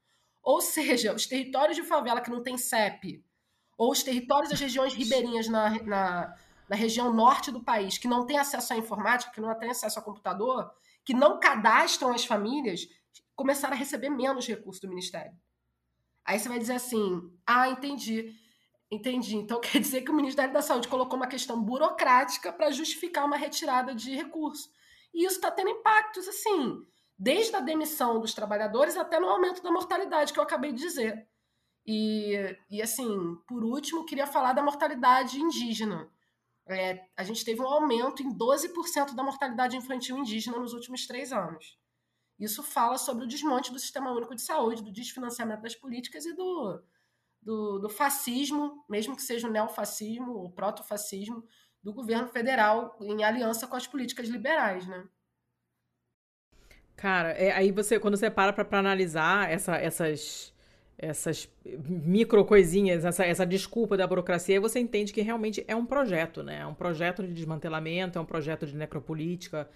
Ou 0.42 0.60
seja, 0.60 1.14
os 1.14 1.26
territórios 1.26 1.76
de 1.76 1.82
favela 1.82 2.20
que 2.20 2.30
não 2.30 2.42
tem 2.42 2.58
CEP 2.58 3.24
ou 3.78 3.90
os 3.90 4.02
territórios 4.02 4.50
das 4.50 4.60
regiões 4.60 4.94
ribeirinhas 4.94 5.48
na, 5.48 5.70
na, 5.82 6.34
na 6.68 6.76
região 6.76 7.12
norte 7.12 7.50
do 7.50 7.62
país, 7.62 7.98
que 7.98 8.08
não 8.08 8.26
têm 8.26 8.38
acesso 8.38 8.72
à 8.72 8.76
informática, 8.76 9.32
que 9.32 9.40
não 9.40 9.54
têm 9.58 9.70
acesso 9.70 9.98
a 9.98 10.02
computador, 10.02 10.70
que 11.04 11.14
não 11.14 11.40
cadastram 11.40 12.12
as 12.12 12.24
famílias, 12.24 12.88
começaram 13.36 13.74
a 13.74 13.78
receber 13.78 14.08
menos 14.08 14.46
recursos 14.46 14.80
do 14.80 14.88
Ministério. 14.88 15.32
Aí 16.24 16.38
você 16.38 16.48
vai 16.48 16.58
dizer 16.58 16.74
assim: 16.74 17.30
ah, 17.46 17.68
entendi. 17.68 18.34
Entendi. 18.90 19.36
Então 19.36 19.60
quer 19.62 19.78
dizer 19.78 20.02
que 20.02 20.10
o 20.10 20.14
Ministério 20.14 20.52
da 20.52 20.62
Saúde 20.62 20.88
colocou 20.88 21.16
uma 21.16 21.28
questão 21.28 21.62
burocrática 21.62 22.52
para 22.52 22.70
justificar 22.70 23.24
uma 23.24 23.36
retirada 23.36 23.94
de 23.94 24.14
recurso. 24.14 24.68
E 25.14 25.24
isso 25.24 25.36
está 25.36 25.50
tendo 25.50 25.70
impactos, 25.70 26.26
assim, 26.26 26.82
desde 27.18 27.54
a 27.54 27.60
demissão 27.60 28.20
dos 28.20 28.34
trabalhadores 28.34 28.96
até 28.96 29.20
no 29.20 29.28
aumento 29.28 29.62
da 29.62 29.70
mortalidade, 29.70 30.32
que 30.32 30.38
eu 30.38 30.42
acabei 30.42 30.72
de 30.72 30.80
dizer. 30.80 31.28
E, 31.86 32.34
e 32.68 32.82
assim, 32.82 33.36
por 33.46 33.62
último, 33.62 34.04
queria 34.04 34.26
falar 34.26 34.52
da 34.52 34.62
mortalidade 34.62 35.40
indígena. 35.40 36.10
É, 36.68 37.06
a 37.16 37.22
gente 37.22 37.44
teve 37.44 37.62
um 37.62 37.66
aumento 37.66 38.22
em 38.24 38.36
12% 38.36 39.14
da 39.14 39.22
mortalidade 39.22 39.76
infantil 39.76 40.18
indígena 40.18 40.58
nos 40.58 40.72
últimos 40.72 41.06
três 41.06 41.32
anos. 41.32 41.78
Isso 42.38 42.62
fala 42.62 42.98
sobre 42.98 43.24
o 43.24 43.28
desmonte 43.28 43.72
do 43.72 43.78
Sistema 43.78 44.12
Único 44.12 44.34
de 44.34 44.42
Saúde, 44.42 44.82
do 44.82 44.92
desfinanciamento 44.92 45.62
das 45.62 45.74
políticas 45.74 46.26
e 46.26 46.34
do, 46.34 46.82
do, 47.40 47.78
do 47.78 47.88
fascismo, 47.88 48.84
mesmo 48.88 49.16
que 49.16 49.22
seja 49.22 49.48
o 49.48 49.50
neofascismo 49.50 50.32
ou 50.32 50.50
protofascismo, 50.50 51.42
do 51.82 51.92
governo 51.92 52.28
federal 52.28 52.96
em 53.00 53.22
aliança 53.22 53.66
com 53.66 53.76
as 53.76 53.86
políticas 53.86 54.28
liberais, 54.28 54.86
né? 54.86 55.04
Cara, 56.96 57.30
é, 57.30 57.52
aí 57.52 57.70
você, 57.70 57.98
quando 58.00 58.16
você 58.16 58.30
para 58.30 58.52
para 58.52 58.78
analisar 58.78 59.50
essa, 59.50 59.76
essas, 59.76 60.52
essas 60.98 61.48
micro 61.64 62.44
coisinhas, 62.44 63.04
essa, 63.04 63.24
essa 63.24 63.46
desculpa 63.46 63.96
da 63.96 64.06
burocracia, 64.06 64.60
você 64.60 64.80
entende 64.80 65.12
que 65.12 65.20
realmente 65.20 65.64
é 65.68 65.76
um 65.76 65.86
projeto, 65.86 66.42
né? 66.42 66.60
É 66.60 66.66
um 66.66 66.74
projeto 66.74 67.22
de 67.22 67.32
desmantelamento, 67.32 68.18
é 68.18 68.20
um 68.20 68.26
projeto 68.26 68.66
de 68.66 68.74
necropolítica, 68.74 69.68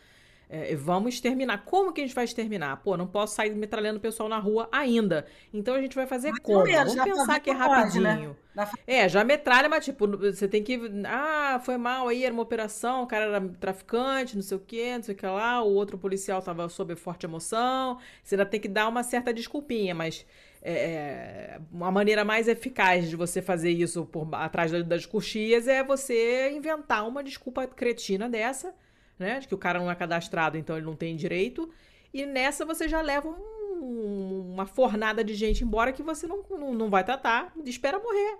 é, 0.52 0.74
vamos 0.74 1.14
exterminar. 1.14 1.58
Como 1.64 1.92
que 1.92 2.00
a 2.00 2.04
gente 2.04 2.14
vai 2.14 2.24
exterminar? 2.24 2.78
Pô, 2.78 2.96
não 2.96 3.06
posso 3.06 3.36
sair 3.36 3.54
metralhando 3.54 3.98
o 3.98 4.00
pessoal 4.00 4.28
na 4.28 4.38
rua 4.38 4.68
ainda. 4.72 5.24
Então 5.54 5.76
a 5.76 5.80
gente 5.80 5.94
vai 5.94 6.08
fazer 6.08 6.32
mas 6.32 6.40
como? 6.40 6.66
Vamos 6.66 6.94
pensar 6.96 7.38
que 7.38 7.50
é 7.50 7.52
rapidinho. 7.52 8.02
Pode, 8.02 8.34
né? 8.56 8.68
É, 8.84 9.08
já 9.08 9.22
metralha, 9.22 9.68
mas 9.68 9.84
tipo, 9.84 10.08
você 10.08 10.48
tem 10.48 10.60
que. 10.60 10.80
Ah, 11.06 11.60
foi 11.64 11.76
mal 11.76 12.08
aí, 12.08 12.24
era 12.24 12.34
uma 12.34 12.42
operação, 12.42 13.04
o 13.04 13.06
cara 13.06 13.26
era 13.26 13.48
traficante, 13.60 14.34
não 14.34 14.42
sei 14.42 14.56
o 14.56 14.60
quê, 14.60 14.96
não 14.96 15.04
sei 15.04 15.14
o 15.14 15.16
que 15.16 15.24
lá, 15.24 15.62
o 15.62 15.72
outro 15.72 15.96
policial 15.96 16.42
tava 16.42 16.68
sob 16.68 16.96
forte 16.96 17.26
emoção. 17.26 17.98
Você 18.20 18.34
ainda 18.34 18.44
tem 18.44 18.58
que 18.58 18.68
dar 18.68 18.88
uma 18.88 19.04
certa 19.04 19.32
desculpinha, 19.32 19.94
mas. 19.94 20.26
É, 20.62 20.72
é 20.72 21.60
uma 21.72 21.90
maneira 21.90 22.22
mais 22.22 22.46
eficaz 22.46 23.08
de 23.08 23.16
você 23.16 23.40
fazer 23.40 23.70
isso 23.70 24.04
por 24.04 24.28
atrás 24.34 24.70
das 24.84 25.06
coxias 25.06 25.66
é 25.66 25.82
você 25.82 26.50
inventar 26.50 27.08
uma 27.08 27.24
desculpa 27.24 27.66
cretina 27.66 28.28
dessa 28.28 28.74
né? 29.20 29.38
De 29.38 29.46
que 29.46 29.54
o 29.54 29.58
cara 29.58 29.78
não 29.78 29.90
é 29.90 29.94
cadastrado, 29.94 30.56
então 30.56 30.76
ele 30.76 30.86
não 30.86 30.96
tem 30.96 31.14
direito. 31.14 31.70
E 32.12 32.26
nessa 32.26 32.64
você 32.64 32.88
já 32.88 33.00
leva 33.00 33.28
um, 33.28 34.52
uma 34.52 34.66
fornada 34.66 35.22
de 35.22 35.34
gente 35.34 35.62
embora 35.62 35.92
que 35.92 36.02
você 36.02 36.26
não, 36.26 36.42
não, 36.50 36.74
não 36.74 36.90
vai 36.90 37.04
tratar, 37.04 37.52
espera 37.64 37.98
morrer, 37.98 38.38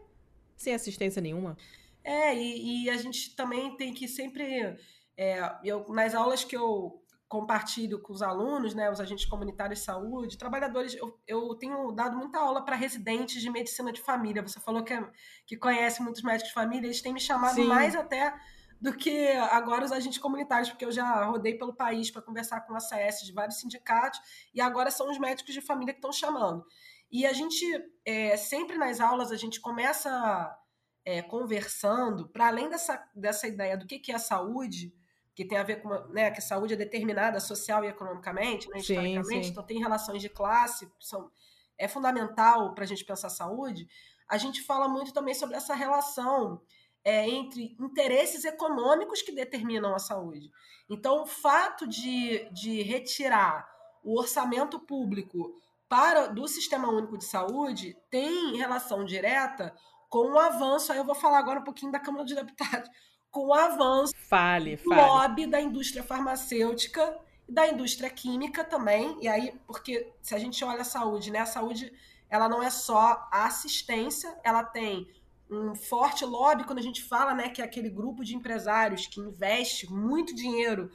sem 0.57 0.75
assistência 0.75 1.23
nenhuma. 1.23 1.57
É, 2.03 2.35
e, 2.35 2.85
e 2.85 2.91
a 2.91 2.97
gente 2.97 3.37
também 3.37 3.77
tem 3.77 3.93
que 3.93 4.09
sempre. 4.09 4.77
É, 5.17 5.53
eu, 5.63 5.87
nas 5.91 6.15
aulas 6.15 6.43
que 6.43 6.57
eu 6.57 7.01
compartilho 7.29 8.01
com 8.01 8.13
os 8.13 8.23
alunos, 8.23 8.75
né, 8.75 8.91
os 8.91 9.01
agentes 9.01 9.25
comunitários 9.25 9.79
de 9.79 9.85
saúde, 9.85 10.37
trabalhadores, 10.37 10.97
eu, 10.97 11.17
eu 11.29 11.55
tenho 11.55 11.93
dado 11.93 12.17
muita 12.17 12.41
aula 12.41 12.65
para 12.65 12.75
residentes 12.75 13.41
de 13.41 13.49
medicina 13.49 13.93
de 13.93 14.01
família. 14.01 14.43
Você 14.43 14.59
falou 14.59 14.83
que, 14.83 14.93
é, 14.93 15.09
que 15.47 15.57
conhece 15.57 16.03
muitos 16.03 16.23
médicos 16.23 16.49
de 16.49 16.55
família, 16.55 16.89
eles 16.89 17.01
têm 17.01 17.13
me 17.13 17.21
chamado 17.21 17.55
Sim. 17.55 17.67
mais 17.67 17.95
até 17.95 18.35
do 18.81 18.97
que 18.97 19.29
agora 19.51 19.85
os 19.85 19.93
agentes 19.93 20.19
comunitários, 20.19 20.71
porque 20.71 20.85
eu 20.85 20.93
já 20.93 21.25
rodei 21.25 21.59
pelo 21.59 21.75
país 21.75 22.11
para 22.11 22.23
conversar 22.23 22.63
com 22.63 22.75
a 22.75 22.81
CS 22.81 23.23
de 23.23 23.33
vários 23.33 23.59
sindicatos, 23.59 24.21
e 24.55 24.61
agora 24.61 24.91
são 24.91 25.11
os 25.11 25.19
médicos 25.19 25.53
de 25.53 25.61
família 25.61 25.93
que 25.93 25.99
estão 25.99 26.13
chamando. 26.13 26.65
E 27.11 27.27
a 27.27 27.33
gente, 27.33 27.67
é, 28.05 28.37
sempre 28.37 28.79
nas 28.79 29.01
aulas, 29.01 29.31
a 29.31 29.37
gente 29.37 29.61
começa 29.61 30.57
é, 31.05 31.21
conversando, 31.21 32.29
para 32.29 32.47
além 32.47 32.71
dessa, 32.71 33.05
dessa 33.15 33.47
ideia 33.47 33.77
do 33.77 33.87
que, 33.87 33.99
que 33.99 34.13
é 34.13 34.15
a 34.15 34.19
saúde, 34.19 34.95
que 35.35 35.45
tem 35.45 35.59
a 35.59 35.63
ver 35.63 35.83
com 35.83 35.89
né, 36.09 36.31
que 36.31 36.39
a 36.39 36.43
saúde 36.43 36.75
é 36.75 36.77
determinada 36.77 37.39
social 37.41 37.85
e 37.85 37.89
economicamente, 37.89 38.69
né, 38.69 38.79
historicamente, 38.79 39.47
sim. 39.47 39.51
então 39.51 39.65
tem 39.65 39.79
relações 39.79 40.23
de 40.23 40.29
classe, 40.29 40.91
são, 40.99 41.31
é 41.79 41.87
fundamental 41.87 42.75
para 42.75 42.85
a 42.85 42.87
gente 42.87 43.05
pensar 43.05 43.29
saúde. 43.29 43.89
A 44.29 44.39
gente 44.39 44.63
fala 44.63 44.89
muito 44.89 45.13
também 45.13 45.35
sobre 45.35 45.57
essa 45.57 45.75
relação 45.75 46.63
é, 47.05 47.29
entre 47.29 47.77
interesses 47.81 48.45
econômicos 48.45 49.23
que 49.23 49.33
determinam 49.33 49.95
a 49.95 49.99
saúde. 49.99 50.51
Então, 50.89 51.23
o 51.23 51.27
fato 51.27 51.87
de, 51.87 52.49
de 52.53 52.83
retirar 52.83 53.67
o 54.03 54.19
orçamento 54.19 54.79
público 54.79 55.61
para 55.89 56.29
do 56.29 56.47
Sistema 56.47 56.89
Único 56.89 57.19
de 57.19 57.25
Saúde 57.25 57.97
tem 58.11 58.57
relação 58.57 59.05
direta 59.05 59.75
com 60.09 60.33
o 60.33 60.39
avanço, 60.39 60.93
aí 60.93 60.99
eu 60.99 61.05
vou 61.05 61.15
falar 61.15 61.39
agora 61.39 61.61
um 61.61 61.65
pouquinho 61.65 61.93
da 61.93 62.01
Câmara 62.01 62.25
dos 62.25 62.35
Deputados, 62.35 62.91
com 63.31 63.47
o 63.47 63.55
avanço 63.55 64.13
fale, 64.29 64.77
do 64.77 64.89
fale. 64.89 65.01
lobby 65.01 65.47
da 65.47 65.61
indústria 65.61 66.03
farmacêutica 66.03 67.17
e 67.49 67.53
da 67.53 67.69
indústria 67.69 68.11
química 68.11 68.65
também. 68.65 69.17
E 69.21 69.29
aí, 69.29 69.55
porque 69.67 70.13
se 70.21 70.35
a 70.35 70.39
gente 70.39 70.65
olha 70.65 70.81
a 70.81 70.85
saúde, 70.85 71.31
né? 71.31 71.39
A 71.39 71.47
saúde 71.47 71.93
ela 72.29 72.49
não 72.49 72.63
é 72.63 72.71
só 72.71 73.29
a 73.31 73.47
assistência, 73.47 74.37
ela 74.45 74.65
tem 74.65 75.09
um 75.51 75.75
forte 75.75 76.25
lobby 76.25 76.65
quando 76.65 76.79
a 76.79 76.83
gente 76.83 77.03
fala, 77.03 77.35
né, 77.35 77.49
que 77.49 77.61
é 77.61 77.65
aquele 77.65 77.91
grupo 77.91 78.25
de 78.25 78.37
empresários 78.37 79.07
que 79.07 79.21
investe 79.21 79.91
muito 79.93 80.35
dinheiro 80.35 80.91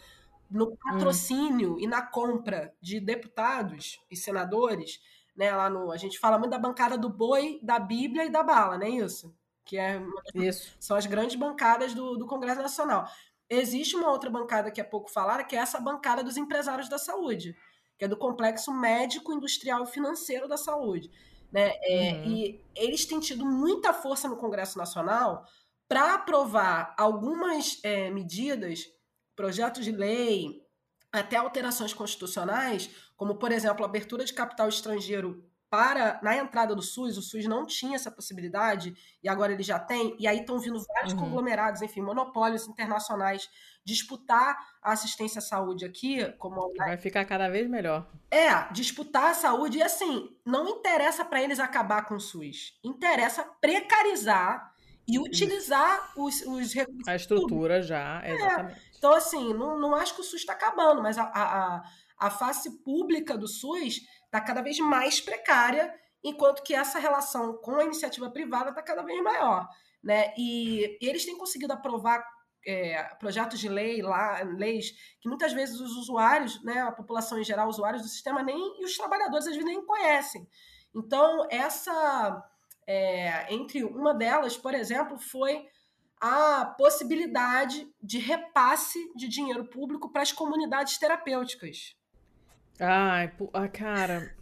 no 0.49 0.69
hum. 0.69 0.77
patrocínio 0.77 1.73
hum. 1.73 1.79
e 1.79 1.87
na 1.87 2.01
compra 2.01 2.73
de 2.81 2.99
deputados 2.99 3.99
e 4.09 4.15
senadores, 4.15 4.99
né, 5.35 5.51
lá 5.51 5.69
no, 5.69 5.91
a 5.91 5.97
gente 5.97 6.17
fala 6.17 6.37
muito 6.37 6.51
da 6.51 6.59
bancada 6.59 6.97
do 6.97 7.09
boi, 7.09 7.59
da 7.61 7.77
Bíblia 7.77 8.25
e 8.25 8.29
da 8.29 8.43
bala, 8.43 8.77
não 8.77 8.85
é 8.85 8.89
isso? 8.89 9.35
Que 9.65 9.77
é 9.77 10.01
isso. 10.33 10.75
são 10.79 10.95
as 10.95 11.05
grandes 11.05 11.35
bancadas 11.35 11.93
do, 11.93 12.15
do 12.15 12.27
Congresso 12.27 12.61
Nacional. 12.61 13.09
Existe 13.49 13.95
uma 13.95 14.09
outra 14.09 14.29
bancada 14.29 14.71
que 14.71 14.79
é 14.79 14.83
pouco 14.83 15.11
falada, 15.11 15.43
que 15.43 15.55
é 15.55 15.59
essa 15.59 15.79
bancada 15.79 16.23
dos 16.23 16.37
empresários 16.37 16.87
da 16.87 16.97
saúde, 16.97 17.55
que 17.97 18.05
é 18.05 18.07
do 18.07 18.17
complexo 18.17 18.71
médico, 18.71 19.33
industrial 19.33 19.83
e 19.83 19.87
financeiro 19.87 20.47
da 20.47 20.57
saúde. 20.57 21.11
Né? 21.51 21.73
É, 21.81 22.11
uhum. 22.13 22.31
E 22.31 22.61
eles 22.75 23.05
têm 23.05 23.19
tido 23.19 23.45
muita 23.45 23.93
força 23.93 24.27
no 24.27 24.37
Congresso 24.37 24.77
Nacional 24.77 25.45
para 25.87 26.15
aprovar 26.15 26.95
algumas 26.97 27.79
é, 27.83 28.09
medidas, 28.09 28.85
projetos 29.35 29.85
de 29.85 29.91
lei, 29.91 30.61
até 31.11 31.37
alterações 31.37 31.93
constitucionais, 31.93 32.89
como, 33.15 33.35
por 33.35 33.51
exemplo, 33.51 33.85
a 33.85 33.87
abertura 33.87 34.25
de 34.25 34.33
capital 34.33 34.67
estrangeiro 34.67 35.45
para 35.76 36.21
na 36.23 36.38
entrada 36.38 36.73
do 36.73 36.82
SUS, 36.82 37.17
o 37.17 37.21
SUS 37.21 37.45
não 37.47 37.65
tinha 37.65 37.97
essa 37.97 38.09
possibilidade 38.09 38.95
e 39.21 39.28
agora 39.28 39.51
ele 39.51 39.61
já 39.61 39.78
tem, 39.78 40.15
e 40.17 40.26
aí 40.26 40.39
estão 40.39 40.57
vindo 40.57 40.82
vários 40.95 41.11
uhum. 41.11 41.19
conglomerados, 41.19 41.82
enfim, 41.82 41.99
monopólios 41.99 42.65
internacionais 42.65 43.49
disputar 43.84 44.57
a 44.82 44.93
assistência 44.93 45.39
à 45.39 45.41
saúde 45.41 45.84
aqui, 45.84 46.26
como 46.39 46.73
vai 46.78 46.95
ficar 46.95 47.26
cada 47.26 47.49
vez 47.49 47.69
melhor. 47.69 48.09
É, 48.32 48.71
disputar 48.71 49.32
a 49.32 49.34
saúde 49.34 49.80
e 49.80 49.84
assim, 49.84 50.34
não 50.45 50.69
interessa 50.69 51.26
para 51.26 51.43
eles 51.43 51.59
acabar 51.59 52.05
com 52.05 52.15
o 52.15 52.21
SUS, 52.21 52.80
interessa 52.82 53.43
precarizar 53.59 54.73
e 55.05 55.19
utilizar 55.19 56.13
os, 56.15 56.41
os 56.43 56.73
recursos. 56.73 57.07
A 57.07 57.15
estrutura 57.17 57.49
públicos. 57.49 57.88
já, 57.88 58.21
é. 58.23 58.34
exatamente. 58.34 58.82
Então, 58.97 59.13
assim, 59.13 59.53
não, 59.53 59.78
não 59.78 59.93
acho 59.93 60.15
que 60.15 60.21
o 60.21 60.23
SUS 60.23 60.39
está 60.39 60.53
acabando, 60.53 61.01
mas 61.03 61.17
a, 61.17 61.23
a, 61.26 61.84
a 62.17 62.30
face 62.30 62.82
pública 62.82 63.38
do 63.38 63.47
SUS 63.47 64.01
está 64.36 64.41
cada 64.41 64.61
vez 64.61 64.77
mais 64.79 65.21
precária, 65.21 65.93
enquanto 66.23 66.63
que 66.63 66.73
essa 66.73 66.99
relação 66.99 67.57
com 67.57 67.75
a 67.75 67.86
iniciativa 67.86 68.29
privada 68.29 68.69
está 68.69 68.81
cada 68.81 69.03
vez 69.03 69.21
maior. 69.23 69.67
Né? 70.03 70.33
E, 70.38 70.97
e 71.01 71.07
eles 71.07 71.25
têm 71.25 71.38
conseguido 71.38 71.73
aprovar 71.73 72.23
é, 72.67 73.03
projetos 73.19 73.59
de 73.59 73.69
lei 73.69 74.01
lá, 74.01 74.41
leis 74.43 74.91
que 75.21 75.29
muitas 75.29 75.53
vezes 75.53 75.79
os 75.79 75.95
usuários, 75.95 76.63
né, 76.63 76.81
a 76.81 76.91
população 76.91 77.39
em 77.39 77.43
geral, 77.43 77.69
usuários 77.69 78.01
do 78.01 78.07
sistema 78.07 78.43
nem 78.43 78.81
e 78.81 78.86
os 78.86 78.97
trabalhadores 78.97 79.47
às 79.47 79.53
vezes 79.55 79.65
nem 79.65 79.86
conhecem. 79.86 80.47
Então 80.93 81.47
essa 81.49 82.43
é, 82.88 83.53
entre 83.53 83.83
uma 83.83 84.13
delas, 84.13 84.57
por 84.57 84.73
exemplo, 84.73 85.17
foi 85.17 85.67
a 86.19 86.65
possibilidade 86.65 87.88
de 88.01 88.17
repasse 88.17 88.99
de 89.15 89.27
dinheiro 89.27 89.65
público 89.69 90.11
para 90.11 90.23
as 90.23 90.31
comunidades 90.31 90.97
terapêuticas. 90.97 91.95
Ai, 92.80 93.32
ah, 93.53 93.67
cara. 93.67 94.34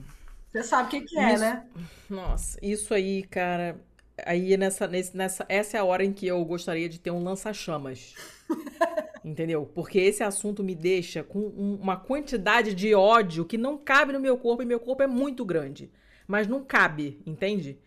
Você 0.51 0.63
sabe 0.63 0.87
o 0.87 0.89
que, 0.89 1.01
que 1.01 1.19
é, 1.19 1.33
isso, 1.33 1.43
né? 1.43 1.65
Nossa, 2.09 2.59
isso 2.61 2.93
aí, 2.93 3.23
cara. 3.23 3.79
Aí 4.25 4.55
nessa, 4.57 4.87
nessa, 4.87 5.45
essa 5.49 5.77
é 5.77 5.79
a 5.79 5.83
hora 5.83 6.03
em 6.03 6.13
que 6.13 6.27
eu 6.27 6.43
gostaria 6.45 6.87
de 6.87 6.99
ter 6.99 7.11
um 7.11 7.23
lança-chamas. 7.23 8.13
Entendeu? 9.25 9.65
Porque 9.73 9.99
esse 9.99 10.23
assunto 10.23 10.63
me 10.63 10.75
deixa 10.75 11.23
com 11.23 11.39
uma 11.39 11.95
quantidade 11.95 12.75
de 12.75 12.93
ódio 12.93 13.45
que 13.45 13.57
não 13.57 13.77
cabe 13.77 14.13
no 14.13 14.19
meu 14.19 14.37
corpo 14.37 14.61
e 14.61 14.65
meu 14.65 14.79
corpo 14.79 15.01
é 15.01 15.07
muito 15.07 15.45
grande. 15.45 15.91
Mas 16.27 16.47
não 16.47 16.63
cabe, 16.63 17.21
entende? 17.25 17.79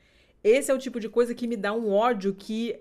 esse 0.46 0.70
é 0.70 0.74
o 0.74 0.78
tipo 0.78 1.00
de 1.00 1.08
coisa 1.08 1.34
que 1.34 1.46
me 1.46 1.56
dá 1.56 1.72
um 1.72 1.92
ódio 1.92 2.32
que 2.32 2.78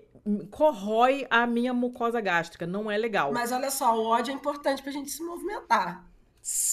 corrói 0.50 1.26
a 1.28 1.46
minha 1.46 1.74
mucosa 1.74 2.20
gástrica. 2.20 2.66
Não 2.66 2.90
é 2.90 2.96
legal. 2.96 3.32
Mas 3.32 3.50
olha 3.50 3.70
só, 3.70 3.96
o 3.96 4.06
ódio 4.06 4.30
é 4.32 4.34
importante 4.34 4.82
pra 4.82 4.92
gente 4.92 5.10
se 5.10 5.22
movimentar. 5.22 6.04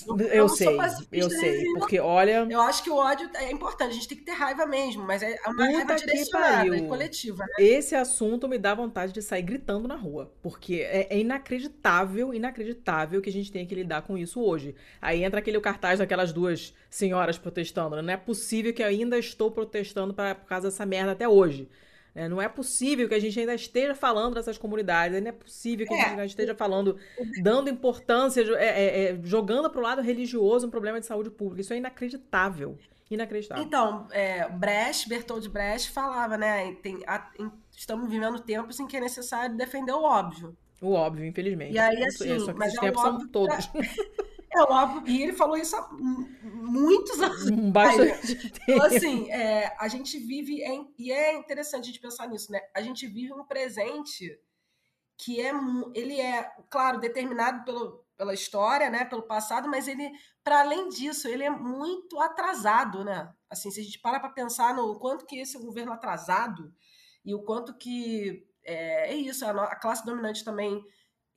Eu, 0.08 0.28
eu 0.28 0.50
sei, 0.50 0.78
eu 1.12 1.30
sei, 1.32 1.64
porque 1.74 2.00
olha... 2.00 2.46
Eu 2.48 2.62
acho 2.62 2.84
que 2.84 2.92
o 2.92 2.96
ódio 2.96 3.28
é 3.34 3.52
importante, 3.52 3.90
a 3.90 3.94
gente 3.94 4.08
tem 4.08 4.18
que 4.20 4.24
ter 4.24 4.34
raiva 4.34 4.68
mesmo, 4.68 5.04
mas 5.04 5.24
é 5.24 5.36
uma 5.48 5.56
Puta 5.56 5.64
raiva 5.64 5.96
direcionada 5.96 6.78
e 6.78 6.88
coletiva, 6.88 7.44
né? 7.44 7.54
Esse 7.58 7.96
assunto 7.96 8.48
me 8.48 8.60
dá 8.60 8.76
vontade 8.76 9.12
de 9.12 9.22
sair 9.22 9.42
gritando 9.42 9.88
na 9.88 9.96
rua, 9.96 10.32
porque 10.44 10.76
é, 10.76 11.08
é, 11.10 11.18
inacreditável, 11.18 12.32
inacreditável 12.32 13.20
que 13.20 13.32
a 13.32 13.34
gente 13.34 13.52
tenha 13.52 13.66
que 13.66 13.74
lidar 13.74 14.04
com 14.04 14.16
isso 14.16 14.42
hoje. 14.42 14.76
Aí 15.02 15.24
entra 15.24 15.40
aquele 15.40 15.60
cartaz 15.60 15.98
daquelas 15.98 16.32
duas 16.32 16.72
senhoras 16.88 17.40
protestando, 17.40 17.96
né? 17.96 18.02
não 18.04 18.14
é 18.14 18.18
possível 18.18 18.72
que 18.74 18.84
eu 18.84 18.88
ainda 18.88 19.18
estou 19.18 19.50
protestando 19.50 20.14
pra, 20.14 20.36
por 20.36 20.46
causa 20.48 20.68
dessa 20.68 20.86
merda 20.86 21.14
até 21.14 21.28
hoje. 21.28 21.68
É, 22.16 22.30
não 22.30 22.42
é 22.42 22.48
possível 22.48 23.08
que 23.10 23.16
a 23.16 23.20
gente 23.20 23.40
ainda 23.40 23.56
esteja 23.56 23.96
falando 23.96 24.36
dessas 24.36 24.58
comunidades, 24.58 25.20
não 25.20 25.30
é 25.30 25.32
possível 25.32 25.88
que 25.88 25.94
é. 25.94 25.98
a 25.98 26.00
gente 26.02 26.10
ainda 26.12 26.26
esteja 26.26 26.54
falando, 26.54 26.98
dando 27.42 27.70
importância, 27.70 28.42
é, 28.56 28.66
é, 28.66 29.04
é 29.06 29.20
jogando 29.24 29.70
para 29.70 29.80
o 29.80 29.84
lado 29.84 30.02
religioso 30.02 30.68
um 30.68 30.70
problema 30.70 31.00
de 31.00 31.08
saúde 31.08 31.32
pública. 31.32 31.62
Isso 31.62 31.74
é 31.74 31.78
inacreditável. 31.78 32.78
Inacreditável. 33.10 33.64
Então, 33.64 34.08
é, 34.12 34.48
Brecht, 34.50 35.10
Bertold 35.10 35.50
Brecht 35.50 35.92
falava, 35.92 36.38
né? 36.38 36.74
Tem, 36.84 37.00
a, 37.08 37.30
em, 37.40 37.52
estamos 37.76 38.10
vivendo 38.10 38.40
tempos 38.40 38.80
em 38.80 38.88
que 38.88 38.98
é 38.98 39.00
necessário 39.00 39.56
defender 39.56 39.92
o 39.92 40.04
óbvio. 40.04 40.56
O 40.82 40.94
óbvio, 40.94 41.26
infelizmente. 41.26 41.74
E 41.74 41.80
aí, 41.80 42.04
assim, 42.04 42.36
isso, 42.36 42.54
mas 42.56 42.76
é 42.76 42.80
tempos 42.80 43.02
são 43.02 43.28
todos. 43.28 43.70
É 44.56 44.62
óbvio, 44.62 45.08
e 45.08 45.24
ele 45.24 45.34
falou 45.34 45.58
isso 45.58 45.76
há 45.76 45.90
muitos 45.92 47.20
anos. 47.22 47.50
Bastante 47.72 48.54
então, 48.68 48.86
assim, 48.86 49.32
é, 49.32 49.76
a 49.80 49.88
gente 49.88 50.18
vive, 50.20 50.62
é, 50.64 50.80
e 50.98 51.12
é 51.12 51.36
interessante 51.36 51.84
a 51.84 51.88
gente 51.88 52.00
pensar 52.00 52.28
nisso, 52.28 52.52
né? 52.52 52.62
A 52.76 52.82
gente 52.82 53.08
vive 53.08 53.34
um 53.34 53.46
presente 53.46 54.40
que 55.18 55.42
é, 55.42 55.52
ele 55.96 56.20
é, 56.20 56.52
claro, 56.70 57.00
determinado 57.00 57.64
pelo, 57.64 58.04
pela 58.18 58.34
história, 58.34 58.90
né, 58.90 59.06
pelo 59.06 59.24
passado, 59.24 59.68
mas 59.70 59.88
ele, 59.88 60.12
para 60.44 60.62
além 60.62 60.90
disso, 60.90 61.28
ele 61.28 61.44
é 61.44 61.50
muito 61.50 62.20
atrasado, 62.20 63.04
né? 63.04 63.32
Assim, 63.50 63.72
se 63.72 63.80
a 63.80 63.84
gente 63.84 64.00
para 64.00 64.20
para 64.20 64.30
pensar 64.30 64.76
no 64.76 65.00
quanto 65.00 65.26
que 65.26 65.38
esse 65.38 65.58
governo 65.58 65.94
atrasado 65.94 66.74
e 67.24 67.34
o 67.34 67.44
quanto 67.44 67.74
que 67.78 68.48
é, 68.64 69.12
é 69.12 69.16
isso, 69.16 69.46
a, 69.46 69.52
a 69.66 69.76
classe 69.76 70.06
dominante 70.06 70.44
também 70.44 70.84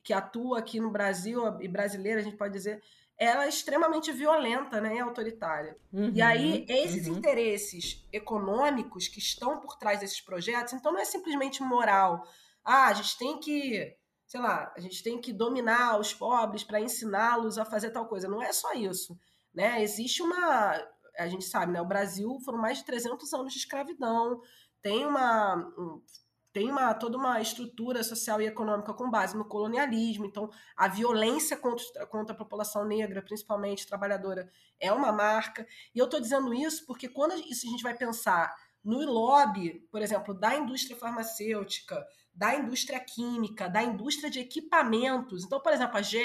que 0.03 0.13
atua 0.13 0.59
aqui 0.59 0.79
no 0.79 0.89
Brasil 0.89 1.41
e 1.61 1.67
brasileira, 1.67 2.21
a 2.21 2.23
gente 2.23 2.37
pode 2.37 2.53
dizer, 2.53 2.81
ela 3.17 3.45
é 3.45 3.49
extremamente 3.49 4.11
violenta 4.11 4.79
né, 4.79 4.95
e 4.95 4.99
autoritária. 4.99 5.75
Uhum, 5.91 6.11
e 6.13 6.21
aí, 6.21 6.65
esses 6.69 7.07
uhum. 7.07 7.17
interesses 7.17 8.05
econômicos 8.13 9.07
que 9.07 9.19
estão 9.19 9.59
por 9.59 9.75
trás 9.77 9.99
desses 9.99 10.21
projetos, 10.21 10.73
então 10.73 10.91
não 10.91 10.99
é 10.99 11.05
simplesmente 11.05 11.63
moral. 11.63 12.23
Ah, 12.63 12.87
a 12.87 12.93
gente 12.93 13.17
tem 13.17 13.39
que, 13.39 13.95
sei 14.27 14.39
lá, 14.39 14.71
a 14.75 14.79
gente 14.79 15.01
tem 15.01 15.19
que 15.19 15.33
dominar 15.33 15.99
os 15.99 16.13
pobres 16.13 16.63
para 16.63 16.79
ensiná-los 16.79 17.57
a 17.57 17.65
fazer 17.65 17.89
tal 17.89 18.07
coisa. 18.07 18.27
Não 18.27 18.41
é 18.41 18.53
só 18.53 18.73
isso. 18.73 19.17
Né? 19.53 19.81
Existe 19.81 20.21
uma. 20.21 20.79
A 21.17 21.27
gente 21.27 21.45
sabe, 21.45 21.71
né? 21.71 21.81
O 21.81 21.87
Brasil 21.87 22.37
foram 22.45 22.59
mais 22.59 22.77
de 22.77 22.85
300 22.85 23.33
anos 23.33 23.51
de 23.51 23.57
escravidão, 23.57 24.39
tem 24.81 25.05
uma. 25.05 25.55
Um, 25.77 26.03
tem 26.57 26.71
uma, 26.71 26.91
toda 26.95 27.15
uma 27.19 27.39
estrutura 27.39 28.03
social 28.03 28.41
e 28.41 28.47
econômica 28.47 28.91
com 28.91 29.11
base 29.11 29.37
no 29.37 29.45
colonialismo, 29.45 30.25
então 30.25 30.49
a 30.75 30.87
violência 30.87 31.55
contra, 31.55 32.03
contra 32.07 32.33
a 32.33 32.37
população 32.37 32.83
negra, 32.83 33.21
principalmente 33.21 33.85
trabalhadora, 33.85 34.49
é 34.79 34.91
uma 34.91 35.11
marca. 35.11 35.67
E 35.93 35.99
eu 35.99 36.05
estou 36.05 36.19
dizendo 36.19 36.51
isso 36.55 36.83
porque 36.87 37.07
quando 37.07 37.35
isso 37.47 37.67
a 37.67 37.69
gente 37.69 37.83
vai 37.83 37.93
pensar 37.95 38.55
no 38.83 39.05
lobby, 39.05 39.85
por 39.91 40.01
exemplo, 40.01 40.33
da 40.33 40.55
indústria 40.55 40.97
farmacêutica, 40.97 42.03
da 42.33 42.55
indústria 42.55 42.99
química, 42.99 43.69
da 43.69 43.83
indústria 43.83 44.31
de 44.31 44.39
equipamentos. 44.39 45.43
Então, 45.43 45.59
por 45.59 45.71
exemplo, 45.71 45.95
a 45.95 46.01
GE, 46.01 46.17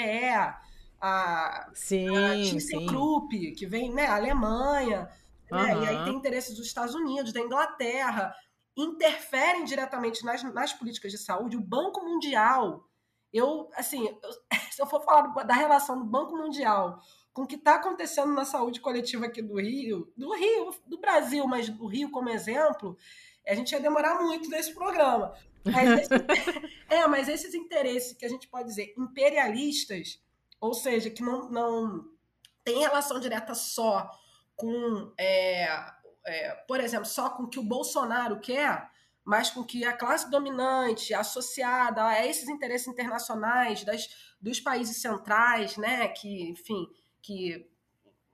a, 0.99 1.69
sim, 1.75 2.09
a 2.09 2.33
ThyssenKrupp, 2.33 3.51
que 3.51 3.67
vem, 3.67 3.93
né, 3.93 4.07
Alemanha, 4.07 5.07
uhum. 5.51 5.57
né, 5.59 5.77
e 5.83 5.87
aí 5.89 6.05
tem 6.05 6.15
interesses 6.15 6.55
dos 6.55 6.65
Estados 6.65 6.95
Unidos, 6.95 7.31
da 7.31 7.39
Inglaterra, 7.39 8.33
interferem 8.75 9.63
diretamente 9.63 10.25
nas, 10.25 10.43
nas 10.43 10.73
políticas 10.73 11.11
de 11.11 11.17
saúde, 11.17 11.57
o 11.57 11.61
Banco 11.61 12.03
Mundial, 12.03 12.87
eu, 13.31 13.69
assim, 13.75 14.07
eu, 14.07 14.31
se 14.71 14.81
eu 14.81 14.85
for 14.85 15.03
falar 15.03 15.43
da 15.43 15.53
relação 15.53 15.97
do 15.97 16.05
Banco 16.05 16.35
Mundial 16.35 16.99
com 17.33 17.43
o 17.43 17.47
que 17.47 17.55
está 17.55 17.75
acontecendo 17.75 18.31
na 18.31 18.45
saúde 18.45 18.79
coletiva 18.79 19.25
aqui 19.25 19.41
do 19.41 19.59
Rio, 19.59 20.11
do 20.15 20.33
Rio, 20.33 20.75
do 20.85 20.99
Brasil, 20.99 21.47
mas 21.47 21.67
do 21.67 21.87
Rio 21.87 22.11
como 22.11 22.29
exemplo, 22.29 22.95
a 23.47 23.55
gente 23.55 23.71
ia 23.71 23.79
demorar 23.79 24.21
muito 24.21 24.49
nesse 24.49 24.73
programa. 24.73 25.33
Mas 25.65 26.01
esse, 26.01 26.09
é, 26.89 27.07
mas 27.07 27.27
esses 27.27 27.53
interesses 27.53 28.13
que 28.13 28.25
a 28.25 28.29
gente 28.29 28.47
pode 28.47 28.69
dizer 28.69 28.93
imperialistas, 28.97 30.21
ou 30.59 30.73
seja, 30.73 31.09
que 31.09 31.23
não, 31.23 31.49
não 31.49 32.05
tem 32.63 32.79
relação 32.79 33.19
direta 33.19 33.55
só 33.55 34.09
com 34.55 35.11
é, 35.17 35.67
é, 36.25 36.51
por 36.67 36.79
exemplo, 36.79 37.05
só 37.05 37.29
com 37.29 37.43
o 37.43 37.49
que 37.49 37.59
o 37.59 37.63
Bolsonaro 37.63 38.39
quer, 38.39 38.89
mas 39.23 39.49
com 39.49 39.63
que 39.63 39.85
a 39.85 39.93
classe 39.93 40.29
dominante, 40.29 41.13
associada 41.13 42.05
a 42.05 42.25
esses 42.25 42.49
interesses 42.49 42.87
internacionais 42.87 43.83
das, 43.83 44.35
dos 44.41 44.59
países 44.59 44.97
centrais, 44.97 45.77
né, 45.77 46.07
que, 46.09 46.49
enfim, 46.49 46.87
que 47.21 47.69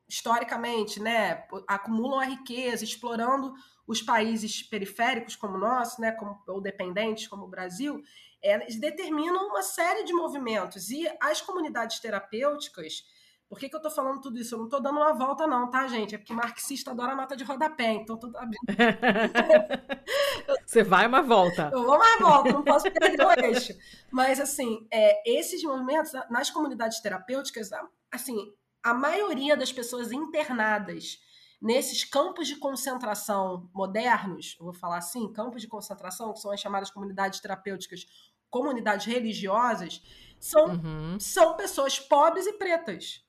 historicamente, 0.08 1.00
né, 1.00 1.46
acumulam 1.68 2.20
a 2.20 2.26
riqueza, 2.26 2.84
explorando 2.84 3.54
os 3.86 4.02
países 4.02 4.64
periféricos 4.64 5.36
como 5.36 5.56
o 5.56 5.60
nosso, 5.60 6.02
né, 6.02 6.12
como, 6.14 6.42
ou 6.48 6.60
dependentes 6.60 7.28
como 7.28 7.46
o 7.46 7.50
Brasil, 7.50 8.02
eles 8.42 8.80
determinam 8.80 9.48
uma 9.48 9.62
série 9.62 10.04
de 10.04 10.14
movimentos. 10.14 10.90
E 10.90 11.08
as 11.22 11.42
comunidades 11.42 12.00
terapêuticas 12.00 13.04
por 13.50 13.58
que, 13.58 13.68
que 13.68 13.76
eu 13.76 13.82
tô 13.82 13.89
falando 13.89 14.22
tudo 14.22 14.39
isso? 14.39 14.54
Eu 14.54 14.60
não 14.60 14.70
tô 14.70 14.80
dando 14.80 15.00
uma 15.00 15.12
volta, 15.12 15.47
não, 15.47 15.72
tá, 15.72 15.88
gente? 15.88 16.14
É 16.14 16.20
porque 16.20 16.32
marxista 16.32 16.91
adora 16.91 17.16
nota 17.16 17.36
de 17.36 17.43
rodapé, 17.43 17.93
então 17.93 18.16
tô 18.16 18.32
Você 20.64 20.84
vai 20.84 21.08
uma 21.08 21.24
volta. 21.24 21.72
Eu 21.74 21.84
vou 21.84 21.95
uma 21.95 22.18
volta, 22.20 22.54
não 22.54 22.64
posso 22.64 22.91
perder 22.91 23.26
o 23.26 23.32
eixo. 23.43 23.74
Mas, 24.12 24.39
assim, 24.39 24.88
é, 24.93 25.24
esses 25.26 25.64
movimentos, 25.64 26.12
nas 26.30 26.52
comunidades 26.52 27.02
terapêuticas, 27.02 27.72
assim, 28.12 28.38
a 28.84 28.93
maioria 28.93 29.58
das 29.58 29.72
pessoas 29.72 30.12
internadas 30.12 31.18
nesses 31.60 32.04
campos 32.04 32.47
de 32.47 32.56
concentração 32.56 33.68
modernos, 33.74 34.56
eu 34.60 34.66
vou 34.66 34.74
falar 34.74 34.97
assim, 34.97 35.34
campos 35.34 35.64
de 35.64 35.68
concentração, 35.68 36.34
que 36.34 36.39
são 36.39 36.52
as 36.52 36.60
chamadas 36.60 36.91
comunidades 36.91 37.39
terapêuticas, 37.39 38.06
comunidades 38.47 39.08
religiosas, 39.08 40.04
são, 40.39 40.68
uhum. 40.68 41.20
são 41.20 41.58
pessoas 41.58 42.00
pobres 42.00 42.45
e 42.45 42.54
pretas. 42.54 43.28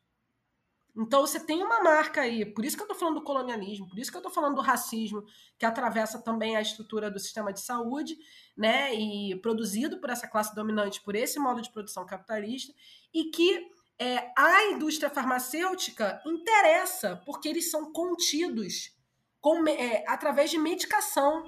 Então 0.97 1.21
você 1.21 1.39
tem 1.39 1.63
uma 1.63 1.83
marca 1.83 2.23
aí, 2.23 2.45
por 2.45 2.65
isso 2.65 2.77
que 2.77 2.83
eu 2.83 2.87
estou 2.87 2.99
falando 2.99 3.17
do 3.17 3.25
colonialismo, 3.25 3.89
por 3.89 3.99
isso 3.99 4.11
que 4.11 4.17
eu 4.17 4.21
estou 4.21 4.33
falando 4.33 4.57
do 4.57 4.61
racismo, 4.61 5.25
que 5.59 5.65
atravessa 5.65 6.19
também 6.21 6.57
a 6.57 6.61
estrutura 6.61 7.11
do 7.11 7.19
sistema 7.19 7.53
de 7.53 7.61
saúde, 7.61 8.17
né? 8.57 8.95
E 8.95 9.37
produzido 9.37 9.99
por 10.01 10.11
essa 10.11 10.27
classe 10.27 10.55
dominante, 10.55 11.01
por 11.03 11.15
esse 11.15 11.39
modo 11.39 11.63
de 11.63 11.71
produção 11.71 12.05
capitalista, 12.05 12.73
e 13.15 13.25
que 13.31 13.71
é, 13.99 14.33
a 14.37 14.65
indústria 14.65 15.11
farmacêutica 15.11 16.23
interessa, 16.27 17.23
porque 17.27 17.49
eles 17.49 17.71
são 17.71 17.93
contidos 17.93 18.97
com, 19.41 19.69
é, 19.69 20.05
através 20.09 20.51
de 20.51 20.59
medicação 20.59 21.45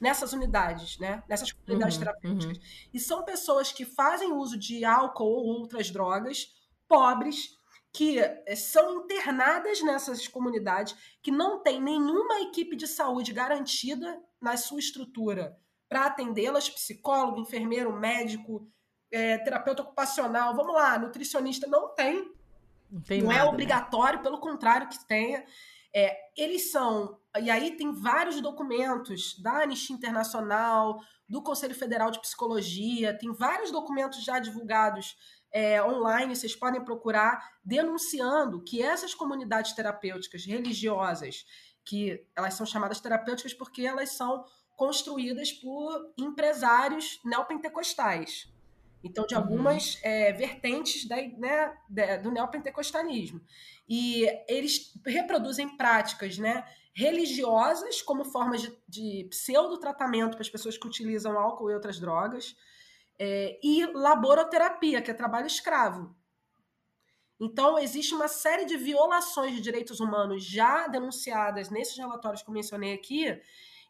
nessas 0.00 0.32
unidades, 0.32 0.98
né? 0.98 1.22
nessas 1.28 1.50
unidades 1.66 1.96
uhum, 1.96 2.00
terapêuticas. 2.00 2.56
Uhum. 2.58 2.64
E 2.94 3.00
são 3.00 3.24
pessoas 3.24 3.72
que 3.72 3.84
fazem 3.84 4.32
uso 4.32 4.56
de 4.58 4.84
álcool 4.84 5.24
ou 5.24 5.46
outras 5.60 5.90
drogas, 5.90 6.54
pobres, 6.86 7.55
que 7.96 8.18
eh, 8.18 8.54
são 8.54 9.04
internadas 9.04 9.80
nessas 9.80 10.28
comunidades, 10.28 10.94
que 11.22 11.30
não 11.30 11.62
tem 11.62 11.80
nenhuma 11.80 12.42
equipe 12.42 12.76
de 12.76 12.86
saúde 12.86 13.32
garantida 13.32 14.22
na 14.38 14.54
sua 14.58 14.78
estrutura 14.78 15.58
para 15.88 16.04
atendê-las, 16.04 16.68
psicólogo, 16.68 17.40
enfermeiro, 17.40 17.90
médico, 17.98 18.70
é, 19.10 19.38
terapeuta 19.38 19.80
ocupacional, 19.80 20.54
vamos 20.54 20.74
lá, 20.74 20.98
nutricionista, 20.98 21.66
não 21.66 21.94
tem. 21.94 22.30
Não, 22.90 23.00
tem 23.00 23.22
não 23.22 23.32
é 23.32 23.36
nada, 23.36 23.48
é 23.48 23.50
obrigatório, 23.50 24.18
né? 24.18 24.22
pelo 24.22 24.40
contrário 24.40 24.90
que 24.90 25.02
tenha. 25.06 25.46
É, 25.94 26.14
eles 26.36 26.70
são, 26.70 27.18
e 27.40 27.50
aí 27.50 27.78
tem 27.78 27.92
vários 27.92 28.42
documentos 28.42 29.40
da 29.40 29.62
Anistia 29.62 29.96
Internacional, 29.96 31.00
do 31.26 31.42
Conselho 31.42 31.74
Federal 31.74 32.10
de 32.10 32.20
Psicologia, 32.20 33.16
tem 33.16 33.32
vários 33.32 33.72
documentos 33.72 34.22
já 34.22 34.38
divulgados 34.38 35.16
é, 35.56 35.82
online, 35.82 36.36
vocês 36.36 36.54
podem 36.54 36.84
procurar, 36.84 37.56
denunciando 37.64 38.60
que 38.60 38.82
essas 38.82 39.14
comunidades 39.14 39.72
terapêuticas 39.72 40.44
religiosas, 40.44 41.46
que 41.82 42.22
elas 42.36 42.52
são 42.52 42.66
chamadas 42.66 43.00
terapêuticas 43.00 43.54
porque 43.54 43.80
elas 43.80 44.10
são 44.10 44.44
construídas 44.76 45.54
por 45.54 46.12
empresários 46.18 47.18
neopentecostais. 47.24 48.52
Então, 49.02 49.26
de 49.26 49.34
algumas 49.34 49.94
uhum. 49.94 50.00
é, 50.02 50.32
vertentes 50.34 51.08
da, 51.08 51.16
né, 51.16 52.18
do 52.22 52.30
neopentecostalismo. 52.30 53.40
E 53.88 54.26
eles 54.46 54.92
reproduzem 55.06 55.74
práticas 55.74 56.36
né, 56.36 56.68
religiosas 56.92 58.02
como 58.02 58.26
formas 58.26 58.60
de, 58.60 58.78
de 58.86 59.26
pseudo-tratamento 59.30 60.32
para 60.32 60.42
as 60.42 60.50
pessoas 60.50 60.76
que 60.76 60.86
utilizam 60.86 61.38
álcool 61.38 61.70
e 61.70 61.74
outras 61.74 61.98
drogas, 61.98 62.54
é, 63.18 63.58
e 63.62 63.86
laboroterapia, 63.86 65.02
que 65.02 65.10
é 65.10 65.14
trabalho 65.14 65.46
escravo. 65.46 66.14
Então, 67.38 67.78
existe 67.78 68.14
uma 68.14 68.28
série 68.28 68.64
de 68.64 68.76
violações 68.76 69.54
de 69.54 69.60
direitos 69.60 70.00
humanos 70.00 70.44
já 70.44 70.86
denunciadas 70.86 71.70
nesses 71.70 71.96
relatórios 71.96 72.42
que 72.42 72.48
eu 72.48 72.54
mencionei 72.54 72.94
aqui, 72.94 73.40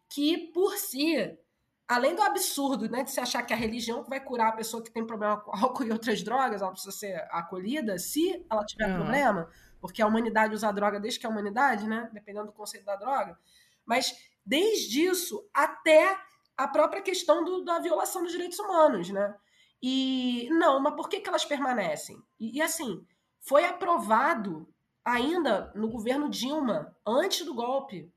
que, 0.09 0.51
por 0.53 0.77
si, 0.77 1.39
além 1.87 2.14
do 2.14 2.22
absurdo 2.22 2.89
né, 2.89 3.05
de 3.05 3.11
se 3.12 3.20
achar 3.20 3.43
que 3.43 3.53
a 3.53 3.57
religião 3.57 4.03
vai 4.05 4.20
curar 4.20 4.49
a 4.49 4.57
pessoa 4.57 4.83
que 4.83 4.91
tem 4.91 5.07
problema 5.07 5.41
com 5.41 5.55
álcool 5.55 5.85
e 5.85 5.93
outras 5.93 6.22
drogas, 6.22 6.61
ela 6.61 6.72
precisa 6.72 6.97
ser 6.97 7.14
acolhida, 7.31 7.99
se 7.99 8.45
ela 8.51 8.64
tiver 8.64 8.89
uhum. 8.89 8.97
problema, 8.97 9.49
porque 9.81 10.03
a 10.03 10.07
humanidade 10.07 10.55
usa 10.55 10.68
a 10.68 10.72
droga 10.72 10.99
desde 10.99 11.20
que 11.20 11.27
é 11.27 11.29
a 11.29 11.33
humanidade, 11.33 11.87
né? 11.87 12.11
Dependendo 12.12 12.47
do 12.47 12.53
conceito 12.53 12.85
da 12.85 12.97
droga. 12.97 13.39
Mas 13.85 14.12
desde 14.45 15.05
isso 15.05 15.49
até 15.55 16.18
a 16.57 16.66
própria 16.68 17.02
questão 17.02 17.44
do, 17.44 17.64
da 17.64 17.78
violação 17.78 18.22
dos 18.22 18.32
direitos 18.32 18.59
humanos, 18.59 19.11
né? 19.11 19.34
E 19.82 20.48
não, 20.50 20.80
mas 20.80 20.94
por 20.94 21.09
que, 21.09 21.20
que 21.20 21.28
elas 21.28 21.44
permanecem? 21.44 22.22
E, 22.40 22.59
e 22.59 22.62
assim, 22.62 23.04
foi 23.40 23.64
aprovado 23.64 24.68
ainda 25.04 25.72
no 25.74 25.88
governo 25.88 26.28
Dilma, 26.28 26.96
antes 27.07 27.44
do 27.44 27.54
golpe, 27.54 28.12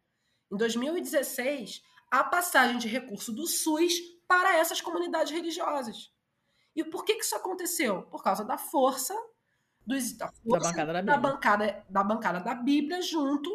em 0.52 0.58
2016, 0.58 1.84
a 2.10 2.24
passagem 2.24 2.78
de 2.78 2.88
recurso 2.88 3.32
do 3.32 3.46
SUS 3.46 3.94
para 4.28 4.58
essas 4.58 4.82
comunidades 4.82 5.32
religiosas. 5.32 6.12
E 6.76 6.84
por 6.84 7.04
que, 7.04 7.16
que 7.16 7.24
isso 7.24 7.36
aconteceu? 7.36 8.04
Por 8.04 8.24
causa 8.24 8.44
da 8.44 8.58
força, 8.58 9.14
dos, 9.86 10.14
da, 10.14 10.32
força 10.32 10.72
da, 10.72 10.86
bancada 10.86 10.94
da, 10.94 11.02
da, 11.02 11.18
bancada, 11.18 11.86
da 11.90 12.04
bancada 12.04 12.40
da 12.40 12.56
Bíblia 12.56 13.02
junto 13.02 13.50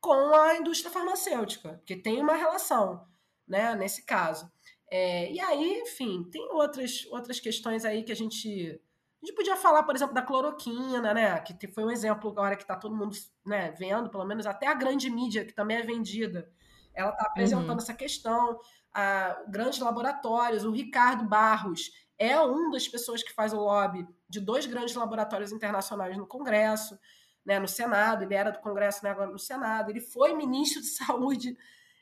com 0.00 0.34
a 0.34 0.56
indústria 0.56 0.90
farmacêutica, 0.90 1.74
porque 1.74 1.94
tem 1.94 2.20
uma 2.20 2.34
relação, 2.34 3.06
né, 3.50 3.74
nesse 3.74 4.04
caso. 4.06 4.50
É, 4.90 5.30
e 5.30 5.40
aí, 5.40 5.80
enfim, 5.80 6.24
tem 6.30 6.48
outras, 6.52 7.06
outras 7.10 7.40
questões 7.40 7.84
aí 7.84 8.02
que 8.04 8.12
a 8.12 8.16
gente 8.16 8.80
a 9.22 9.26
gente 9.26 9.36
podia 9.36 9.54
falar, 9.54 9.82
por 9.82 9.94
exemplo, 9.94 10.14
da 10.14 10.22
cloroquina, 10.22 11.12
né? 11.12 11.38
Que 11.40 11.68
foi 11.68 11.84
um 11.84 11.90
exemplo 11.90 12.30
agora 12.30 12.56
que 12.56 12.62
está 12.62 12.74
todo 12.74 12.96
mundo 12.96 13.14
né, 13.44 13.70
vendo, 13.72 14.08
pelo 14.08 14.24
menos 14.24 14.46
até 14.46 14.66
a 14.66 14.72
grande 14.72 15.10
mídia, 15.10 15.44
que 15.44 15.52
também 15.52 15.76
é 15.76 15.82
vendida, 15.82 16.50
ela 16.94 17.10
está 17.10 17.26
apresentando 17.26 17.72
uhum. 17.72 17.76
essa 17.76 17.92
questão. 17.92 18.58
Ah, 18.94 19.42
grandes 19.46 19.78
laboratórios, 19.78 20.64
o 20.64 20.70
Ricardo 20.70 21.28
Barros 21.28 21.90
é 22.18 22.40
um 22.40 22.70
das 22.70 22.88
pessoas 22.88 23.22
que 23.22 23.34
faz 23.34 23.52
o 23.52 23.60
lobby 23.60 24.08
de 24.26 24.40
dois 24.40 24.64
grandes 24.64 24.94
laboratórios 24.94 25.52
internacionais 25.52 26.16
no 26.16 26.26
Congresso, 26.26 26.98
né, 27.44 27.58
no 27.58 27.68
Senado, 27.68 28.24
ele 28.24 28.34
era 28.34 28.50
do 28.50 28.60
Congresso, 28.60 29.04
né, 29.04 29.10
agora 29.10 29.30
no 29.30 29.38
Senado, 29.38 29.90
ele 29.90 30.00
foi 30.00 30.32
ministro 30.32 30.80
de 30.80 30.88
Saúde 30.96 31.58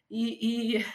e, 0.08 0.76
e 0.78 0.86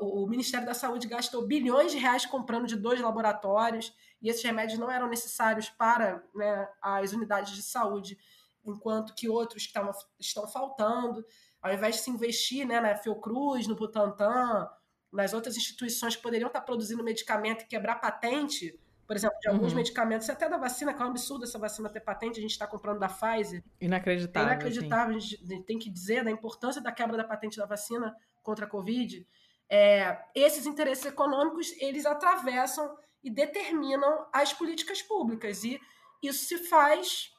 o 0.00 0.26
Ministério 0.26 0.66
da 0.66 0.74
Saúde 0.74 1.06
gastou 1.06 1.46
bilhões 1.46 1.92
de 1.92 1.98
reais 1.98 2.26
comprando 2.26 2.66
de 2.66 2.76
dois 2.76 3.00
laboratórios 3.00 3.94
e 4.20 4.28
esses 4.28 4.42
remédios 4.42 4.78
não 4.78 4.90
eram 4.90 5.08
necessários 5.08 5.68
para 5.70 6.22
né, 6.34 6.68
as 6.82 7.12
unidades 7.12 7.54
de 7.54 7.62
saúde, 7.62 8.18
enquanto 8.64 9.14
que 9.14 9.28
outros 9.28 9.62
estavam, 9.62 9.92
estão 10.18 10.46
faltando. 10.46 11.24
Ao 11.62 11.72
invés 11.72 11.96
de 11.96 12.02
se 12.02 12.10
investir 12.10 12.66
né, 12.66 12.80
na 12.80 12.96
Fiocruz, 12.96 13.66
no 13.66 13.76
Butantan, 13.76 14.68
nas 15.12 15.32
outras 15.32 15.56
instituições 15.56 16.16
que 16.16 16.22
poderiam 16.22 16.48
estar 16.48 16.60
produzindo 16.60 17.02
medicamento 17.02 17.62
e 17.62 17.66
quebrar 17.66 17.96
patente, 17.96 18.78
por 19.06 19.16
exemplo, 19.16 19.36
de 19.40 19.48
alguns 19.48 19.72
uhum. 19.72 19.78
medicamentos, 19.78 20.30
até 20.30 20.48
da 20.48 20.56
vacina, 20.56 20.94
que 20.94 21.02
é 21.02 21.04
um 21.04 21.08
absurdo 21.08 21.44
essa 21.44 21.58
vacina 21.58 21.88
ter 21.88 21.98
patente, 21.98 22.38
a 22.38 22.42
gente 22.42 22.52
está 22.52 22.66
comprando 22.66 23.00
da 23.00 23.08
Pfizer. 23.08 23.64
Inacreditável. 23.80 24.48
É 24.48 24.52
inacreditável, 24.52 25.16
assim. 25.16 25.34
a 25.34 25.46
gente 25.46 25.64
tem 25.64 25.78
que 25.78 25.90
dizer 25.90 26.22
da 26.22 26.30
importância 26.30 26.80
da 26.80 26.92
quebra 26.92 27.16
da 27.16 27.24
patente 27.24 27.56
da 27.56 27.66
vacina 27.66 28.14
contra 28.40 28.66
a 28.66 28.68
Covid. 28.68 29.26
É, 29.70 30.18
esses 30.34 30.66
interesses 30.66 31.06
econômicos, 31.06 31.72
eles 31.78 32.04
atravessam 32.04 32.96
e 33.22 33.30
determinam 33.30 34.26
as 34.32 34.52
políticas 34.52 35.00
públicas. 35.00 35.62
E 35.62 35.80
isso 36.22 36.44
se 36.46 36.58
faz 36.68 37.30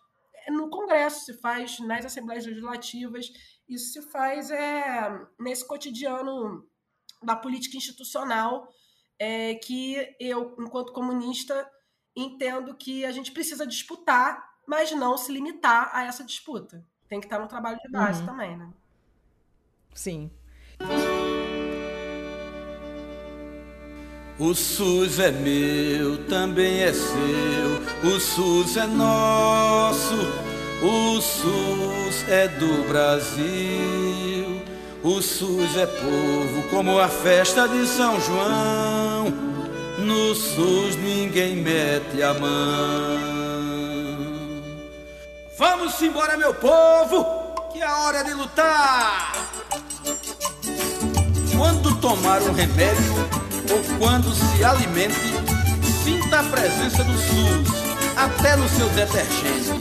no 0.50 0.70
Congresso, 0.70 1.26
se 1.26 1.34
faz 1.40 1.80
nas 1.80 2.06
assembleias 2.06 2.46
legislativas, 2.46 3.32
isso 3.68 3.94
se 3.94 4.02
faz 4.10 4.50
é, 4.50 5.28
nesse 5.40 5.68
cotidiano 5.68 6.68
da 7.22 7.36
política 7.36 7.78
institucional 7.78 8.68
é, 9.20 9.56
que 9.56 10.16
eu, 10.20 10.56
enquanto 10.60 10.94
comunista, 10.94 11.70
entendo 12.16 12.76
que 12.76 13.06
a 13.06 13.12
gente 13.12 13.32
precisa 13.32 13.68
disputar, 13.68 14.44
mas 14.68 14.92
não 14.92 15.18
se 15.18 15.32
limitar 15.32 15.92
a 15.94 16.06
essa 16.06 16.24
disputa. 16.24 16.84
Tem 17.08 17.20
que 17.20 17.28
estar 17.28 17.40
no 17.40 17.48
trabalho 17.48 17.78
de 17.78 17.92
base 17.92 18.22
uhum. 18.22 18.26
também, 18.26 18.58
né? 18.58 18.74
Sim. 19.94 20.32
O 24.42 24.56
SUS 24.56 25.20
é 25.20 25.30
meu, 25.30 26.18
também 26.26 26.82
é 26.82 26.92
seu. 26.92 28.12
O 28.12 28.20
SUS 28.20 28.76
é 28.76 28.88
nosso. 28.88 30.16
O 30.82 31.22
SUS 31.22 32.28
é 32.28 32.48
do 32.48 32.88
Brasil. 32.88 34.64
O 35.04 35.22
SUS 35.22 35.78
é 35.78 35.86
povo, 35.86 36.64
como 36.72 36.98
a 36.98 37.08
festa 37.08 37.68
de 37.68 37.86
São 37.86 38.20
João. 38.20 39.32
No 40.00 40.34
SUS 40.34 40.96
ninguém 40.96 41.58
mete 41.58 42.24
a 42.24 42.34
mão. 42.34 43.20
Vamos 45.56 46.02
embora, 46.02 46.36
meu 46.36 46.56
povo, 46.56 47.24
que 47.72 47.80
é 47.80 47.86
a 47.86 47.96
hora 48.00 48.24
de 48.24 48.34
lutar. 48.34 49.34
Quando 51.56 51.96
tomar 51.98 52.42
um 52.42 52.54
remédio 52.54 53.51
ou 53.72 53.98
quando 53.98 54.34
se 54.34 54.64
alimente, 54.64 55.34
sinta 56.04 56.40
a 56.40 56.44
presença 56.44 57.04
do 57.04 57.14
SUS, 57.14 57.82
até 58.16 58.56
no 58.56 58.68
seu 58.70 58.90
detergente. 58.90 59.72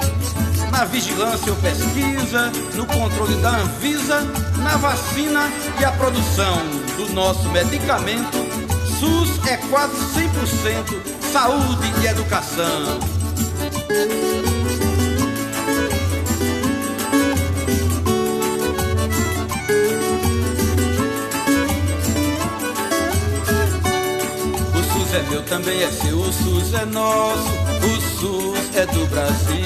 Na 0.70 0.84
vigilância 0.84 1.50
ou 1.50 1.58
pesquisa, 1.58 2.52
no 2.74 2.86
controle 2.86 3.34
da 3.42 3.56
Anvisa, 3.56 4.20
na 4.58 4.76
vacina 4.76 5.50
e 5.80 5.84
a 5.84 5.90
produção 5.92 6.58
do 6.96 7.12
nosso 7.12 7.48
medicamento, 7.50 8.38
SUS 8.98 9.46
é 9.48 9.56
quase 9.68 9.96
100% 9.96 11.32
saúde 11.32 11.92
e 12.02 12.06
educação. 12.06 13.00
SUS 25.10 25.18
é 25.18 25.22
meu, 25.28 25.42
também 25.42 25.82
é 25.82 25.90
seu, 25.90 26.20
o 26.20 26.32
SUS 26.32 26.72
é 26.72 26.84
nosso, 26.84 27.50
o 27.82 28.00
SUS 28.20 28.76
é 28.76 28.86
do 28.86 29.06
Brasil. 29.06 29.58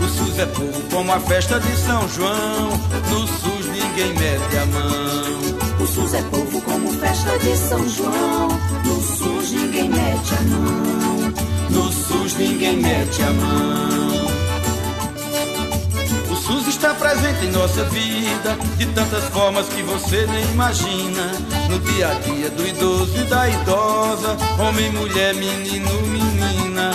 O 0.00 0.08
SUS 0.08 0.38
é 0.38 0.46
povo 0.46 0.82
como 0.90 1.12
a 1.12 1.20
festa 1.20 1.60
de 1.60 1.76
São 1.76 2.08
João, 2.08 2.70
no 3.10 3.26
SUS 3.26 3.66
ninguém 3.66 4.14
mete 4.14 4.56
a 4.56 4.66
mão. 4.66 5.78
O 5.78 5.86
SUS 5.86 6.14
é 6.14 6.22
povo 6.22 6.62
como 6.62 6.90
festa 6.90 7.38
de 7.38 7.54
São 7.54 7.86
João, 7.86 8.48
no 8.82 9.02
SUS 9.02 9.52
ninguém 9.52 9.90
mete 9.90 10.34
a 10.38 10.42
mão. 10.42 11.34
No 11.68 11.92
SUS 11.92 12.34
ninguém 12.38 12.78
mete 12.78 13.22
a 13.24 13.32
mão. 13.32 14.35
O 16.46 16.52
SUS 16.52 16.68
está 16.68 16.94
presente 16.94 17.44
em 17.44 17.50
nossa 17.50 17.82
vida 17.86 18.56
de 18.76 18.86
tantas 18.86 19.24
formas 19.30 19.68
que 19.68 19.82
você 19.82 20.28
nem 20.28 20.44
imagina. 20.52 21.32
No 21.68 21.76
dia 21.80 22.08
a 22.08 22.14
dia 22.20 22.48
do 22.50 22.64
idoso 22.64 23.16
e 23.16 23.24
da 23.24 23.48
idosa, 23.48 24.36
homem, 24.56 24.92
mulher, 24.92 25.34
menino, 25.34 25.90
menina. 26.02 26.92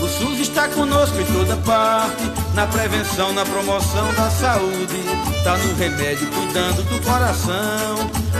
O 0.00 0.08
SUS 0.08 0.40
está 0.40 0.66
conosco 0.68 1.20
em 1.20 1.26
toda 1.26 1.58
parte, 1.58 2.22
na 2.54 2.66
prevenção, 2.66 3.34
na 3.34 3.44
promoção 3.44 4.14
da 4.14 4.30
saúde. 4.30 5.04
Tá 5.44 5.58
no 5.58 5.74
remédio, 5.74 6.26
cuidando 6.28 6.82
do 6.84 7.04
coração. 7.04 7.96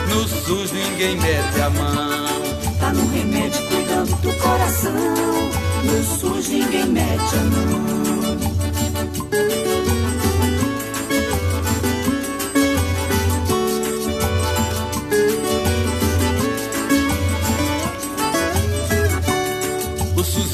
No 0.08 0.26
SUS 0.26 0.72
ninguém 0.72 1.20
mete 1.20 1.60
a 1.60 1.68
mão. 1.68 2.24
Tá 2.80 2.90
no 2.94 3.10
remédio, 3.10 3.60
cuidando 3.68 4.16
do 4.22 4.32
coração. 4.38 4.94
No 5.84 6.18
SUS 6.18 6.48
ninguém 6.48 6.86
mete 6.86 7.34
a 7.34 7.44
mão. 7.44 8.23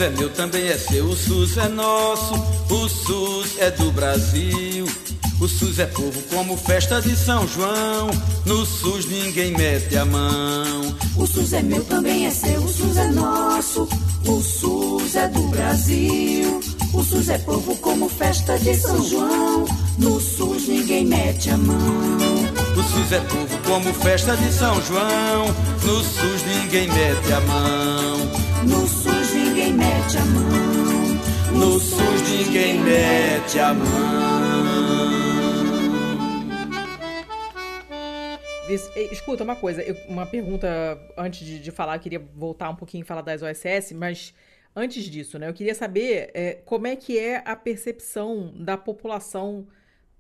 SUS 0.01 0.07
é 0.07 0.11
meu, 0.11 0.31
também 0.31 0.67
é 0.67 0.79
seu, 0.79 1.05
o 1.05 1.15
SUS 1.15 1.59
é 1.59 1.69
nosso, 1.69 2.35
o 2.71 2.89
SUS 2.89 3.59
é 3.59 3.71
do 3.71 3.93
Brasil. 3.93 4.87
O 5.39 5.47
SUS 5.47 5.79
é 5.79 5.87
povo 5.87 6.23
como 6.31 6.57
festa 6.57 7.03
de 7.03 7.15
São 7.15 7.47
João. 7.47 8.11
No 8.47 8.65
SUS 8.65 9.05
ninguém 9.07 9.53
mete 9.53 9.99
a 9.99 10.07
mão. 10.07 10.97
O 11.17 11.27
SUS 11.27 11.53
é 11.53 11.63
meu, 11.63 11.85
também 11.85 12.27
é 12.27 12.31
seu, 12.31 12.63
o 12.63 12.69
SUS 12.69 12.97
é 12.97 13.09
nosso. 13.09 13.87
O 14.27 14.41
SUS 14.41 15.17
é 15.17 15.29
do 15.29 15.43
Brasil. 15.49 16.61
O 16.95 17.03
SUS 17.03 17.29
é 17.29 17.39
povo 17.39 17.77
como 17.77 18.09
festa 18.09 18.59
de 18.59 18.75
São 18.75 19.03
João. 19.07 19.67
No 19.99 20.19
SUS 20.19 20.67
ninguém 20.67 21.05
mete 21.05 21.51
a 21.51 21.59
mão. 21.59 21.77
O 22.75 22.83
SUS 22.83 23.13
é 23.13 23.21
povo 23.21 23.59
como 23.67 23.93
festa 23.93 24.35
de 24.37 24.51
São 24.53 24.83
João. 24.83 25.55
No 25.85 26.03
SUS 26.03 26.43
ninguém 26.47 26.89
mete 26.89 27.33
a 27.33 27.41
mão. 27.41 28.19
No 28.65 28.89
SUS 28.89 29.30
mete 29.81 30.19
a 30.19 30.25
mão. 30.27 31.59
No 31.59 31.81
SUS 31.81 32.23
ninguém 32.29 32.81
mete 32.81 33.59
a 33.59 33.73
mão. 33.73 34.31
Escuta, 39.11 39.43
uma 39.43 39.57
coisa, 39.57 39.83
eu, 39.83 39.97
uma 40.07 40.25
pergunta 40.27 40.69
antes 41.17 41.45
de, 41.45 41.59
de, 41.59 41.71
falar, 41.73 41.97
eu 41.97 42.01
queria 42.01 42.21
voltar 42.21 42.71
um 42.71 42.77
pouquinho 42.77 43.03
e 43.03 43.05
falar 43.05 43.23
das 43.23 43.43
OSS, 43.43 43.95
mas 43.95 44.33
antes 44.77 45.05
disso, 45.05 45.41
né, 45.41 45.49
eu 45.49 45.55
queria 45.55 45.75
saber 45.75 46.31
é, 46.35 46.55
como 46.65 46.87
é 46.87 46.95
que 46.95 47.19
é 47.19 47.43
a 47.45 47.57
percepção 47.57 48.53
da 48.57 48.77
população 48.77 49.67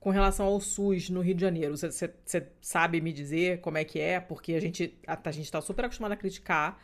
com 0.01 0.11
relação 0.11 0.47
ao 0.47 0.61
SUS 0.61 1.11
no 1.11 1.21
Rio 1.21 1.35
de 1.35 1.43
Janeiro. 1.43 1.77
Você 1.77 2.13
sabe 2.61 3.01
me 3.01 3.13
dizer 3.13 3.61
como 3.61 3.79
é 3.79 3.85
que 3.85 4.01
é? 4.01 4.19
Porque 4.19 4.55
a 4.55 4.61
gente 4.61 4.99
a, 5.07 5.17
a 5.23 5.31
gente 5.31 5.45
está 5.45 5.61
super 5.61 5.85
acostumado 5.85 6.13
a 6.13 6.17
criticar, 6.17 6.81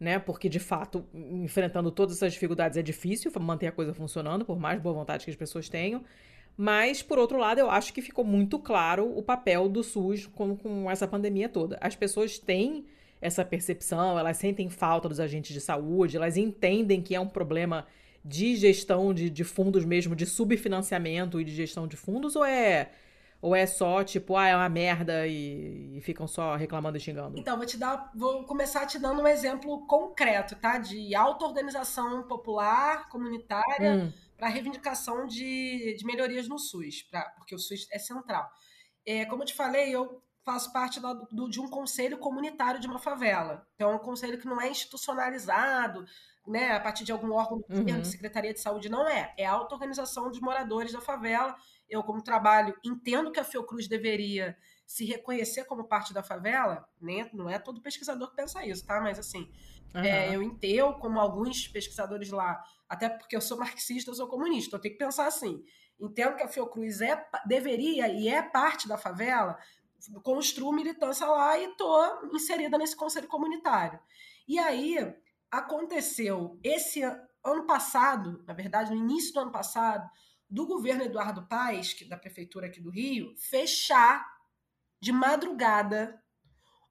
né? 0.00 0.18
Porque 0.18 0.48
de 0.48 0.58
fato, 0.58 1.04
enfrentando 1.14 1.90
todas 1.90 2.16
essas 2.16 2.32
dificuldades 2.32 2.78
é 2.78 2.82
difícil 2.82 3.30
manter 3.38 3.66
a 3.66 3.72
coisa 3.72 3.92
funcionando, 3.92 4.44
por 4.46 4.58
mais 4.58 4.80
boa 4.80 4.94
vontade 4.94 5.26
que 5.26 5.30
as 5.30 5.36
pessoas 5.36 5.68
tenham. 5.68 6.02
Mas, 6.56 7.02
por 7.02 7.18
outro 7.18 7.38
lado, 7.38 7.58
eu 7.58 7.70
acho 7.70 7.92
que 7.92 8.02
ficou 8.02 8.24
muito 8.24 8.58
claro 8.58 9.16
o 9.16 9.22
papel 9.22 9.68
do 9.68 9.82
SUS 9.82 10.26
com, 10.26 10.56
com 10.56 10.90
essa 10.90 11.06
pandemia 11.06 11.48
toda. 11.48 11.78
As 11.80 11.94
pessoas 11.94 12.38
têm 12.38 12.86
essa 13.20 13.44
percepção, 13.44 14.18
elas 14.18 14.38
sentem 14.38 14.70
falta 14.70 15.08
dos 15.08 15.20
agentes 15.20 15.52
de 15.52 15.60
saúde, 15.60 16.16
elas 16.16 16.36
entendem 16.36 17.02
que 17.02 17.14
é 17.14 17.20
um 17.20 17.28
problema 17.28 17.86
de 18.24 18.56
gestão 18.56 19.12
de, 19.12 19.30
de 19.30 19.44
fundos 19.44 19.84
mesmo, 19.84 20.16
de 20.16 20.26
subfinanciamento 20.26 21.40
e 21.40 21.44
de 21.44 21.54
gestão 21.54 21.86
de 21.86 21.96
fundos, 21.96 22.36
ou 22.36 22.44
é 22.44 22.90
ou 23.40 23.54
é 23.54 23.66
só 23.66 24.04
tipo, 24.04 24.36
ah, 24.36 24.48
é 24.48 24.56
uma 24.56 24.68
merda 24.68 25.26
e, 25.26 25.96
e, 25.96 26.00
ficam 26.00 26.26
só 26.26 26.56
reclamando 26.56 26.96
e 26.96 27.00
xingando? 27.00 27.38
Então, 27.38 27.56
vou 27.56 27.66
te 27.66 27.76
dar, 27.76 28.10
vou 28.14 28.44
começar 28.44 28.86
te 28.86 28.98
dando 28.98 29.22
um 29.22 29.26
exemplo 29.26 29.86
concreto, 29.86 30.56
tá? 30.56 30.78
De 30.78 31.14
auto-organização 31.14 32.22
popular, 32.24 33.08
comunitária, 33.08 33.94
hum 33.94 34.12
para 34.40 34.48
reivindicação 34.48 35.26
de, 35.26 35.94
de 35.98 36.04
melhorias 36.04 36.48
no 36.48 36.58
SUS, 36.58 37.02
pra, 37.02 37.22
porque 37.36 37.54
o 37.54 37.58
SUS 37.58 37.86
é 37.92 37.98
central. 37.98 38.50
É, 39.04 39.26
como 39.26 39.42
eu 39.42 39.46
te 39.46 39.54
falei, 39.54 39.94
eu 39.94 40.22
faço 40.42 40.72
parte 40.72 40.98
do, 40.98 41.48
de 41.48 41.60
um 41.60 41.68
conselho 41.68 42.16
comunitário 42.16 42.80
de 42.80 42.86
uma 42.86 42.98
favela. 42.98 43.68
Então, 43.74 43.90
é 43.90 43.94
um 43.94 43.98
conselho 43.98 44.38
que 44.38 44.48
não 44.48 44.58
é 44.58 44.70
institucionalizado, 44.70 46.06
né, 46.46 46.72
a 46.74 46.80
partir 46.80 47.04
de 47.04 47.12
algum 47.12 47.32
órgão 47.32 47.58
do 47.58 47.68
governo, 47.68 47.98
uhum. 47.98 48.04
Secretaria 48.04 48.54
de 48.54 48.60
Saúde, 48.60 48.88
não 48.88 49.06
é. 49.06 49.34
É 49.36 49.44
a 49.44 49.52
auto-organização 49.52 50.30
dos 50.30 50.40
moradores 50.40 50.92
da 50.92 51.02
favela. 51.02 51.54
Eu, 51.90 52.02
como 52.02 52.22
trabalho, 52.22 52.74
entendo 52.84 53.32
que 53.32 53.40
a 53.40 53.44
Fiocruz 53.44 53.88
deveria 53.88 54.56
se 54.86 55.04
reconhecer 55.04 55.64
como 55.64 55.84
parte 55.84 56.14
da 56.14 56.22
favela, 56.22 56.88
né? 57.00 57.28
não 57.32 57.48
é 57.48 57.58
todo 57.58 57.82
pesquisador 57.82 58.30
que 58.30 58.36
pensa 58.36 58.64
isso, 58.64 58.86
tá? 58.86 59.00
Mas 59.00 59.18
assim, 59.18 59.50
uhum. 59.94 60.00
é, 60.02 60.34
eu 60.34 60.42
entendo, 60.42 60.94
como 60.94 61.20
alguns 61.20 61.68
pesquisadores 61.68 62.30
lá, 62.30 62.62
até 62.88 63.08
porque 63.08 63.36
eu 63.36 63.40
sou 63.40 63.58
marxista, 63.58 64.10
eu 64.10 64.14
sou 64.14 64.26
comunista, 64.26 64.76
eu 64.76 64.80
tenho 64.80 64.94
que 64.94 65.04
pensar 65.04 65.26
assim. 65.26 65.64
Entendo 65.98 66.36
que 66.36 66.42
a 66.42 66.48
Fiocruz 66.48 67.00
é, 67.00 67.24
deveria 67.46 68.08
e 68.08 68.28
é 68.28 68.42
parte 68.42 68.88
da 68.88 68.96
favela, 68.96 69.58
construo 70.22 70.72
militância 70.72 71.26
lá 71.26 71.58
e 71.58 71.64
estou 71.66 72.26
inserida 72.32 72.78
nesse 72.78 72.96
conselho 72.96 73.28
comunitário. 73.28 74.00
E 74.48 74.58
aí 74.58 74.96
aconteceu 75.50 76.58
esse 76.64 77.02
ano 77.02 77.66
passado, 77.66 78.42
na 78.46 78.54
verdade, 78.54 78.90
no 78.90 78.96
início 78.96 79.32
do 79.34 79.40
ano 79.40 79.52
passado, 79.52 80.08
do 80.50 80.66
governo 80.66 81.04
Eduardo 81.04 81.46
Paes, 81.46 81.92
que 81.92 82.04
da 82.04 82.16
prefeitura 82.16 82.66
aqui 82.66 82.80
do 82.80 82.90
Rio, 82.90 83.34
fechar 83.36 84.26
de 85.00 85.12
madrugada 85.12 86.20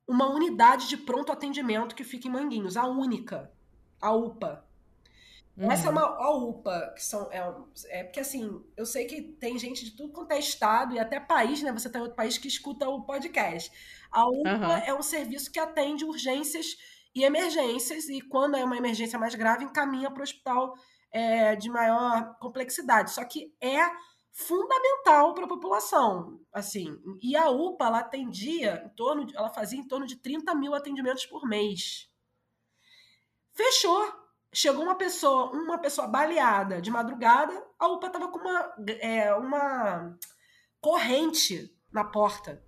uma 0.07 0.27
unidade 0.27 0.87
de 0.87 0.97
pronto 0.97 1.31
atendimento 1.31 1.93
que 1.93 2.03
fica 2.03 2.27
em 2.27 2.31
Manguinhos, 2.31 2.77
a 2.77 2.87
única, 2.87 3.51
a 4.01 4.11
UPA. 4.11 4.65
Uhum. 5.55 5.71
Essa 5.71 5.87
é 5.87 5.91
uma 5.91 6.01
a 6.01 6.35
UPA, 6.35 6.93
que 6.95 7.03
são. 7.03 7.29
É, 7.31 7.53
é, 7.89 8.03
porque 8.05 8.21
assim, 8.21 8.63
eu 8.77 8.85
sei 8.85 9.05
que 9.05 9.21
tem 9.21 9.59
gente 9.59 9.83
de 9.83 9.91
tudo 9.91 10.13
quanto 10.13 10.31
é 10.31 10.39
estado 10.39 10.95
e 10.95 10.99
até 10.99 11.19
país, 11.19 11.61
né? 11.61 11.71
Você 11.73 11.89
tem 11.89 12.01
outro 12.01 12.15
país 12.15 12.37
que 12.37 12.47
escuta 12.47 12.87
o 12.87 13.03
podcast. 13.03 13.71
A 14.09 14.25
UPA 14.25 14.49
uhum. 14.49 14.71
é 14.71 14.93
um 14.93 15.03
serviço 15.03 15.51
que 15.51 15.59
atende 15.59 16.05
urgências 16.05 16.77
e 17.13 17.23
emergências, 17.23 18.07
e 18.07 18.21
quando 18.21 18.55
é 18.55 18.63
uma 18.63 18.77
emergência 18.77 19.19
mais 19.19 19.35
grave, 19.35 19.65
encaminha 19.65 20.09
para 20.09 20.21
o 20.21 20.23
hospital 20.23 20.75
é, 21.11 21.55
de 21.55 21.69
maior 21.69 22.37
complexidade. 22.39 23.11
Só 23.11 23.23
que 23.23 23.53
é 23.61 23.79
fundamental 24.31 25.33
para 25.33 25.45
a 25.45 25.49
população, 25.49 26.39
assim. 26.53 26.97
E 27.21 27.35
a 27.35 27.49
UPA 27.49 27.87
ela 27.87 27.99
atendia 27.99 28.83
em 28.85 28.89
torno, 28.95 29.25
de, 29.25 29.35
ela 29.35 29.49
fazia 29.49 29.79
em 29.79 29.87
torno 29.87 30.05
de 30.05 30.15
30 30.15 30.53
mil 30.55 30.73
atendimentos 30.73 31.25
por 31.25 31.47
mês. 31.47 32.09
Fechou. 33.53 34.19
Chegou 34.51 34.83
uma 34.83 34.95
pessoa, 34.95 35.51
uma 35.51 35.77
pessoa 35.77 36.07
baleada 36.07 36.81
de 36.81 36.89
madrugada, 36.89 37.53
a 37.77 37.87
UPA 37.87 38.07
estava 38.07 38.29
com 38.29 38.39
uma, 38.39 38.75
é, 38.99 39.31
uma 39.35 40.17
corrente 40.81 41.71
na 41.91 42.03
porta. 42.03 42.63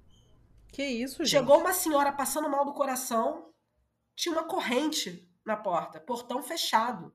Que 0.72 0.84
isso, 0.84 1.26
gente? 1.26 1.40
Chegou 1.40 1.60
uma 1.60 1.74
senhora 1.74 2.12
passando 2.12 2.48
mal 2.48 2.64
do 2.66 2.74
coração, 2.74 3.52
tinha 4.16 4.32
uma 4.32 4.44
corrente 4.44 5.28
na 5.44 5.58
porta, 5.58 6.00
portão 6.00 6.44
fechado. 6.44 7.12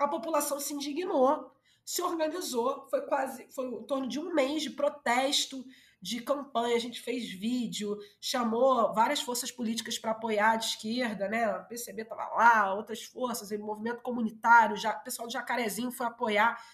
A 0.00 0.08
população 0.08 0.58
se 0.58 0.74
indignou 0.74 1.52
se 1.90 2.02
organizou, 2.02 2.86
foi 2.88 3.00
quase, 3.02 3.48
foi 3.52 3.66
em 3.66 3.82
torno 3.82 4.06
de 4.06 4.20
um 4.20 4.32
mês 4.32 4.62
de 4.62 4.70
protesto, 4.70 5.64
de 6.00 6.20
campanha, 6.20 6.76
a 6.76 6.78
gente 6.78 7.00
fez 7.00 7.28
vídeo, 7.28 7.98
chamou 8.20 8.94
várias 8.94 9.20
forças 9.20 9.50
políticas 9.50 9.98
para 9.98 10.12
apoiar 10.12 10.52
a 10.52 10.56
esquerda, 10.56 11.28
né? 11.28 11.50
O 11.50 11.64
PCB 11.64 12.02
estava 12.02 12.28
lá, 12.28 12.72
outras 12.74 13.02
forças, 13.02 13.50
o 13.50 13.58
movimento 13.58 14.02
comunitário, 14.02 14.76
já, 14.76 14.92
o 14.92 15.02
pessoal 15.02 15.26
de 15.26 15.34
Jacarezinho 15.34 15.90
foi 15.90 16.06
apoiar. 16.06 16.64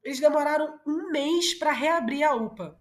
Eles 0.00 0.20
demoraram 0.20 0.78
um 0.86 1.10
mês 1.10 1.54
para 1.54 1.72
reabrir 1.72 2.22
a 2.22 2.34
UPA. 2.36 2.80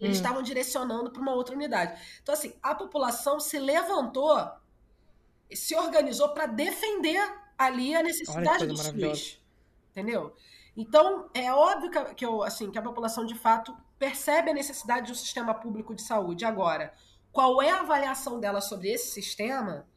Eles 0.00 0.16
hum. 0.16 0.20
estavam 0.20 0.42
direcionando 0.42 1.12
para 1.12 1.22
uma 1.22 1.32
outra 1.32 1.54
unidade. 1.54 2.00
Então, 2.20 2.32
assim, 2.32 2.52
a 2.60 2.74
população 2.74 3.38
se 3.38 3.56
levantou, 3.56 4.36
se 5.52 5.76
organizou 5.76 6.30
para 6.30 6.46
defender 6.46 7.37
ali 7.58 7.94
a 7.94 8.02
necessidade 8.02 8.66
do 8.66 8.76
SUS. 8.76 9.42
Entendeu? 9.90 10.34
Então, 10.76 11.28
é 11.34 11.52
óbvio 11.52 11.90
que, 12.14 12.24
eu, 12.24 12.42
assim, 12.44 12.70
que 12.70 12.78
a 12.78 12.82
população, 12.82 13.26
de 13.26 13.34
fato, 13.34 13.76
percebe 13.98 14.50
a 14.50 14.54
necessidade 14.54 15.06
de 15.06 15.12
um 15.12 15.16
sistema 15.16 15.52
público 15.52 15.92
de 15.92 16.02
saúde. 16.02 16.44
Agora, 16.44 16.94
qual 17.32 17.60
é 17.60 17.70
a 17.70 17.80
avaliação 17.80 18.38
dela 18.38 18.60
sobre 18.60 18.88
esse 18.88 19.08
sistema? 19.10 19.88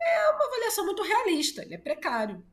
É 0.00 0.30
uma 0.30 0.44
avaliação 0.44 0.84
muito 0.84 1.02
realista. 1.02 1.62
Ele 1.62 1.74
é 1.74 1.78
precário. 1.78 2.44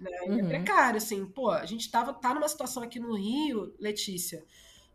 Né? 0.00 0.10
Ele 0.24 0.40
é 0.40 0.42
uhum. 0.42 0.46
é 0.46 0.48
precário, 0.48 0.96
assim. 0.96 1.24
Pô, 1.26 1.50
a 1.50 1.64
gente 1.64 1.88
tava, 1.90 2.12
tá 2.12 2.34
numa 2.34 2.48
situação 2.48 2.82
aqui 2.82 2.98
no 2.98 3.14
Rio, 3.14 3.72
Letícia, 3.78 4.44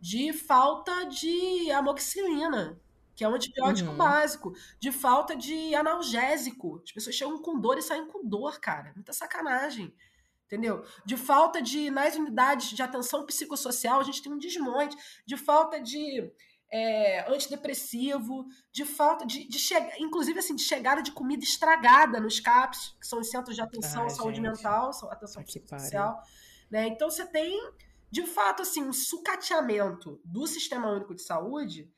de 0.02 0.34
falta 0.34 1.06
de 1.06 1.72
amoxicilina, 1.72 2.78
que 3.16 3.24
é 3.24 3.30
um 3.30 3.36
antibiótico 3.36 3.92
uhum. 3.92 3.98
básico, 3.98 4.54
de 4.80 4.92
falta 4.92 5.36
de 5.36 5.74
analgésico. 5.74 6.82
As 6.84 6.92
pessoas 6.92 7.16
chegam 7.16 7.42
com 7.42 7.60
dor 7.60 7.78
e 7.78 7.82
saem 7.82 8.08
com 8.08 8.28
dor, 8.28 8.60
cara. 8.60 8.92
Muita 8.96 9.14
sacanagem 9.14 9.94
entendeu? 10.46 10.86
De 11.04 11.18
falta 11.18 11.60
de, 11.60 11.90
nas 11.90 12.16
unidades 12.16 12.70
de 12.70 12.82
atenção 12.82 13.26
psicossocial, 13.26 14.00
a 14.00 14.04
gente 14.04 14.22
tem 14.22 14.32
um 14.32 14.38
desmonte, 14.38 14.96
de 15.26 15.36
falta 15.36 15.82
de 15.82 16.32
é, 16.72 17.32
antidepressivo, 17.32 18.46
de 18.72 18.86
falta 18.86 19.26
de, 19.26 19.48
de 19.48 19.60
chegar, 19.60 20.00
inclusive 20.00 20.40
assim, 20.40 20.56
de 20.56 20.64
chegada 20.64 21.02
de 21.02 21.12
comida 21.12 21.44
estragada 21.44 22.20
nos 22.20 22.40
CAPs, 22.40 22.96
que 23.00 23.08
são 23.08 23.20
os 23.20 23.30
centros 23.30 23.56
de 23.56 23.62
atenção 23.62 24.04
Ai, 24.04 24.10
saúde 24.10 24.38
gente. 24.38 24.48
mental, 24.48 24.92
atenção 25.10 25.44
psicossocial. 25.44 26.22
Né? 26.70 26.88
Então 26.88 27.10
você 27.10 27.26
tem, 27.26 27.72
de 28.10 28.26
fato, 28.26 28.62
assim, 28.62 28.84
um 28.84 28.94
sucateamento 28.94 30.20
do 30.24 30.46
Sistema 30.48 30.92
Único 30.92 31.16
de 31.16 31.22
Saúde. 31.22 31.90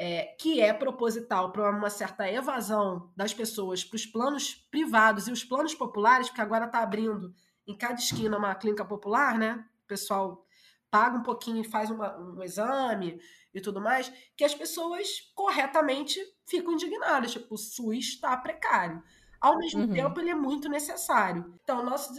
É, 0.00 0.36
que 0.38 0.60
é 0.60 0.72
proposital 0.72 1.50
para 1.50 1.70
uma 1.70 1.90
certa 1.90 2.30
evasão 2.30 3.12
das 3.16 3.34
pessoas 3.34 3.82
para 3.82 3.96
os 3.96 4.06
planos 4.06 4.54
privados 4.70 5.26
e 5.26 5.32
os 5.32 5.42
planos 5.42 5.74
populares, 5.74 6.28
porque 6.28 6.40
agora 6.40 6.66
está 6.66 6.78
abrindo 6.78 7.34
em 7.66 7.76
cada 7.76 7.94
esquina 7.94 8.38
uma 8.38 8.54
clínica 8.54 8.84
popular, 8.84 9.36
né? 9.36 9.64
O 9.84 9.88
pessoal 9.88 10.46
paga 10.90 11.18
um 11.18 11.22
pouquinho 11.22 11.60
e 11.60 11.68
faz 11.68 11.90
uma, 11.90 12.16
um 12.16 12.42
exame 12.42 13.20
e 13.52 13.60
tudo 13.60 13.80
mais, 13.80 14.12
que 14.36 14.44
as 14.44 14.54
pessoas 14.54 15.32
corretamente 15.34 16.18
ficam 16.46 16.72
indignadas. 16.72 17.32
Tipo, 17.32 17.54
o 17.54 17.58
SUS 17.58 18.06
está 18.06 18.36
precário. 18.36 19.02
Ao 19.40 19.56
mesmo 19.56 19.82
uhum. 19.82 19.92
tempo, 19.92 20.20
ele 20.20 20.30
é 20.30 20.34
muito 20.34 20.68
necessário. 20.68 21.54
Então, 21.62 21.84
nosso, 21.84 22.12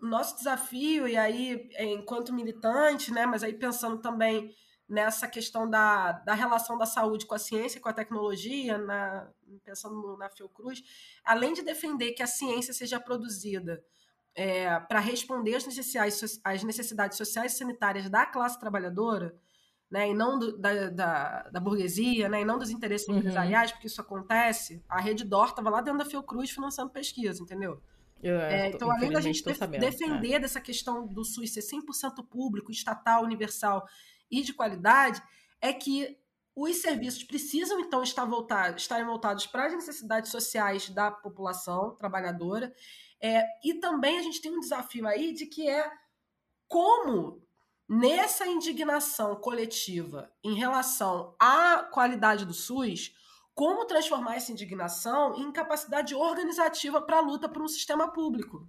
nosso 0.00 0.36
desafio, 0.36 1.06
e 1.06 1.16
aí, 1.16 1.68
enquanto 1.78 2.32
militante, 2.32 3.12
né, 3.12 3.26
mas 3.26 3.42
aí 3.42 3.52
pensando 3.52 3.98
também 3.98 4.54
nessa 4.92 5.26
questão 5.26 5.68
da, 5.68 6.12
da 6.12 6.34
relação 6.34 6.76
da 6.76 6.84
saúde 6.84 7.24
com 7.24 7.34
a 7.34 7.38
ciência, 7.38 7.80
com 7.80 7.88
a 7.88 7.94
tecnologia, 7.94 8.76
na, 8.76 9.26
pensando 9.64 10.18
na 10.18 10.28
Fiocruz, 10.28 10.82
além 11.24 11.54
de 11.54 11.62
defender 11.62 12.12
que 12.12 12.22
a 12.22 12.26
ciência 12.26 12.74
seja 12.74 13.00
produzida 13.00 13.82
é, 14.34 14.78
para 14.80 15.00
responder 15.00 15.54
às 15.54 15.64
necessidades, 15.64 16.38
às 16.44 16.62
necessidades 16.62 17.16
sociais 17.16 17.54
e 17.54 17.56
sanitárias 17.56 18.10
da 18.10 18.26
classe 18.26 18.60
trabalhadora, 18.60 19.34
né, 19.90 20.10
e 20.10 20.14
não 20.14 20.38
do, 20.38 20.58
da, 20.58 20.90
da, 20.90 21.42
da, 21.50 21.60
burguesia, 21.60 22.28
né, 22.28 22.42
e 22.42 22.44
não 22.44 22.58
dos 22.58 22.68
interesses 22.68 23.08
uhum. 23.08 23.16
empresariais, 23.16 23.72
porque 23.72 23.86
isso 23.86 24.00
acontece, 24.00 24.84
a 24.86 25.00
Rede 25.00 25.24
Dor 25.24 25.48
estava 25.48 25.70
lá 25.70 25.80
dentro 25.80 26.00
da 26.00 26.04
Fiocruz 26.04 26.50
financiando 26.50 26.90
pesquisa, 26.90 27.42
entendeu? 27.42 27.80
É, 28.22 28.68
então, 28.68 28.90
além 28.90 29.10
da 29.10 29.20
gente 29.20 29.42
def 29.42 29.56
sabendo, 29.56 29.80
defender 29.80 30.34
é. 30.34 30.38
dessa 30.38 30.60
questão 30.60 31.06
do 31.06 31.24
SUS 31.24 31.52
ser 31.52 31.60
100% 31.60 32.24
público, 32.28 32.70
estatal, 32.70 33.24
universal 33.24 33.84
e 34.32 34.42
de 34.42 34.54
qualidade, 34.54 35.22
é 35.60 35.72
que 35.72 36.18
os 36.56 36.76
serviços 36.76 37.22
precisam, 37.22 37.80
então, 37.80 38.02
estar 38.02 38.24
voltados, 38.24 38.82
estarem 38.82 39.06
voltados 39.06 39.46
para 39.46 39.66
as 39.66 39.72
necessidades 39.72 40.30
sociais 40.30 40.88
da 40.88 41.10
população 41.10 41.94
trabalhadora. 41.94 42.74
É, 43.20 43.44
e 43.64 43.74
também 43.74 44.18
a 44.18 44.22
gente 44.22 44.40
tem 44.40 44.54
um 44.54 44.60
desafio 44.60 45.06
aí 45.06 45.32
de 45.32 45.46
que 45.46 45.68
é 45.68 45.90
como 46.66 47.42
nessa 47.88 48.46
indignação 48.46 49.36
coletiva 49.36 50.32
em 50.42 50.54
relação 50.54 51.34
à 51.38 51.84
qualidade 51.84 52.44
do 52.44 52.54
SUS, 52.54 53.14
como 53.54 53.84
transformar 53.84 54.36
essa 54.36 54.50
indignação 54.50 55.34
em 55.36 55.52
capacidade 55.52 56.14
organizativa 56.14 57.00
para 57.02 57.18
a 57.18 57.20
luta 57.20 57.48
por 57.48 57.62
um 57.62 57.68
sistema 57.68 58.10
público. 58.10 58.66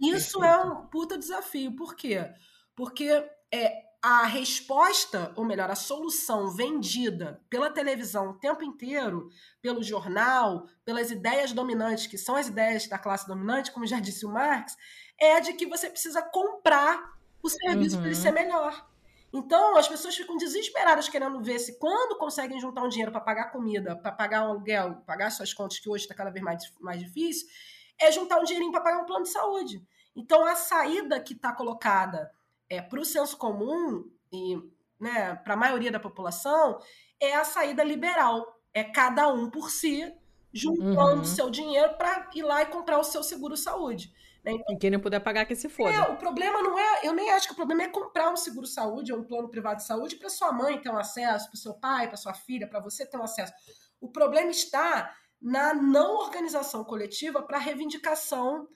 Isso 0.00 0.44
é 0.44 0.56
um 0.58 0.86
puta 0.86 1.18
desafio. 1.18 1.74
Por 1.74 1.94
quê? 1.94 2.32
Porque 2.74 3.10
é, 3.52 3.85
a 4.08 4.24
resposta, 4.24 5.32
ou 5.34 5.44
melhor, 5.44 5.68
a 5.68 5.74
solução 5.74 6.48
vendida 6.48 7.42
pela 7.50 7.68
televisão 7.68 8.30
o 8.30 8.34
tempo 8.34 8.62
inteiro, 8.62 9.28
pelo 9.60 9.82
jornal, 9.82 10.68
pelas 10.84 11.10
ideias 11.10 11.50
dominantes, 11.50 12.06
que 12.06 12.16
são 12.16 12.36
as 12.36 12.46
ideias 12.46 12.86
da 12.86 13.00
classe 13.00 13.26
dominante, 13.26 13.72
como 13.72 13.84
já 13.84 13.98
disse 13.98 14.24
o 14.24 14.28
Marx, 14.28 14.76
é 15.18 15.40
de 15.40 15.54
que 15.54 15.66
você 15.66 15.90
precisa 15.90 16.22
comprar 16.22 17.18
o 17.42 17.48
serviço 17.48 17.96
uhum. 17.96 18.02
para 18.02 18.10
ele 18.12 18.20
ser 18.20 18.30
melhor. 18.30 18.88
Então, 19.32 19.76
as 19.76 19.88
pessoas 19.88 20.14
ficam 20.14 20.36
desesperadas 20.36 21.08
querendo 21.08 21.42
ver 21.42 21.58
se 21.58 21.76
quando 21.76 22.16
conseguem 22.16 22.60
juntar 22.60 22.84
um 22.84 22.88
dinheiro 22.88 23.10
para 23.10 23.20
pagar 23.20 23.50
comida, 23.50 23.96
para 23.96 24.12
pagar 24.12 24.46
o 24.46 24.50
aluguel, 24.50 25.02
pagar 25.04 25.30
suas 25.30 25.52
contas, 25.52 25.80
que 25.80 25.90
hoje 25.90 26.04
está 26.04 26.14
cada 26.14 26.30
vez 26.30 26.44
mais, 26.44 26.72
mais 26.80 27.00
difícil, 27.00 27.48
é 28.00 28.12
juntar 28.12 28.38
um 28.38 28.44
dinheirinho 28.44 28.70
para 28.70 28.82
pagar 28.82 29.02
um 29.02 29.04
plano 29.04 29.24
de 29.24 29.30
saúde. 29.30 29.84
Então, 30.14 30.46
a 30.46 30.54
saída 30.54 31.18
que 31.18 31.32
está 31.32 31.52
colocada 31.52 32.30
é, 32.68 32.80
para 32.80 33.00
o 33.00 33.04
senso 33.04 33.36
comum 33.36 34.04
e 34.32 34.56
né, 34.98 35.34
para 35.36 35.54
a 35.54 35.56
maioria 35.56 35.90
da 35.90 36.00
população 36.00 36.78
é 37.20 37.34
a 37.34 37.44
saída 37.44 37.82
liberal. 37.84 38.60
É 38.72 38.84
cada 38.84 39.28
um 39.28 39.50
por 39.50 39.70
si, 39.70 40.12
juntando 40.52 41.18
uhum. 41.18 41.24
seu 41.24 41.48
dinheiro 41.48 41.94
para 41.96 42.28
ir 42.34 42.42
lá 42.42 42.62
e 42.62 42.66
comprar 42.66 42.98
o 42.98 43.04
seu 43.04 43.22
seguro 43.22 43.56
saúde. 43.56 44.12
Né? 44.44 44.52
Então, 44.52 44.74
e 44.74 44.78
quem 44.78 44.90
não 44.90 45.00
puder 45.00 45.20
pagar, 45.20 45.44
que 45.44 45.56
se 45.56 45.68
foda. 45.68 45.90
É, 45.90 46.00
o 46.02 46.16
problema 46.16 46.62
não 46.62 46.78
é. 46.78 47.00
Eu 47.02 47.12
nem 47.12 47.30
acho 47.32 47.48
que 47.48 47.52
o 47.52 47.56
problema 47.56 47.82
é 47.82 47.88
comprar 47.88 48.30
um 48.30 48.36
seguro 48.36 48.66
saúde 48.66 49.12
ou 49.12 49.20
um 49.20 49.24
plano 49.24 49.48
privado 49.48 49.78
de 49.78 49.86
saúde 49.86 50.16
para 50.16 50.28
sua 50.28 50.52
mãe 50.52 50.80
ter 50.80 50.90
um 50.90 50.98
acesso, 50.98 51.50
para 51.50 51.58
seu 51.58 51.74
pai, 51.74 52.06
para 52.06 52.16
sua 52.16 52.34
filha, 52.34 52.68
para 52.68 52.80
você 52.80 53.04
ter 53.04 53.16
um 53.16 53.22
acesso. 53.22 53.52
O 54.00 54.08
problema 54.08 54.50
está 54.50 55.12
na 55.40 55.74
não 55.74 56.16
organização 56.16 56.84
coletiva 56.84 57.42
para 57.42 57.58
reivindicação 57.58 58.68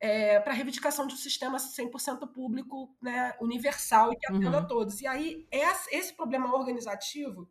é, 0.00 0.38
para 0.40 0.52
reivindicação 0.52 1.06
de 1.06 1.14
um 1.14 1.18
sistema 1.18 1.58
100% 1.58 2.30
público, 2.32 2.94
né, 3.00 3.34
universal 3.40 4.12
e 4.12 4.16
que 4.16 4.26
atenda 4.26 4.58
uhum. 4.58 4.64
a 4.64 4.66
todos. 4.66 5.00
E 5.00 5.06
aí, 5.06 5.46
esse 5.90 6.14
problema 6.14 6.54
organizativo, 6.54 7.48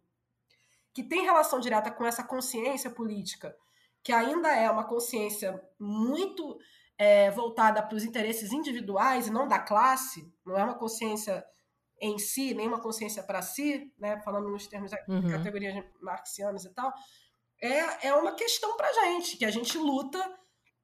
que 0.93 1.03
tem 1.03 1.23
relação 1.23 1.59
direta 1.59 1.91
com 1.91 2.05
essa 2.05 2.23
consciência 2.23 2.89
política, 2.89 3.55
que 4.03 4.13
ainda 4.13 4.49
é 4.55 4.69
uma 4.69 4.83
consciência 4.83 5.61
muito 5.79 6.57
é, 6.97 7.31
voltada 7.31 7.81
para 7.81 7.95
os 7.95 8.03
interesses 8.03 8.51
individuais 8.51 9.27
e 9.27 9.31
não 9.31 9.47
da 9.47 9.59
classe, 9.59 10.31
não 10.45 10.57
é 10.57 10.63
uma 10.63 10.75
consciência 10.75 11.43
em 11.99 12.19
si, 12.19 12.53
nem 12.53 12.67
uma 12.67 12.81
consciência 12.81 13.23
para 13.23 13.41
si, 13.41 13.91
né, 13.97 14.21
falando 14.21 14.49
nos 14.49 14.67
termos 14.67 14.91
de 14.91 14.97
uhum. 15.07 15.29
categorias 15.29 15.83
marxianas 16.01 16.65
e 16.65 16.73
tal, 16.73 16.93
é, 17.61 18.07
é 18.07 18.13
uma 18.13 18.33
questão 18.33 18.77
para 18.77 18.87
a 18.87 18.93
gente, 18.93 19.37
que 19.37 19.45
a 19.45 19.51
gente 19.51 19.77
luta 19.77 20.19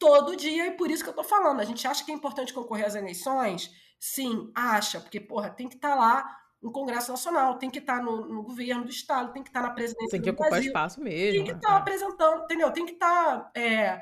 todo 0.02 0.36
dia 0.36 0.66
e 0.66 0.72
por 0.72 0.90
isso 0.90 1.04
que 1.04 1.10
eu 1.10 1.12
estou 1.12 1.24
falando. 1.24 1.60
A 1.60 1.64
gente 1.64 1.88
acha 1.88 2.04
que 2.04 2.12
é 2.12 2.16
importante 2.16 2.52
concorrer 2.52 2.88
às 2.88 2.96
eleições? 2.96 3.72
Sim, 4.00 4.52
acha, 4.56 5.00
porque, 5.00 5.20
porra, 5.20 5.52
tem 5.52 5.70
que 5.70 5.76
estar 5.76 5.90
tá 5.90 5.96
lá 5.96 6.38
no 6.60 6.72
Congresso 6.72 7.12
Nacional, 7.12 7.60
tem 7.60 7.70
que 7.70 7.78
estar 7.78 8.00
tá 8.00 8.04
no, 8.04 8.28
no, 8.28 8.42
governo 8.42 8.84
do 8.84 8.90
Estado, 8.90 9.32
tem 9.32 9.44
que 9.44 9.50
estar 9.50 9.62
tá 9.62 9.68
na 9.68 9.74
presidência 9.76 10.08
do. 10.08 10.12
Tem 10.12 10.22
que 10.22 10.30
ocupar 10.32 10.50
Brasil, 10.50 10.70
espaço 10.70 11.02
mesmo. 11.02 11.44
Tem 11.44 11.46
que 11.46 11.52
estar 11.52 11.70
tá 11.70 11.76
é. 11.76 11.78
apresentando, 11.78 12.44
entendeu? 12.44 12.72
Tem 12.72 12.86
que 12.86 12.94
estar... 12.94 13.40
Tá, 13.42 13.52
é, 13.56 14.02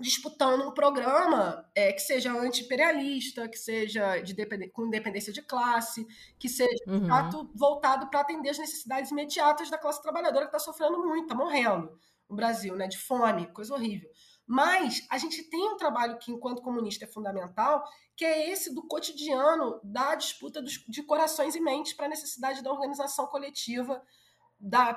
disputando 0.00 0.66
um 0.66 0.74
programa 0.74 1.64
é, 1.76 1.92
que 1.92 2.00
seja 2.00 2.32
anti-imperialista, 2.32 3.48
que 3.48 3.56
seja 3.56 4.20
de 4.20 4.34
com 4.70 4.86
independência 4.86 5.32
de 5.32 5.40
classe, 5.42 6.04
que 6.40 6.48
seja, 6.48 6.84
de 6.84 6.92
uhum. 6.92 7.06
fato, 7.06 7.48
voltado 7.54 8.10
para 8.10 8.20
atender 8.20 8.50
as 8.50 8.58
necessidades 8.58 9.12
imediatas 9.12 9.70
da 9.70 9.78
classe 9.78 10.02
trabalhadora 10.02 10.46
que 10.46 10.56
está 10.56 10.58
sofrendo 10.58 10.98
muito, 10.98 11.22
está 11.22 11.36
morrendo 11.36 11.96
no 12.28 12.34
Brasil, 12.34 12.74
né, 12.74 12.88
de 12.88 12.98
fome, 12.98 13.46
coisa 13.52 13.74
horrível. 13.74 14.10
Mas 14.52 15.06
a 15.08 15.16
gente 15.16 15.42
tem 15.44 15.66
um 15.66 15.78
trabalho 15.78 16.18
que, 16.18 16.30
enquanto 16.30 16.60
comunista, 16.60 17.06
é 17.06 17.08
fundamental, 17.08 17.82
que 18.14 18.22
é 18.22 18.50
esse 18.50 18.74
do 18.74 18.82
cotidiano 18.82 19.80
da 19.82 20.14
disputa 20.14 20.60
dos, 20.60 20.84
de 20.86 21.02
corações 21.04 21.56
e 21.56 21.60
mentes 21.60 21.94
para 21.94 22.04
a 22.04 22.10
necessidade 22.10 22.62
da 22.62 22.70
organização 22.70 23.26
coletiva 23.28 24.02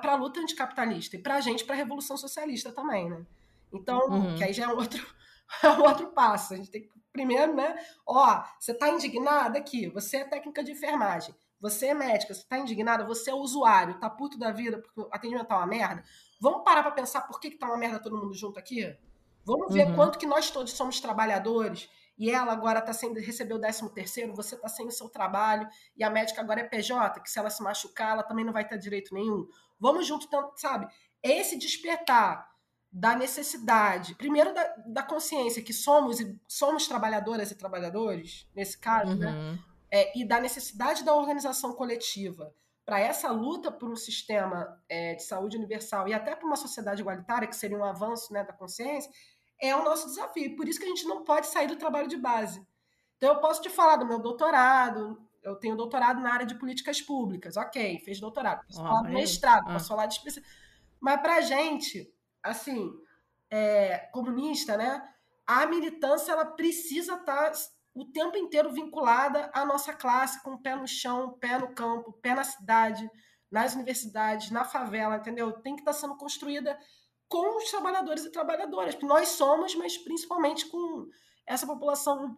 para 0.01 0.11
a 0.11 0.15
luta 0.15 0.41
anticapitalista 0.41 1.15
e 1.15 1.19
para 1.19 1.35
a 1.35 1.39
gente, 1.39 1.63
para 1.63 1.73
a 1.73 1.77
revolução 1.77 2.17
socialista 2.17 2.69
também, 2.73 3.09
né? 3.09 3.25
Então, 3.71 3.99
uhum. 4.09 4.35
que 4.35 4.43
aí 4.43 4.51
já 4.51 4.65
é 4.65 4.67
um 4.67 4.75
outro, 4.75 5.01
é 5.63 5.69
um 5.69 5.83
outro 5.83 6.07
passo. 6.07 6.53
A 6.53 6.57
gente 6.57 6.69
tem 6.69 6.81
que, 6.81 6.89
primeiro, 7.13 7.55
né? 7.55 7.81
Ó, 8.05 8.43
você 8.59 8.73
está 8.73 8.89
indignada 8.89 9.57
aqui, 9.57 9.87
você 9.87 10.17
é 10.17 10.25
técnica 10.25 10.65
de 10.65 10.73
enfermagem, 10.73 11.33
você 11.61 11.85
é 11.85 11.93
médica, 11.93 12.33
você 12.33 12.41
está 12.41 12.57
indignada, 12.57 13.05
você 13.05 13.31
é 13.31 13.33
usuário, 13.33 13.97
tá 14.01 14.09
puto 14.09 14.37
da 14.37 14.51
vida 14.51 14.79
porque 14.79 14.99
o 14.99 15.07
atendimento 15.13 15.47
tá 15.47 15.55
uma 15.55 15.65
merda. 15.65 16.03
Vamos 16.41 16.65
parar 16.65 16.83
para 16.83 16.91
pensar 16.91 17.21
por 17.21 17.39
que, 17.39 17.51
que 17.51 17.57
tá 17.57 17.67
uma 17.67 17.77
merda 17.77 17.99
todo 17.99 18.17
mundo 18.17 18.33
junto 18.33 18.59
aqui? 18.59 18.93
Vamos 19.45 19.73
ver 19.73 19.87
uhum. 19.87 19.95
quanto 19.95 20.17
que 20.17 20.25
nós 20.25 20.49
todos 20.49 20.73
somos 20.73 20.99
trabalhadores 20.99 21.89
e 22.17 22.31
ela 22.31 22.51
agora 22.51 22.81
tá 22.81 22.93
sendo 22.93 23.19
recebeu 23.19 23.57
o 23.57 23.59
13 23.59 23.93
terceiro, 23.93 24.33
você 24.33 24.55
está 24.55 24.67
sem 24.67 24.87
o 24.87 24.91
seu 24.91 25.09
trabalho 25.09 25.67
e 25.95 26.03
a 26.03 26.09
médica 26.09 26.41
agora 26.41 26.61
é 26.61 26.63
PJ, 26.63 27.19
que 27.19 27.29
se 27.29 27.37
ela 27.37 27.49
se 27.49 27.61
machucar, 27.61 28.13
ela 28.13 28.23
também 28.23 28.45
não 28.45 28.53
vai 28.53 28.67
ter 28.67 28.77
direito 28.77 29.13
nenhum. 29.13 29.47
Vamos 29.79 30.07
junto, 30.07 30.27
sabe? 30.55 30.87
Esse 31.21 31.57
despertar 31.57 32.49
da 32.91 33.13
necessidade, 33.15 34.15
primeiro 34.15 34.53
da, 34.53 34.75
da 34.87 35.03
consciência 35.03 35.61
que 35.61 35.73
somos 35.73 36.17
somos 36.47 36.87
trabalhadoras 36.87 37.51
e 37.51 37.55
trabalhadores, 37.55 38.47
nesse 38.55 38.77
caso, 38.77 39.15
né? 39.15 39.27
uhum. 39.27 39.53
né? 39.53 39.59
É, 39.91 40.17
e 40.17 40.25
da 40.25 40.39
necessidade 40.39 41.03
da 41.03 41.13
organização 41.13 41.73
coletiva 41.73 42.53
para 42.85 42.99
essa 42.99 43.31
luta 43.31 43.71
por 43.71 43.89
um 43.89 43.95
sistema 43.95 44.79
é, 44.87 45.15
de 45.15 45.23
saúde 45.23 45.57
universal 45.57 46.07
e 46.07 46.13
até 46.13 46.35
para 46.35 46.45
uma 46.45 46.55
sociedade 46.55 47.01
igualitária, 47.01 47.47
que 47.47 47.55
seria 47.55 47.77
um 47.77 47.83
avanço 47.83 48.31
né, 48.31 48.43
da 48.43 48.53
consciência, 48.53 49.11
é 49.61 49.75
o 49.75 49.83
nosso 49.83 50.07
desafio. 50.07 50.55
Por 50.55 50.67
isso 50.67 50.79
que 50.79 50.85
a 50.85 50.89
gente 50.89 51.05
não 51.05 51.23
pode 51.23 51.47
sair 51.47 51.67
do 51.67 51.75
trabalho 51.75 52.07
de 52.07 52.17
base. 52.17 52.65
Então, 53.17 53.33
eu 53.33 53.39
posso 53.39 53.61
te 53.61 53.69
falar 53.69 53.97
do 53.97 54.05
meu 54.05 54.19
doutorado, 54.19 55.17
eu 55.43 55.55
tenho 55.55 55.75
doutorado 55.75 56.19
na 56.19 56.33
área 56.33 56.45
de 56.45 56.55
políticas 56.55 57.01
públicas, 57.01 57.55
ok, 57.55 57.99
fez 57.99 58.19
doutorado, 58.19 58.65
posso 58.65 58.81
oh, 58.81 58.83
falar 58.83 59.01
do 59.03 59.13
mestrado, 59.13 59.63
ah. 59.67 59.73
posso 59.73 59.87
falar 59.87 60.05
de 60.07 60.15
especialidade. 60.15 60.55
Mas 60.99 61.21
para 61.21 61.35
a 61.35 61.41
gente, 61.41 62.11
assim, 62.43 62.91
é, 63.49 64.09
comunista, 64.11 64.75
né? 64.75 65.07
A 65.45 65.65
militância 65.67 66.31
ela 66.31 66.45
precisa 66.45 67.13
estar 67.13 67.51
tá 67.51 67.57
o 67.93 68.05
tempo 68.05 68.37
inteiro 68.37 68.73
vinculada 68.73 69.49
à 69.53 69.63
nossa 69.65 69.93
classe, 69.93 70.41
com 70.43 70.55
o 70.55 70.61
pé 70.61 70.75
no 70.75 70.87
chão, 70.87 71.37
pé 71.39 71.57
no 71.57 71.73
campo, 71.73 72.11
pé 72.13 72.33
na 72.33 72.43
cidade, 72.43 73.09
nas 73.49 73.73
universidades, 73.75 74.51
na 74.51 74.65
favela, 74.65 75.15
entendeu? 75.17 75.51
Tem 75.61 75.75
que 75.75 75.81
estar 75.81 75.93
tá 75.93 75.97
sendo 75.97 76.17
construída 76.17 76.77
com 77.27 77.57
os 77.57 77.69
trabalhadores 77.69 78.25
e 78.25 78.31
trabalhadoras, 78.31 78.95
que 78.95 79.05
nós 79.05 79.29
somos, 79.29 79.75
mas 79.75 79.97
principalmente 79.97 80.67
com 80.67 81.07
essa 81.47 81.65
população 81.65 82.35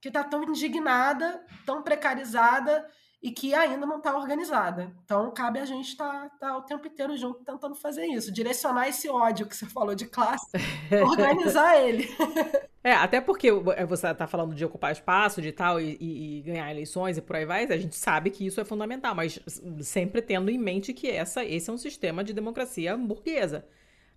que 0.00 0.08
está 0.08 0.22
tão 0.22 0.42
indignada, 0.44 1.44
tão 1.66 1.82
precarizada 1.82 2.88
e 3.20 3.32
que 3.32 3.52
ainda 3.52 3.84
não 3.84 3.98
está 3.98 4.16
organizada. 4.16 4.94
Então, 5.04 5.32
cabe 5.32 5.58
a 5.58 5.64
gente 5.64 5.88
estar 5.88 6.28
tá, 6.30 6.36
tá 6.38 6.56
o 6.56 6.62
tempo 6.62 6.86
inteiro 6.86 7.16
junto 7.16 7.42
tentando 7.42 7.74
fazer 7.74 8.06
isso, 8.06 8.32
direcionar 8.32 8.88
esse 8.88 9.08
ódio 9.08 9.46
que 9.46 9.56
você 9.56 9.66
falou 9.66 9.94
de 9.94 10.06
classe, 10.06 10.50
organizar 11.04 11.80
ele. 11.80 12.08
É, 12.80 12.94
até 12.94 13.20
porque 13.20 13.48
é, 13.48 13.84
você 13.84 14.06
está 14.06 14.26
falando 14.26 14.54
de 14.54 14.64
ocupar 14.64 14.92
espaço, 14.92 15.42
de 15.42 15.52
tal, 15.52 15.80
e, 15.80 15.98
e, 16.00 16.42
ganhar 16.42 16.70
eleições 16.70 17.18
e 17.18 17.20
por 17.20 17.36
aí 17.36 17.44
vai, 17.44 17.64
a 17.64 17.76
gente 17.76 17.96
sabe 17.96 18.30
que 18.30 18.46
isso 18.46 18.60
é 18.60 18.64
fundamental, 18.64 19.14
mas 19.14 19.38
sempre 19.82 20.22
tendo 20.22 20.48
em 20.48 20.56
mente 20.56 20.94
que 20.94 21.10
essa, 21.10 21.44
esse 21.44 21.68
é 21.68 21.72
um 21.72 21.76
sistema 21.76 22.22
de 22.24 22.32
democracia 22.32 22.96
burguesa. 22.96 23.66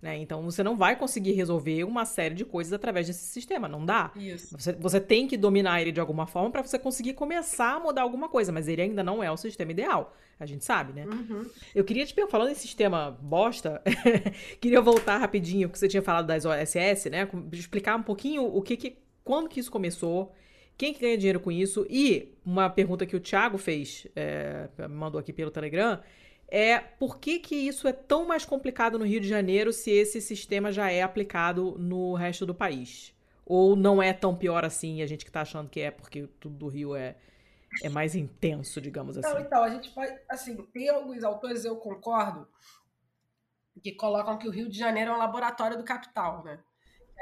Né? 0.02 0.18
Então 0.18 0.42
você 0.42 0.64
não 0.64 0.76
vai 0.76 0.96
conseguir 0.96 1.30
resolver 1.30 1.84
uma 1.84 2.04
série 2.04 2.34
de 2.34 2.44
coisas 2.44 2.72
através 2.72 3.06
desse 3.06 3.24
sistema, 3.24 3.68
não 3.68 3.86
dá. 3.86 4.10
Isso. 4.16 4.58
Você, 4.58 4.72
você 4.72 5.00
tem 5.00 5.28
que 5.28 5.36
dominar 5.36 5.80
ele 5.80 5.92
de 5.92 6.00
alguma 6.00 6.26
forma 6.26 6.50
para 6.50 6.60
você 6.60 6.76
conseguir 6.76 7.14
começar 7.14 7.76
a 7.76 7.80
mudar 7.80 8.02
alguma 8.02 8.28
coisa, 8.28 8.50
mas 8.50 8.66
ele 8.66 8.82
ainda 8.82 9.04
não 9.04 9.22
é 9.22 9.30
o 9.30 9.36
sistema 9.36 9.70
ideal. 9.70 10.12
A 10.40 10.44
gente 10.44 10.64
sabe, 10.64 10.92
né? 10.92 11.06
Uhum. 11.06 11.48
Eu 11.72 11.84
queria 11.84 12.04
te 12.04 12.12
perguntar, 12.12 12.32
falando 12.32 12.50
em 12.50 12.56
sistema 12.56 13.16
bosta, 13.22 13.80
queria 14.60 14.80
voltar 14.80 15.18
rapidinho, 15.18 15.68
porque 15.68 15.78
você 15.78 15.86
tinha 15.86 16.02
falado 16.02 16.26
das 16.26 16.44
OSS, 16.44 17.08
né? 17.08 17.28
Explicar 17.52 17.94
um 17.96 18.02
pouquinho 18.02 18.44
o 18.44 18.60
que, 18.60 18.76
que 18.76 18.98
quando 19.22 19.48
que 19.48 19.60
isso 19.60 19.70
começou, 19.70 20.34
quem 20.76 20.92
que 20.92 21.00
ganha 21.00 21.16
dinheiro 21.16 21.38
com 21.38 21.52
isso 21.52 21.86
e 21.88 22.34
uma 22.44 22.68
pergunta 22.68 23.06
que 23.06 23.14
o 23.14 23.20
Thiago 23.20 23.56
fez, 23.56 24.08
é, 24.16 24.68
mandou 24.90 25.20
aqui 25.20 25.32
pelo 25.32 25.52
Telegram, 25.52 26.00
é 26.54 26.78
por 26.78 27.16
que, 27.16 27.38
que 27.38 27.56
isso 27.56 27.88
é 27.88 27.94
tão 27.94 28.26
mais 28.26 28.44
complicado 28.44 28.98
no 28.98 29.06
Rio 29.06 29.22
de 29.22 29.26
Janeiro 29.26 29.72
se 29.72 29.90
esse 29.90 30.20
sistema 30.20 30.70
já 30.70 30.90
é 30.90 31.00
aplicado 31.00 31.78
no 31.78 32.12
resto 32.12 32.44
do 32.44 32.54
país? 32.54 33.14
Ou 33.46 33.74
não 33.74 34.02
é 34.02 34.12
tão 34.12 34.36
pior 34.36 34.62
assim, 34.62 35.00
a 35.00 35.06
gente 35.06 35.24
que 35.24 35.30
está 35.30 35.40
achando 35.40 35.70
que 35.70 35.80
é 35.80 35.90
porque 35.90 36.28
tudo 36.38 36.54
do 36.54 36.68
Rio 36.68 36.94
é, 36.94 37.16
é 37.82 37.88
mais 37.88 38.14
intenso, 38.14 38.82
digamos 38.82 39.16
assim? 39.16 39.32
Não, 39.32 39.40
então, 39.40 39.64
a 39.64 39.70
gente 39.70 39.88
pode, 39.92 40.14
assim, 40.28 40.54
tem 40.74 40.90
alguns 40.90 41.24
autores, 41.24 41.64
eu 41.64 41.74
concordo, 41.76 42.46
que 43.82 43.92
colocam 43.92 44.36
que 44.36 44.46
o 44.46 44.50
Rio 44.50 44.68
de 44.68 44.78
Janeiro 44.78 45.10
é 45.10 45.14
um 45.14 45.18
laboratório 45.18 45.78
do 45.78 45.84
capital, 45.84 46.44
né? 46.44 46.60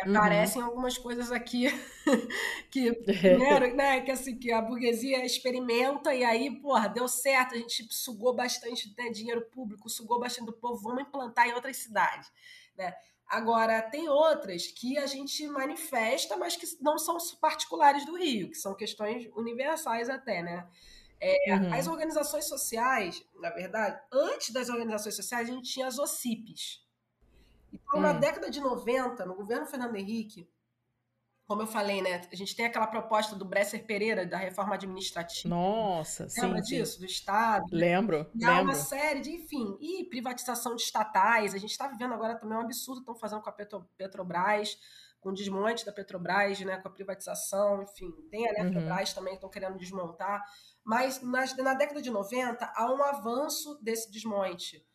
Uhum. 0.06 0.16
Aparecem 0.16 0.62
algumas 0.62 0.96
coisas 0.96 1.30
aqui 1.30 1.66
que, 2.70 2.90
né, 3.38 3.72
né, 3.74 4.00
que, 4.00 4.10
assim, 4.10 4.36
que 4.36 4.52
a 4.52 4.62
burguesia 4.62 5.24
experimenta 5.24 6.14
e 6.14 6.24
aí, 6.24 6.50
porra, 6.60 6.88
deu 6.88 7.08
certo, 7.08 7.54
a 7.54 7.58
gente 7.58 7.86
sugou 7.90 8.34
bastante 8.34 8.94
né, 8.96 9.10
dinheiro 9.10 9.42
público, 9.46 9.88
sugou 9.88 10.18
bastante 10.18 10.46
do 10.46 10.52
povo, 10.52 10.82
vamos 10.82 11.02
implantar 11.02 11.48
em 11.48 11.52
outras 11.52 11.76
cidades. 11.76 12.30
Né? 12.76 12.94
Agora, 13.26 13.80
tem 13.80 14.08
outras 14.08 14.66
que 14.66 14.98
a 14.98 15.06
gente 15.06 15.46
manifesta, 15.46 16.36
mas 16.36 16.56
que 16.56 16.66
não 16.80 16.98
são 16.98 17.16
particulares 17.40 18.04
do 18.04 18.16
Rio, 18.16 18.50
que 18.50 18.56
são 18.56 18.74
questões 18.74 19.28
universais 19.36 20.10
até, 20.10 20.42
né? 20.42 20.66
É, 21.20 21.54
uhum. 21.54 21.74
As 21.74 21.86
organizações 21.86 22.46
sociais, 22.46 23.22
na 23.38 23.50
verdade, 23.50 24.00
antes 24.10 24.50
das 24.50 24.68
organizações 24.68 25.14
sociais, 25.14 25.48
a 25.48 25.52
gente 25.52 25.70
tinha 25.70 25.86
as 25.86 25.98
OCIPs, 25.98 26.82
então, 27.72 27.98
hum. 27.98 28.02
na 28.02 28.12
década 28.12 28.50
de 28.50 28.60
90, 28.60 29.24
no 29.26 29.34
governo 29.34 29.66
Fernando 29.66 29.96
Henrique, 29.96 30.48
como 31.50 31.62
eu 31.62 31.66
falei, 31.66 32.00
né? 32.00 32.22
A 32.30 32.36
gente 32.36 32.54
tem 32.54 32.64
aquela 32.64 32.86
proposta 32.86 33.34
do 33.34 33.44
Bresser 33.44 33.84
Pereira 33.84 34.24
da 34.24 34.36
reforma 34.36 34.76
administrativa. 34.76 35.48
Nossa, 35.48 36.28
Lembra 36.38 36.62
sim. 36.62 36.76
disso? 36.76 37.00
Do 37.00 37.06
Estado. 37.06 37.64
Lembro. 37.72 38.30
E 38.36 38.44
há 38.44 38.60
uma 38.60 38.76
série 38.76 39.18
de, 39.18 39.32
enfim, 39.32 39.76
e 39.80 40.04
privatização 40.04 40.76
de 40.76 40.82
estatais. 40.82 41.52
A 41.52 41.58
gente 41.58 41.72
está 41.72 41.88
vivendo 41.88 42.14
agora 42.14 42.36
também 42.36 42.56
um 42.56 42.60
absurdo 42.60 43.00
que 43.00 43.10
estão 43.10 43.16
fazendo 43.16 43.42
com 43.42 43.50
a 43.50 43.52
Petro, 43.52 43.84
Petrobras, 43.96 44.78
com 45.18 45.30
o 45.30 45.34
desmonte 45.34 45.84
da 45.84 45.90
Petrobras, 45.90 46.60
né? 46.60 46.76
Com 46.76 46.86
a 46.86 46.92
privatização, 46.92 47.82
enfim. 47.82 48.12
Tem 48.30 48.46
a 48.46 48.52
Eletrobras 48.52 49.08
uhum. 49.08 49.14
também 49.16 49.32
que 49.32 49.38
estão 49.38 49.50
querendo 49.50 49.76
desmontar. 49.76 50.44
Mas 50.84 51.20
nas, 51.20 51.56
na 51.56 51.74
década 51.74 52.00
de 52.00 52.10
90 52.12 52.64
há 52.76 52.94
um 52.94 53.02
avanço 53.02 53.76
desse 53.82 54.08
desmonte 54.08 54.86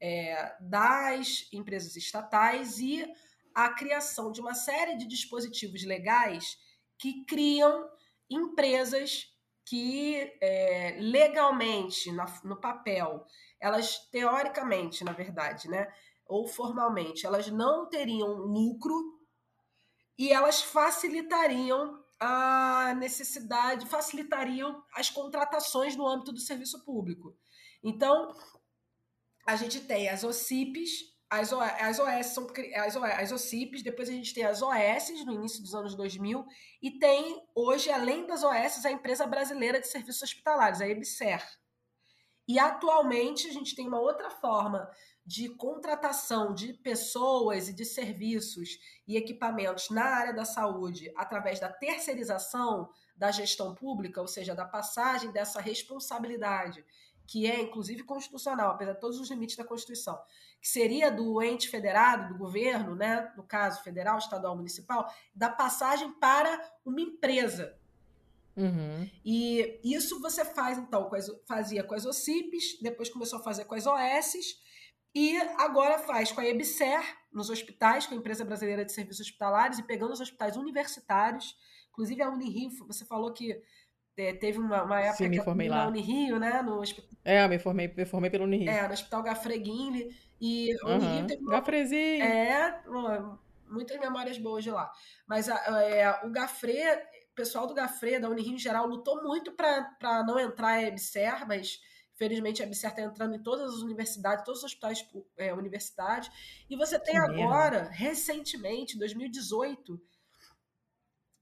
é, 0.00 0.56
das 0.60 1.48
empresas 1.52 1.96
estatais 1.96 2.78
e 2.78 3.06
a 3.54 3.68
criação 3.70 4.32
de 4.32 4.40
uma 4.40 4.54
série 4.54 4.96
de 4.96 5.06
dispositivos 5.06 5.84
legais 5.84 6.56
que 6.98 7.24
criam 7.24 7.88
empresas 8.28 9.26
que 9.64 10.16
é, 10.40 10.96
legalmente, 11.00 12.10
na, 12.12 12.26
no 12.44 12.60
papel, 12.60 13.24
elas 13.60 13.98
teoricamente, 14.10 15.04
na 15.04 15.12
verdade, 15.12 15.68
né, 15.68 15.86
ou 16.26 16.46
formalmente, 16.46 17.26
elas 17.26 17.48
não 17.48 17.88
teriam 17.88 18.32
lucro 18.34 19.20
e 20.18 20.32
elas 20.32 20.62
facilitariam 20.62 22.02
a 22.18 22.94
necessidade, 22.94 23.86
facilitariam 23.86 24.82
as 24.94 25.08
contratações 25.08 25.96
no 25.96 26.06
âmbito 26.06 26.32
do 26.32 26.40
serviço 26.40 26.84
público. 26.84 27.34
Então, 27.82 28.34
a 29.50 29.56
gente 29.56 29.80
tem 29.80 30.08
as 30.08 30.22
OCIPs, 30.22 31.10
as, 31.28 31.50
o, 31.50 31.60
as 31.60 31.98
OS 31.98 32.26
são 32.26 32.46
as, 32.76 32.96
as 32.96 33.32
OCIPs, 33.32 33.82
depois 33.82 34.08
a 34.08 34.12
gente 34.12 34.32
tem 34.32 34.44
as 34.44 34.62
OS 34.62 35.24
no 35.26 35.32
início 35.32 35.60
dos 35.60 35.74
anos 35.74 35.96
2000 35.96 36.46
e 36.80 36.98
tem 37.00 37.44
hoje, 37.52 37.90
além 37.90 38.26
das 38.26 38.44
OS, 38.44 38.84
a 38.84 38.92
empresa 38.92 39.26
brasileira 39.26 39.80
de 39.80 39.88
serviços 39.88 40.22
hospitalares, 40.22 40.80
a 40.80 40.88
EBSER. 40.88 41.44
E 42.46 42.60
atualmente 42.60 43.48
a 43.48 43.52
gente 43.52 43.74
tem 43.74 43.88
uma 43.88 44.00
outra 44.00 44.30
forma 44.30 44.88
de 45.26 45.48
contratação 45.48 46.54
de 46.54 46.72
pessoas 46.74 47.68
e 47.68 47.72
de 47.72 47.84
serviços 47.84 48.78
e 49.06 49.16
equipamentos 49.16 49.90
na 49.90 50.04
área 50.04 50.32
da 50.32 50.44
saúde 50.44 51.12
através 51.16 51.58
da 51.58 51.68
terceirização 51.68 52.88
da 53.16 53.32
gestão 53.32 53.74
pública, 53.74 54.20
ou 54.20 54.28
seja, 54.28 54.54
da 54.54 54.64
passagem 54.64 55.30
dessa 55.32 55.60
responsabilidade 55.60 56.84
que 57.30 57.46
é 57.46 57.60
inclusive 57.60 58.02
constitucional, 58.02 58.72
apesar 58.72 58.94
de 58.94 59.00
todos 59.00 59.20
os 59.20 59.30
limites 59.30 59.54
da 59.54 59.64
Constituição, 59.64 60.20
que 60.60 60.66
seria 60.66 61.12
do 61.12 61.40
ente 61.40 61.68
federado, 61.68 62.34
do 62.34 62.36
governo, 62.36 62.96
né, 62.96 63.32
no 63.36 63.44
caso 63.44 63.84
federal, 63.84 64.18
estadual, 64.18 64.56
municipal, 64.56 65.08
da 65.32 65.48
passagem 65.48 66.10
para 66.14 66.60
uma 66.84 67.00
empresa. 67.00 67.78
Uhum. 68.56 69.08
E 69.24 69.78
isso 69.84 70.20
você 70.20 70.44
faz, 70.44 70.76
então, 70.76 71.04
com 71.04 71.14
as, 71.14 71.30
fazia 71.46 71.84
com 71.84 71.94
as 71.94 72.04
OCIPs, 72.04 72.80
depois 72.82 73.08
começou 73.08 73.38
a 73.38 73.42
fazer 73.44 73.64
com 73.64 73.76
as 73.76 73.86
OS, 73.86 74.60
e 75.14 75.36
agora 75.56 76.00
faz 76.00 76.32
com 76.32 76.40
a 76.40 76.46
EBSER, 76.46 77.00
nos 77.32 77.48
hospitais, 77.48 78.08
com 78.08 78.14
a 78.14 78.16
Empresa 78.16 78.44
Brasileira 78.44 78.84
de 78.84 78.90
Serviços 78.90 79.28
Hospitalares, 79.28 79.78
e 79.78 79.84
pegando 79.84 80.12
os 80.12 80.20
hospitais 80.20 80.56
universitários, 80.56 81.56
inclusive 81.90 82.22
a 82.22 82.28
Unirio, 82.28 82.70
você 82.88 83.04
falou 83.04 83.32
que 83.32 83.62
teve 84.14 84.58
uma, 84.58 84.82
uma 84.82 85.00
época 85.00 85.16
Sim, 85.16 85.28
me 85.28 85.38
que 85.38 85.44
formei 85.44 85.68
eu 85.68 85.72
lá. 85.72 85.84
na 85.84 85.88
Unirio, 85.88 86.38
né? 86.38 86.62
No 86.62 86.80
hospital, 86.80 87.08
É, 87.24 87.44
eu 87.44 87.48
me 87.48 87.58
formei, 87.58 87.88
me 87.88 88.04
formei 88.06 88.30
pelo 88.30 88.44
Unirio. 88.44 88.68
é, 88.70 88.86
no 88.86 88.92
Hospital 88.94 89.22
Gafreguinle. 89.22 90.08
E 90.40 90.74
o 90.84 90.88
Uhum. 90.88 90.96
Unirio 90.96 91.26
teve 91.26 91.42
uma 91.42 91.52
Gafrezinho. 91.52 92.22
É, 92.24 92.82
muitas 93.68 93.98
memórias 94.00 94.38
boas 94.38 94.64
de 94.64 94.70
lá. 94.70 94.90
Mas 95.26 95.48
a- 95.48 95.82
é, 95.84 96.26
o 96.26 96.30
Gafre, 96.30 96.72
o 97.32 97.34
pessoal 97.34 97.66
do 97.66 97.74
Gafre, 97.74 98.18
da 98.18 98.28
Unirio 98.28 98.54
em 98.54 98.58
geral, 98.58 98.86
lutou 98.86 99.22
muito 99.22 99.52
para 99.52 100.24
não 100.26 100.38
entrar 100.38 100.68
a 100.74 100.82
EBSER, 100.82 101.46
mas 101.46 101.78
infelizmente 102.14 102.62
a 102.62 102.66
EBSER 102.66 102.90
está 102.90 103.02
entrando 103.02 103.34
em 103.36 103.42
todas 103.42 103.74
as 103.74 103.80
universidades, 103.80 104.44
todos 104.44 104.60
os 104.60 104.64
hospitais 104.64 105.06
é, 105.36 105.52
universitários. 105.54 106.30
E 106.68 106.76
você 106.76 106.98
tem 106.98 107.14
Que 107.14 107.18
agora, 107.18 107.88
recentemente, 107.92 108.98
2018, 108.98 110.00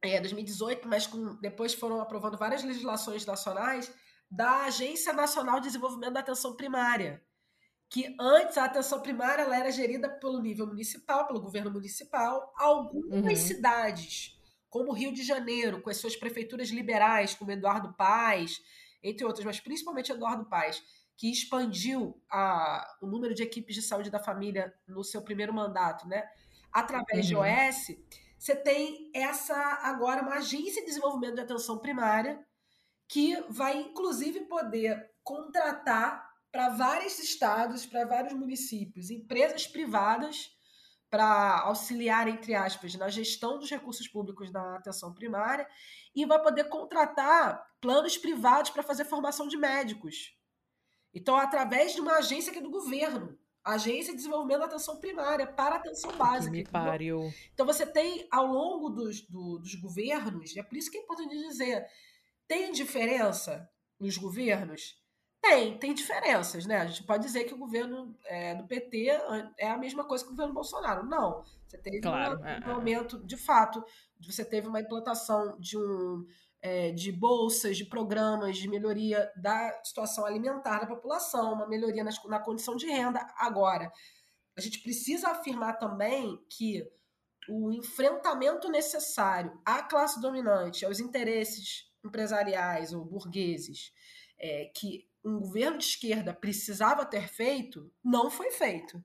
é, 0.02 0.20
2018, 0.20 0.86
mas 0.88 1.06
com, 1.06 1.34
depois 1.40 1.74
foram 1.74 2.00
aprovando 2.00 2.38
várias 2.38 2.62
legislações 2.62 3.26
nacionais 3.26 3.92
da 4.30 4.64
Agência 4.64 5.12
Nacional 5.12 5.58
de 5.60 5.66
Desenvolvimento 5.66 6.12
da 6.12 6.20
Atenção 6.20 6.54
Primária, 6.56 7.22
que 7.90 8.14
antes 8.20 8.58
a 8.58 8.64
atenção 8.66 9.00
primária 9.00 9.42
ela 9.42 9.56
era 9.56 9.70
gerida 9.72 10.08
pelo 10.20 10.40
nível 10.42 10.66
municipal, 10.66 11.26
pelo 11.26 11.40
governo 11.40 11.70
municipal. 11.70 12.52
Algumas 12.56 13.40
Uhum. 13.40 13.46
cidades, 13.46 14.38
como 14.68 14.90
o 14.90 14.94
Rio 14.94 15.12
de 15.12 15.22
Janeiro, 15.22 15.80
com 15.80 15.88
as 15.88 15.96
suas 15.96 16.14
prefeituras 16.14 16.68
liberais, 16.68 17.34
como 17.34 17.50
Eduardo 17.50 17.94
Paes, 17.94 18.60
entre 19.02 19.24
outras, 19.24 19.44
mas 19.46 19.58
principalmente 19.60 20.12
Eduardo 20.12 20.44
Paes, 20.48 20.82
que 21.16 21.32
expandiu 21.32 22.22
a, 22.30 22.86
o 23.00 23.06
número 23.06 23.34
de 23.34 23.42
equipes 23.42 23.74
de 23.74 23.82
saúde 23.82 24.10
da 24.10 24.18
família 24.20 24.72
no 24.86 25.02
seu 25.02 25.22
primeiro 25.22 25.52
mandato, 25.54 26.06
né? 26.06 26.28
Através 26.70 27.26
de 27.26 27.34
Uhum. 27.34 27.40
OS, 27.40 27.96
você 28.38 28.54
tem 28.54 29.10
essa 29.14 29.56
agora 29.82 30.22
uma 30.22 30.36
agência 30.36 30.80
de 30.82 30.86
desenvolvimento 30.86 31.34
de 31.34 31.40
atenção 31.40 31.78
primária 31.78 32.38
que 33.08 33.40
vai 33.48 33.76
inclusive 33.76 34.40
poder 34.42 35.10
contratar 35.24 36.28
para 36.52 36.70
vários 36.70 37.18
estados, 37.18 37.84
para 37.84 38.06
vários 38.06 38.32
municípios, 38.32 39.10
empresas 39.10 39.66
privadas 39.66 40.50
para 41.10 41.60
auxiliar, 41.60 42.28
entre 42.28 42.54
aspas, 42.54 42.94
na 42.94 43.08
gestão 43.08 43.58
dos 43.58 43.70
recursos 43.70 44.06
públicos 44.06 44.50
da 44.50 44.76
atenção 44.76 45.12
primária 45.14 45.66
e 46.14 46.24
vai 46.26 46.40
poder 46.40 46.64
contratar 46.64 47.66
planos 47.80 48.18
privados 48.18 48.70
para 48.70 48.82
fazer 48.82 49.04
formação 49.04 49.48
de 49.48 49.56
médicos. 49.56 50.36
Então, 51.14 51.36
através 51.36 51.94
de 51.94 52.00
uma 52.00 52.18
agência 52.18 52.52
que 52.52 52.58
é 52.58 52.62
do 52.62 52.70
governo, 52.70 53.38
Agência 53.64 54.12
de 54.12 54.18
Desenvolvimento 54.18 54.60
da 54.60 54.66
Atenção 54.66 54.98
Primária 54.98 55.46
para 55.46 55.74
a 55.74 55.78
atenção 55.78 56.10
Que 56.10 56.16
básica. 56.16 56.50
me 56.50 56.60
entendeu? 56.60 56.82
pariu. 56.84 57.32
Então 57.52 57.66
você 57.66 57.84
tem 57.84 58.26
ao 58.30 58.46
longo 58.46 58.88
dos, 58.90 59.20
do- 59.22 59.58
dos 59.58 59.74
governos, 59.74 60.54
e 60.54 60.60
é 60.60 60.62
por 60.62 60.76
isso 60.76 60.90
que 60.90 60.96
é 60.98 61.02
importante 61.02 61.36
dizer, 61.36 61.86
tem 62.46 62.72
diferença 62.72 63.68
nos 64.00 64.16
governos? 64.16 64.96
Tem, 65.40 65.78
tem 65.78 65.94
diferenças, 65.94 66.66
né? 66.66 66.78
A 66.78 66.86
gente 66.86 67.04
pode 67.04 67.22
dizer 67.24 67.44
que 67.44 67.54
o 67.54 67.58
governo 67.58 68.16
é, 68.24 68.54
do 68.56 68.66
PT 68.66 69.06
é 69.56 69.68
a 69.70 69.78
mesma 69.78 70.04
coisa 70.04 70.24
que 70.24 70.30
o 70.30 70.32
governo 70.32 70.52
Bolsonaro. 70.54 71.06
Não. 71.06 71.44
Você 71.66 71.78
teve 71.78 72.00
Claro, 72.00 72.42
é, 72.44 72.58
um 72.58 72.62
é. 72.70 72.74
momento, 72.74 73.24
de 73.24 73.36
fato, 73.36 73.84
você 74.20 74.44
teve 74.44 74.66
uma 74.66 74.80
implantação 74.80 75.56
de 75.60 75.76
um 75.78 76.26
é, 76.60 76.90
de 76.90 77.12
bolsas, 77.12 77.76
de 77.76 77.84
programas 77.84 78.56
de 78.58 78.68
melhoria 78.68 79.30
da 79.36 79.80
situação 79.84 80.24
alimentar 80.26 80.80
da 80.80 80.86
população, 80.86 81.52
uma 81.52 81.68
melhoria 81.68 82.02
nas- 82.02 82.22
na 82.24 82.40
condição 82.40 82.76
de 82.76 82.86
renda. 82.86 83.20
Agora, 83.36 83.92
a 84.56 84.60
gente 84.60 84.80
precisa 84.82 85.28
afirmar 85.28 85.78
também 85.78 86.44
que 86.50 86.84
o 87.48 87.72
enfrentamento 87.72 88.68
necessário 88.68 89.58
à 89.64 89.82
classe 89.82 90.20
dominante, 90.20 90.84
aos 90.84 91.00
interesses 91.00 91.88
empresariais 92.04 92.92
ou 92.92 93.04
burgueses, 93.04 93.92
é, 94.38 94.70
que 94.74 95.08
um 95.24 95.38
governo 95.40 95.78
de 95.78 95.84
esquerda 95.84 96.34
precisava 96.34 97.04
ter 97.04 97.28
feito, 97.28 97.90
não 98.04 98.30
foi 98.30 98.50
feito. 98.50 99.02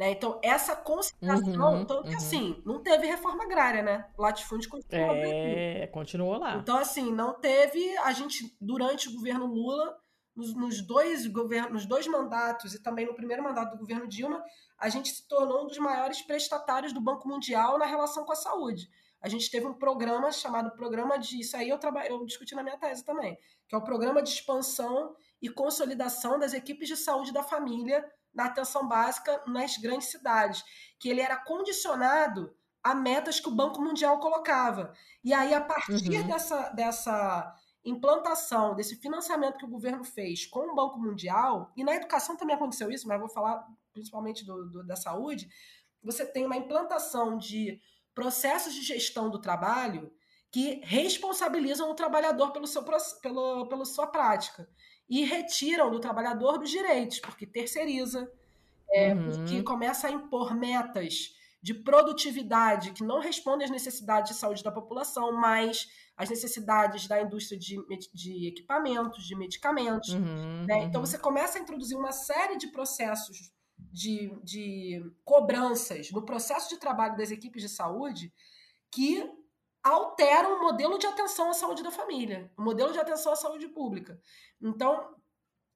Né? 0.00 0.12
Então, 0.12 0.40
essa 0.42 0.74
consideração, 0.74 1.74
uhum, 1.74 1.84
tanto 1.84 2.04
que 2.04 2.08
uhum. 2.08 2.16
assim, 2.16 2.62
não 2.64 2.82
teve 2.82 3.06
reforma 3.06 3.44
agrária, 3.44 3.82
né? 3.82 4.08
O 4.16 4.22
latifúndio 4.22 4.70
continuou. 4.70 5.14
É, 5.14 5.86
continuou 5.88 6.38
lá. 6.38 6.56
Então, 6.56 6.78
assim, 6.78 7.12
não 7.12 7.38
teve. 7.38 7.98
A 7.98 8.10
gente, 8.10 8.56
durante 8.58 9.10
o 9.10 9.12
governo 9.12 9.44
Lula, 9.44 9.94
nos, 10.34 10.54
nos 10.54 10.80
dois 10.80 11.26
governos, 11.26 11.70
nos 11.70 11.84
dois 11.84 12.06
mandatos 12.06 12.72
e 12.72 12.82
também 12.82 13.04
no 13.04 13.14
primeiro 13.14 13.42
mandato 13.42 13.72
do 13.72 13.78
governo 13.78 14.08
Dilma, 14.08 14.42
a 14.78 14.88
gente 14.88 15.10
se 15.10 15.28
tornou 15.28 15.64
um 15.64 15.66
dos 15.66 15.76
maiores 15.76 16.22
prestatários 16.22 16.94
do 16.94 17.00
Banco 17.02 17.28
Mundial 17.28 17.78
na 17.78 17.84
relação 17.84 18.24
com 18.24 18.32
a 18.32 18.36
saúde. 18.36 18.88
A 19.20 19.28
gente 19.28 19.50
teve 19.50 19.66
um 19.66 19.74
programa 19.74 20.32
chamado 20.32 20.70
Programa 20.70 21.18
de. 21.18 21.40
Isso 21.40 21.58
aí 21.58 21.68
eu, 21.68 21.76
traba, 21.76 22.06
eu 22.06 22.24
discuti 22.24 22.54
na 22.54 22.62
minha 22.62 22.78
tese 22.78 23.04
também, 23.04 23.36
que 23.68 23.74
é 23.74 23.78
o 23.78 23.84
Programa 23.84 24.22
de 24.22 24.30
Expansão 24.30 25.14
e 25.42 25.50
Consolidação 25.50 26.38
das 26.38 26.54
Equipes 26.54 26.88
de 26.88 26.96
Saúde 26.96 27.34
da 27.34 27.42
Família 27.42 28.02
na 28.34 28.46
atenção 28.46 28.86
básica 28.86 29.42
nas 29.46 29.76
grandes 29.76 30.10
cidades, 30.10 30.62
que 30.98 31.08
ele 31.08 31.20
era 31.20 31.36
condicionado 31.36 32.54
a 32.82 32.94
metas 32.94 33.40
que 33.40 33.48
o 33.48 33.54
Banco 33.54 33.82
Mundial 33.82 34.18
colocava. 34.20 34.94
E 35.22 35.32
aí, 35.32 35.52
a 35.52 35.60
partir 35.60 35.92
uhum. 35.92 36.26
dessa, 36.26 36.68
dessa 36.70 37.54
implantação, 37.84 38.74
desse 38.74 38.96
financiamento 38.96 39.58
que 39.58 39.64
o 39.64 39.70
governo 39.70 40.04
fez 40.04 40.46
com 40.46 40.60
o 40.60 40.74
Banco 40.74 40.98
Mundial, 40.98 41.72
e 41.76 41.84
na 41.84 41.94
educação 41.94 42.36
também 42.36 42.56
aconteceu 42.56 42.90
isso, 42.90 43.06
mas 43.06 43.18
vou 43.18 43.28
falar 43.28 43.66
principalmente 43.92 44.44
do, 44.44 44.70
do 44.70 44.86
da 44.86 44.96
saúde, 44.96 45.48
você 46.02 46.24
tem 46.24 46.46
uma 46.46 46.56
implantação 46.56 47.36
de 47.36 47.80
processos 48.14 48.74
de 48.74 48.82
gestão 48.82 49.28
do 49.28 49.40
trabalho 49.40 50.12
que 50.50 50.80
responsabilizam 50.84 51.90
o 51.90 51.94
trabalhador 51.94 52.52
pelo 52.52 52.66
seu, 52.66 52.82
pelo, 53.22 53.68
pela 53.68 53.84
sua 53.84 54.06
prática 54.06 54.68
e 55.10 55.24
retiram 55.24 55.90
do 55.90 55.98
trabalhador 55.98 56.56
dos 56.56 56.70
direitos, 56.70 57.18
porque 57.18 57.44
terceiriza, 57.44 58.30
é, 58.92 59.12
uhum. 59.12 59.32
porque 59.32 59.62
começa 59.64 60.06
a 60.06 60.10
impor 60.10 60.54
metas 60.54 61.34
de 61.60 61.74
produtividade 61.74 62.92
que 62.92 63.04
não 63.04 63.20
respondem 63.20 63.66
às 63.66 63.70
necessidades 63.70 64.32
de 64.32 64.38
saúde 64.38 64.62
da 64.62 64.70
população, 64.70 65.32
mas 65.32 65.88
às 66.16 66.30
necessidades 66.30 67.06
da 67.06 67.20
indústria 67.20 67.58
de, 67.58 67.76
de 68.14 68.46
equipamentos, 68.46 69.26
de 69.26 69.36
medicamentos. 69.36 70.10
Uhum, 70.10 70.64
né? 70.64 70.84
Então 70.84 71.00
uhum. 71.00 71.06
você 71.06 71.18
começa 71.18 71.58
a 71.58 71.60
introduzir 71.60 71.98
uma 71.98 72.12
série 72.12 72.56
de 72.56 72.68
processos 72.68 73.52
de, 73.92 74.32
de 74.44 75.02
cobranças 75.24 76.10
no 76.12 76.24
processo 76.24 76.68
de 76.68 76.78
trabalho 76.78 77.16
das 77.16 77.30
equipes 77.30 77.62
de 77.62 77.68
saúde 77.68 78.32
que 78.90 79.28
alteram 79.82 80.56
o 80.56 80.62
modelo 80.62 80.98
de 80.98 81.06
atenção 81.06 81.50
à 81.50 81.54
saúde 81.54 81.82
da 81.82 81.90
família, 81.90 82.50
o 82.56 82.62
modelo 82.62 82.92
de 82.92 82.98
atenção 82.98 83.32
à 83.32 83.36
saúde 83.36 83.68
pública. 83.68 84.20
Então, 84.60 85.14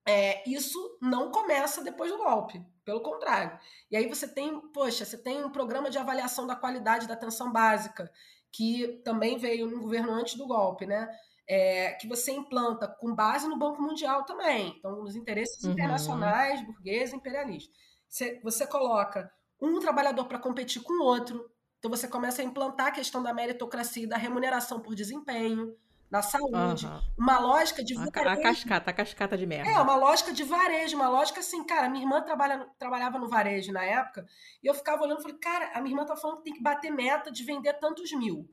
é, 0.07 0.49
isso 0.49 0.99
não 1.01 1.31
começa 1.31 1.83
depois 1.83 2.11
do 2.11 2.19
golpe, 2.19 2.63
pelo 2.85 3.01
contrário. 3.01 3.59
E 3.91 3.97
aí 3.97 4.07
você 4.07 4.29
tem, 4.29 4.61
poxa, 4.73 5.05
você 5.05 5.17
tem 5.17 5.43
um 5.43 5.51
programa 5.51 5.89
de 5.89 5.99
avaliação 5.99 6.47
da 6.47 6.55
qualidade 6.55 7.09
da 7.09 7.15
atenção 7.15 7.51
básica, 7.51 8.11
que 8.53 9.01
também 9.05 9.39
veio 9.39 9.67
no 9.67 9.81
governo 9.81 10.13
antes 10.13 10.35
do 10.37 10.47
golpe, 10.47 10.87
né? 10.87 11.09
É, 11.47 11.93
que 11.95 12.07
você 12.07 12.33
implanta 12.33 12.89
com 12.89 13.15
base 13.15 13.47
no 13.49 13.59
Banco 13.59 13.83
Mundial 13.83 14.25
também, 14.25 14.75
então 14.79 15.03
nos 15.03 15.15
interesses 15.15 15.63
uhum. 15.63 15.73
internacionais, 15.73 16.65
burgueses, 16.65 17.13
imperialistas. 17.13 17.75
Você, 18.09 18.41
você 18.43 18.67
coloca 18.67 19.31
um 19.61 19.79
trabalhador 19.79 20.27
para 20.27 20.39
competir 20.39 20.83
com 20.83 20.93
o 20.95 21.05
outro, 21.05 21.51
então 21.85 21.95
você 21.95 22.09
começa 22.09 22.41
a 22.41 22.45
implantar 22.47 22.87
a 22.87 22.91
questão 22.91 23.23
da 23.23 23.35
meritocracia 23.35 24.05
e 24.05 24.07
da 24.07 24.17
remuneração 24.17 24.81
por 24.81 24.95
desempenho 24.95 25.77
na 26.11 26.23
saúde, 26.23 26.87
uhum. 26.87 27.01
uma 27.19 27.39
lógica 27.39 27.85
de 27.85 27.93
varejo. 27.93 28.41
A 28.41 28.43
cascata, 28.43 28.91
a 28.91 28.95
cascata 28.95 29.37
de 29.37 29.45
merda. 29.45 29.71
É, 29.71 29.79
uma 29.79 29.95
lógica 29.95 30.33
de 30.33 30.45
varejo, 30.45 30.97
uma 30.97 31.11
lógica 31.11 31.41
assim, 31.41 31.63
cara, 31.63 31.91
minha 31.91 32.03
irmã 32.03 32.23
trabalha, 32.23 32.67
trabalhava 32.79 33.19
no 33.19 33.29
varejo 33.29 33.71
na 33.71 33.85
época, 33.85 34.27
e 34.63 34.67
eu 34.67 34.73
ficava 34.73 35.03
olhando 35.03 35.19
e 35.19 35.23
falei, 35.23 35.37
cara, 35.37 35.73
a 35.75 35.83
minha 35.83 35.93
irmã 35.95 36.07
tá 36.07 36.17
falando 36.17 36.39
que 36.39 36.45
tem 36.45 36.55
que 36.55 36.63
bater 36.63 36.91
meta 36.91 37.31
de 37.31 37.45
vender 37.45 37.75
tantos 37.75 38.11
mil. 38.13 38.49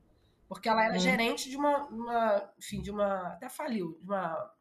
Porque 0.46 0.68
ela 0.68 0.84
era 0.84 0.96
hum. 0.96 1.00
gerente 1.00 1.48
de 1.48 1.56
uma, 1.56 1.86
uma, 1.86 2.52
enfim, 2.58 2.82
de 2.82 2.90
uma, 2.90 3.28
até 3.28 3.48
faliu, 3.48 3.98
de 4.02 4.10
uma, 4.10 4.52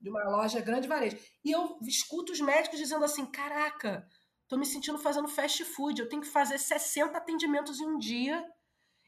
de 0.00 0.08
uma 0.08 0.22
loja 0.22 0.60
grande 0.60 0.86
varejo. 0.86 1.18
E 1.44 1.50
eu 1.50 1.78
escuto 1.82 2.32
os 2.32 2.40
médicos 2.40 2.78
dizendo 2.78 3.04
assim, 3.04 3.26
caraca, 3.26 4.06
Tô 4.48 4.56
me 4.56 4.66
sentindo 4.66 4.98
fazendo 4.98 5.28
fast 5.28 5.64
food. 5.64 6.00
Eu 6.00 6.08
tenho 6.08 6.22
que 6.22 6.28
fazer 6.28 6.58
60 6.58 7.16
atendimentos 7.16 7.80
em 7.80 7.86
um 7.86 7.98
dia. 7.98 8.44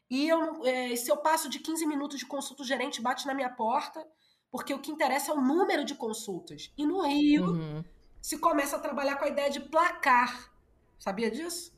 E 0.09 0.27
eu, 0.27 0.65
é, 0.65 0.95
se 0.95 1.11
eu 1.11 1.17
passo 1.17 1.49
de 1.49 1.59
15 1.59 1.85
minutos 1.85 2.19
de 2.19 2.25
consulta, 2.25 2.63
o 2.63 2.65
gerente 2.65 3.01
bate 3.01 3.27
na 3.27 3.33
minha 3.33 3.49
porta, 3.49 4.05
porque 4.49 4.73
o 4.73 4.79
que 4.79 4.91
interessa 4.91 5.31
é 5.31 5.35
o 5.35 5.41
número 5.41 5.83
de 5.83 5.95
consultas. 5.95 6.71
E 6.77 6.85
no 6.85 7.01
Rio, 7.01 7.45
uhum. 7.45 7.83
se 8.21 8.37
começa 8.37 8.77
a 8.77 8.79
trabalhar 8.79 9.17
com 9.17 9.25
a 9.25 9.29
ideia 9.29 9.49
de 9.49 9.59
placar. 9.59 10.51
Sabia 10.97 11.29
disso? 11.29 11.75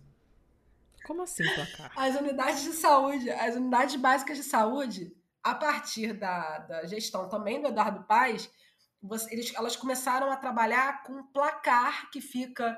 Como 1.05 1.23
assim 1.23 1.43
placar? 1.55 1.91
As 1.97 2.15
unidades 2.15 2.63
de 2.63 2.73
saúde, 2.73 3.29
as 3.31 3.55
unidades 3.55 3.95
básicas 3.95 4.37
de 4.37 4.43
saúde, 4.43 5.11
a 5.43 5.55
partir 5.55 6.13
da, 6.13 6.59
da 6.59 6.85
gestão 6.85 7.27
também 7.27 7.61
do 7.61 7.67
Eduardo 7.67 8.05
você, 9.01 9.33
eles, 9.33 9.53
elas 9.55 9.75
começaram 9.75 10.29
a 10.29 10.35
trabalhar 10.35 11.03
com 11.03 11.23
placar 11.27 12.09
que 12.11 12.19
fica 12.19 12.77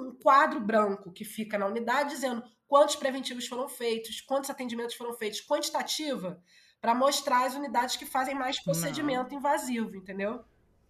um 0.00 0.14
quadro 0.14 0.60
branco 0.60 1.12
que 1.12 1.24
fica 1.24 1.58
na 1.58 1.66
unidade 1.66 2.10
dizendo 2.10 2.42
quantos 2.66 2.96
preventivos 2.96 3.46
foram 3.46 3.68
feitos, 3.68 4.20
quantos 4.20 4.50
atendimentos 4.50 4.94
foram 4.94 5.12
feitos, 5.14 5.40
quantitativa, 5.40 6.42
para 6.80 6.94
mostrar 6.94 7.44
as 7.46 7.54
unidades 7.54 7.96
que 7.96 8.06
fazem 8.06 8.34
mais 8.34 8.62
procedimento 8.62 9.30
não. 9.30 9.38
invasivo, 9.38 9.96
entendeu? 9.96 10.44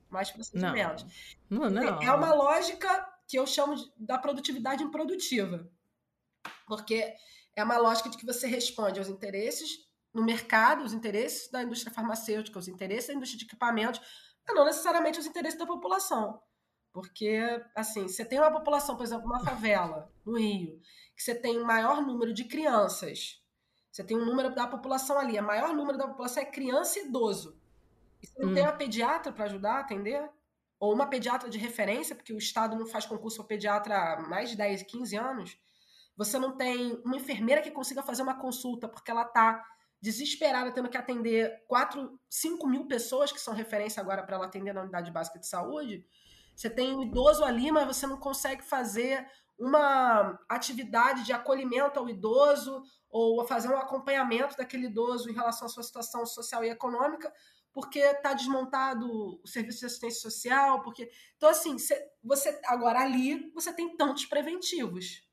Mais 0.08 0.30
procedimentos. 0.30 1.04
Não. 1.48 1.70
Não. 1.70 2.02
É 2.02 2.12
uma 2.12 2.32
lógica 2.34 3.08
que 3.26 3.38
eu 3.38 3.46
chamo 3.46 3.76
de, 3.76 3.90
da 3.96 4.18
produtividade 4.18 4.82
improdutiva. 4.82 5.68
Porque 6.66 7.14
é 7.56 7.64
uma 7.64 7.78
lógica 7.78 8.08
de 8.08 8.16
que 8.16 8.26
você 8.26 8.46
responde 8.46 8.98
aos 8.98 9.08
interesses 9.08 9.88
no 10.12 10.24
mercado, 10.24 10.84
os 10.84 10.92
interesses 10.92 11.50
da 11.50 11.62
indústria 11.62 11.92
farmacêutica, 11.92 12.58
os 12.58 12.68
interesses 12.68 13.08
da 13.08 13.14
indústria 13.14 13.38
de 13.38 13.44
equipamentos, 13.44 14.00
mas 14.46 14.56
não 14.56 14.64
necessariamente 14.64 15.18
os 15.18 15.26
interesses 15.26 15.58
da 15.58 15.66
população. 15.66 16.40
Porque, 16.92 17.38
assim, 17.74 18.08
você 18.08 18.24
tem 18.24 18.38
uma 18.38 18.50
população, 18.50 18.96
por 18.96 19.04
exemplo, 19.04 19.26
uma 19.26 19.44
favela 19.44 20.12
no 20.24 20.36
Rio, 20.36 20.80
que 21.16 21.22
você 21.22 21.34
tem 21.34 21.58
um 21.58 21.64
maior 21.64 22.02
número 22.02 22.34
de 22.34 22.44
crianças, 22.44 23.40
você 23.90 24.04
tem 24.04 24.16
um 24.16 24.24
número 24.24 24.54
da 24.54 24.66
população 24.66 25.18
ali, 25.18 25.38
o 25.38 25.42
maior 25.42 25.74
número 25.74 25.98
da 25.98 26.08
população 26.08 26.42
é 26.42 26.46
criança 26.46 26.98
e 26.98 27.06
idoso. 27.06 27.60
E 28.22 28.26
você 28.26 28.40
não 28.40 28.50
hum. 28.50 28.54
tem 28.54 28.62
uma 28.62 28.72
pediatra 28.72 29.32
para 29.32 29.44
ajudar 29.44 29.74
a 29.74 29.80
atender? 29.80 30.28
Ou 30.78 30.94
uma 30.94 31.06
pediatra 31.06 31.48
de 31.48 31.58
referência, 31.58 32.14
porque 32.14 32.32
o 32.32 32.38
Estado 32.38 32.76
não 32.76 32.86
faz 32.86 33.06
concurso 33.06 33.38
para 33.38 33.48
pediatra 33.48 34.14
há 34.14 34.20
mais 34.20 34.50
de 34.50 34.56
10, 34.56 34.82
15 34.84 35.16
anos. 35.16 35.58
Você 36.16 36.38
não 36.38 36.56
tem 36.56 37.00
uma 37.04 37.16
enfermeira 37.16 37.62
que 37.62 37.70
consiga 37.70 38.02
fazer 38.02 38.22
uma 38.22 38.38
consulta, 38.38 38.88
porque 38.88 39.10
ela 39.10 39.22
está 39.22 39.64
desesperada, 40.00 40.72
tendo 40.72 40.88
que 40.88 40.96
atender 40.96 41.64
4, 41.68 42.18
5 42.28 42.66
mil 42.66 42.86
pessoas 42.86 43.30
que 43.30 43.40
são 43.40 43.52
referência 43.52 44.00
agora 44.00 44.22
para 44.22 44.36
ela 44.36 44.46
atender 44.46 44.72
na 44.72 44.82
unidade 44.82 45.10
básica 45.10 45.38
de 45.38 45.46
saúde. 45.46 46.04
Você 46.54 46.68
tem 46.68 46.94
um 46.94 47.02
idoso 47.02 47.44
ali, 47.44 47.70
mas 47.72 47.86
você 47.86 48.06
não 48.06 48.18
consegue 48.18 48.62
fazer 48.62 49.26
uma 49.58 50.38
atividade 50.48 51.24
de 51.24 51.32
acolhimento 51.32 51.98
ao 51.98 52.08
idoso 52.08 52.82
ou 53.10 53.46
fazer 53.46 53.68
um 53.68 53.76
acompanhamento 53.76 54.56
daquele 54.56 54.86
idoso 54.86 55.28
em 55.28 55.34
relação 55.34 55.66
à 55.66 55.68
sua 55.68 55.82
situação 55.82 56.24
social 56.24 56.64
e 56.64 56.70
econômica, 56.70 57.30
porque 57.72 57.98
está 57.98 58.32
desmontado 58.32 59.06
o 59.42 59.46
serviço 59.46 59.80
de 59.80 59.86
assistência 59.86 60.30
social, 60.30 60.82
porque 60.82 61.10
então 61.36 61.48
assim 61.48 61.76
você 62.22 62.58
agora 62.66 63.00
ali 63.00 63.50
você 63.52 63.72
tem 63.72 63.96
tantos 63.96 64.24
preventivos, 64.24 65.28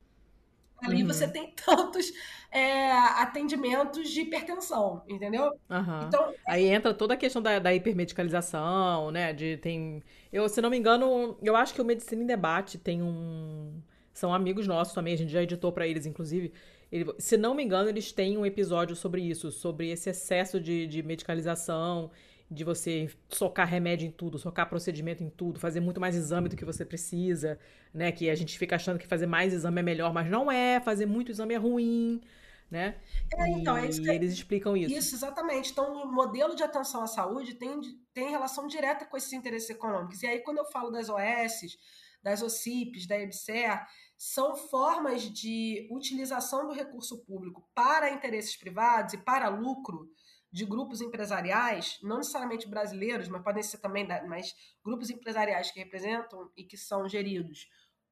ali 0.81 1.01
uhum. 1.01 1.07
você 1.07 1.27
tem 1.27 1.53
tantos 1.65 2.11
é, 2.51 2.91
atendimentos 2.91 4.09
de 4.09 4.21
hipertensão, 4.21 5.03
entendeu? 5.07 5.51
Uhum. 5.69 6.01
Então, 6.07 6.33
Aí 6.45 6.65
entra 6.65 6.93
toda 6.93 7.13
a 7.13 7.17
questão 7.17 7.41
da, 7.41 7.59
da, 7.59 7.73
hipermedicalização, 7.73 9.11
né? 9.11 9.33
De 9.33 9.57
tem. 9.57 10.03
Eu, 10.31 10.47
se 10.49 10.61
não 10.61 10.69
me 10.69 10.77
engano, 10.77 11.37
eu 11.41 11.55
acho 11.55 11.73
que 11.73 11.81
o 11.81 11.85
Medicina 11.85 12.23
em 12.23 12.27
Debate 12.27 12.77
tem 12.77 13.01
um. 13.01 13.81
São 14.13 14.33
amigos 14.33 14.67
nossos 14.67 14.93
também, 14.93 15.13
a 15.13 15.17
gente 15.17 15.31
já 15.31 15.43
editou 15.43 15.71
para 15.71 15.87
eles, 15.87 16.05
inclusive. 16.05 16.51
Ele, 16.91 17.05
se 17.19 17.37
não 17.37 17.53
me 17.53 17.63
engano, 17.63 17.89
eles 17.89 18.11
têm 18.11 18.37
um 18.37 18.45
episódio 18.45 18.95
sobre 18.95 19.21
isso, 19.21 19.51
sobre 19.51 19.89
esse 19.89 20.09
excesso 20.09 20.59
de, 20.59 20.87
de 20.87 21.03
medicalização 21.03 22.09
de 22.49 22.63
você 22.63 23.09
socar 23.29 23.67
remédio 23.67 24.07
em 24.07 24.11
tudo, 24.11 24.39
socar 24.39 24.69
procedimento 24.69 25.21
em 25.21 25.29
tudo, 25.29 25.59
fazer 25.59 25.81
muito 25.81 25.99
mais 25.99 26.15
exame 26.15 26.47
do 26.47 26.55
que 26.55 26.63
você 26.63 26.85
precisa, 26.85 27.59
né? 27.93 28.11
Que 28.11 28.29
a 28.29 28.35
gente 28.35 28.57
fica 28.57 28.77
achando 28.77 28.97
que 28.97 29.05
fazer 29.05 29.25
mais 29.25 29.53
exame 29.53 29.79
é 29.79 29.83
melhor, 29.83 30.13
mas 30.13 30.29
não 30.29 30.49
é, 30.49 30.79
fazer 30.79 31.05
muito 31.05 31.31
exame 31.31 31.53
é 31.53 31.57
ruim, 31.57 32.21
né? 32.69 33.01
É, 33.33 33.47
então, 33.49 33.77
é 33.77 33.87
isso 33.87 34.01
que... 34.01 34.09
eles 34.09 34.33
explicam 34.33 34.75
isso. 34.75 34.93
Isso, 34.93 35.15
exatamente. 35.15 35.71
Então, 35.71 36.03
o 36.03 36.11
modelo 36.11 36.55
de 36.55 36.63
atenção 36.63 37.01
à 37.01 37.07
saúde 37.07 37.55
tem, 37.55 37.79
tem 38.13 38.29
relação 38.29 38.67
direta 38.67 39.05
com 39.05 39.17
esses 39.17 39.31
interesses 39.33 39.69
econômicos. 39.69 40.21
E 40.21 40.27
aí, 40.27 40.39
quando 40.39 40.59
eu 40.59 40.65
falo 40.65 40.91
das 40.91 41.09
OS, 41.09 41.77
das 42.21 42.41
OCIPs, 42.41 43.07
da 43.07 43.17
EBSER, 43.17 43.85
são 44.17 44.55
formas 44.55 45.23
de 45.23 45.87
utilização 45.91 46.67
do 46.67 46.73
recurso 46.73 47.23
público 47.23 47.69
para 47.73 48.09
interesses 48.09 48.55
privados 48.55 49.13
e 49.13 49.17
para 49.17 49.47
lucro 49.47 50.09
de 50.51 50.65
grupos 50.65 51.01
empresariais, 51.01 51.99
não 52.01 52.17
necessariamente 52.17 52.67
brasileiros, 52.67 53.27
mas 53.27 53.43
podem 53.43 53.61
ser 53.61 53.77
também 53.77 54.07
mas 54.27 54.53
grupos 54.83 55.09
empresariais 55.09 55.71
que 55.71 55.79
representam 55.79 56.49
e 56.55 56.63
que 56.63 56.77
são 56.77 57.07
geridos 57.07 57.67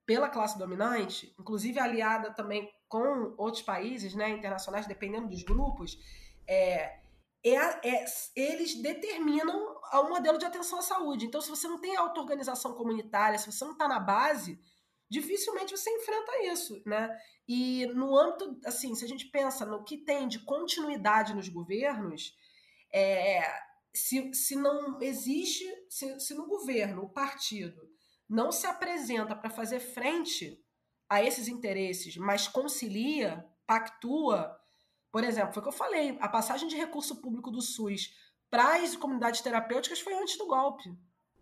pela 0.06 0.28
classe 0.28 0.56
dominante, 0.56 1.34
inclusive 1.38 1.80
aliada 1.80 2.32
também 2.32 2.72
com 2.88 3.34
outros 3.36 3.62
países 3.62 4.14
né, 4.14 4.30
internacionais, 4.30 4.86
dependendo 4.86 5.28
dos 5.28 5.42
grupos, 5.42 5.98
é, 6.48 7.00
é, 7.44 7.54
é, 7.54 8.04
eles 8.36 8.80
determinam 8.80 9.76
o 9.92 10.08
modelo 10.08 10.38
de 10.38 10.44
atenção 10.44 10.78
à 10.78 10.82
saúde. 10.82 11.26
Então, 11.26 11.40
se 11.40 11.50
você 11.50 11.66
não 11.66 11.80
tem 11.80 11.96
auto-organização 11.96 12.74
comunitária, 12.74 13.38
se 13.38 13.50
você 13.50 13.64
não 13.64 13.72
está 13.72 13.88
na 13.88 13.98
base, 13.98 14.60
dificilmente 15.10 15.76
você 15.76 15.90
enfrenta 15.90 16.44
isso, 16.44 16.80
né? 16.86 17.10
E 17.48 17.86
no 17.86 18.16
âmbito, 18.16 18.58
assim, 18.64 18.94
se 18.94 19.04
a 19.04 19.08
gente 19.08 19.26
pensa 19.26 19.66
no 19.66 19.84
que 19.84 19.98
tem 19.98 20.28
de 20.28 20.38
continuidade 20.40 21.34
nos 21.34 21.48
governos, 21.48 22.32
é, 22.92 23.42
se, 23.92 24.32
se 24.34 24.54
não 24.56 25.00
existe, 25.00 25.64
se, 25.88 26.18
se 26.20 26.34
no 26.34 26.46
governo 26.46 27.02
o 27.02 27.08
partido 27.08 27.95
não 28.28 28.50
se 28.50 28.66
apresenta 28.66 29.34
para 29.34 29.50
fazer 29.50 29.80
frente 29.80 30.58
a 31.08 31.22
esses 31.22 31.48
interesses, 31.48 32.16
mas 32.16 32.48
concilia, 32.48 33.46
pactua, 33.66 34.56
por 35.12 35.22
exemplo, 35.24 35.52
foi 35.52 35.60
o 35.60 35.62
que 35.64 35.68
eu 35.68 35.72
falei, 35.72 36.18
a 36.20 36.28
passagem 36.28 36.68
de 36.68 36.76
recurso 36.76 37.20
público 37.20 37.50
do 37.50 37.62
SUS 37.62 38.12
para 38.50 38.76
as 38.76 38.96
comunidades 38.96 39.40
terapêuticas 39.40 40.00
foi 40.00 40.14
antes 40.14 40.36
do 40.36 40.46
golpe, 40.46 40.94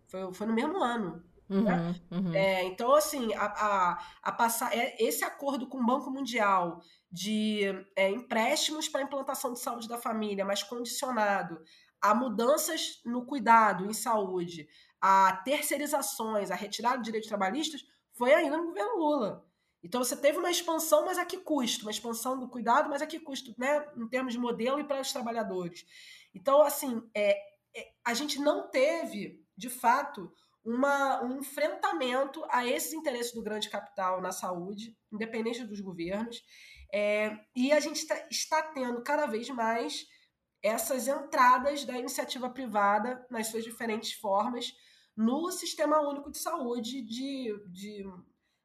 foi, 0.07 0.33
foi 0.33 0.47
no 0.47 0.53
mesmo 0.53 0.81
ano. 0.81 1.23
Uhum, 1.47 1.63
né? 1.63 1.95
uhum. 2.11 2.33
É, 2.33 2.63
então, 2.63 2.95
assim, 2.95 3.33
a, 3.35 3.45
a, 3.45 3.99
a 4.23 4.31
passar, 4.31 4.75
é, 4.75 4.95
esse 4.99 5.23
acordo 5.23 5.67
com 5.67 5.77
o 5.79 5.85
Banco 5.85 6.09
Mundial 6.09 6.81
de 7.11 7.61
é, 7.95 8.09
empréstimos 8.09 8.89
para 8.89 9.01
a 9.01 9.03
implantação 9.03 9.53
de 9.53 9.59
saúde 9.59 9.87
da 9.87 9.97
família, 9.97 10.43
mas 10.43 10.63
condicionado 10.63 11.59
a 12.01 12.13
mudanças 12.13 13.01
no 13.05 13.25
cuidado 13.25 13.85
em 13.85 13.93
saúde, 13.93 14.67
a 15.07 15.35
terceirizações, 15.43 16.49
a 16.49 16.55
retirada 16.55 16.97
de 16.97 17.03
direitos 17.03 17.29
trabalhistas, 17.29 17.85
foi 18.13 18.33
ainda 18.33 18.57
no 18.57 18.65
governo 18.65 18.97
Lula. 18.97 19.45
Então 19.83 20.03
você 20.03 20.17
teve 20.17 20.39
uma 20.39 20.49
expansão, 20.49 21.05
mas 21.05 21.19
a 21.19 21.25
que 21.25 21.37
custo? 21.37 21.85
Uma 21.85 21.91
expansão 21.91 22.39
do 22.39 22.49
cuidado, 22.49 22.89
mas 22.89 23.03
a 23.03 23.05
que 23.05 23.19
custo, 23.19 23.53
né? 23.55 23.85
Em 23.95 24.07
termos 24.07 24.33
de 24.33 24.39
modelo 24.39 24.79
e 24.79 24.83
para 24.83 24.99
os 24.99 25.11
trabalhadores. 25.11 25.85
Então, 26.33 26.59
assim, 26.63 27.07
é, 27.13 27.37
é, 27.77 27.91
a 28.03 28.15
gente 28.15 28.39
não 28.39 28.67
teve, 28.67 29.45
de 29.55 29.69
fato, 29.69 30.33
uma, 30.63 31.21
um 31.21 31.37
enfrentamento 31.37 32.43
a 32.49 32.65
esses 32.65 32.91
interesses 32.91 33.31
do 33.31 33.43
grande 33.43 33.69
capital 33.69 34.19
na 34.19 34.31
saúde, 34.31 34.97
independente 35.11 35.63
dos 35.65 35.81
governos. 35.81 36.43
É, 36.91 37.37
e 37.55 37.71
a 37.71 37.79
gente 37.79 37.97
está, 37.97 38.27
está 38.31 38.63
tendo 38.73 39.03
cada 39.03 39.27
vez 39.27 39.47
mais 39.51 40.07
essas 40.63 41.07
entradas 41.07 41.85
da 41.85 41.95
iniciativa 41.95 42.49
privada 42.49 43.23
nas 43.29 43.49
suas 43.49 43.63
diferentes 43.63 44.13
formas 44.13 44.73
no 45.15 45.51
sistema 45.51 46.01
único 46.01 46.29
de 46.29 46.37
saúde 46.37 47.01
de, 47.01 47.53
de 47.67 48.05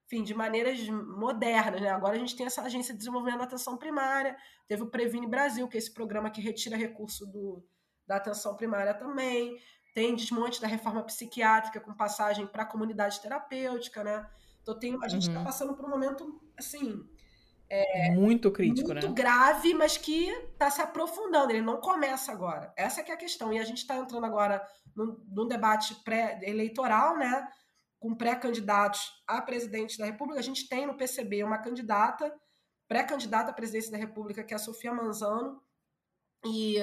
enfim, 0.07 0.25
de 0.25 0.35
maneiras 0.35 0.81
modernas. 0.89 1.81
Né? 1.81 1.89
Agora 1.89 2.17
a 2.17 2.19
gente 2.19 2.37
tem 2.37 2.47
essa 2.47 2.63
agência 2.63 2.93
de 2.93 2.99
desenvolvimento 2.99 3.39
da 3.39 3.45
atenção 3.45 3.77
primária, 3.77 4.37
teve 4.67 4.83
o 4.83 4.91
Previne 4.91 5.29
Brasil, 5.29 5.69
que 5.69 5.77
é 5.77 5.79
esse 5.79 5.93
programa 5.93 6.31
que 6.31 6.41
retira 6.41 6.77
recurso 6.77 7.25
do, 7.27 7.65
da 8.07 8.17
atenção 8.17 8.57
primária 8.57 8.93
também, 8.93 9.57
tem 9.95 10.15
desmonte 10.15 10.61
da 10.61 10.67
reforma 10.67 11.03
psiquiátrica 11.05 11.81
com 11.81 11.95
passagem 11.95 12.47
para 12.47 12.65
a 12.65 12.67
comunidade 12.67 13.21
terapêutica, 13.21 14.03
né? 14.03 14.29
Então 14.63 14.79
tem, 14.79 14.97
a 15.03 15.09
gente 15.09 15.29
está 15.29 15.39
uhum. 15.39 15.45
passando 15.45 15.75
por 15.75 15.85
um 15.85 15.89
momento 15.89 16.41
assim. 16.57 17.09
É, 17.71 18.11
muito 18.11 18.51
crítico, 18.51 18.89
muito 18.89 19.09
né? 19.09 19.15
Grave, 19.15 19.73
mas 19.75 19.97
que 19.97 20.29
está 20.53 20.71
se 20.71 20.83
aprofundando. 20.83 21.53
Ele 21.53 21.63
não 21.63 21.81
começa 21.81 22.33
agora. 22.33 22.73
Essa 22.77 23.01
é 23.01 23.13
a 23.13 23.17
questão. 23.17 23.53
E 23.53 23.59
a 23.59 23.65
gente 23.65 23.79
está 23.79 23.97
entrando 23.97 24.27
agora 24.27 24.61
num, 24.95 25.17
num 25.29 25.47
debate 25.47 25.95
pré-eleitoral, 26.03 27.17
né? 27.17 27.49
com 28.01 28.15
pré-candidatos 28.15 29.13
a 29.27 29.41
presidente 29.43 29.99
da 29.99 30.07
República. 30.07 30.41
A 30.41 30.43
gente 30.43 30.67
tem 30.67 30.87
no 30.87 30.97
PCB 30.97 31.45
uma 31.45 31.59
candidata, 31.59 32.35
pré-candidata 32.89 33.51
à 33.51 33.55
presidência 33.55 33.93
da 33.93 33.99
República, 33.99 34.43
que 34.43 34.55
é 34.55 34.57
a 34.57 34.59
Sofia 34.59 34.93
Manzano. 34.93 35.63
E 36.47 36.77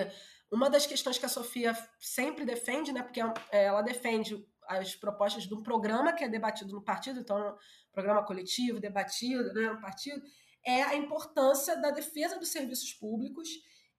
uma 0.52 0.70
das 0.70 0.86
questões 0.86 1.18
que 1.18 1.26
a 1.26 1.30
Sofia 1.30 1.76
sempre 2.00 2.46
defende, 2.46 2.94
né, 2.94 3.02
porque 3.02 3.20
ela 3.52 3.82
defende 3.82 4.48
as 4.68 4.96
propostas 4.96 5.48
de 5.48 5.54
um 5.56 5.64
programa 5.64 6.14
que 6.14 6.24
é 6.24 6.30
debatido 6.30 6.72
no 6.72 6.84
partido, 6.84 7.20
então, 7.20 7.58
programa 7.92 8.24
coletivo, 8.24 8.80
debatido 8.80 9.54
né, 9.54 9.72
no 9.72 9.82
partido, 9.82 10.22
é 10.66 10.84
a 10.84 10.96
importância 10.96 11.76
da 11.78 11.92
defesa 11.92 12.38
dos 12.38 12.50
serviços 12.50 12.94
públicos 12.94 13.50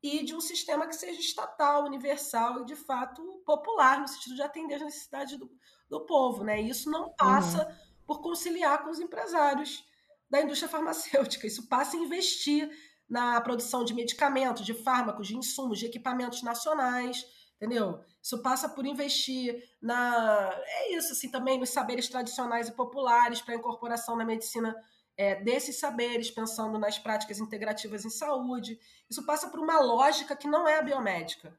e 0.03 0.25
de 0.25 0.35
um 0.35 0.41
sistema 0.41 0.87
que 0.87 0.95
seja 0.95 1.21
estatal, 1.21 1.85
universal 1.85 2.61
e, 2.61 2.65
de 2.65 2.77
fato, 2.77 3.23
popular, 3.45 4.01
no 4.01 4.09
sentido 4.09 4.37
de 4.37 4.43
atender 4.43 4.77
às 4.77 4.83
necessidades 4.83 5.39
do, 5.39 5.51
do 5.89 6.07
povo. 6.07 6.45
Né? 6.45 6.63
E 6.63 6.69
isso 6.69 6.91
não 6.91 7.13
passa 7.15 7.67
uhum. 7.67 7.75
por 8.07 8.21
conciliar 8.21 8.83
com 8.83 8.91
os 8.91 9.01
empresários 9.01 9.85
da 10.31 10.41
indústria 10.41 10.69
farmacêutica. 10.71 11.47
Isso 11.47 11.69
passa 11.69 11.97
em 11.97 12.05
investir 12.05 12.71
na 13.09 13.41
produção 13.41 13.85
de 13.85 13.95
medicamentos, 13.95 14.65
de 14.65 14.75
fármacos, 14.75 15.27
de 15.27 15.37
insumos, 15.37 15.79
de 15.79 15.87
equipamentos 15.87 16.43
nacionais, 16.43 17.25
entendeu? 17.57 18.01
Isso 18.23 18.43
passa 18.43 18.69
por 18.69 18.85
investir 18.85 19.63
na. 19.81 20.53
É 20.67 20.95
isso, 20.95 21.13
assim, 21.13 21.31
também 21.31 21.59
nos 21.59 21.71
saberes 21.71 22.09
tradicionais 22.09 22.69
e 22.69 22.73
populares 22.73 23.41
para 23.41 23.55
a 23.55 23.57
incorporação 23.57 24.15
na 24.17 24.25
medicina 24.25 24.77
é, 25.19 25.35
desses 25.35 25.77
saberes, 25.77 26.31
pensando 26.31 26.79
nas 26.79 26.99
práticas 26.99 27.41
integrativas 27.41 28.05
em 28.05 28.11
saúde. 28.11 28.79
Isso 29.11 29.27
passa 29.27 29.49
por 29.49 29.59
uma 29.59 29.81
lógica 29.81 30.37
que 30.37 30.47
não 30.47 30.67
é 30.67 30.79
a 30.79 30.83
biomédica. 30.83 31.53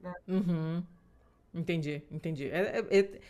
Né? 0.00 0.14
Uhum. 0.26 0.82
Entendi, 1.54 2.02
entendi. 2.10 2.48
É, 2.48 2.80
é, 2.90 2.98
é 2.98 3.20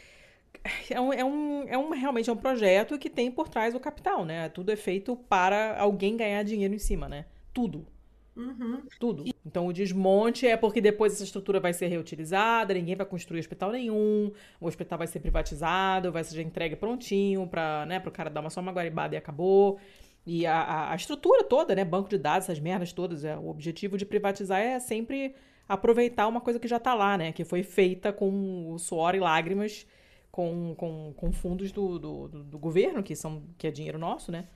é 0.89 1.01
um, 1.01 1.13
é, 1.13 1.25
um, 1.25 1.69
é 1.69 1.77
um 1.77 1.91
realmente 1.91 2.31
é 2.31 2.33
um 2.33 2.37
projeto 2.37 2.99
que 2.99 3.11
tem 3.11 3.31
por 3.31 3.49
trás 3.49 3.75
o 3.75 3.81
capital, 3.81 4.25
né? 4.25 4.49
Tudo 4.49 4.73
é 4.73 4.77
feito 4.77 5.15
para 5.15 5.79
alguém 5.79 6.17
ganhar 6.17 6.43
dinheiro 6.43 6.73
em 6.73 6.79
cima, 6.79 7.07
né? 7.07 7.27
Tudo. 7.53 7.87
Uhum. 8.37 8.83
Tudo. 8.99 9.25
Então 9.47 9.67
o 9.67 9.73
desmonte 9.73 10.47
é 10.47 10.57
porque 10.57 10.81
depois 10.81 11.13
essa 11.13 11.23
estrutura 11.23 11.61
vai 11.61 11.73
ser 11.73 11.87
reutilizada, 11.87 12.75
ninguém 12.75 12.97
vai 12.97 13.07
construir 13.07 13.41
hospital 13.41 13.71
nenhum, 13.71 14.33
o 14.61 14.67
hospital 14.67 14.99
vai 14.99 15.07
ser 15.07 15.21
privatizado, 15.21 16.11
vai 16.11 16.25
ser 16.25 16.41
entregue 16.43 16.75
prontinho 16.75 17.47
para 17.47 17.87
né, 17.87 18.03
o 18.05 18.11
cara 18.11 18.29
dar 18.29 18.41
uma 18.41 18.51
só 18.51 18.61
uma 18.61 18.73
guaribada 18.73 19.15
e 19.15 19.19
acabou. 19.19 19.79
E 20.27 20.47
a, 20.47 20.91
a, 20.91 20.97
estrutura 20.97 21.45
toda, 21.45 21.75
né? 21.75 21.85
Banco 21.85 22.09
de 22.09 22.17
dados, 22.17 22.49
essas 22.49 22.59
merdas 22.59 22.93
todas, 22.93 23.25
é, 23.25 23.37
o 23.37 23.49
objetivo 23.49 23.99
de 23.99 24.07
privatizar 24.07 24.59
é 24.59 24.79
sempre 24.81 25.35
aproveitar 25.69 26.27
uma 26.27 26.41
coisa 26.41 26.59
que 26.59 26.67
já 26.67 26.79
está 26.79 26.95
lá, 26.95 27.19
né? 27.19 27.31
Que 27.31 27.45
foi 27.45 27.63
feita 27.63 28.13
com 28.13 28.77
suor 28.79 29.15
e 29.15 29.21
lágrimas 29.21 29.87
com, 30.31 30.75
com, 30.77 31.13
com 31.15 31.31
fundos 31.33 31.71
do, 31.71 31.99
do, 31.99 32.29
do, 32.29 32.59
governo, 32.59 33.03
que, 33.03 33.15
são, 33.15 33.45
que 33.59 33.67
é 33.67 33.71
dinheiro 33.71 33.99
nosso, 33.99 34.33
né? 34.33 34.49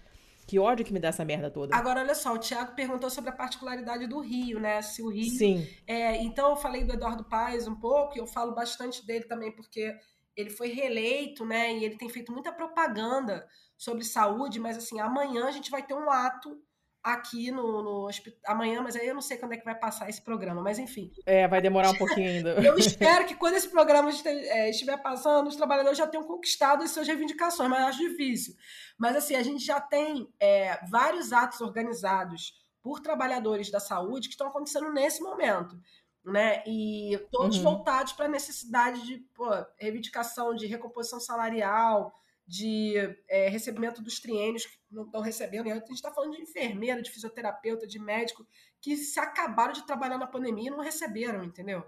Que 0.49 0.59
ódio 0.59 0.85
que 0.85 0.95
me 0.95 0.99
dá 0.99 1.09
essa 1.09 1.27
merda 1.27 1.51
toda. 1.51 1.77
Agora, 1.77 2.01
olha 2.01 2.15
só, 2.15 2.33
o 2.33 2.39
Tiago 2.39 2.75
perguntou 2.75 3.11
sobre 3.11 3.29
a 3.29 3.35
particularidade 3.35 4.07
do 4.07 4.19
Rio, 4.19 4.59
né? 4.59 4.81
Se 4.81 5.03
o 5.03 5.11
Rio. 5.11 5.31
Sim. 5.31 5.69
É, 5.87 6.17
então, 6.23 6.49
eu 6.49 6.57
falei 6.57 6.85
do 6.85 6.95
Eduardo 6.95 7.23
Paes 7.29 7.69
um 7.69 7.79
pouco, 7.79 8.17
e 8.17 8.19
eu 8.19 8.27
falo 8.27 8.55
bastante 8.55 9.07
dele 9.07 9.27
também, 9.27 9.55
porque 9.55 9.95
ele 10.35 10.49
foi 10.49 10.69
reeleito, 10.69 11.45
né? 11.45 11.75
E 11.75 11.85
ele 11.85 11.99
tem 11.99 12.09
feito 12.09 12.33
muita 12.33 12.51
propaganda 12.51 13.47
sobre 13.77 14.05
saúde, 14.05 14.59
mas 14.59 14.79
assim, 14.79 14.99
amanhã 14.99 15.45
a 15.45 15.51
gente 15.51 15.71
vai 15.71 15.87
ter 15.87 15.93
um 15.93 16.11
ato 16.11 16.59
aqui 17.03 17.51
no, 17.51 17.83
no 17.83 18.09
amanhã, 18.47 18.83
mas 18.83 18.97
aí 18.97 19.07
eu 19.07 19.15
não 19.15 19.23
sei 19.23 19.37
quando 19.37 19.53
é 19.53 19.57
que 19.57 19.65
vai 19.65 19.75
passar 19.75 20.09
esse 20.09 20.21
programa, 20.21 20.63
mas 20.63 20.79
enfim. 20.79 21.13
É, 21.25 21.47
vai 21.47 21.61
demorar 21.61 21.91
um 21.91 21.99
pouquinho 21.99 22.29
ainda. 22.29 22.51
eu 22.65 22.77
espero 22.79 23.25
que 23.27 23.35
quando 23.35 23.55
esse 23.55 23.69
programa 23.69 24.11
é, 24.25 24.71
estiver 24.71 24.97
passando, 24.99 25.49
os 25.49 25.57
trabalhadores 25.57 25.99
já 25.99 26.07
tenham 26.07 26.27
conquistado 26.27 26.83
as 26.83 26.91
suas 26.91 27.07
reivindicações, 27.07 27.71
mas 27.71 27.85
acho 27.87 27.99
difícil. 27.99 28.55
Mas 28.97 29.17
assim, 29.17 29.37
a 29.37 29.43
gente 29.43 29.65
já 29.65 29.81
tem 29.81 30.29
é, 30.41 30.79
vários 30.87 31.33
atos 31.33 31.61
organizados 31.61 32.53
por 32.83 33.01
trabalhadores 33.01 33.71
da 33.71 33.81
saúde 33.81 34.29
que 34.29 34.35
estão 34.35 34.49
acontecendo 34.49 34.93
nesse 34.93 35.23
momento. 35.23 35.79
Né? 36.25 36.63
E 36.67 37.19
todos 37.31 37.57
uhum. 37.57 37.63
voltados 37.63 38.13
para 38.13 38.27
a 38.27 38.31
necessidade 38.31 39.03
de 39.07 39.19
pô, 39.35 39.47
reivindicação 39.79 40.55
de 40.55 40.67
recomposição 40.67 41.19
salarial, 41.19 42.13
de 42.49 42.95
é, 43.29 43.51
recebimento 43.51 44.01
dos 44.01 44.19
triênios 44.19 44.65
que 44.65 44.79
não 44.91 45.05
estão 45.05 45.21
recebendo. 45.21 45.67
E 45.67 45.71
a 45.71 45.75
gente 45.75 45.93
está 45.93 46.11
falando 46.11 46.35
de 46.35 46.41
enfermeira, 46.41 47.03
de 47.03 47.11
fisioterapeuta, 47.11 47.87
de 47.87 47.99
médico, 47.99 48.47
que 48.81 48.97
se 48.97 49.21
acabaram 49.21 49.75
de 49.75 49.87
trabalhar 49.87 50.17
na 50.17 50.27
pandemia 50.27 50.69
e 50.69 50.71
não 50.71 50.81
receberam, 50.81 51.45
entendeu? 51.45 51.85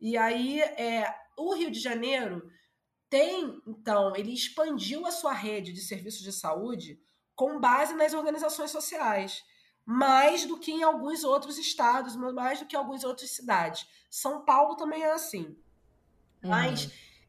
E 0.00 0.16
aí, 0.16 0.60
é, 0.60 1.12
o 1.36 1.52
Rio 1.54 1.72
de 1.72 1.80
Janeiro 1.80 2.48
tem, 3.10 3.60
então, 3.66 4.14
ele 4.14 4.32
expandiu 4.32 5.04
a 5.06 5.10
sua 5.10 5.32
rede 5.32 5.72
de 5.72 5.80
serviços 5.80 6.22
de 6.22 6.32
saúde 6.32 7.00
com 7.34 7.58
base 7.58 7.92
nas 7.94 8.14
organizações 8.14 8.70
sociais, 8.70 9.44
mais 9.84 10.44
do 10.44 10.58
que 10.58 10.70
em 10.70 10.84
alguns 10.84 11.24
outros 11.24 11.58
estados, 11.58 12.14
mais 12.14 12.60
do 12.60 12.66
que 12.66 12.76
em 12.76 12.78
algumas 12.78 13.02
outras 13.02 13.30
cidades. 13.30 13.88
São 14.08 14.44
Paulo 14.44 14.76
também 14.76 15.02
é 15.02 15.10
assim. 15.10 15.56
Uhum. 16.42 16.50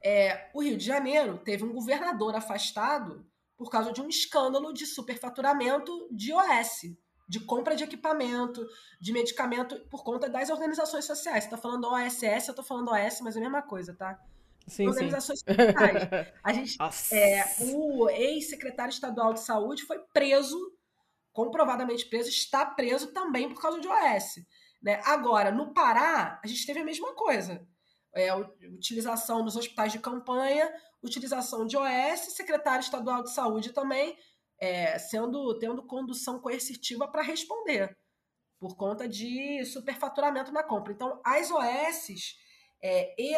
É, 0.10 0.50
o 0.54 0.64
Rio 0.64 0.78
de 0.78 0.86
Janeiro 0.86 1.38
teve 1.38 1.66
um 1.66 1.74
governador 1.74 2.34
afastado 2.34 3.30
por 3.58 3.70
causa 3.70 3.92
de 3.92 4.00
um 4.00 4.08
escândalo 4.08 4.72
de 4.72 4.86
superfaturamento 4.86 6.08
de 6.10 6.32
OS, 6.32 6.96
de 7.28 7.42
compra 7.42 7.76
de 7.76 7.84
equipamento, 7.84 8.66
de 9.02 9.12
medicamento, 9.12 9.78
por 9.90 10.06
conta 10.06 10.30
das 10.30 10.50
organizações 10.50 11.04
sociais. 11.04 11.44
Você 11.44 11.48
está 11.48 11.58
falando 11.58 11.90
OSS, 11.90 12.48
eu 12.48 12.52
estou 12.52 12.64
falando 12.64 12.90
OS, 12.90 13.20
mas 13.20 13.36
é 13.36 13.40
a 13.40 13.42
mesma 13.42 13.62
coisa, 13.62 13.94
tá? 13.94 14.18
Sim, 14.66 14.88
organizações 14.88 15.40
sim. 15.40 15.54
sociais. 15.54 16.34
A 16.42 16.54
gente, 16.54 16.78
é, 17.14 17.44
o 17.74 18.10
ex-secretário 18.10 18.94
estadual 18.94 19.34
de 19.34 19.42
saúde 19.42 19.84
foi 19.84 20.00
preso, 20.14 20.58
comprovadamente 21.34 22.06
preso, 22.06 22.30
está 22.30 22.66
preso 22.66 23.12
também 23.12 23.50
por 23.50 23.62
causa 23.62 23.82
de 23.82 23.90
OS. 23.90 24.36
Né? 24.82 25.02
Agora, 25.04 25.52
no 25.52 25.74
Pará, 25.74 26.40
a 26.42 26.48
gente 26.48 26.66
teve 26.66 26.80
a 26.80 26.86
mesma 26.86 27.14
coisa. 27.14 27.68
É, 28.16 28.34
utilização 28.34 29.44
nos 29.44 29.56
hospitais 29.56 29.92
de 29.92 30.00
campanha, 30.00 30.74
utilização 31.04 31.66
de 31.66 31.78
OS, 31.78 32.20
secretário 32.36 32.82
estadual 32.82 33.22
de 33.22 33.32
saúde 33.32 33.74
também, 33.74 34.18
é, 34.60 34.98
sendo 34.98 35.58
tendo 35.60 35.86
condução 35.86 36.40
coercitiva 36.40 37.08
para 37.08 37.22
responder 37.22 37.96
por 38.60 38.76
conta 38.76 39.08
de 39.08 39.64
superfaturamento 39.66 40.52
na 40.52 40.64
compra. 40.64 40.92
Então, 40.92 41.22
as 41.24 41.52
OSs 41.52 42.36
é, 42.82 43.16
e 43.20 43.34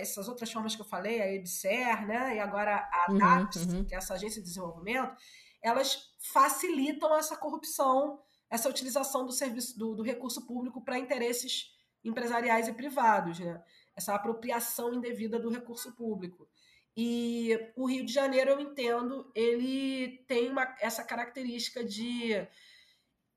essas 0.00 0.28
outras 0.28 0.50
formas 0.50 0.74
que 0.74 0.82
eu 0.82 0.86
falei, 0.86 1.20
a 1.20 1.32
EBSER, 1.32 2.06
né, 2.06 2.36
e 2.36 2.40
agora 2.40 2.88
a 2.92 3.10
uhum, 3.10 3.18
DAPS, 3.18 3.56
uhum. 3.66 3.84
que 3.84 3.94
é 3.94 3.98
essa 3.98 4.14
agência 4.14 4.40
de 4.40 4.48
desenvolvimento, 4.48 5.14
elas 5.62 6.12
facilitam 6.32 7.14
essa 7.16 7.36
corrupção, 7.36 8.20
essa 8.50 8.68
utilização 8.68 9.24
do 9.24 9.32
serviço 9.32 9.78
do, 9.78 9.94
do 9.94 10.02
recurso 10.02 10.44
público 10.46 10.84
para 10.84 10.98
interesses 10.98 11.70
empresariais 12.04 12.66
e 12.66 12.72
privados, 12.72 13.38
né? 13.38 13.62
Essa 13.96 14.14
apropriação 14.14 14.94
indevida 14.94 15.38
do 15.38 15.50
recurso 15.50 15.92
público. 15.92 16.48
E 16.96 17.58
o 17.74 17.86
Rio 17.86 18.04
de 18.04 18.12
Janeiro, 18.12 18.50
eu 18.50 18.60
entendo, 18.60 19.30
ele 19.34 20.24
tem 20.28 20.50
uma, 20.50 20.74
essa 20.80 21.02
característica 21.02 21.84
de 21.84 22.46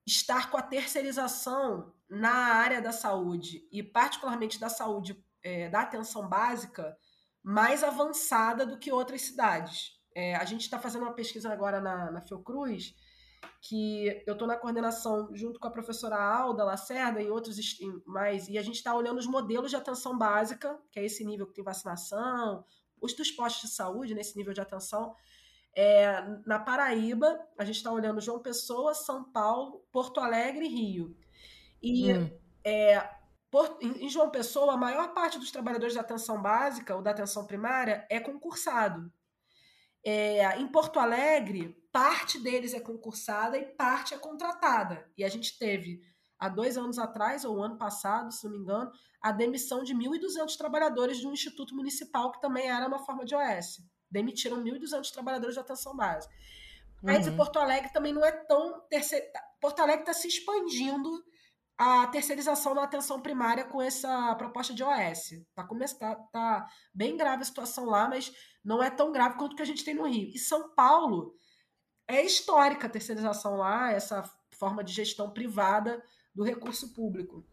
estar 0.05 0.51
com 0.51 0.57
a 0.57 0.61
terceirização 0.61 1.93
na 2.09 2.33
área 2.33 2.81
da 2.81 2.91
saúde, 2.91 3.67
e 3.71 3.81
particularmente 3.81 4.59
da 4.59 4.69
saúde, 4.69 5.23
é, 5.41 5.69
da 5.69 5.81
atenção 5.81 6.27
básica, 6.27 6.97
mais 7.41 7.83
avançada 7.83 8.65
do 8.65 8.77
que 8.77 8.91
outras 8.91 9.21
cidades. 9.21 9.99
É, 10.13 10.35
a 10.35 10.45
gente 10.45 10.61
está 10.61 10.79
fazendo 10.79 11.03
uma 11.03 11.13
pesquisa 11.13 11.51
agora 11.51 11.79
na, 11.79 12.11
na 12.11 12.21
Fiocruz, 12.21 12.95
que 13.61 14.23
eu 14.25 14.33
estou 14.33 14.47
na 14.47 14.57
coordenação 14.57 15.29
junto 15.33 15.59
com 15.59 15.67
a 15.67 15.71
professora 15.71 16.15
Alda 16.15 16.63
Lacerda 16.63 17.21
e 17.21 17.29
outros 17.29 17.57
mais, 18.05 18.47
e 18.47 18.57
a 18.57 18.61
gente 18.61 18.75
está 18.75 18.95
olhando 18.95 19.17
os 19.17 19.27
modelos 19.27 19.69
de 19.69 19.75
atenção 19.75 20.17
básica, 20.17 20.79
que 20.91 20.99
é 20.99 21.05
esse 21.05 21.23
nível 21.25 21.47
que 21.47 21.53
tem 21.53 21.63
vacinação, 21.63 22.63
os 23.01 23.13
dos 23.13 23.31
postos 23.31 23.69
de 23.69 23.75
saúde, 23.75 24.15
nesse 24.15 24.37
nível 24.37 24.53
de 24.53 24.61
atenção. 24.61 25.15
É, 25.75 26.21
na 26.45 26.57
Paraíba, 26.57 27.37
a 27.57 27.65
gente 27.65 27.77
está 27.77 27.91
olhando 27.91 28.21
João 28.21 28.39
Pessoa, 28.39 28.93
São 28.93 29.23
Paulo, 29.23 29.85
Porto 29.91 30.19
Alegre 30.19 30.65
e 30.65 30.69
Rio. 30.69 31.17
E 31.81 32.13
hum. 32.13 32.29
é, 32.63 33.09
por, 33.51 33.77
em, 33.81 34.09
João 34.09 34.29
Pessoa, 34.29 34.73
a 34.73 34.77
maior 34.77 35.13
parte 35.13 35.37
dos 35.37 35.51
trabalhadores 35.51 35.95
da 35.95 36.01
atenção 36.01 36.41
básica 36.41 36.95
ou 36.95 37.01
da 37.01 37.11
atenção 37.11 37.45
primária 37.45 38.05
é 38.09 38.19
concursado. 38.19 39.11
É, 40.05 40.57
em 40.59 40.67
Porto 40.67 40.99
Alegre, 40.99 41.75
parte 41.91 42.39
deles 42.39 42.75
é 42.75 42.79
concursada 42.79 43.57
e 43.57 43.65
parte 43.65 44.13
é 44.13 44.17
contratada. 44.17 45.09
E 45.17 45.23
a 45.23 45.29
gente 45.29 45.57
teve, 45.57 45.99
há 46.37 46.47
dois 46.47 46.77
anos 46.77 46.99
atrás, 46.99 47.43
ou 47.43 47.63
ano 47.63 47.77
passado, 47.77 48.31
se 48.31 48.45
não 48.45 48.51
me 48.51 48.59
engano, 48.59 48.91
a 49.19 49.31
demissão 49.31 49.83
de 49.83 49.95
1.200 49.95 50.55
trabalhadores 50.55 51.17
de 51.17 51.27
um 51.27 51.33
instituto 51.33 51.75
municipal 51.75 52.31
que 52.31 52.39
também 52.39 52.69
era 52.69 52.87
uma 52.87 52.99
forma 52.99 53.25
de 53.25 53.33
OS. 53.33 53.81
Demitiram 54.11 54.63
1.200 54.63 55.11
trabalhadores 55.11 55.55
de 55.55 55.59
atenção 55.59 55.95
básica. 55.95 56.31
Mas 57.01 57.27
uhum. 57.27 57.35
Porto 57.35 57.57
Alegre 57.57 57.91
também 57.91 58.13
não 58.13 58.23
é 58.23 58.31
tão. 58.31 58.81
Terceir... 58.87 59.23
Porto 59.59 59.79
Alegre 59.79 60.01
está 60.01 60.13
se 60.13 60.27
expandindo 60.27 61.09
a 61.77 62.07
terceirização 62.07 62.73
da 62.73 62.83
atenção 62.83 63.21
primária 63.21 63.65
com 63.65 63.81
essa 63.81 64.33
proposta 64.35 64.73
de 64.73 64.83
OS. 64.83 65.31
Está 65.31 65.67
tá, 65.99 66.15
tá 66.31 66.67
bem 66.93 67.17
grave 67.17 67.41
a 67.41 67.45
situação 67.45 67.85
lá, 67.85 68.07
mas 68.07 68.31
não 68.65 68.81
é 68.81 68.89
tão 68.89 69.11
grave 69.11 69.37
quanto 69.37 69.55
que 69.55 69.61
a 69.61 69.65
gente 69.65 69.85
tem 69.85 69.93
no 69.93 70.07
Rio. 70.07 70.31
E 70.33 70.39
São 70.39 70.69
Paulo 70.69 71.37
é 72.07 72.23
histórica 72.23 72.87
a 72.87 72.89
terceirização 72.89 73.57
lá, 73.57 73.91
essa 73.91 74.23
forma 74.51 74.83
de 74.83 74.91
gestão 74.91 75.29
privada 75.29 76.03
do 76.33 76.43
recurso 76.43 76.91
público. 76.93 77.45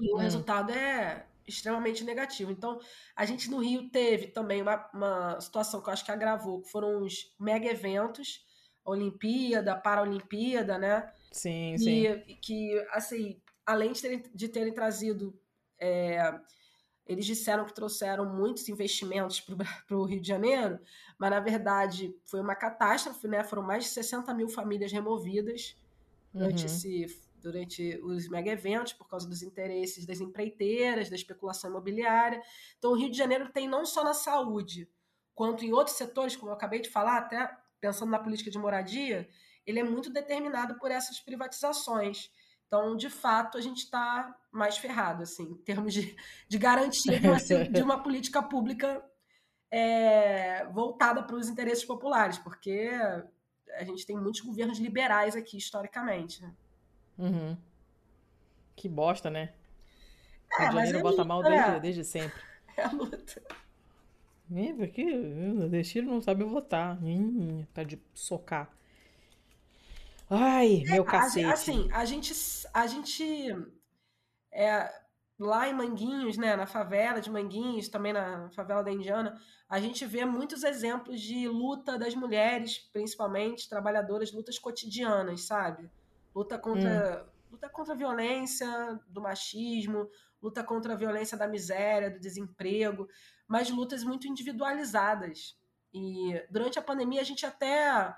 E 0.00 0.10
o 0.10 0.16
hum. 0.16 0.18
resultado 0.18 0.72
é 0.72 1.26
extremamente 1.46 2.04
negativo. 2.04 2.50
Então, 2.50 2.80
a 3.14 3.26
gente 3.26 3.50
no 3.50 3.58
Rio 3.58 3.90
teve 3.90 4.28
também 4.28 4.62
uma, 4.62 4.88
uma 4.94 5.40
situação 5.40 5.82
que 5.82 5.88
eu 5.88 5.92
acho 5.92 6.04
que 6.04 6.12
agravou, 6.12 6.62
que 6.62 6.70
foram 6.70 7.02
os 7.02 7.34
mega 7.38 7.68
eventos, 7.68 8.46
Olimpíada, 8.84 9.76
Paralimpíada, 9.76 10.78
né? 10.78 11.12
Sim, 11.30 11.74
e, 11.74 11.78
sim. 11.78 12.38
Que, 12.40 12.86
assim, 12.92 13.40
além 13.66 13.92
de 13.92 14.00
terem, 14.00 14.22
de 14.34 14.48
terem 14.48 14.72
trazido. 14.72 15.38
É, 15.78 16.38
eles 17.10 17.26
disseram 17.26 17.64
que 17.64 17.74
trouxeram 17.74 18.24
muitos 18.24 18.68
investimentos 18.68 19.40
para 19.40 19.56
o 19.98 20.04
Rio 20.04 20.20
de 20.20 20.28
Janeiro, 20.28 20.78
mas 21.18 21.30
na 21.30 21.40
verdade 21.40 22.14
foi 22.24 22.40
uma 22.40 22.54
catástrofe, 22.54 23.26
né? 23.26 23.42
Foram 23.42 23.64
mais 23.64 23.82
de 23.82 23.90
60 23.90 24.32
mil 24.32 24.48
famílias 24.48 24.92
removidas 24.92 25.76
durante 26.32 26.60
uhum. 26.60 26.66
esse 26.66 27.20
durante 27.42 27.98
os 28.04 28.28
mega 28.28 28.52
eventos 28.52 28.92
por 28.92 29.08
causa 29.08 29.26
dos 29.26 29.42
interesses 29.42 30.06
das 30.06 30.20
empreiteiras, 30.20 31.08
da 31.08 31.16
especulação 31.16 31.70
imobiliária. 31.70 32.40
Então, 32.78 32.92
o 32.92 32.94
Rio 32.94 33.10
de 33.10 33.16
Janeiro 33.16 33.50
tem 33.50 33.66
não 33.66 33.84
só 33.86 34.04
na 34.04 34.12
saúde, 34.12 34.86
quanto 35.34 35.64
em 35.64 35.72
outros 35.72 35.96
setores, 35.96 36.36
como 36.36 36.50
eu 36.50 36.54
acabei 36.54 36.80
de 36.80 36.90
falar, 36.90 37.16
até 37.16 37.50
pensando 37.80 38.10
na 38.10 38.18
política 38.18 38.50
de 38.50 38.58
moradia, 38.58 39.26
ele 39.66 39.80
é 39.80 39.82
muito 39.82 40.10
determinado 40.10 40.74
por 40.74 40.90
essas 40.90 41.18
privatizações. 41.18 42.30
Então, 42.66 42.94
de 42.94 43.08
fato, 43.08 43.56
a 43.56 43.60
gente 43.62 43.78
está 43.78 44.36
mais 44.50 44.78
ferrado, 44.78 45.22
assim, 45.22 45.44
em 45.44 45.56
termos 45.56 45.94
de, 45.94 46.16
de 46.48 46.58
garantia 46.58 47.18
de 47.18 47.26
uma, 47.26 47.36
de 47.70 47.82
uma 47.82 48.02
política 48.02 48.42
pública 48.42 49.04
é, 49.70 50.66
voltada 50.66 51.22
para 51.22 51.36
os 51.36 51.48
interesses 51.48 51.84
populares, 51.84 52.38
porque 52.38 52.90
a 53.76 53.84
gente 53.84 54.04
tem 54.04 54.16
muitos 54.16 54.40
governos 54.40 54.78
liberais 54.78 55.36
aqui, 55.36 55.56
historicamente. 55.56 56.42
Né? 56.42 56.52
Uhum. 57.18 57.56
Que 58.74 58.88
bosta, 58.88 59.30
né? 59.30 59.52
É, 60.58 60.62
Rio 60.62 60.70
de 60.70 60.74
Janeiro 60.74 60.98
é 60.98 61.02
bota 61.02 61.24
mal 61.24 61.42
desde, 61.42 61.70
é. 61.70 61.80
desde 61.80 62.04
sempre. 62.04 62.40
É 62.76 62.84
a 62.84 62.92
luta. 62.92 63.42
É, 64.54 64.72
porque 64.72 65.04
o 65.04 65.68
Destino 65.68 66.12
não 66.12 66.22
sabe 66.22 66.44
votar. 66.44 66.96
Hum, 67.02 67.66
tá 67.74 67.82
de 67.82 68.00
socar. 68.14 68.70
Ai, 70.30 70.84
é, 70.86 70.92
meu 70.92 71.04
cacete. 71.04 71.44
Assim, 71.46 71.88
a 71.92 72.04
gente, 72.04 72.32
a 72.72 72.86
gente 72.86 73.52
é, 74.52 74.92
lá 75.38 75.68
em 75.68 75.74
Manguinhos, 75.74 76.36
né, 76.36 76.56
na 76.56 76.66
favela 76.66 77.20
de 77.20 77.30
Manguinhos, 77.30 77.88
também 77.88 78.12
na 78.12 78.50
favela 78.50 78.82
da 78.82 78.92
Indiana, 78.92 79.40
a 79.68 79.80
gente 79.80 80.04
vê 80.04 80.24
muitos 80.24 80.64
exemplos 80.64 81.20
de 81.20 81.48
luta 81.48 81.98
das 81.98 82.14
mulheres, 82.14 82.78
principalmente 82.92 83.68
trabalhadoras, 83.68 84.32
lutas 84.32 84.58
cotidianas, 84.58 85.42
sabe? 85.42 85.90
luta 86.34 86.58
contra, 86.58 87.24
hum. 87.24 87.52
luta 87.52 87.68
contra 87.68 87.94
a 87.94 87.96
violência 87.96 89.00
do 89.08 89.20
machismo, 89.20 90.08
luta 90.42 90.64
contra 90.64 90.94
a 90.94 90.96
violência 90.96 91.36
da 91.36 91.46
miséria, 91.46 92.10
do 92.10 92.18
desemprego, 92.18 93.08
mas 93.46 93.70
lutas 93.70 94.02
muito 94.04 94.26
individualizadas. 94.26 95.58
E 95.92 96.40
durante 96.50 96.78
a 96.78 96.82
pandemia 96.82 97.20
a 97.20 97.24
gente 97.24 97.44
até, 97.44 98.14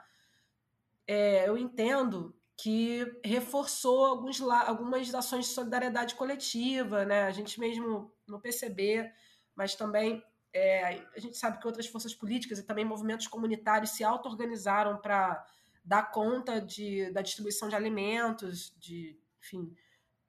é, 1.06 1.48
eu 1.48 1.56
entendo 1.56 2.34
que 2.62 3.04
reforçou 3.24 4.04
alguns, 4.04 4.40
algumas 4.40 5.12
ações 5.12 5.46
de 5.46 5.52
solidariedade 5.52 6.14
coletiva, 6.14 7.04
né? 7.04 7.24
A 7.24 7.32
gente 7.32 7.58
mesmo 7.58 8.14
no 8.24 8.40
PCB, 8.40 9.12
mas 9.52 9.74
também 9.74 10.24
é, 10.52 11.04
a 11.12 11.18
gente 11.18 11.36
sabe 11.36 11.58
que 11.58 11.66
outras 11.66 11.88
forças 11.88 12.14
políticas 12.14 12.60
e 12.60 12.62
também 12.62 12.84
movimentos 12.84 13.26
comunitários 13.26 13.90
se 13.90 14.04
auto-organizaram 14.04 14.96
para 14.98 15.44
dar 15.84 16.12
conta 16.12 16.60
de, 16.60 17.10
da 17.10 17.20
distribuição 17.20 17.68
de 17.68 17.74
alimentos, 17.74 18.72
de, 18.78 19.18
enfim, 19.40 19.76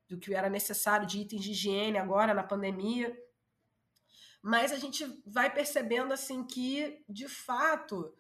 do 0.10 0.18
que 0.18 0.34
era 0.34 0.50
necessário 0.50 1.06
de 1.06 1.20
itens 1.20 1.44
de 1.44 1.52
higiene 1.52 2.00
agora 2.00 2.34
na 2.34 2.42
pandemia. 2.42 3.16
Mas 4.42 4.72
a 4.72 4.80
gente 4.80 5.06
vai 5.24 5.54
percebendo 5.54 6.12
assim 6.12 6.44
que, 6.44 7.06
de 7.08 7.28
fato, 7.28 8.12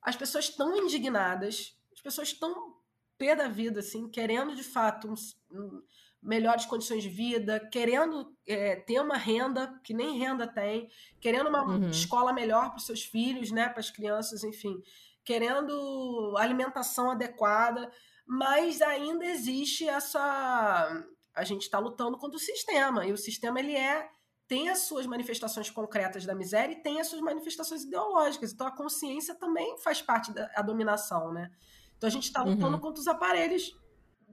as 0.00 0.16
pessoas 0.16 0.46
estão 0.46 0.74
indignadas, 0.74 1.78
as 1.92 2.00
pessoas 2.00 2.28
estão 2.28 2.77
pé 3.18 3.34
da 3.34 3.48
vida, 3.48 3.80
assim, 3.80 4.08
querendo 4.08 4.54
de 4.54 4.62
fato 4.62 5.08
um, 5.08 5.14
um, 5.52 5.82
melhores 6.22 6.64
condições 6.64 7.02
de 7.02 7.08
vida, 7.08 7.60
querendo 7.70 8.32
é, 8.46 8.76
ter 8.76 9.00
uma 9.00 9.16
renda 9.16 9.78
que 9.82 9.92
nem 9.92 10.18
renda 10.18 10.46
tem, 10.46 10.88
querendo 11.20 11.48
uma 11.48 11.64
uhum. 11.64 11.90
escola 11.90 12.32
melhor 12.32 12.70
para 12.70 12.78
os 12.78 12.86
seus 12.86 13.02
filhos, 13.04 13.50
né, 13.50 13.68
para 13.68 13.80
as 13.80 13.90
crianças, 13.90 14.44
enfim 14.44 14.82
querendo 15.28 16.34
alimentação 16.38 17.10
adequada, 17.10 17.92
mas 18.26 18.80
ainda 18.80 19.26
existe 19.26 19.86
essa. 19.86 21.04
A 21.34 21.44
gente 21.44 21.64
está 21.64 21.78
lutando 21.78 22.16
contra 22.16 22.38
o 22.38 22.40
sistema, 22.40 23.04
e 23.04 23.12
o 23.12 23.16
sistema 23.18 23.60
ele 23.60 23.76
é 23.76 24.08
tem 24.46 24.70
as 24.70 24.78
suas 24.78 25.06
manifestações 25.06 25.68
concretas 25.68 26.24
da 26.24 26.34
miséria 26.34 26.72
e 26.72 26.82
tem 26.82 26.98
as 26.98 27.08
suas 27.08 27.20
manifestações 27.20 27.82
ideológicas. 27.82 28.54
Então 28.54 28.66
a 28.66 28.74
consciência 28.74 29.34
também 29.34 29.76
faz 29.80 30.00
parte 30.00 30.32
da 30.32 30.46
dominação, 30.62 31.30
né? 31.30 31.50
Então 31.98 32.08
a 32.08 32.10
gente 32.10 32.24
está 32.24 32.42
lutando 32.42 32.74
uhum. 32.74 32.80
contra 32.80 33.00
os 33.00 33.08
aparelhos 33.08 33.76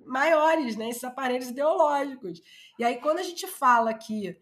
maiores, 0.06 0.78
né? 0.78 0.90
Esses 0.90 1.04
aparelhos 1.04 1.50
ideológicos. 1.50 2.42
E 2.80 2.84
aí 2.84 2.98
quando 3.02 3.18
a 3.18 3.24
gente 3.24 3.46
fala 3.48 3.94
que 3.94 4.40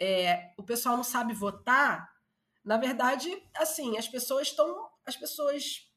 é, 0.00 0.50
o 0.58 0.62
pessoal 0.62 0.96
não 0.96 1.04
sabe 1.04 1.32
votar, 1.32 2.10
na 2.64 2.76
verdade, 2.76 3.30
assim, 3.56 3.96
as 3.96 4.08
pessoas 4.08 4.48
estão, 4.48 4.88
as 5.06 5.16
pessoas 5.16 5.88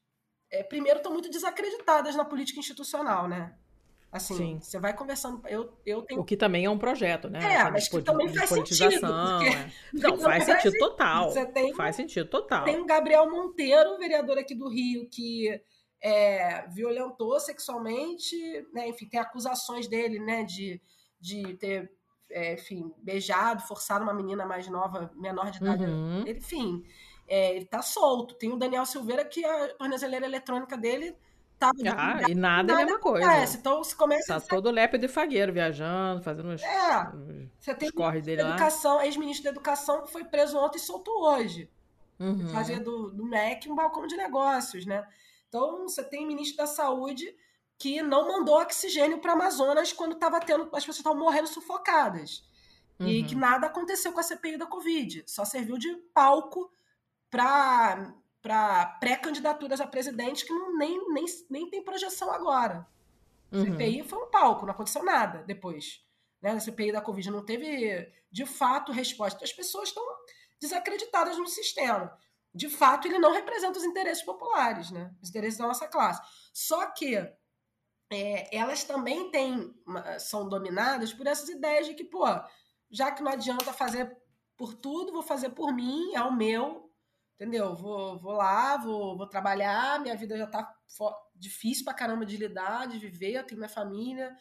é, 0.50 0.62
primeiro 0.62 0.98
estão 0.98 1.12
muito 1.12 1.30
desacreditadas 1.30 2.14
na 2.14 2.24
política 2.24 2.60
institucional, 2.60 3.26
né? 3.26 3.54
Assim, 4.10 4.36
Sim. 4.36 4.60
você 4.60 4.78
vai 4.78 4.94
conversando. 4.94 5.46
Eu, 5.46 5.76
eu 5.84 6.00
tenho... 6.02 6.20
O 6.20 6.24
que 6.24 6.36
também 6.36 6.64
é 6.64 6.70
um 6.70 6.78
projeto, 6.78 7.28
né? 7.28 7.40
É, 7.56 7.70
mas 7.70 7.88
que 7.88 8.00
também 8.00 8.32
faz 8.32 8.48
sentido. 8.48 9.00
Porque... 9.00 9.48
É. 9.48 9.72
Não, 9.92 10.16
faz 10.18 10.44
sentido 10.44 10.78
total. 10.78 11.32
Tem, 11.52 11.74
faz 11.74 11.96
sentido 11.96 12.28
total. 12.28 12.64
Tem 12.64 12.80
o 12.80 12.86
Gabriel 12.86 13.28
Monteiro, 13.28 13.98
vereador 13.98 14.38
aqui 14.38 14.54
do 14.54 14.68
Rio, 14.68 15.08
que 15.10 15.60
é, 16.00 16.66
violentou 16.68 17.38
sexualmente, 17.40 18.36
né? 18.72 18.88
Enfim, 18.88 19.08
tem 19.08 19.20
acusações 19.20 19.88
dele, 19.88 20.18
né? 20.18 20.44
De, 20.44 20.80
de 21.20 21.54
ter, 21.54 21.90
é, 22.30 22.54
enfim, 22.54 22.92
beijado, 22.98 23.62
forçado 23.62 24.04
uma 24.04 24.14
menina 24.14 24.46
mais 24.46 24.68
nova, 24.68 25.10
menor 25.14 25.50
de 25.50 25.58
idade. 25.58 25.84
Uhum. 25.84 26.24
Enfim, 26.26 26.84
é, 27.26 27.56
ele 27.56 27.64
tá 27.64 27.82
solto. 27.82 28.34
Tem 28.34 28.52
o 28.52 28.56
Daniel 28.56 28.86
Silveira, 28.86 29.24
que 29.24 29.44
a 29.44 29.74
tornezeleira 29.74 30.26
eletrônica 30.26 30.76
dele 30.76 31.16
Tá, 31.58 31.70
ah, 31.96 32.20
e 32.28 32.34
nada, 32.34 32.70
é 32.70 32.76
a 32.76 32.78
mesma 32.80 32.98
coisa. 32.98 33.26
Acontece. 33.26 33.56
Então 33.56 33.82
você 33.82 33.96
começa 33.96 34.26
Tá 34.26 34.36
a... 34.36 34.40
todo 34.40 34.70
lépido 34.70 35.06
e 35.06 35.08
fagueiro, 35.08 35.54
viajando, 35.54 36.22
fazendo 36.22 36.50
os, 36.50 36.62
é, 36.62 37.10
você 37.58 37.74
tem 37.74 37.90
corre 37.90 38.20
dele 38.20 38.42
educação, 38.42 39.00
ex-ministro 39.00 39.44
da 39.44 39.50
Educação 39.50 40.02
que 40.02 40.12
foi 40.12 40.24
preso 40.24 40.58
ontem 40.58 40.76
e 40.76 40.80
soltou 40.80 41.22
hoje. 41.24 41.70
Uhum. 42.20 42.48
Fazia 42.48 42.78
do, 42.78 43.10
do 43.10 43.24
MEC 43.24 43.70
um 43.70 43.74
balcão 43.74 44.06
de 44.06 44.16
negócios, 44.16 44.84
né? 44.84 45.06
Então 45.48 45.88
você 45.88 46.02
tem 46.02 46.26
ministro 46.26 46.56
da 46.56 46.66
Saúde 46.66 47.34
que 47.78 48.02
não 48.02 48.26
mandou 48.26 48.60
oxigênio 48.60 49.18
para 49.18 49.32
Amazonas 49.32 49.92
quando 49.92 50.12
estava 50.12 50.40
tendo 50.40 50.64
as 50.64 50.84
pessoas 50.84 50.98
estavam 50.98 51.18
morrendo 51.18 51.46
sufocadas. 51.46 52.42
Uhum. 52.98 53.08
E 53.08 53.24
que 53.24 53.34
nada 53.34 53.66
aconteceu 53.66 54.12
com 54.12 54.20
a 54.20 54.22
CPI 54.22 54.56
da 54.56 54.66
Covid. 54.66 55.24
Só 55.26 55.44
serviu 55.44 55.76
de 55.76 55.94
palco 56.14 56.70
para 57.30 58.14
para 58.46 58.86
pré-candidaturas 59.00 59.80
a 59.80 59.88
presidente 59.88 60.46
que 60.46 60.52
não, 60.52 60.78
nem, 60.78 61.12
nem, 61.12 61.24
nem 61.50 61.68
tem 61.68 61.82
projeção 61.82 62.30
agora. 62.30 62.86
Uhum. 63.50 63.64
CPI 63.64 64.04
foi 64.04 64.22
um 64.22 64.30
palco, 64.30 64.64
não 64.64 64.72
aconteceu 64.72 65.02
nada 65.02 65.42
depois. 65.42 66.06
Né? 66.40 66.52
A 66.52 66.60
CPI 66.60 66.92
da 66.92 67.00
Covid 67.00 67.28
não 67.28 67.44
teve, 67.44 68.08
de 68.30 68.46
fato, 68.46 68.92
resposta. 68.92 69.44
As 69.44 69.52
pessoas 69.52 69.88
estão 69.88 70.04
desacreditadas 70.60 71.36
no 71.36 71.48
sistema. 71.48 72.16
De 72.56 72.68
fato, 72.68 73.06
ele 73.06 73.18
não 73.18 73.32
representa 73.32 73.78
os 73.78 73.84
interesses 73.84 74.24
populares, 74.24 74.90
né? 74.90 75.14
os 75.22 75.28
interesses 75.28 75.58
da 75.58 75.66
nossa 75.66 75.86
classe. 75.86 76.20
Só 76.52 76.86
que 76.86 77.16
é, 78.10 78.56
elas 78.56 78.84
também 78.84 79.30
têm, 79.30 79.74
são 80.18 80.48
dominadas 80.48 81.12
por 81.12 81.26
essas 81.26 81.48
ideias 81.48 81.86
de 81.86 81.94
que, 81.94 82.04
pô, 82.04 82.24
já 82.90 83.10
que 83.12 83.22
não 83.22 83.32
adianta 83.32 83.72
fazer 83.72 84.16
por 84.56 84.74
tudo, 84.74 85.12
vou 85.12 85.22
fazer 85.22 85.50
por 85.50 85.72
mim, 85.72 86.14
é 86.14 86.22
o 86.22 86.32
meu, 86.32 86.90
entendeu? 87.34 87.74
Vou, 87.74 88.18
vou 88.18 88.32
lá, 88.32 88.76
vou, 88.78 89.16
vou 89.16 89.28
trabalhar, 89.28 90.00
minha 90.00 90.16
vida 90.16 90.38
já 90.38 90.46
tá 90.46 90.74
difícil 91.34 91.84
pra 91.84 91.92
caramba 91.92 92.24
de 92.24 92.36
lidar, 92.36 92.88
de 92.88 92.98
viver, 92.98 93.34
eu 93.34 93.44
tenho 93.44 93.58
minha 93.58 93.68
família, 93.68 94.34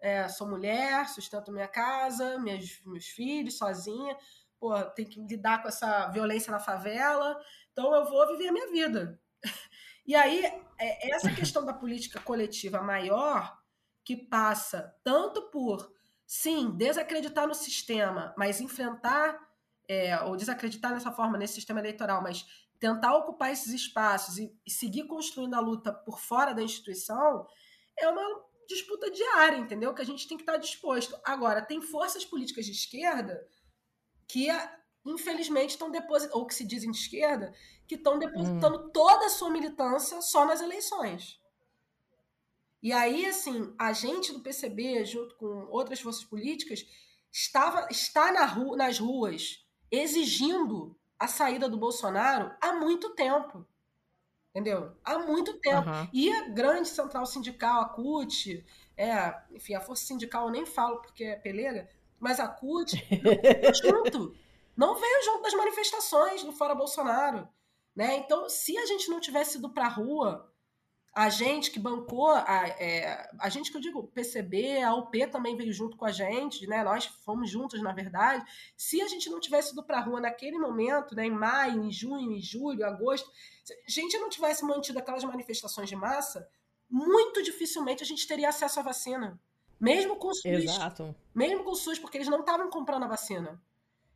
é, 0.00 0.28
sou 0.28 0.48
mulher, 0.48 1.06
sustento 1.08 1.52
minha 1.52 1.68
casa, 1.68 2.38
minhas, 2.38 2.80
meus 2.86 3.06
filhos, 3.06 3.58
sozinha, 3.58 4.16
pô, 4.58 4.80
tenho 4.90 5.08
que 5.08 5.20
lidar 5.20 5.62
com 5.62 5.68
essa 5.68 6.08
violência 6.08 6.50
na 6.50 6.58
favela, 6.58 7.38
então 7.72 7.94
eu 7.94 8.04
vou 8.04 8.26
viver 8.28 8.48
a 8.48 8.52
minha 8.52 8.70
vida. 8.70 9.20
E 10.06 10.14
aí, 10.14 10.42
é 10.78 11.10
essa 11.10 11.30
questão 11.30 11.66
da 11.66 11.74
política 11.74 12.18
coletiva 12.18 12.80
maior, 12.80 13.58
que 14.02 14.16
passa 14.16 14.96
tanto 15.04 15.50
por, 15.50 15.92
sim, 16.26 16.70
desacreditar 16.78 17.46
no 17.46 17.54
sistema, 17.54 18.34
mas 18.34 18.58
enfrentar 18.58 19.38
é, 19.86 20.18
ou 20.22 20.34
desacreditar 20.34 20.94
nessa 20.94 21.12
forma 21.12 21.36
nesse 21.36 21.56
sistema 21.56 21.80
eleitoral, 21.80 22.22
mas 22.22 22.46
tentar 22.80 23.16
ocupar 23.16 23.52
esses 23.52 23.72
espaços 23.74 24.38
e, 24.38 24.50
e 24.66 24.70
seguir 24.70 25.06
construindo 25.06 25.52
a 25.52 25.60
luta 25.60 25.92
por 25.92 26.18
fora 26.18 26.54
da 26.54 26.62
instituição 26.62 27.46
é 27.94 28.08
uma 28.08 28.48
disputa 28.68 29.10
diária, 29.10 29.56
entendeu? 29.56 29.92
Que 29.92 30.02
a 30.02 30.06
gente 30.06 30.28
tem 30.28 30.36
que 30.36 30.42
estar 30.42 30.56
disposto. 30.56 31.18
Agora, 31.24 31.60
tem 31.60 31.80
forças 31.80 32.24
políticas 32.24 32.66
de 32.66 32.72
esquerda 32.72 33.46
que, 34.28 34.48
infelizmente, 35.04 35.70
estão 35.70 35.90
depositando, 35.90 36.38
ou 36.38 36.46
que 36.46 36.54
se 36.54 36.64
dizem 36.64 36.90
de 36.90 36.98
esquerda, 36.98 37.52
que 37.86 37.94
estão 37.94 38.18
depositando 38.18 38.78
hum. 38.78 38.90
toda 38.90 39.26
a 39.26 39.30
sua 39.30 39.50
militância 39.50 40.20
só 40.20 40.44
nas 40.44 40.60
eleições. 40.60 41.40
E 42.82 42.92
aí, 42.92 43.26
assim, 43.26 43.74
a 43.78 43.92
gente 43.92 44.32
do 44.32 44.40
PCB, 44.40 45.04
junto 45.04 45.34
com 45.36 45.66
outras 45.70 46.00
forças 46.00 46.22
políticas, 46.22 46.86
estava, 47.32 47.88
está 47.90 48.30
na 48.30 48.44
ru 48.44 48.76
nas 48.76 48.98
ruas 48.98 49.66
exigindo 49.90 50.96
a 51.18 51.26
saída 51.26 51.68
do 51.68 51.78
Bolsonaro 51.78 52.54
há 52.60 52.74
muito 52.74 53.10
tempo. 53.14 53.66
Entendeu? 54.50 54.96
Há 55.04 55.18
muito 55.18 55.58
tempo. 55.60 55.88
Uhum. 55.88 56.08
E 56.12 56.30
a 56.32 56.48
grande 56.48 56.88
central 56.88 57.26
sindical, 57.26 57.82
a 57.82 57.88
CUT, 57.88 58.64
é, 58.96 59.34
enfim, 59.52 59.74
a 59.74 59.80
força 59.80 60.04
sindical 60.04 60.46
eu 60.46 60.52
nem 60.52 60.66
falo 60.66 61.00
porque 61.00 61.24
é 61.24 61.36
peleira, 61.36 61.88
mas 62.18 62.40
a 62.40 62.48
CUT 62.48 62.94
não 63.22 63.40
veio 63.40 63.74
junto. 63.74 64.36
Não 64.76 64.94
veio 64.94 65.24
junto 65.24 65.42
das 65.42 65.54
manifestações 65.54 66.44
do 66.44 66.52
Fora 66.52 66.74
Bolsonaro. 66.74 67.48
Né? 67.94 68.16
Então, 68.16 68.48
se 68.48 68.78
a 68.78 68.86
gente 68.86 69.10
não 69.10 69.20
tivesse 69.20 69.58
ido 69.58 69.70
para 69.70 69.86
a 69.86 69.88
rua 69.88 70.48
a 71.18 71.28
gente 71.30 71.72
que 71.72 71.80
bancou, 71.80 72.28
a, 72.30 72.68
é, 72.78 73.28
a 73.40 73.48
gente 73.48 73.72
que 73.72 73.76
eu 73.76 73.80
digo, 73.80 74.06
PCB, 74.14 74.82
a 74.82 74.94
UP 74.94 75.26
também 75.26 75.56
veio 75.56 75.72
junto 75.72 75.96
com 75.96 76.04
a 76.04 76.12
gente, 76.12 76.64
né? 76.68 76.84
Nós 76.84 77.06
fomos 77.06 77.50
juntos, 77.50 77.82
na 77.82 77.92
verdade. 77.92 78.44
Se 78.76 79.02
a 79.02 79.08
gente 79.08 79.28
não 79.28 79.40
tivesse 79.40 79.72
ido 79.72 79.82
para 79.82 79.98
a 79.98 80.00
rua 80.00 80.20
naquele 80.20 80.56
momento, 80.58 81.16
né, 81.16 81.26
em 81.26 81.32
maio, 81.32 81.82
em 81.82 81.90
junho, 81.90 82.30
em 82.30 82.40
julho, 82.40 82.86
agosto, 82.86 83.28
se 83.64 84.00
a 84.00 84.02
gente 84.02 84.16
não 84.18 84.28
tivesse 84.28 84.64
mantido 84.64 85.00
aquelas 85.00 85.24
manifestações 85.24 85.88
de 85.88 85.96
massa, 85.96 86.48
muito 86.88 87.42
dificilmente 87.42 88.00
a 88.00 88.06
gente 88.06 88.24
teria 88.24 88.50
acesso 88.50 88.78
à 88.78 88.82
vacina. 88.84 89.40
Mesmo 89.80 90.16
com 90.16 90.28
o 90.28 90.34
SUS. 90.34 90.44
Exato. 90.44 91.14
Mesmo 91.34 91.64
com 91.64 91.70
o 91.70 91.76
SUS, 91.76 91.98
porque 91.98 92.18
eles 92.18 92.28
não 92.28 92.40
estavam 92.40 92.68
comprando 92.68 93.04
a 93.04 93.08
vacina. 93.08 93.60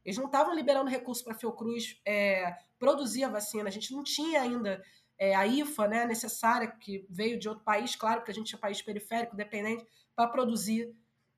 Eles 0.04 0.18
não 0.18 0.26
estavam 0.26 0.54
liberando 0.54 0.90
recursos 0.90 1.22
para 1.22 1.32
a 1.32 1.38
Fiocruz 1.38 2.00
é, 2.04 2.56
produzir 2.78 3.24
a 3.24 3.28
vacina. 3.28 3.68
A 3.68 3.72
gente 3.72 3.92
não 3.92 4.02
tinha 4.02 4.42
ainda 4.42 4.82
é, 5.16 5.34
a 5.34 5.46
IFA 5.46 5.86
né, 5.86 6.04
necessária, 6.04 6.66
que 6.66 7.06
veio 7.08 7.38
de 7.38 7.48
outro 7.48 7.62
país, 7.62 7.94
claro, 7.94 8.20
porque 8.20 8.32
a 8.32 8.34
gente 8.34 8.54
é 8.54 8.58
país 8.58 8.82
periférico, 8.82 9.36
dependente, 9.36 9.86
para 10.16 10.28
produzir. 10.28 10.92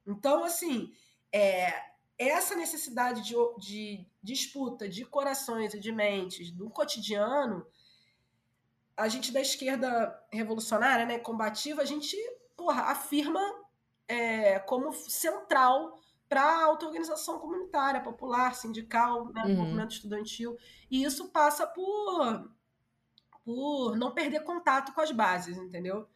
Então, 0.07 0.43
assim, 0.43 0.91
é, 1.31 1.73
essa 2.17 2.55
necessidade 2.55 3.23
de, 3.23 3.35
de 3.59 4.07
disputa 4.23 4.89
de 4.89 5.05
corações 5.05 5.75
e 5.75 5.81
de 5.81 5.93
mentes 5.93 6.51
do 6.51 6.71
cotidiano, 6.71 7.67
a 8.97 9.09
gente 9.09 9.33
da 9.33 9.41
esquerda 9.41 10.19
revolucionária, 10.33 11.05
né, 11.05 11.19
combativa, 11.19 11.83
a 11.83 11.85
gente 11.85 12.17
porra, 12.57 12.83
afirma 12.85 13.64
é, 14.09 14.59
como 14.60 14.93
central 14.93 15.98
para 16.28 16.43
a 16.43 16.64
auto-organização 16.64 17.39
comunitária, 17.39 18.01
popular, 18.01 18.55
sindical, 18.55 19.32
né, 19.32 19.44
uhum. 19.44 19.56
movimento 19.56 19.93
estudantil. 19.93 20.56
E 20.90 21.05
isso 21.05 21.28
passa 21.28 21.66
por 21.66 22.51
por 23.44 23.94
não 23.97 24.12
perder 24.12 24.43
contato 24.43 24.93
com 24.94 25.01
as 25.02 25.12
bases, 25.12 25.59
entendeu? 25.59 26.09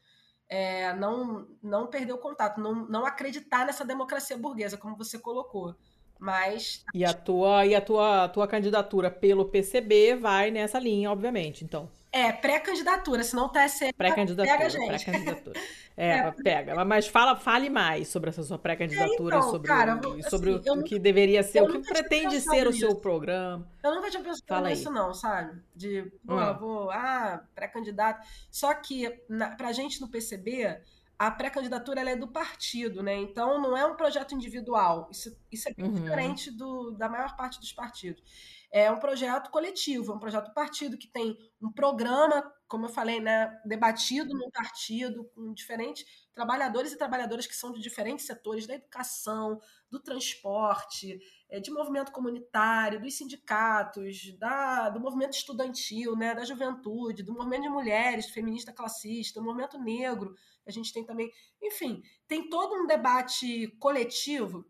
É, 0.48 0.94
não, 0.94 1.46
não 1.62 1.86
perder 1.86 2.14
o 2.14 2.18
contato, 2.18 2.58
não, 2.58 2.86
não 2.86 3.04
acreditar 3.04 3.66
nessa 3.66 3.84
democracia 3.84 4.36
burguesa, 4.36 4.78
como 4.78 4.96
você 4.96 5.18
colocou. 5.18 5.76
Mas. 6.18 6.84
E 6.92 7.04
a 7.04 7.14
tua, 7.14 7.64
e 7.64 7.74
a 7.74 7.80
tua, 7.80 8.28
tua 8.28 8.48
candidatura 8.48 9.10
pelo 9.10 9.44
PCB 9.44 10.16
vai 10.16 10.50
nessa 10.50 10.78
linha, 10.78 11.10
obviamente, 11.10 11.64
então. 11.64 11.88
É, 12.10 12.32
pré-candidatura, 12.32 13.22
senão 13.22 13.46
o 13.46 13.48
TSE 13.50 13.92
pré-candidatura, 13.92 14.56
pega 14.56 14.66
a 14.66 14.68
gente. 14.68 15.04
Pré-candidatura. 15.04 15.60
É, 16.00 16.18
é, 16.18 16.30
pega. 16.30 16.84
Mas 16.84 17.08
fala, 17.08 17.34
fale 17.34 17.68
mais 17.68 18.06
sobre 18.06 18.30
essa 18.30 18.40
sua 18.44 18.56
pré-candidatura, 18.56 19.34
é, 19.34 19.38
então, 19.38 19.50
sobre, 19.50 19.66
cara, 19.66 19.96
o, 19.96 20.30
sobre 20.30 20.54
assim, 20.54 20.70
o, 20.70 20.84
que 20.84 20.96
deveria 20.96 21.42
ser, 21.42 21.60
o 21.60 21.66
que 21.66 21.80
pretende 21.80 22.40
ser 22.40 22.68
o 22.68 22.72
seu 22.72 22.94
programa. 22.94 23.66
Eu 23.82 23.96
nunca 23.96 24.08
tinha 24.08 24.22
pensado 24.22 24.44
fala 24.46 24.68
nisso, 24.68 24.90
aí. 24.90 24.94
não, 24.94 25.12
sabe? 25.12 25.60
De, 25.74 26.04
pô, 26.24 26.36
hum. 26.36 26.58
vou, 26.60 26.90
ah, 26.92 27.42
pré-candidato. 27.52 28.24
Só 28.48 28.72
que, 28.74 29.12
na, 29.28 29.56
pra 29.56 29.72
gente 29.72 30.00
no 30.00 30.06
PCB, 30.06 30.78
a 31.18 31.32
pré-candidatura 31.32 32.08
é 32.08 32.14
do 32.14 32.28
partido, 32.28 33.02
né? 33.02 33.16
Então 33.16 33.60
não 33.60 33.76
é 33.76 33.84
um 33.84 33.96
projeto 33.96 34.34
individual. 34.34 35.08
Isso, 35.10 35.36
isso 35.50 35.68
é 35.68 35.74
bem 35.74 35.86
uhum. 35.86 35.94
diferente 35.94 36.50
do, 36.50 36.92
da 36.92 37.08
maior 37.08 37.34
parte 37.36 37.58
dos 37.58 37.72
partidos. 37.72 38.22
É 38.70 38.90
um 38.92 39.00
projeto 39.00 39.50
coletivo, 39.50 40.12
é 40.12 40.14
um 40.14 40.20
projeto 40.20 40.46
do 40.48 40.54
partido 40.54 40.96
que 40.96 41.08
tem 41.08 41.36
um 41.60 41.72
programa, 41.72 42.42
como 42.68 42.84
eu 42.84 42.90
falei, 42.90 43.18
né, 43.18 43.50
debatido 43.64 44.32
no 44.34 44.50
partido, 44.52 45.24
com 45.34 45.52
diferentes 45.54 46.04
trabalhadores 46.34 46.92
e 46.92 46.98
trabalhadoras 46.98 47.46
que 47.46 47.56
são 47.56 47.72
de 47.72 47.80
diferentes 47.80 48.26
setores 48.26 48.66
da 48.66 48.74
educação, 48.74 49.58
do 49.90 49.98
transporte, 50.00 51.18
de 51.62 51.70
movimento 51.70 52.12
comunitário, 52.12 53.00
dos 53.00 53.16
sindicatos, 53.16 54.36
da, 54.38 54.90
do 54.90 55.00
movimento 55.00 55.32
estudantil, 55.32 56.14
né, 56.14 56.34
da 56.34 56.44
juventude, 56.44 57.22
do 57.22 57.32
movimento 57.32 57.62
de 57.62 57.68
mulheres, 57.70 58.28
feminista 58.28 58.72
classista, 58.72 59.40
do 59.40 59.46
movimento 59.46 59.78
negro, 59.78 60.34
a 60.66 60.70
gente 60.70 60.92
tem 60.92 61.04
também, 61.04 61.32
enfim, 61.62 62.02
tem 62.26 62.50
todo 62.50 62.74
um 62.74 62.86
debate 62.86 63.68
coletivo 63.78 64.66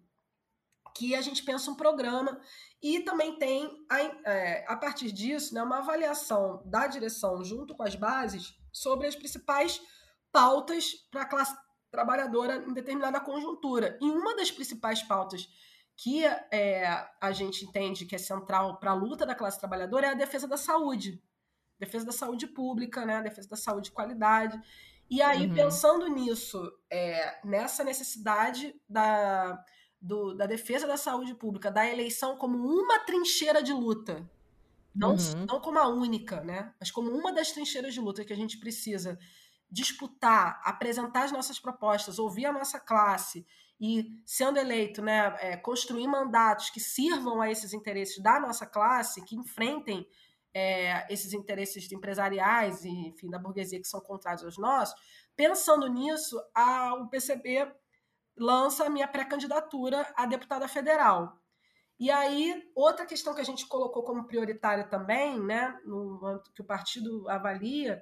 que 0.97 1.15
a 1.15 1.21
gente 1.21 1.43
pensa 1.43 1.71
um 1.71 1.75
programa 1.75 2.41
e 2.81 3.01
também 3.01 3.37
tem, 3.39 3.85
a, 3.91 4.01
é, 4.31 4.65
a 4.69 4.77
partir 4.77 5.11
disso, 5.11 5.55
né, 5.55 5.63
uma 5.63 5.79
avaliação 5.79 6.63
da 6.65 6.87
direção 6.87 7.43
junto 7.45 7.75
com 7.75 7.83
as 7.83 7.97
bases 7.97 8.55
sobre 8.73 9.09
as 9.09 9.17
principais 9.17 9.81
pautas 10.31 10.95
para 11.11 11.23
a 11.23 11.27
classe 11.27 11.57
trabalhadora 11.91 12.65
em 12.69 12.73
determinada 12.73 13.21
conjuntura. 13.21 13.99
E 14.01 14.05
uma 14.05 14.37
das 14.37 14.51
principais 14.51 15.03
pautas 15.03 15.49
que 15.99 16.25
é, 16.25 17.11
a 17.21 17.33
gente 17.33 17.65
entende 17.65 18.07
que 18.07 18.15
é 18.15 18.19
central 18.19 18.77
para 18.77 18.93
a 18.93 18.95
luta 18.95 19.27
da 19.27 19.35
classe 19.35 19.59
trabalhadora 19.59 20.07
é 20.07 20.11
a 20.11 20.15
defesa 20.15 20.47
da 20.47 20.57
saúde. 20.57 21.21
Defesa 21.77 22.07
da 22.07 22.13
saúde 22.13 22.47
pública, 22.47 23.05
né? 23.05 23.21
defesa 23.21 23.49
da 23.49 23.57
saúde 23.57 23.87
de 23.87 23.91
qualidade. 23.91 24.61
E 25.11 25.21
aí, 25.21 25.49
uhum. 25.49 25.55
pensando 25.55 26.07
nisso, 26.07 26.73
é, 26.89 27.41
nessa 27.45 27.83
necessidade 27.83 28.81
da, 28.89 29.61
do, 30.01 30.35
da 30.35 30.47
defesa 30.47 30.87
da 30.87 30.97
saúde 30.97 31.35
pública, 31.35 31.69
da 31.69 31.85
eleição 31.85 32.37
como 32.37 32.59
uma 32.59 33.01
trincheira 33.01 33.61
de 33.61 33.73
luta, 33.73 34.25
não, 34.95 35.17
uhum. 35.17 35.47
não 35.49 35.61
como 35.61 35.81
a 35.81 35.89
única, 35.89 36.43
né? 36.43 36.73
mas 36.79 36.93
como 36.93 37.11
uma 37.11 37.33
das 37.33 37.51
trincheiras 37.51 37.93
de 37.93 38.01
luta 38.01 38.25
que 38.25 38.33
a 38.33 38.37
gente 38.37 38.59
precisa 38.59 39.19
disputar, 39.69 40.63
apresentar 40.65 41.25
as 41.25 41.33
nossas 41.33 41.59
propostas, 41.59 42.21
ouvir 42.21 42.47
a 42.47 42.53
nossa 42.53 42.79
classe 42.79 43.45
e, 43.81 44.21
sendo 44.27 44.59
eleito, 44.59 45.01
né, 45.01 45.37
é, 45.41 45.57
construir 45.57 46.07
mandatos 46.09 46.71
que 46.71 46.81
sirvam 46.81 47.41
a 47.41 47.51
esses 47.51 47.73
interesses 47.73 48.21
da 48.23 48.41
nossa 48.41 48.67
classe, 48.67 49.25
que 49.25 49.37
enfrentem 49.37 50.07
é, 50.53 51.13
esses 51.13 51.33
interesses 51.33 51.91
empresariais 51.93 52.85
e, 52.85 52.91
enfim, 53.09 53.31
da 53.31 53.39
burguesia 53.39 53.81
que 53.81 53.87
são 53.87 54.01
contrários 54.01 54.45
aos 54.45 54.59
nossos, 54.59 54.99
pensando 55.37 55.87
nisso, 55.89 56.37
a, 56.55 56.95
o 56.95 57.09
PCB 57.09 57.73
lança 58.37 58.85
a 58.85 58.91
minha 58.91 59.07
pré-candidatura 59.07 60.13
a 60.17 60.27
deputada 60.27 60.67
federal. 60.67 61.39
E 62.01 62.11
aí, 62.11 62.63
outra 62.75 63.05
questão 63.05 63.35
que 63.35 63.41
a 63.41 63.45
gente 63.45 63.67
colocou 63.67 64.05
como 64.05 64.27
prioritária 64.27 64.85
também, 64.85 65.41
né, 65.41 65.77
no, 65.85 66.41
que 66.55 66.63
o 66.63 66.65
partido 66.65 67.29
avalia, 67.29 68.01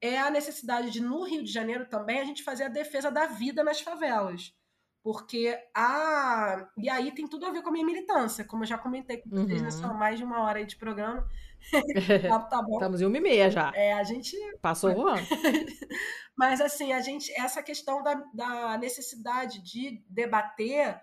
é 0.00 0.18
a 0.18 0.30
necessidade 0.30 0.90
de, 0.90 1.00
no 1.00 1.24
Rio 1.24 1.42
de 1.42 1.50
Janeiro 1.50 1.88
também, 1.88 2.20
a 2.20 2.24
gente 2.24 2.42
fazer 2.42 2.64
a 2.64 2.68
defesa 2.68 3.10
da 3.10 3.26
vida 3.26 3.64
nas 3.64 3.80
favelas. 3.80 4.54
Porque 5.02 5.56
a. 5.74 6.68
E 6.76 6.88
aí 6.88 7.12
tem 7.12 7.26
tudo 7.26 7.46
a 7.46 7.50
ver 7.50 7.62
com 7.62 7.68
a 7.68 7.72
minha 7.72 7.86
militância, 7.86 8.44
como 8.44 8.64
eu 8.64 8.66
já 8.66 8.76
comentei 8.76 9.18
com 9.18 9.30
vocês, 9.30 9.62
né? 9.62 9.68
uhum. 9.68 9.70
São 9.70 9.94
mais 9.94 10.18
de 10.18 10.24
uma 10.24 10.42
hora 10.42 10.58
aí 10.58 10.66
de 10.66 10.76
programa. 10.76 11.26
tá, 12.28 12.40
tá 12.40 12.62
bom. 12.62 12.74
Estamos 12.74 13.00
em 13.00 13.06
uma 13.06 13.16
e 13.16 13.20
meia 13.20 13.50
já. 13.50 13.72
É, 13.74 13.92
a 13.94 14.02
gente. 14.02 14.36
Passou 14.60 14.94
voando. 14.94 15.22
Mas, 16.36 16.60
assim, 16.60 16.92
a 16.92 17.00
gente. 17.00 17.32
Essa 17.32 17.62
questão 17.62 18.02
da, 18.02 18.14
da 18.34 18.78
necessidade 18.78 19.62
de 19.62 20.02
debater 20.08 21.00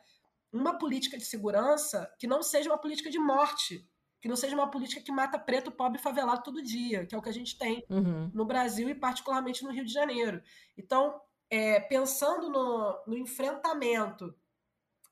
uma 0.51 0.77
política 0.77 1.17
de 1.17 1.25
segurança 1.25 2.09
que 2.19 2.27
não 2.27 2.43
seja 2.43 2.69
uma 2.69 2.77
política 2.77 3.09
de 3.09 3.19
morte 3.19 3.85
que 4.25 4.29
não 4.29 4.35
seja 4.35 4.55
uma 4.55 4.71
política 4.71 4.99
que 4.99 5.11
mata 5.11 5.37
preto, 5.37 5.71
pobre 5.71 5.99
e 5.99 6.01
favelado 6.01 6.41
todo 6.41 6.59
dia, 6.59 7.05
que 7.05 7.13
é 7.13 7.17
o 7.17 7.21
que 7.21 7.29
a 7.29 7.31
gente 7.31 7.59
tem 7.59 7.85
uhum. 7.87 8.31
no 8.33 8.43
Brasil 8.43 8.89
e 8.89 8.95
particularmente 8.95 9.63
no 9.63 9.71
Rio 9.71 9.85
de 9.85 9.93
Janeiro. 9.93 10.41
Então, 10.75 11.21
é, 11.49 11.79
pensando 11.79 12.49
no, 12.49 13.03
no 13.07 13.17
enfrentamento 13.17 14.33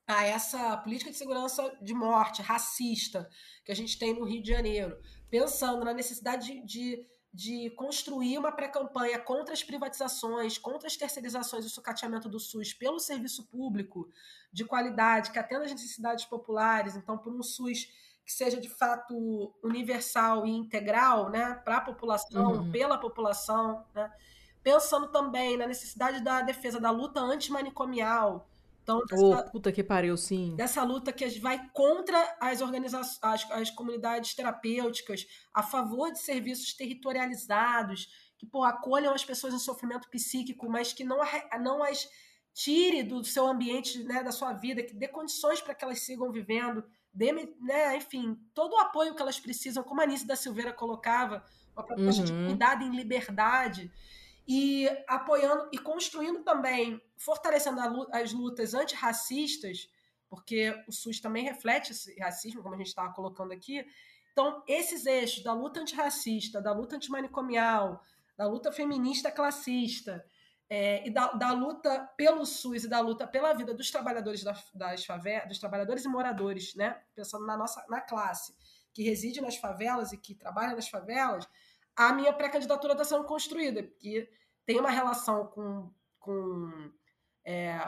a 0.06 0.24
essa 0.24 0.76
política 0.78 1.10
de 1.10 1.16
segurança 1.16 1.76
de 1.80 1.94
morte 1.94 2.42
racista 2.42 3.28
que 3.64 3.72
a 3.72 3.76
gente 3.76 3.98
tem 3.98 4.14
no 4.14 4.24
Rio 4.24 4.42
de 4.42 4.50
Janeiro, 4.50 4.98
pensando 5.30 5.84
na 5.84 5.94
necessidade 5.94 6.46
de, 6.46 6.64
de, 6.64 7.06
de 7.32 7.70
construir 7.70 8.36
uma 8.36 8.52
pré-campanha 8.52 9.18
contra 9.18 9.54
as 9.54 9.64
privatizações, 9.64 10.58
contra 10.58 10.86
as 10.86 10.96
terceirizações 10.96 11.64
e 11.64 11.68
o 11.68 11.70
sucateamento 11.70 12.28
do 12.28 12.38
SUS 12.38 12.74
pelo 12.74 13.00
serviço 13.00 13.48
público 13.48 14.10
de 14.52 14.64
qualidade, 14.64 15.30
que 15.30 15.38
atenda 15.38 15.64
às 15.64 15.72
necessidades 15.72 16.26
populares, 16.26 16.96
então 16.96 17.16
por 17.16 17.34
um 17.34 17.42
SUS 17.42 17.88
que 18.24 18.32
seja 18.32 18.60
de 18.60 18.68
fato 18.68 19.54
universal 19.62 20.46
e 20.46 20.50
integral 20.50 21.30
né, 21.30 21.54
para 21.64 21.78
a 21.78 21.80
população, 21.80 22.52
uhum. 22.52 22.70
pela 22.70 22.98
população, 22.98 23.86
né? 23.94 24.10
Pensando 24.64 25.08
também 25.08 25.56
na 25.56 25.66
necessidade 25.66 26.20
da 26.20 26.42
defesa 26.42 26.80
da 26.80 26.90
luta 26.90 27.20
antimanicomial. 27.20 28.48
Então, 28.82 29.00
oh, 29.12 29.50
puta 29.50 29.70
que 29.70 29.84
pariu, 29.84 30.16
sim. 30.16 30.56
Dessa 30.56 30.82
luta 30.82 31.12
que 31.12 31.26
vai 31.38 31.70
contra 31.72 32.36
as 32.40 32.60
organizações, 32.60 33.18
as, 33.22 33.50
as 33.50 33.70
comunidades 33.70 34.34
terapêuticas, 34.34 35.26
a 35.54 35.62
favor 35.62 36.10
de 36.10 36.18
serviços 36.18 36.74
territorializados, 36.74 38.08
que 38.36 38.44
pô, 38.44 38.64
acolham 38.64 39.14
as 39.14 39.24
pessoas 39.24 39.54
em 39.54 39.58
sofrimento 39.58 40.10
psíquico, 40.10 40.68
mas 40.68 40.92
que 40.92 41.04
não, 41.04 41.18
não 41.62 41.82
as 41.82 42.08
tire 42.52 43.02
do 43.02 43.24
seu 43.24 43.46
ambiente, 43.46 44.02
né, 44.04 44.22
da 44.22 44.32
sua 44.32 44.52
vida, 44.52 44.82
que 44.82 44.94
dê 44.94 45.08
condições 45.08 45.60
para 45.60 45.74
que 45.74 45.84
elas 45.84 46.00
sigam 46.00 46.30
vivendo 46.32 46.84
dê, 47.14 47.32
né, 47.60 47.96
enfim, 47.96 48.36
todo 48.52 48.72
o 48.72 48.80
apoio 48.80 49.14
que 49.14 49.22
elas 49.22 49.38
precisam, 49.38 49.84
como 49.84 50.00
a 50.00 50.04
Anice 50.04 50.26
da 50.26 50.34
Silveira 50.34 50.72
colocava, 50.72 51.44
uma 51.76 51.84
proposta 51.84 52.22
uhum. 52.22 52.26
de 52.26 52.46
cuidado 52.46 52.82
em 52.82 52.90
liberdade, 52.90 53.90
e 54.46 54.88
apoiando 55.08 55.68
e 55.72 55.78
construindo 55.78 56.42
também, 56.42 57.00
fortalecendo 57.16 57.80
as 58.12 58.32
lutas 58.32 58.74
antirracistas, 58.74 59.88
porque 60.28 60.74
o 60.86 60.92
SUS 60.92 61.20
também 61.20 61.44
reflete 61.44 61.92
esse 61.92 62.18
racismo, 62.18 62.62
como 62.62 62.74
a 62.74 62.78
gente 62.78 62.88
estava 62.88 63.12
colocando 63.12 63.52
aqui. 63.52 63.86
Então, 64.32 64.62
esses 64.66 65.06
eixos 65.06 65.42
da 65.42 65.52
luta 65.52 65.80
antirracista, 65.80 66.60
da 66.60 66.72
luta 66.72 66.96
antimanicomial, 66.96 68.02
da 68.36 68.46
luta 68.46 68.72
feminista 68.72 69.30
classista, 69.30 70.24
é, 70.68 71.06
e 71.06 71.10
da, 71.10 71.28
da, 71.32 71.52
luta 71.52 72.10
pelo 72.16 72.44
SUS 72.44 72.84
e 72.84 72.88
da 72.88 72.98
luta 73.00 73.26
pela 73.26 73.52
vida 73.52 73.74
dos 73.74 73.90
trabalhadores 73.90 74.42
das, 74.42 74.70
das 74.74 75.04
favelas, 75.04 75.48
dos 75.48 75.58
trabalhadores 75.58 76.04
e 76.04 76.08
moradores, 76.08 76.74
né? 76.74 77.00
Pensando 77.14 77.46
na 77.46 77.56
nossa 77.56 77.84
na 77.88 78.00
classe 78.00 78.54
que 78.92 79.02
reside 79.02 79.40
nas 79.40 79.56
favelas 79.56 80.12
e 80.12 80.16
que 80.16 80.34
trabalha 80.34 80.74
nas 80.74 80.88
favelas, 80.88 81.46
a 81.96 82.12
minha 82.12 82.32
pré-candidatura 82.32 82.92
está 82.92 83.04
sendo 83.04 83.24
construída, 83.24 83.82
porque 83.82 84.28
tem 84.66 84.78
uma 84.80 84.90
relação 84.90 85.46
com, 85.46 85.90
com 86.18 86.90
é, 87.44 87.78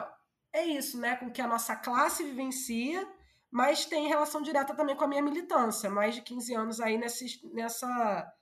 é 0.53 0.65
isso, 0.65 0.99
né? 0.99 1.15
Com 1.15 1.31
que 1.31 1.41
a 1.41 1.47
nossa 1.47 1.75
classe 1.75 2.23
vivencia, 2.23 3.07
mas 3.51 3.85
tem 3.85 4.07
relação 4.07 4.41
direta 4.41 4.75
também 4.75 4.95
com 4.95 5.03
a 5.03 5.07
minha 5.07 5.21
militância, 5.21 5.89
mais 5.89 6.15
de 6.15 6.21
15 6.21 6.53
anos 6.53 6.79
aí 6.79 6.97
nesses, 6.97 7.41
nessa, 7.53 8.33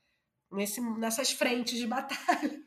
nesse, 0.51 0.81
nessas 0.81 1.31
frentes 1.31 1.77
de 1.77 1.87
batalha. 1.87 2.63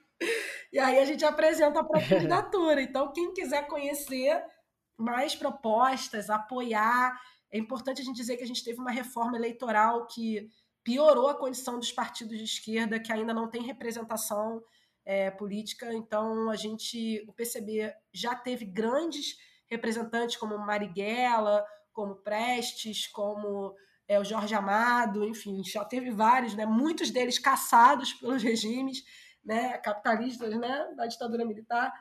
E 0.73 0.79
aí 0.79 0.99
a 0.99 1.05
gente 1.05 1.25
apresenta 1.25 1.81
a 1.81 2.09
candidatura. 2.09 2.83
Então, 2.83 3.13
quem 3.13 3.33
quiser 3.33 3.67
conhecer 3.67 4.45
mais 4.97 5.35
propostas, 5.35 6.29
apoiar, 6.29 7.19
é 7.51 7.59
importante 7.59 8.03
a 8.03 8.05
gente 8.05 8.17
dizer 8.17 8.37
que 8.37 8.43
a 8.43 8.47
gente 8.47 8.65
teve 8.65 8.81
uma 8.81 8.91
reforma 8.91 9.37
eleitoral 9.37 10.07
que 10.07 10.49
piorou 10.89 11.29
a 11.29 11.35
condição 11.35 11.79
dos 11.79 11.93
partidos 11.93 12.39
de 12.39 12.45
esquerda, 12.45 12.99
que 12.99 13.13
ainda 13.13 13.35
não 13.35 13.47
tem 13.47 13.61
representação 13.61 14.63
é, 15.05 15.31
política. 15.31 15.93
Então, 15.93 16.49
a 16.49 16.57
gente, 16.57 17.23
o 17.29 17.33
PCB 17.35 17.95
já 18.11 18.35
teve 18.35 18.65
grandes 18.65 19.37
representantes 19.67 20.39
como 20.39 20.57
Marighella, 20.57 21.63
como 21.93 22.15
Prestes, 22.15 23.07
como 23.07 23.75
é, 24.09 24.19
o 24.19 24.25
Jorge 24.25 24.55
Amado, 24.55 25.27
enfim, 25.27 25.63
já 25.63 25.85
teve 25.85 26.11
vários, 26.11 26.55
né, 26.55 26.65
muitos 26.65 27.11
deles 27.11 27.39
caçados 27.39 28.15
pelos 28.15 28.43
regimes 28.43 29.05
né, 29.45 29.77
capitalistas 29.77 30.57
né, 30.57 30.89
da 30.97 31.05
ditadura 31.05 31.45
militar. 31.45 31.93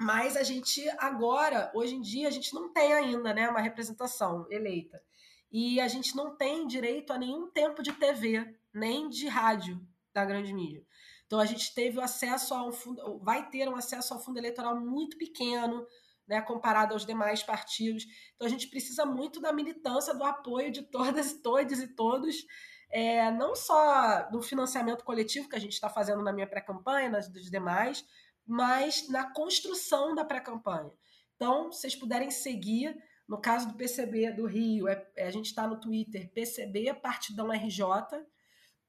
Mas 0.00 0.38
a 0.38 0.42
gente 0.42 0.88
agora, 0.96 1.70
hoje 1.74 1.96
em 1.96 2.00
dia, 2.00 2.28
a 2.28 2.30
gente 2.30 2.54
não 2.54 2.72
tem 2.72 2.94
ainda 2.94 3.34
né, 3.34 3.46
uma 3.50 3.60
representação 3.60 4.46
eleita. 4.48 5.02
E 5.50 5.80
a 5.80 5.88
gente 5.88 6.14
não 6.14 6.36
tem 6.36 6.66
direito 6.66 7.12
a 7.12 7.18
nenhum 7.18 7.50
tempo 7.50 7.82
de 7.82 7.92
TV, 7.92 8.54
nem 8.72 9.08
de 9.08 9.26
rádio 9.28 9.80
da 10.12 10.24
grande 10.24 10.52
mídia. 10.52 10.84
Então 11.26 11.40
a 11.40 11.46
gente 11.46 11.74
teve 11.74 11.98
o 11.98 12.02
acesso 12.02 12.54
a 12.54 12.66
um 12.66 12.72
fundo, 12.72 13.18
vai 13.20 13.48
ter 13.50 13.68
um 13.68 13.76
acesso 13.76 14.14
ao 14.14 14.20
fundo 14.20 14.38
eleitoral 14.38 14.78
muito 14.80 15.16
pequeno, 15.16 15.86
né, 16.26 16.40
comparado 16.40 16.94
aos 16.94 17.06
demais 17.06 17.42
partidos. 17.42 18.04
Então 18.34 18.46
a 18.46 18.50
gente 18.50 18.68
precisa 18.68 19.04
muito 19.04 19.40
da 19.40 19.52
militância, 19.52 20.14
do 20.14 20.24
apoio 20.24 20.70
de 20.70 20.82
todas, 20.82 21.32
todos 21.42 21.80
e 21.80 21.88
todos 21.88 22.44
é, 22.90 23.30
não 23.30 23.54
só 23.54 24.28
do 24.30 24.42
financiamento 24.42 25.04
coletivo 25.04 25.48
que 25.48 25.56
a 25.56 25.60
gente 25.60 25.72
está 25.72 25.88
fazendo 25.88 26.22
na 26.22 26.32
minha 26.32 26.46
pré-campanha, 26.46 27.08
nas 27.08 27.28
dos 27.28 27.50
demais, 27.50 28.04
mas 28.46 29.08
na 29.08 29.32
construção 29.32 30.14
da 30.14 30.24
pré-campanha. 30.24 30.90
Então, 31.36 31.70
se 31.70 31.82
vocês 31.82 31.96
puderem 31.96 32.30
seguir 32.30 32.96
No 33.30 33.38
caso 33.38 33.68
do 33.68 33.74
PCB 33.74 34.32
do 34.32 34.44
Rio, 34.44 34.88
é, 34.88 35.06
é 35.14 35.28
a 35.28 35.30
gente 35.30 35.46
está 35.46 35.64
no 35.64 35.78
Twitter 35.78 36.28
PCB 36.32 36.92
Partidão 36.94 37.52
RJ. 37.52 37.80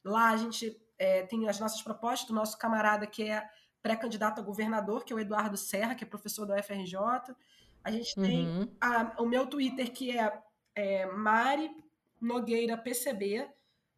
Lá 0.03 0.31
a 0.31 0.35
gente 0.35 0.75
é, 0.97 1.21
tem 1.27 1.47
as 1.47 1.59
nossas 1.59 1.83
propostas 1.83 2.27
do 2.27 2.33
nosso 2.33 2.57
camarada 2.57 3.05
que 3.05 3.21
é 3.21 3.47
pré-candidato 3.83 4.41
a 4.41 4.43
governador, 4.43 5.05
que 5.05 5.13
é 5.13 5.15
o 5.15 5.19
Eduardo 5.19 5.55
Serra, 5.55 5.93
que 5.93 6.03
é 6.03 6.07
professor 6.07 6.47
da 6.47 6.55
UFRJ. 6.55 6.97
A 7.83 7.91
gente 7.91 8.15
tem 8.15 8.47
uhum. 8.47 8.75
a, 8.81 9.21
o 9.21 9.27
meu 9.27 9.45
Twitter, 9.45 9.93
que 9.93 10.17
é, 10.17 10.41
é 10.73 11.05
Mari 11.05 11.69
Nogueira 12.19 12.75
PCB. 12.75 13.47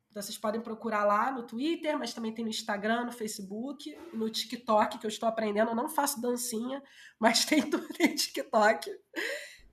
Então, 0.10 0.22
vocês 0.22 0.38
podem 0.38 0.60
procurar 0.60 1.06
lá 1.06 1.32
no 1.32 1.44
Twitter, 1.44 1.98
mas 1.98 2.14
também 2.14 2.34
tem 2.34 2.44
no 2.44 2.52
Instagram, 2.52 3.06
no 3.06 3.14
Facebook, 3.14 3.98
no 4.14 4.30
TikTok, 4.30 4.98
que 4.98 5.06
eu 5.06 5.10
estou 5.10 5.30
aprendendo. 5.30 5.72
Eu 5.72 5.76
não 5.76 5.88
faço 5.88 6.22
dancinha, 6.22 6.84
mas 7.18 7.46
tem 7.48 7.62
tudo 7.62 7.88
em 8.02 8.14
TikTok. 8.14 8.92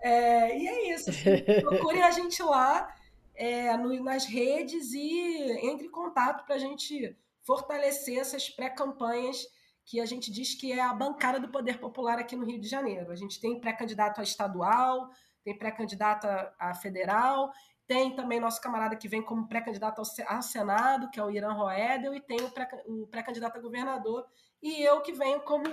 É, 0.00 0.58
e 0.58 0.68
é 0.68 0.94
isso. 0.94 1.10
Assim, 1.10 1.22
procurem 1.62 2.02
a 2.02 2.10
gente 2.10 2.42
lá 2.42 2.94
é, 3.34 3.76
no, 3.76 4.02
nas 4.02 4.24
redes 4.24 4.92
e 4.92 5.66
entre 5.66 5.86
em 5.86 5.90
contato 5.90 6.44
para 6.44 6.54
a 6.54 6.58
gente 6.58 7.16
fortalecer 7.42 8.18
essas 8.18 8.48
pré-campanhas 8.48 9.46
que 9.84 10.00
a 10.00 10.06
gente 10.06 10.30
diz 10.30 10.54
que 10.54 10.72
é 10.72 10.80
a 10.80 10.94
bancada 10.94 11.40
do 11.40 11.48
poder 11.48 11.78
popular 11.78 12.18
aqui 12.18 12.36
no 12.36 12.46
Rio 12.46 12.60
de 12.60 12.68
Janeiro. 12.68 13.10
A 13.10 13.16
gente 13.16 13.40
tem 13.40 13.60
pré-candidato 13.60 14.20
a 14.20 14.22
estadual, 14.22 15.10
tem 15.42 15.58
pré-candidato 15.58 16.26
a 16.58 16.74
federal, 16.74 17.50
tem 17.86 18.14
também 18.14 18.38
nosso 18.38 18.60
camarada 18.60 18.94
que 18.94 19.08
vem 19.08 19.20
como 19.20 19.48
pré-candidato 19.48 20.00
ao 20.28 20.42
Senado, 20.42 21.10
que 21.10 21.18
é 21.18 21.24
o 21.24 21.30
Irã 21.30 21.52
Roedel, 21.52 22.14
e 22.14 22.20
tem 22.20 22.38
o 22.40 23.06
pré-candidato 23.08 23.56
a 23.56 23.60
governador, 23.60 24.24
e 24.62 24.80
eu 24.80 25.00
que 25.00 25.12
venho 25.12 25.40
como 25.40 25.64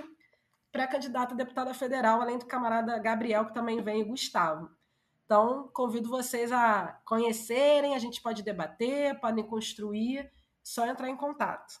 pré-candidato 0.72 1.34
a 1.34 1.36
deputada 1.36 1.72
federal, 1.74 2.20
além 2.20 2.38
do 2.38 2.46
camarada 2.46 2.98
Gabriel, 2.98 3.46
que 3.46 3.54
também 3.54 3.80
vem, 3.80 4.02
e 4.02 4.04
Gustavo. 4.04 4.70
Então, 5.24 5.68
convido 5.74 6.08
vocês 6.08 6.50
a 6.50 7.00
conhecerem, 7.04 7.94
a 7.94 7.98
gente 7.98 8.22
pode 8.22 8.42
debater, 8.42 9.20
podem 9.20 9.44
construir, 9.44 10.30
só 10.62 10.86
entrar 10.86 11.10
em 11.10 11.16
contato. 11.16 11.80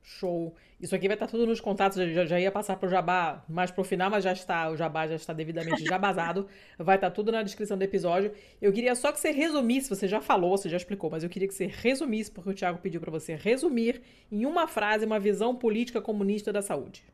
Show. 0.00 0.54
Isso 0.80 0.94
aqui 0.94 1.08
vai 1.08 1.16
estar 1.16 1.26
tudo 1.26 1.44
nos 1.44 1.60
contatos. 1.60 1.98
Já, 2.12 2.24
já 2.24 2.38
ia 2.38 2.52
passar 2.52 2.76
para 2.76 2.86
o 2.86 2.88
Jabá 2.88 3.44
mais 3.48 3.72
para 3.72 3.80
o 3.80 3.84
final, 3.84 4.08
mas 4.08 4.22
já 4.22 4.32
está. 4.32 4.70
O 4.70 4.76
Jabá 4.76 5.08
já 5.08 5.16
está 5.16 5.32
devidamente 5.32 5.82
jabazado. 5.84 6.46
Vai 6.78 6.94
estar 6.94 7.10
tudo 7.10 7.32
na 7.32 7.42
descrição 7.42 7.76
do 7.76 7.82
episódio. 7.82 8.32
Eu 8.62 8.72
queria 8.72 8.94
só 8.94 9.10
que 9.10 9.18
você 9.18 9.32
resumisse. 9.32 9.88
Você 9.88 10.06
já 10.06 10.20
falou, 10.20 10.56
você 10.56 10.68
já 10.68 10.76
explicou, 10.76 11.10
mas 11.10 11.24
eu 11.24 11.28
queria 11.28 11.48
que 11.48 11.54
você 11.54 11.66
resumisse, 11.66 12.30
porque 12.30 12.50
o 12.50 12.54
Thiago 12.54 12.78
pediu 12.78 13.00
para 13.00 13.10
você 13.10 13.34
resumir 13.34 14.00
em 14.30 14.46
uma 14.46 14.68
frase 14.68 15.04
uma 15.04 15.18
visão 15.18 15.56
política 15.56 16.00
comunista 16.00 16.52
da 16.52 16.62
saúde. 16.62 17.04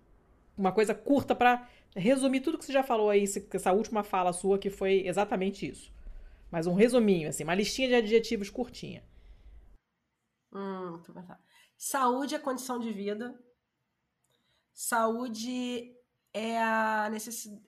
Uma 0.57 0.73
coisa 0.73 0.95
curta 0.95 1.35
para 1.35 1.69
resumir 1.95 2.41
tudo 2.41 2.59
que 2.59 2.65
você 2.65 2.73
já 2.73 2.83
falou 2.83 3.11
aí, 3.11 3.24
essa 3.24 3.73
última 3.73 4.03
fala 4.03 4.33
sua, 4.33 4.59
que 4.59 4.70
foi 4.70 5.07
exatamente 5.07 5.66
isso. 5.66 5.93
Mas 6.51 6.66
um 6.66 6.74
resuminho, 6.74 7.29
assim, 7.29 7.45
uma 7.45 7.55
listinha 7.55 7.89
de 7.89 7.95
adjetivos 7.95 8.51
curtinha. 8.51 9.03
Hum. 10.53 11.03
Saúde 11.77 12.35
é 12.35 12.39
condição 12.39 12.79
de 12.79 12.93
vida. 12.93 13.39
Saúde 14.74 15.97
é 16.33 16.59
a, 16.62 17.11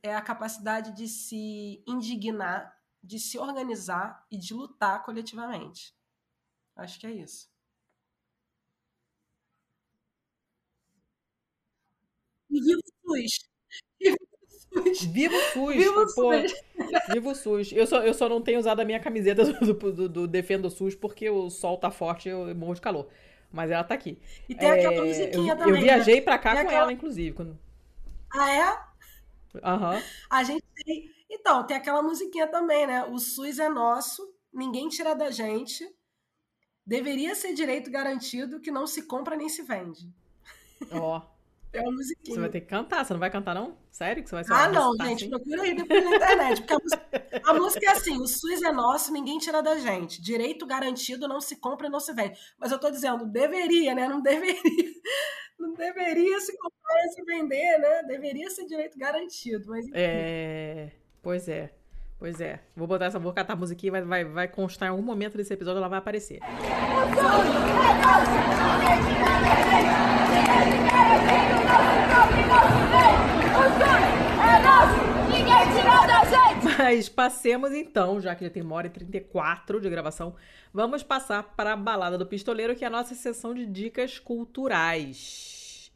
é 0.03 0.15
a 0.15 0.23
capacidade 0.23 0.93
de 0.95 1.09
se 1.09 1.83
indignar, 1.87 2.75
de 3.03 3.19
se 3.19 3.39
organizar 3.39 4.27
e 4.31 4.39
de 4.39 4.55
lutar 4.55 5.03
coletivamente. 5.03 5.95
Acho 6.77 6.99
que 6.99 7.07
é 7.07 7.13
isso. 7.13 7.54
E 12.55 12.61
viva 12.61 12.81
o 12.81 13.17
SUS! 13.17 13.49
Viva 15.13 15.35
o 15.35 15.41
SUS! 15.53 15.77
Viva 15.77 16.01
o 16.01 16.09
SUS! 16.09 16.55
Viva 17.13 17.29
o 17.31 17.35
SUS! 17.35 17.73
Eu 17.73 17.87
só, 17.87 18.03
eu 18.03 18.15
só 18.15 18.29
não 18.29 18.41
tenho 18.41 18.59
usado 18.59 18.81
a 18.81 18.85
minha 18.85 19.01
camiseta 19.01 19.45
do, 19.45 19.75
do, 19.75 20.09
do 20.09 20.29
Defendo 20.29 20.67
o 20.67 20.71
SUS 20.71 20.95
porque 20.95 21.29
o 21.29 21.51
sol 21.51 21.77
tá 21.77 21.91
forte 21.91 22.29
e 22.29 22.33
eu 22.33 22.55
morro 22.55 22.75
de 22.75 22.81
calor 22.81 23.09
mas 23.55 23.71
ela 23.71 23.85
tá 23.85 23.95
aqui. 23.95 24.19
E 24.49 24.55
tem 24.55 24.69
é, 24.69 24.73
aquela 24.73 25.05
musiquinha 25.05 25.53
eu, 25.53 25.57
também. 25.57 25.75
Eu 25.75 25.81
viajei 25.81 26.17
né? 26.17 26.21
pra 26.23 26.39
cá 26.39 26.55
tem 26.55 26.63
com 26.63 26.67
aquela... 26.67 26.83
ela, 26.83 26.93
inclusive. 26.93 27.37
Quando... 27.37 27.57
Ah, 28.33 28.53
é? 28.53 28.85
Aham. 29.63 29.95
Uhum. 29.95 30.03
A 30.29 30.43
gente 30.43 30.65
tem. 30.85 31.15
Então, 31.31 31.65
tem 31.65 31.77
aquela 31.77 32.03
musiquinha 32.03 32.49
também, 32.49 32.85
né? 32.85 33.05
O 33.05 33.17
SUS 33.17 33.61
é 33.61 33.69
nosso, 33.69 34.29
ninguém 34.53 34.89
tira 34.89 35.15
da 35.15 35.31
gente. 35.31 35.89
Deveria 36.85 37.35
ser 37.37 37.55
direito 37.55 37.93
garantido 37.93 38.61
que 38.61 38.73
não 38.73 38.89
se 38.89 39.03
compra 39.03 39.37
nem 39.37 39.49
se 39.49 39.63
vende. 39.63 40.13
Ó. 40.91 41.19
Oh. 41.19 41.34
É 41.75 41.81
uma 41.81 41.93
musiquinha. 41.93 42.35
Você 42.35 42.41
vai 42.41 42.49
ter 42.49 42.61
que 42.61 42.67
cantar, 42.69 43.05
você 43.05 43.13
não 43.13 43.21
vai 43.21 43.31
cantar, 43.31 43.55
não? 43.55 43.77
Sério 43.91 44.23
que 44.23 44.29
você 44.29 44.37
vai 44.37 44.45
ser 44.45 44.53
Ah, 44.53 44.69
não, 44.69 44.97
gente, 44.97 45.25
assim? 45.25 45.31
procura 45.31 45.63
aí 45.63 45.75
depois 45.75 46.05
na 46.05 46.17
internet. 46.17 46.63
Porque 46.63 46.73
a 46.73 46.79
música, 46.79 47.43
a 47.45 47.55
música, 47.55 47.87
é 47.87 47.91
assim: 47.91 48.17
o 48.17 48.27
SUS 48.27 48.63
é 48.63 48.73
nosso, 48.73 49.13
ninguém 49.13 49.39
tira 49.39 49.61
da 49.63 49.77
gente. 49.77 50.23
Direito 50.23 50.67
garantido 50.67 51.27
não 51.27 51.41
se 51.41 51.57
compra 51.57 51.89
e 51.89 51.91
não 51.91 51.99
se 52.01 52.13
vende. 52.15 52.39
Mas 52.59 52.71
eu 52.71 52.79
tô 52.79 52.91
dizendo, 52.91 53.27
deveria, 53.27 53.95
né? 53.95 54.09
Não 54.09 54.23
deveria. 54.23 54.61
Não 55.59 55.73
deveria 55.73 56.41
se 56.41 56.53
comprar 56.59 57.05
e 57.05 57.09
se 57.11 57.25
vender, 57.25 57.79
né? 57.79 58.03
Deveria 58.03 58.51
ser 58.51 58.67
direito 58.67 58.99
garantido. 58.99 59.65
Mas 59.69 59.85
enfim. 59.87 59.93
É. 59.97 60.91
Pois 61.23 61.49
é. 61.49 61.73
Pois 62.19 62.41
é. 62.41 62.61
Vou 62.77 62.87
botar 62.87 63.07
essa, 63.07 63.19
vou 63.19 63.33
catar 63.33 63.53
a 63.53 63.57
musiquinha 63.57 63.89
e 63.89 63.91
vai, 63.91 64.03
vai, 64.03 64.25
vai 64.25 64.49
constar 64.49 64.89
em 64.89 64.91
algum 64.91 65.03
momento 65.03 65.37
desse 65.37 65.53
episódio, 65.53 65.79
ela 65.79 65.89
vai 65.89 65.99
aparecer. 65.99 66.41
Mas 76.79 77.09
passemos 77.09 77.73
então, 77.73 78.21
já 78.21 78.35
que 78.35 78.45
já 78.45 78.51
tem 78.51 78.63
uma 78.63 78.75
hora 78.77 78.87
e 78.87 78.91
34 78.91 79.81
de 79.81 79.91
gravação, 79.91 80.35
vamos 80.73 81.03
passar 81.03 81.43
para 81.43 81.73
a 81.73 81.77
balada 81.77 82.19
do 82.19 82.27
pistoleiro, 82.27 82.77
que 82.77 82.85
é 82.85 82.87
a 82.87 82.91
nossa 82.91 83.15
sessão 83.15 83.55
de 83.55 83.67
dicas 83.67 84.19
culturais. 84.19 85.91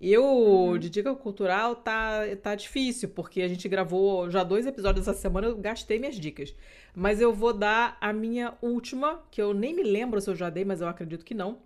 Eu, 0.00 0.24
uhum. 0.24 0.78
de 0.78 0.90
dica 0.90 1.14
cultural, 1.14 1.76
tá, 1.76 2.22
tá 2.42 2.54
difícil, 2.54 3.08
porque 3.10 3.42
a 3.42 3.48
gente 3.48 3.68
gravou 3.68 4.28
já 4.30 4.42
dois 4.42 4.66
episódios 4.66 5.06
essa 5.06 5.18
semana, 5.18 5.46
eu 5.46 5.56
gastei 5.56 5.98
minhas 5.98 6.16
dicas. 6.16 6.54
Mas 6.94 7.20
eu 7.20 7.32
vou 7.32 7.52
dar 7.52 7.96
a 8.00 8.12
minha 8.12 8.54
última, 8.60 9.22
que 9.30 9.40
eu 9.40 9.54
nem 9.54 9.74
me 9.74 9.82
lembro 9.82 10.20
se 10.20 10.28
eu 10.28 10.34
já 10.34 10.50
dei, 10.50 10.64
mas 10.64 10.80
eu 10.80 10.88
acredito 10.88 11.24
que 11.24 11.34
não, 11.34 11.58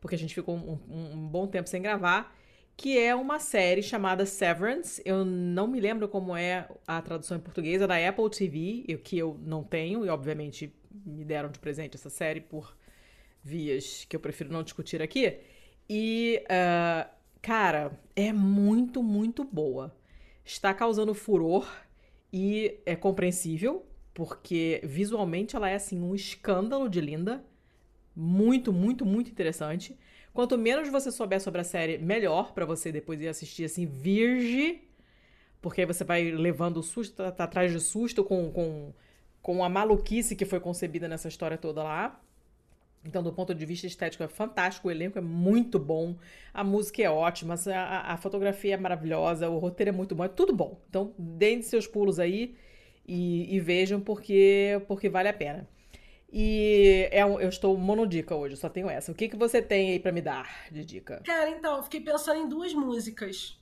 porque 0.00 0.14
a 0.14 0.18
gente 0.18 0.34
ficou 0.34 0.56
um, 0.56 0.78
um, 0.88 1.12
um 1.14 1.28
bom 1.28 1.46
tempo 1.46 1.68
sem 1.68 1.82
gravar 1.82 2.34
que 2.80 2.98
é 2.98 3.14
uma 3.14 3.38
série 3.38 3.82
chamada 3.82 4.24
Severance. 4.24 5.02
Eu 5.04 5.22
não 5.22 5.66
me 5.66 5.78
lembro 5.78 6.08
como 6.08 6.34
é 6.34 6.66
a 6.86 7.02
tradução 7.02 7.36
em 7.36 7.40
português, 7.40 7.82
é 7.82 7.86
da 7.86 8.08
Apple 8.08 8.30
TV, 8.30 8.98
que 9.04 9.18
eu 9.18 9.38
não 9.44 9.62
tenho, 9.62 10.02
e 10.06 10.08
obviamente 10.08 10.74
me 11.04 11.22
deram 11.22 11.50
de 11.50 11.58
presente 11.58 11.96
essa 11.96 12.08
série 12.08 12.40
por 12.40 12.74
vias 13.44 14.06
que 14.08 14.16
eu 14.16 14.20
prefiro 14.20 14.50
não 14.50 14.62
discutir 14.62 15.02
aqui. 15.02 15.40
E, 15.90 16.42
uh, 16.46 17.06
cara, 17.42 17.92
é 18.16 18.32
muito, 18.32 19.02
muito 19.02 19.44
boa. 19.44 19.94
Está 20.42 20.72
causando 20.72 21.12
furor 21.12 21.70
e 22.32 22.80
é 22.86 22.96
compreensível, 22.96 23.84
porque 24.14 24.80
visualmente 24.84 25.54
ela 25.54 25.68
é 25.68 25.74
assim 25.74 26.00
um 26.00 26.14
escândalo 26.14 26.88
de 26.88 27.02
linda. 27.02 27.44
Muito, 28.22 28.70
muito, 28.70 29.06
muito 29.06 29.30
interessante. 29.30 29.98
Quanto 30.34 30.58
menos 30.58 30.90
você 30.90 31.10
souber 31.10 31.40
sobre 31.40 31.62
a 31.62 31.64
série, 31.64 31.96
melhor 31.96 32.52
para 32.52 32.66
você 32.66 32.92
depois 32.92 33.18
ir 33.18 33.28
assistir 33.28 33.64
assim, 33.64 33.86
virge. 33.86 34.82
Porque 35.62 35.80
aí 35.80 35.86
você 35.86 36.04
vai 36.04 36.30
levando 36.30 36.82
susto, 36.82 37.16
tá, 37.16 37.32
tá 37.32 37.44
atrás 37.44 37.72
de 37.72 37.80
susto 37.80 38.22
com, 38.22 38.50
com, 38.52 38.92
com 39.40 39.64
a 39.64 39.70
maluquice 39.70 40.36
que 40.36 40.44
foi 40.44 40.60
concebida 40.60 41.08
nessa 41.08 41.28
história 41.28 41.56
toda 41.56 41.82
lá. 41.82 42.20
Então, 43.06 43.22
do 43.22 43.32
ponto 43.32 43.54
de 43.54 43.64
vista 43.64 43.86
estético, 43.86 44.22
é 44.22 44.28
fantástico, 44.28 44.88
o 44.88 44.90
elenco 44.90 45.16
é 45.16 45.22
muito 45.22 45.78
bom, 45.78 46.14
a 46.52 46.62
música 46.62 47.02
é 47.02 47.08
ótima, 47.08 47.54
a, 47.74 48.12
a 48.12 48.16
fotografia 48.18 48.74
é 48.74 48.76
maravilhosa, 48.76 49.48
o 49.48 49.58
roteiro 49.58 49.88
é 49.88 49.92
muito 49.92 50.14
bom, 50.14 50.24
é 50.24 50.28
tudo 50.28 50.52
bom. 50.52 50.78
Então, 50.90 51.14
deem 51.18 51.62
seus 51.62 51.86
pulos 51.86 52.18
aí 52.18 52.54
e, 53.08 53.56
e 53.56 53.60
vejam 53.60 53.98
porque, 53.98 54.82
porque 54.86 55.08
vale 55.08 55.30
a 55.30 55.32
pena. 55.32 55.66
E 56.32 57.08
é 57.10 57.26
um, 57.26 57.40
eu 57.40 57.48
estou 57.48 57.76
monodica 57.76 58.36
hoje, 58.36 58.56
só 58.56 58.68
tenho 58.68 58.88
essa. 58.88 59.10
O 59.10 59.14
que, 59.14 59.28
que 59.28 59.36
você 59.36 59.60
tem 59.60 59.90
aí 59.90 59.98
para 59.98 60.12
me 60.12 60.22
dar 60.22 60.68
de 60.70 60.84
dica? 60.84 61.20
Cara, 61.24 61.50
então, 61.50 61.78
eu 61.78 61.82
fiquei 61.82 62.00
pensando 62.00 62.40
em 62.40 62.48
duas 62.48 62.72
músicas. 62.72 63.58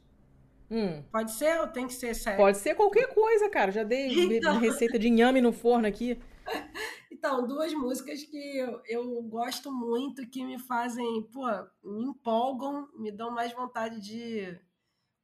Hum. 0.70 1.02
Pode 1.10 1.32
ser 1.32 1.58
ou 1.60 1.66
tem 1.66 1.86
que 1.86 1.94
ser 1.94 2.14
sério? 2.14 2.38
Pode 2.38 2.58
ser 2.58 2.74
qualquer 2.74 3.08
coisa, 3.14 3.48
cara. 3.48 3.72
Já 3.72 3.82
dei 3.82 4.36
então... 4.36 4.58
receita 4.60 4.98
de 4.98 5.08
inhame 5.08 5.40
no 5.40 5.52
forno 5.52 5.86
aqui. 5.86 6.20
Então, 7.10 7.44
duas 7.48 7.74
músicas 7.74 8.22
que 8.22 8.58
eu, 8.58 8.80
eu, 8.86 9.22
gosto 9.22 9.72
muito, 9.72 10.24
que 10.28 10.44
me 10.44 10.56
fazem, 10.56 11.28
pô, 11.32 11.44
me 11.82 12.04
empolgam, 12.04 12.88
me 12.96 13.10
dão 13.10 13.32
mais 13.32 13.52
vontade 13.52 14.00
de 14.00 14.56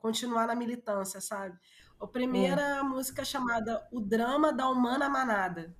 continuar 0.01 0.49
na 0.49 0.57
militância, 0.57 1.21
sabe? 1.21 1.57
A 2.01 2.07
primeira 2.07 2.83
hum. 2.83 2.89
música 2.89 3.25
chamada 3.25 3.87
O 3.93 4.01
Drama 4.01 4.53
da 4.53 4.69
Humana 4.69 5.09
Manada. 5.09 5.73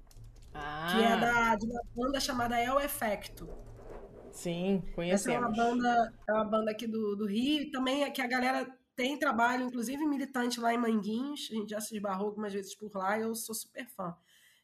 Ah. 0.55 0.89
Que 0.91 1.03
é 1.03 1.17
da, 1.17 1.57
de 1.57 1.67
uma 1.67 1.83
banda 1.95 2.21
chamada 2.21 2.61
El 2.61 2.81
Efecto. 2.81 3.49
Sim, 4.33 4.83
conhecemos. 4.95 5.27
Essa 5.27 5.33
é 5.33 5.39
uma 5.39 5.51
banda, 5.51 6.15
é 6.29 6.33
uma 6.33 6.45
banda 6.45 6.71
aqui 6.71 6.87
do, 6.87 7.17
do 7.17 7.27
Rio, 7.27 7.63
e 7.63 7.71
também 7.71 8.03
é 8.03 8.11
que 8.11 8.23
a 8.23 8.27
galera 8.27 8.67
tem 8.97 9.19
trabalho, 9.19 9.67
inclusive 9.67 10.07
militante 10.07 10.61
lá 10.61 10.73
em 10.73 10.79
Manguinhos, 10.79 11.49
a 11.51 11.55
gente 11.55 11.71
já 11.71 11.81
se 11.81 11.95
esbarrou 11.95 12.29
algumas 12.29 12.53
vezes 12.53 12.75
por 12.75 12.95
lá, 12.95 13.19
eu 13.19 13.35
sou 13.35 13.55
super 13.55 13.87
fã. 13.89 14.17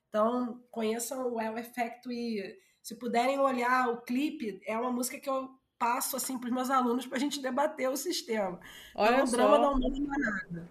Então, 0.09 0.61
conheçam 0.71 1.33
o 1.33 1.41
El 1.41 1.59
Effecto 1.59 2.11
e 2.11 2.59
se 2.83 2.97
puderem 2.97 3.39
olhar 3.39 3.89
o 3.89 4.01
clipe, 4.03 4.61
é 4.67 4.77
uma 4.77 4.91
música 4.91 5.19
que 5.19 5.29
eu 5.29 5.51
passo 5.79 6.17
assim 6.17 6.39
para 6.39 6.49
os 6.49 6.55
meus 6.55 6.71
alunos 6.71 7.07
para 7.07 7.17
a 7.17 7.21
gente 7.21 7.41
debater 7.41 7.89
o 7.89 7.97
sistema. 7.97 8.61
Olha 8.95 9.23
então, 9.23 9.25
o 9.25 9.31
Drama 9.31 9.59
da 9.59 9.71
Humana 9.71 10.01
Manada. 10.01 10.71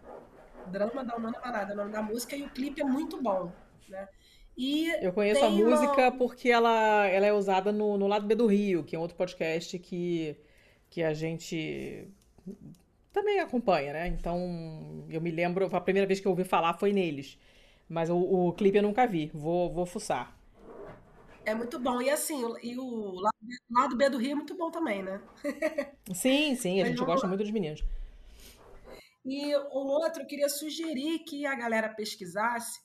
Drama 0.68 1.04
da 1.04 1.16
Humana 1.16 1.40
Manada 1.40 1.72
é 1.72 1.74
o 1.74 1.78
nome 1.78 1.91
da 1.91 2.02
música 2.02 2.36
e 2.36 2.44
o 2.44 2.50
clipe 2.50 2.82
é 2.82 2.84
muito 2.84 3.22
bom, 3.22 3.52
né? 3.88 4.08
E 4.61 4.90
Eu 5.02 5.14
conheço 5.14 5.41
a 5.44 5.48
tem 5.48 5.64
uma- 5.64 5.69
música 5.80 6.11
porque 6.11 6.49
ela, 6.49 7.07
ela 7.07 7.26
é 7.26 7.31
usada 7.31 7.72
no, 7.72 7.98
no 7.98 8.07
Lado 8.07 8.27
B 8.27 8.36
do 8.36 8.45
Rio, 8.45 8.84
que 8.84 8.94
é 8.94 8.99
um 8.99 9.02
outro 9.02 9.15
podcast 9.15 9.80
que, 9.80 10.36
que 10.90 11.02
a 11.02 11.14
gente 11.14 12.06
também 13.14 13.40
acompanha, 13.40 13.94
né? 13.94 14.07
Então, 14.10 15.06
eu 15.10 15.22
me 15.22 15.31
lembro, 15.31 15.73
a 15.73 15.80
primeira 15.80 16.06
vez 16.06 16.19
que 16.19 16.27
eu 16.27 16.31
ouvi 16.31 16.44
falar 16.44 16.73
foi 16.73 16.91
neles. 16.91 17.40
Mas 17.88 18.10
o, 18.10 18.18
o 18.18 18.52
clipe 18.52 18.77
eu 18.77 18.84
nunca 18.84 19.07
vi. 19.07 19.31
Vou, 19.34 19.72
vou 19.72 19.86
fuçar. 19.86 20.38
É 21.45 21.56
muito 21.56 21.80
bom. 21.80 22.02
E 22.02 22.10
assim, 22.10 22.44
o- 22.44 22.57
e 22.61 22.77
o 22.77 23.14
lado 23.14 23.38
B, 23.41 23.56
lado 23.72 23.95
B 23.98 24.10
do 24.10 24.18
Rio 24.18 24.31
é 24.31 24.36
muito 24.36 24.57
bom 24.57 24.69
também, 24.69 25.02
né? 25.02 25.22
Sim, 26.14 26.56
sim, 26.56 26.81
a 26.81 26.86
gente 26.86 27.03
gosta 27.06 27.26
muito 27.27 27.41
dos 27.44 27.52
meninos. 27.52 27.81
E 29.26 29.56
o 29.56 29.88
outro, 29.88 30.23
eu 30.23 30.27
queria 30.27 30.49
sugerir 30.49 31.19
que 31.19 31.45
a 31.45 31.56
galera 31.56 31.88
pesquisasse 31.88 32.80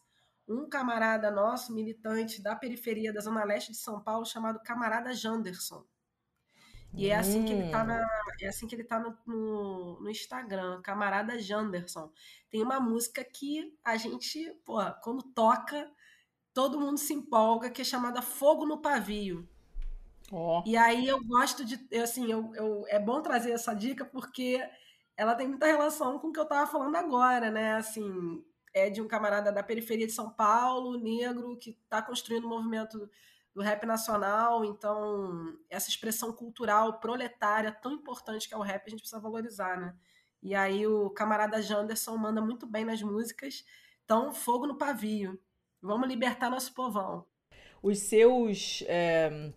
um 0.49 0.69
camarada 0.69 1.31
nosso, 1.31 1.73
militante 1.75 2.43
da 2.43 2.55
periferia 2.57 3.13
da 3.13 3.21
Zona 3.21 3.45
Leste 3.45 3.73
de 3.73 3.79
São 3.79 4.01
Paulo, 4.03 4.25
chamado 4.27 4.61
Camarada 4.63 5.13
Janderson. 5.15 5.85
E 6.97 7.09
é 7.09 7.17
assim 7.17 7.45
que 7.45 7.53
ele 7.53 7.65
tá, 7.71 7.83
Hum. 7.83 7.87
na, 7.87 8.07
é 8.41 8.47
assim 8.49 8.67
que 8.69 8.75
ele 8.75 8.85
tá 8.85 9.01
no, 9.01 9.19
no, 9.27 10.01
no 10.01 10.11
Instagram, 10.11 10.81
Camarada 10.83 11.39
Janderson. 11.41 12.13
Tem 12.51 12.63
uma 12.63 12.79
música 12.81 13.25
que 13.25 13.77
a 13.85 13.97
gente, 13.97 14.51
pô, 14.65 14.79
quando 15.03 15.23
toca, 15.23 15.91
todo 16.53 16.79
mundo 16.81 16.99
se 16.99 17.13
empolga, 17.15 17.71
que 17.71 17.83
é 17.83 17.85
chamada 17.85 18.23
Fogo 18.23 18.65
no 18.67 18.81
Pavio. 18.81 19.49
Ó, 20.33 20.63
E 20.65 20.77
aí 20.77 21.07
eu 21.07 21.23
gosto 21.25 21.65
de, 21.65 21.79
assim, 21.99 22.31
eu, 22.31 22.55
eu, 22.55 22.85
é 22.89 22.99
bom 22.99 23.21
trazer 23.23 23.53
essa 23.53 23.75
dica 23.75 24.05
porque 24.05 24.61
ela 25.17 25.35
tem 25.35 25.49
muita 25.49 25.67
relação 25.67 26.19
com 26.19 26.29
o 26.29 26.33
que 26.33 26.41
eu 26.41 26.47
tava 26.47 26.71
falando 26.71 26.97
agora, 26.97 27.51
né? 27.51 27.75
Assim, 27.75 28.45
é 28.75 28.91
de 28.91 29.01
um 29.01 29.07
camarada 29.07 29.53
da 29.53 29.63
periferia 29.63 30.07
de 30.07 30.13
São 30.13 30.29
Paulo, 30.29 30.99
negro, 30.99 31.57
que 31.57 31.71
está 31.71 32.03
construindo 32.03 32.45
o 32.45 32.49
movimento 32.49 33.09
do 33.55 33.63
rap 33.63 33.87
nacional. 33.87 34.65
Então, 34.65 35.57
essa 35.71 35.89
expressão 35.89 36.33
cultural 36.33 36.99
proletária 36.99 37.71
tão 37.71 37.93
importante 37.93 38.49
que 38.49 38.55
é 38.55 38.57
o 38.57 38.63
rap, 38.63 38.83
a 38.85 38.91
gente 38.91 39.01
precisa 39.01 39.21
valorizar, 39.21 39.81
né? 39.81 39.95
E 40.43 40.55
aí 40.55 40.87
o 40.87 41.09
camarada 41.11 41.63
Janderson 41.63 42.17
manda 42.17 42.43
muito 42.43 42.67
bem 42.67 42.85
nas 42.85 43.01
músicas. 43.01 43.65
Então, 44.05 44.35
fogo 44.35 44.67
no 44.67 44.77
pavio. 44.77 45.41
Vamos 45.81 46.09
libertar 46.09 46.51
nosso 46.51 46.75
povão. 46.75 47.25
os 47.83 47.99
seus, 47.99 48.83
é, 48.87 49.53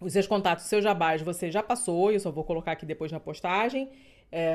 os 0.00 0.12
seus 0.12 0.26
contatos, 0.26 0.64
os 0.64 0.70
seus 0.70 0.82
jabás, 0.82 1.22
você 1.22 1.50
já 1.50 1.62
passou, 1.62 2.10
eu 2.10 2.18
só 2.18 2.30
vou 2.30 2.44
colocar 2.44 2.72
aqui 2.72 2.84
depois 2.84 3.12
na 3.12 3.20
postagem, 3.20 3.90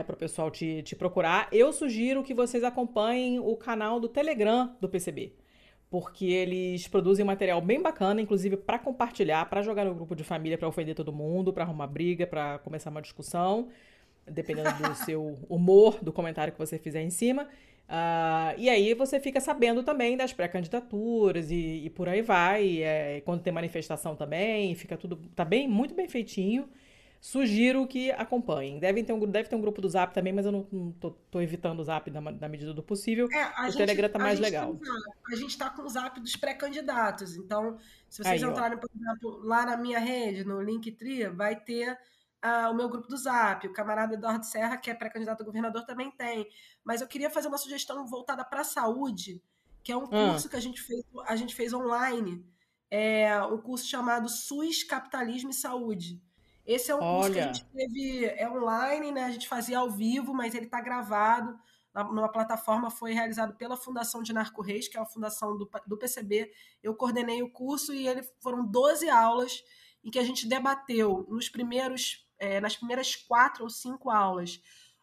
para 0.05 0.13
o 0.13 0.17
pessoal 0.17 0.51
te, 0.51 0.81
te 0.83 0.95
procurar. 0.95 1.47
Eu 1.51 1.73
sugiro 1.73 2.23
que 2.23 2.33
vocês 2.33 2.63
acompanhem 2.63 3.39
o 3.39 3.55
canal 3.55 3.99
do 3.99 4.07
Telegram 4.07 4.75
do 4.79 4.87
PCB, 4.87 5.33
porque 5.89 6.25
eles 6.25 6.87
produzem 6.87 7.25
material 7.25 7.61
bem 7.61 7.81
bacana, 7.81 8.21
inclusive 8.21 8.57
para 8.57 8.79
compartilhar, 8.79 9.45
para 9.49 9.61
jogar 9.61 9.85
no 9.85 9.93
grupo 9.93 10.15
de 10.15 10.23
família, 10.23 10.57
para 10.57 10.67
ofender 10.67 10.95
todo 10.95 11.11
mundo, 11.11 11.51
para 11.51 11.63
arrumar 11.63 11.87
briga, 11.87 12.27
para 12.27 12.59
começar 12.59 12.89
uma 12.89 13.01
discussão, 13.01 13.69
dependendo 14.27 14.71
do 14.73 14.95
seu 15.05 15.37
humor, 15.49 15.99
do 16.03 16.13
comentário 16.13 16.53
que 16.53 16.59
você 16.59 16.77
fizer 16.77 17.01
em 17.01 17.09
cima. 17.09 17.47
Ah, 17.87 18.55
e 18.57 18.69
aí 18.69 18.93
você 18.93 19.19
fica 19.19 19.39
sabendo 19.39 19.83
também 19.83 20.15
das 20.15 20.33
pré-candidaturas 20.33 21.51
e, 21.51 21.85
e 21.85 21.89
por 21.89 22.07
aí 22.07 22.21
vai. 22.21 22.81
é, 22.81 23.21
quando 23.21 23.41
tem 23.41 23.53
manifestação 23.53 24.15
também, 24.15 24.73
fica 24.75 24.97
tudo. 24.97 25.17
Tá 25.35 25.43
bem, 25.45 25.67
muito 25.67 25.93
bem 25.93 26.07
feitinho. 26.07 26.67
Sugiro 27.25 27.87
que 27.87 28.11
acompanhem. 28.11 28.79
Devem 28.79 29.01
ter 29.01 29.13
um, 29.13 29.19
deve 29.25 29.47
ter 29.47 29.55
um 29.55 29.61
grupo 29.61 29.79
do 29.81 29.87
Zap 29.87 30.13
também, 30.13 30.33
mas 30.33 30.45
eu 30.45 30.51
não, 30.51 30.67
não 30.69 30.91
tô, 30.91 31.11
tô 31.31 31.39
evitando 31.39 31.79
o 31.79 31.83
Zap 31.85 32.11
na, 32.11 32.19
na 32.19 32.49
medida 32.49 32.73
do 32.73 32.83
possível. 32.83 33.29
É, 33.31 33.43
a 33.43 33.61
O 33.61 33.65
gente- 33.67 33.77
Telegram 33.77 34.09
tá 34.09 34.19
mais 34.19 34.41
legal. 34.41 34.73
Zap. 34.73 34.85
A 35.31 35.35
gente 35.37 35.49
está 35.51 35.69
com 35.69 35.83
o 35.83 35.87
zap 35.89 36.19
dos 36.19 36.35
pré-candidatos. 36.35 37.37
Então, 37.37 37.77
se 38.09 38.21
vocês 38.21 38.43
Aí, 38.43 38.45
ó. 38.45 38.51
entrarem, 38.51 38.77
por 38.77 38.89
exemplo, 38.93 39.39
lá 39.45 39.65
na 39.65 39.77
minha 39.77 39.99
rede, 39.99 40.43
no 40.43 40.61
Linktree, 40.61 41.29
vai 41.29 41.55
ter 41.55 41.97
ah, 42.41 42.69
o 42.69 42.73
meu 42.75 42.89
grupo 42.89 43.07
do 43.07 43.15
Zap. 43.15 43.65
O 43.67 43.71
camarada 43.71 44.15
Eduardo 44.15 44.45
Serra, 44.45 44.75
que 44.75 44.91
é 44.91 44.93
pré-candidato 44.93 45.43
a 45.43 45.45
governador, 45.45 45.85
também 45.85 46.11
tem. 46.11 46.45
Mas 46.83 46.99
eu 46.99 47.07
queria 47.07 47.29
fazer 47.29 47.47
uma 47.47 47.57
sugestão 47.57 48.05
voltada 48.05 48.43
para 48.43 48.59
a 48.61 48.65
saúde, 48.65 49.41
que 49.81 49.93
é 49.93 49.95
um 49.97 50.03
Ah. 50.11 50.31
curso 50.31 50.49
que 50.49 50.57
a 50.57 50.61
gente 50.61 50.81
fez, 50.81 51.05
a 51.25 51.37
gente 51.37 51.55
fez 51.55 51.71
online. 51.71 52.45
É 52.91 53.41
um 53.43 53.59
curso 53.61 53.87
chamado 53.87 54.27
SUS, 54.27 54.83
Capitalismo 54.83 55.51
e 55.51 55.53
Saúde. 55.53 56.21
Esse 56.65 56.91
é 56.91 56.95
um 56.95 56.99
curso 56.99 57.31
que 57.31 57.39
a 57.39 57.43
Olha. 57.43 57.53
gente 57.53 57.65
teve 57.65 58.25
é 58.25 58.49
online, 58.49 59.11
né? 59.11 59.23
A 59.25 59.31
gente 59.31 59.47
fazia 59.47 59.79
ao 59.79 59.89
vivo, 59.89 60.33
mas 60.33 60.55
ele 60.55 60.65
está 60.65 60.79
gravado 60.81 61.57
na- 61.93 62.03
numa 62.05 62.31
plataforma. 62.31 62.89
Foi 62.89 63.11
realizado 63.13 63.53
pela 63.55 63.75
Fundação 63.75 64.23
de 64.23 64.31
Narco 64.33 64.61
Reis, 64.61 64.87
que 64.87 64.97
é 64.97 65.01
a 65.01 65.05
fundação 65.05 65.57
do, 65.57 65.69
do 65.87 65.97
PCB. 65.97 66.51
Eu 66.81 66.95
coordenei 66.95 67.43
o 67.43 67.51
curso 67.51 67.93
e 67.93 68.07
ele 68.07 68.23
foram 68.41 68.65
12 68.65 69.09
aulas 69.09 69.61
em 70.03 70.09
que 70.11 70.19
a 70.19 70.23
gente 70.23 70.47
debateu 70.47 71.25
nos 71.29 71.49
primeiros, 71.49 72.25
é, 72.39 72.59
nas 72.61 72.75
primeiras 72.75 73.15
quatro 73.15 73.63
ou 73.63 73.69
cinco 73.69 74.09
aulas 74.09 74.61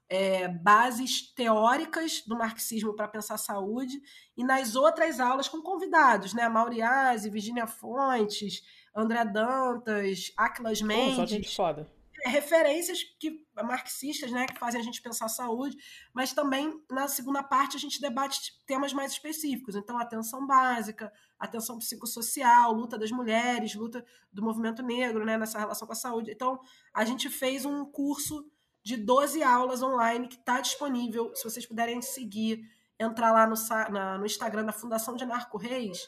é, 0.08 0.48
bases 0.48 1.32
teóricas 1.34 2.22
do 2.26 2.36
marxismo 2.36 2.94
para 2.94 3.06
pensar 3.06 3.38
saúde 3.38 4.00
e 4.36 4.42
nas 4.42 4.74
outras 4.74 5.20
aulas 5.20 5.48
com 5.48 5.62
convidados, 5.62 6.34
né? 6.34 6.48
Mauriase, 6.48 7.30
Virginia 7.30 7.66
Fontes, 7.66 8.60
André 8.94 9.24
Dantas, 9.24 10.32
Pô, 10.80 10.86
Mendes 10.86 11.16
só 11.16 11.26
gente 11.26 11.54
foda. 11.56 11.86
referências 12.24 13.02
que 13.18 13.46
marxistas, 13.62 14.30
né, 14.30 14.46
que 14.46 14.58
fazem 14.58 14.80
a 14.80 14.84
gente 14.84 15.00
pensar 15.00 15.28
saúde, 15.28 15.76
mas 16.12 16.32
também 16.32 16.82
na 16.90 17.08
segunda 17.08 17.42
parte 17.42 17.76
a 17.76 17.80
gente 17.80 18.00
debate 18.00 18.52
temas 18.66 18.92
mais 18.92 19.12
específicos. 19.12 19.74
Então, 19.74 19.96
atenção 19.98 20.46
básica, 20.46 21.10
atenção 21.38 21.78
psicossocial, 21.78 22.72
luta 22.72 22.98
das 22.98 23.10
mulheres, 23.10 23.74
luta 23.74 24.04
do 24.32 24.42
movimento 24.42 24.82
negro, 24.82 25.24
né, 25.24 25.38
nessa 25.38 25.58
relação 25.58 25.86
com 25.86 25.92
a 25.92 25.96
saúde. 25.96 26.30
Então, 26.30 26.58
a 26.92 27.04
gente 27.04 27.28
fez 27.30 27.64
um 27.64 27.84
curso 27.86 28.44
de 28.82 28.96
12 28.96 29.42
aulas 29.42 29.82
online 29.82 30.28
que 30.28 30.36
está 30.36 30.60
disponível. 30.60 31.34
Se 31.34 31.44
vocês 31.44 31.66
puderem 31.66 32.00
seguir, 32.02 32.60
entrar 32.98 33.32
lá 33.32 33.46
no, 33.46 33.54
na- 33.90 34.18
no 34.18 34.26
Instagram 34.26 34.64
da 34.64 34.72
Fundação 34.72 35.16
de 35.16 35.24
Narco 35.24 35.56
Reis, 35.56 36.06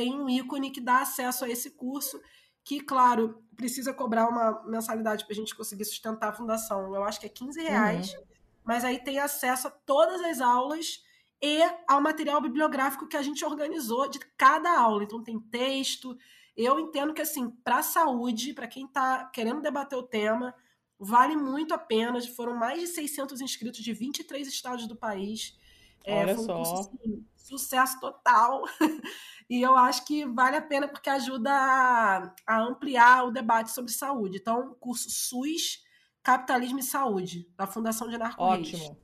tem 0.00 0.18
um 0.18 0.30
ícone 0.30 0.70
que 0.70 0.80
dá 0.80 1.02
acesso 1.02 1.44
a 1.44 1.48
esse 1.50 1.72
curso 1.72 2.18
que, 2.64 2.80
claro, 2.80 3.44
precisa 3.54 3.92
cobrar 3.92 4.30
uma 4.30 4.64
mensalidade 4.64 5.26
para 5.26 5.34
a 5.34 5.36
gente 5.36 5.54
conseguir 5.54 5.84
sustentar 5.84 6.30
a 6.30 6.32
fundação. 6.32 6.94
Eu 6.94 7.04
acho 7.04 7.20
que 7.20 7.26
é 7.26 7.28
15 7.28 7.60
reais, 7.60 8.16
mas 8.64 8.82
aí 8.82 8.98
tem 9.04 9.18
acesso 9.18 9.68
a 9.68 9.70
todas 9.70 10.22
as 10.22 10.40
aulas 10.40 11.04
e 11.42 11.60
ao 11.86 12.00
material 12.00 12.40
bibliográfico 12.40 13.06
que 13.06 13.16
a 13.16 13.20
gente 13.20 13.44
organizou 13.44 14.08
de 14.08 14.18
cada 14.38 14.74
aula. 14.78 15.04
Então 15.04 15.22
tem 15.22 15.38
texto. 15.38 16.16
Eu 16.56 16.80
entendo 16.80 17.12
que, 17.12 17.20
assim, 17.20 17.50
para 17.50 17.80
a 17.80 17.82
saúde, 17.82 18.54
para 18.54 18.66
quem 18.66 18.86
está 18.86 19.26
querendo 19.26 19.60
debater 19.60 19.98
o 19.98 20.02
tema, 20.02 20.54
vale 20.98 21.36
muito 21.36 21.74
a 21.74 21.78
pena. 21.78 22.18
Foram 22.34 22.56
mais 22.56 22.80
de 22.80 22.86
600 22.86 23.42
inscritos 23.42 23.82
de 23.82 23.92
23 23.92 24.48
estados 24.48 24.86
do 24.86 24.96
país. 24.96 25.58
É, 26.04 26.22
Olha 26.22 26.34
foi 26.34 26.44
um 26.44 26.46
só. 26.46 26.54
curso, 26.54 26.90
assim, 26.94 27.26
sucesso 27.36 28.00
total. 28.00 28.64
E 29.50 29.60
eu 29.60 29.76
acho 29.76 30.06
que 30.06 30.24
vale 30.24 30.56
a 30.56 30.62
pena 30.62 30.86
porque 30.86 31.10
ajuda 31.10 31.50
a, 31.50 32.32
a 32.46 32.60
ampliar 32.62 33.24
o 33.24 33.32
debate 33.32 33.72
sobre 33.72 33.90
saúde. 33.90 34.38
Então, 34.40 34.76
curso 34.78 35.10
SUS, 35.10 35.82
Capitalismo 36.22 36.78
e 36.78 36.84
Saúde, 36.84 37.48
da 37.56 37.66
Fundação 37.66 38.08
de 38.08 38.16
Narco. 38.16 38.40
Ótimo. 38.40 38.96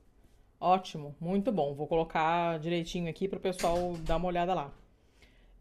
Ótimo, 0.57 1.15
muito 1.19 1.51
bom. 1.51 1.75
Vou 1.75 1.85
colocar 1.85 2.57
direitinho 2.59 3.09
aqui 3.09 3.27
para 3.27 3.37
o 3.37 3.41
pessoal 3.41 3.97
dar 3.99 4.15
uma 4.15 4.27
olhada 4.29 4.53
lá. 4.53 4.71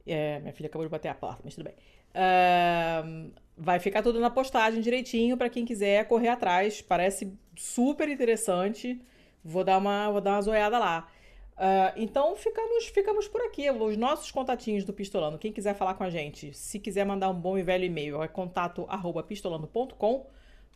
É, 0.07 0.39
minha 0.39 0.53
filha 0.53 0.69
acabou 0.69 0.87
de 0.87 0.91
bater 0.91 1.09
a 1.09 1.15
porta, 1.15 1.43
mas 1.45 1.57
tudo 1.57 1.65
bem. 1.65 1.75
Vai 3.59 3.81
ficar 3.81 4.03
tudo 4.03 4.21
na 4.21 4.31
postagem 4.31 4.81
direitinho 4.81 5.37
para 5.37 5.51
quem 5.51 5.65
quiser 5.65 6.07
correr 6.07 6.29
atrás. 6.29 6.81
Parece 6.81 7.37
super 7.57 8.09
interessante. 8.09 9.03
Vou 9.45 9.65
dar 9.65 9.79
uma, 9.79 10.13
vou 10.13 10.21
dar 10.21 10.35
uma 10.35 10.43
zoiada 10.43 10.79
lá. 10.79 11.09
Ah, 11.57 11.95
então 11.97 12.37
ficamos, 12.37 12.87
ficamos 12.87 13.27
por 13.27 13.41
aqui. 13.41 13.71
Os 13.71 13.97
nossos 13.97 14.31
contatinhos 14.31 14.85
do 14.85 14.93
Pistolando. 14.93 15.39
Quem 15.39 15.53
quiser 15.53 15.75
falar 15.75 15.95
com 15.95 16.05
a 16.05 16.11
gente, 16.11 16.53
se 16.53 16.79
quiser 16.79 17.05
mandar 17.07 17.31
um 17.31 17.41
bom 17.41 17.57
e 17.57 17.63
velho 17.63 17.85
e-mail, 17.85 18.23
é 18.23 18.29
contato 18.29 18.85
arroba 18.89 19.23
pistolando.com. 19.23 20.27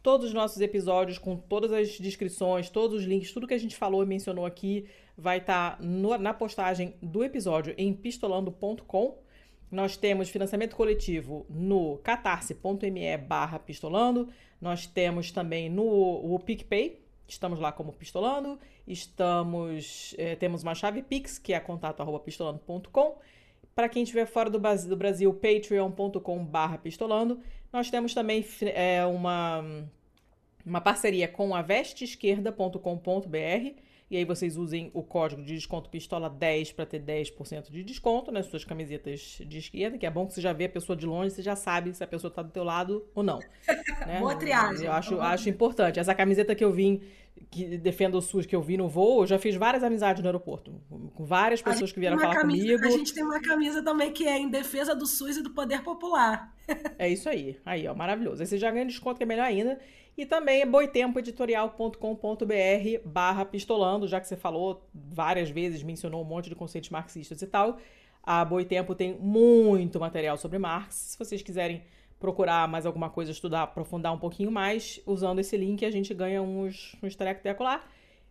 Todos 0.03 0.29
os 0.29 0.33
nossos 0.33 0.63
episódios, 0.63 1.19
com 1.19 1.37
todas 1.37 1.71
as 1.73 1.91
descrições, 1.99 2.71
todos 2.71 3.01
os 3.01 3.05
links, 3.05 3.33
tudo 3.33 3.47
que 3.47 3.53
a 3.53 3.59
gente 3.59 3.77
falou 3.77 4.03
e 4.03 4.07
mencionou 4.07 4.47
aqui, 4.47 4.89
vai 5.15 5.39
estar 5.39 5.79
na 5.83 6.33
postagem 6.33 6.95
do 7.03 7.23
episódio 7.23 7.75
em 7.77 7.93
pistolando.com. 7.93 9.19
Nós 9.71 9.99
temos 9.99 10.31
financiamento 10.31 10.75
coletivo 10.75 11.47
no 11.51 11.99
catarse.me 11.99 13.17
barra 13.19 13.59
pistolando. 13.59 14.29
Nós 14.59 14.87
temos 14.87 15.31
também 15.31 15.69
no 15.69 15.85
o 15.85 16.39
PicPay, 16.41 17.00
Estamos 17.31 17.61
lá 17.61 17.71
como 17.71 17.93
Pistolando. 17.93 18.59
Estamos. 18.87 20.15
É, 20.19 20.35
temos 20.35 20.65
uma 20.65 20.75
chave 20.75 21.01
Pix, 21.01 21.39
que 21.39 21.55
é 21.55 21.61
contato.pistolando.com. 21.61 23.19
Para 23.73 23.89
quem 23.89 24.03
estiver 24.03 24.27
fora 24.27 24.51
do 24.51 24.59
Brasil, 24.59 24.91
do 24.91 24.97
Brasil 24.97 25.33
patreon.com.br 25.33 26.79
pistolando. 26.83 27.41
Nós 27.73 27.89
temos 27.89 28.13
também 28.13 28.45
é, 28.75 29.07
uma, 29.07 29.65
uma 30.67 30.81
parceria 30.81 31.29
com 31.29 31.55
a 31.55 31.63
vesteesquerda.com.br 31.63 33.81
e 34.11 34.17
aí 34.17 34.25
vocês 34.25 34.57
usem 34.57 34.91
o 34.93 35.05
código 35.05 35.41
de 35.41 35.55
desconto 35.55 35.89
pistola10 35.89 36.75
para 36.75 36.85
ter 36.85 37.01
10% 37.01 37.71
de 37.71 37.85
desconto 37.85 38.33
nas 38.33 38.47
suas 38.47 38.65
camisetas 38.65 39.39
de 39.47 39.59
esquerda, 39.59 39.97
que 39.97 40.05
é 40.05 40.11
bom 40.11 40.27
que 40.27 40.35
você 40.35 40.41
já 40.41 40.53
vê 40.53 40.65
a 40.65 40.69
pessoa 40.69 40.97
de 40.97 41.07
longe, 41.07 41.31
você 41.31 41.43
já 41.43 41.55
sabe 41.55 41.95
se 41.95 42.03
a 42.03 42.07
pessoa 42.09 42.29
está 42.29 42.43
do 42.43 42.51
teu 42.51 42.65
lado 42.65 43.07
ou 43.15 43.23
não. 43.23 43.39
Né? 44.07 44.19
Boa 44.19 44.35
triagem. 44.35 44.87
Eu 44.87 44.93
acho, 44.93 45.21
acho 45.21 45.49
importante. 45.51 46.01
Essa 46.01 46.15
camiseta 46.15 46.55
que 46.55 46.65
eu 46.65 46.73
vim, 46.73 47.03
que 47.51 47.77
defenda 47.77 48.17
o 48.17 48.23
SUS, 48.23 48.47
que 48.47 48.57
eu 48.57 48.63
vi 48.63 48.79
no 48.79 48.89
voo, 48.89 49.23
eu 49.23 49.27
já 49.27 49.39
fiz 49.39 49.55
várias 49.57 49.85
amizades 49.85 50.23
no 50.23 50.29
aeroporto, 50.29 50.73
com 51.15 51.25
várias 51.25 51.61
pessoas 51.61 51.93
que 51.93 52.01
vieram 52.01 52.19
falar 52.19 52.35
camisa, 52.35 52.79
comigo. 52.79 52.87
A 52.87 52.91
gente 52.91 53.13
tem 53.13 53.23
uma 53.23 53.41
camisa 53.43 53.83
também 53.85 54.11
que 54.11 54.27
é 54.27 54.39
em 54.39 54.49
defesa 54.49 54.95
do 54.95 55.07
SUS 55.07 55.37
e 55.37 55.43
do 55.43 55.51
poder 55.51 55.83
popular. 55.83 56.55
É 56.99 57.09
isso 57.09 57.29
aí. 57.29 57.59
Aí, 57.65 57.87
ó, 57.87 57.95
maravilhoso. 57.95 58.41
Aí 58.41 58.47
você 58.47 58.57
já 58.57 58.71
ganha 58.71 58.87
desconto, 58.87 59.19
que 59.19 59.23
é 59.23 59.27
melhor 59.27 59.45
ainda. 59.45 59.79
E 60.21 60.27
também 60.27 60.61
é 60.61 60.67
boitempoeditorial.com.br 60.67 61.97
barra 63.07 63.43
pistolando, 63.43 64.07
já 64.07 64.21
que 64.21 64.29
você 64.29 64.37
falou 64.37 64.87
várias 64.95 65.49
vezes, 65.49 65.83
mencionou 65.83 66.21
um 66.21 66.27
monte 66.27 66.51
de 66.51 66.55
conceitos 66.55 66.91
marxistas 66.91 67.41
e 67.41 67.47
tal. 67.47 67.79
A 68.23 68.45
Boitempo 68.45 68.95
tem 68.95 69.15
muito 69.19 69.99
material 69.99 70.37
sobre 70.37 70.59
Marx. 70.59 70.95
Se 70.95 71.19
vocês 71.19 71.41
quiserem 71.41 71.83
procurar 72.19 72.69
mais 72.69 72.85
alguma 72.85 73.09
coisa, 73.09 73.31
estudar, 73.31 73.63
aprofundar 73.63 74.13
um 74.13 74.19
pouquinho 74.19 74.53
mais, 74.53 75.01
usando 75.07 75.39
esse 75.39 75.57
link 75.57 75.87
a 75.87 75.91
gente 75.91 76.13
ganha 76.13 76.43
uns, 76.43 76.95
uns 77.03 77.17
treco 77.17 77.63
lá. 77.63 77.83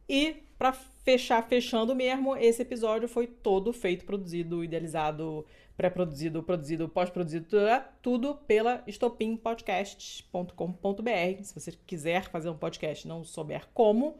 E 0.07 0.43
para 0.59 0.71
fechar, 0.71 1.41
fechando 1.41 1.95
mesmo, 1.95 2.35
esse 2.37 2.61
episódio 2.61 3.07
foi 3.07 3.25
todo 3.25 3.73
feito, 3.73 4.05
produzido, 4.05 4.63
idealizado, 4.63 5.43
pré-produzido, 5.79 6.43
produzido, 6.43 6.89
pós-produzido, 6.89 7.47
tudo 8.01 8.35
pela 8.35 8.83
estopimpodcasts.com.br. 8.85 11.41
Se 11.41 11.57
você 11.57 11.71
quiser 11.87 12.29
fazer 12.29 12.49
um 12.49 12.57
podcast 12.57 13.05
e 13.05 13.07
não 13.07 13.23
souber 13.23 13.65
como, 13.73 14.17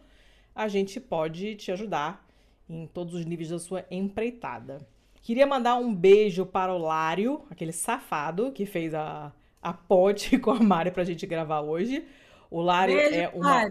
a 0.55 0.69
gente 0.69 1.01
pode 1.01 1.55
te 1.55 1.69
ajudar 1.69 2.25
em 2.69 2.87
todos 2.87 3.13
os 3.13 3.25
níveis 3.25 3.49
da 3.49 3.59
sua 3.59 3.85
empreitada. 3.91 4.87
Queria 5.21 5.45
mandar 5.45 5.75
um 5.75 5.93
beijo 5.93 6.45
para 6.45 6.73
o 6.73 6.77
Lário, 6.77 7.43
aquele 7.49 7.73
safado 7.73 8.53
que 8.53 8.65
fez 8.65 8.93
a, 8.93 9.33
a 9.61 9.73
ponte 9.73 10.39
com 10.39 10.51
a 10.51 10.59
Mari 10.61 10.91
pra 10.91 11.03
gente 11.03 11.27
gravar 11.27 11.59
hoje. 11.59 12.07
O 12.49 12.61
Lário 12.61 12.95
beijo, 12.95 13.15
é 13.15 13.27
uma 13.35 13.69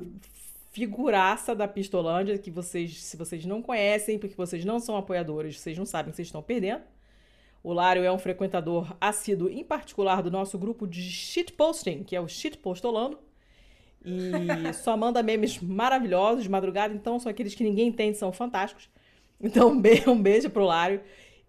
figuraça 0.72 1.54
da 1.54 1.66
Pistolândia 1.66 2.36
que 2.36 2.50
vocês, 2.50 3.02
se 3.02 3.16
vocês 3.16 3.46
não 3.46 3.62
conhecem, 3.62 4.18
porque 4.18 4.36
vocês 4.36 4.62
não 4.62 4.78
são 4.78 4.94
apoiadores, 4.94 5.58
vocês 5.58 5.78
não 5.78 5.86
sabem 5.86 6.10
que 6.10 6.16
vocês 6.16 6.28
estão 6.28 6.42
perdendo. 6.42 6.82
O 7.68 7.74
Lário 7.74 8.02
é 8.02 8.10
um 8.10 8.18
frequentador 8.18 8.96
assíduo, 8.98 9.50
em 9.50 9.62
particular, 9.62 10.22
do 10.22 10.30
nosso 10.30 10.58
grupo 10.58 10.86
de 10.86 11.02
shitposting, 11.02 12.02
que 12.02 12.16
é 12.16 12.20
o 12.20 12.26
Shitpostolando. 12.26 13.18
E 14.02 14.72
só 14.72 14.96
manda 14.96 15.22
memes 15.22 15.60
maravilhosos 15.60 16.44
de 16.44 16.48
madrugada, 16.48 16.94
então 16.94 17.20
são 17.20 17.28
aqueles 17.28 17.54
que 17.54 17.62
ninguém 17.62 17.88
entende, 17.88 18.16
são 18.16 18.32
fantásticos. 18.32 18.88
Então, 19.38 19.68
um 19.68 19.78
beijo, 19.78 20.10
um 20.10 20.22
beijo 20.22 20.48
pro 20.48 20.64
Lário. 20.64 21.02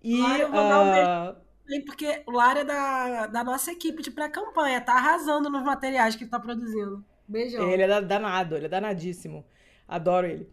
E, 0.03 0.21
Lário, 0.21 0.51
vou 0.51 0.59
uh... 0.59 0.67
dar 0.67 0.79
um 0.81 0.91
ah, 0.91 1.35
beijo 1.65 1.85
porque 1.85 2.21
o 2.27 2.31
Lário 2.31 2.63
é 2.63 2.65
da, 2.65 3.27
da 3.27 3.41
nossa 3.41 3.71
equipe 3.71 4.01
de 4.01 4.11
pré-campanha, 4.11 4.81
tá 4.81 4.95
arrasando 4.95 5.49
nos 5.49 5.63
materiais 5.63 6.17
que 6.17 6.25
ele 6.25 6.31
tá 6.31 6.37
produzindo. 6.37 7.01
Beijão. 7.25 7.65
Ele 7.69 7.83
é 7.83 8.01
danado, 8.01 8.57
ele 8.57 8.65
é 8.65 8.69
danadíssimo. 8.69 9.45
Adoro 9.87 10.27
ele. 10.27 10.49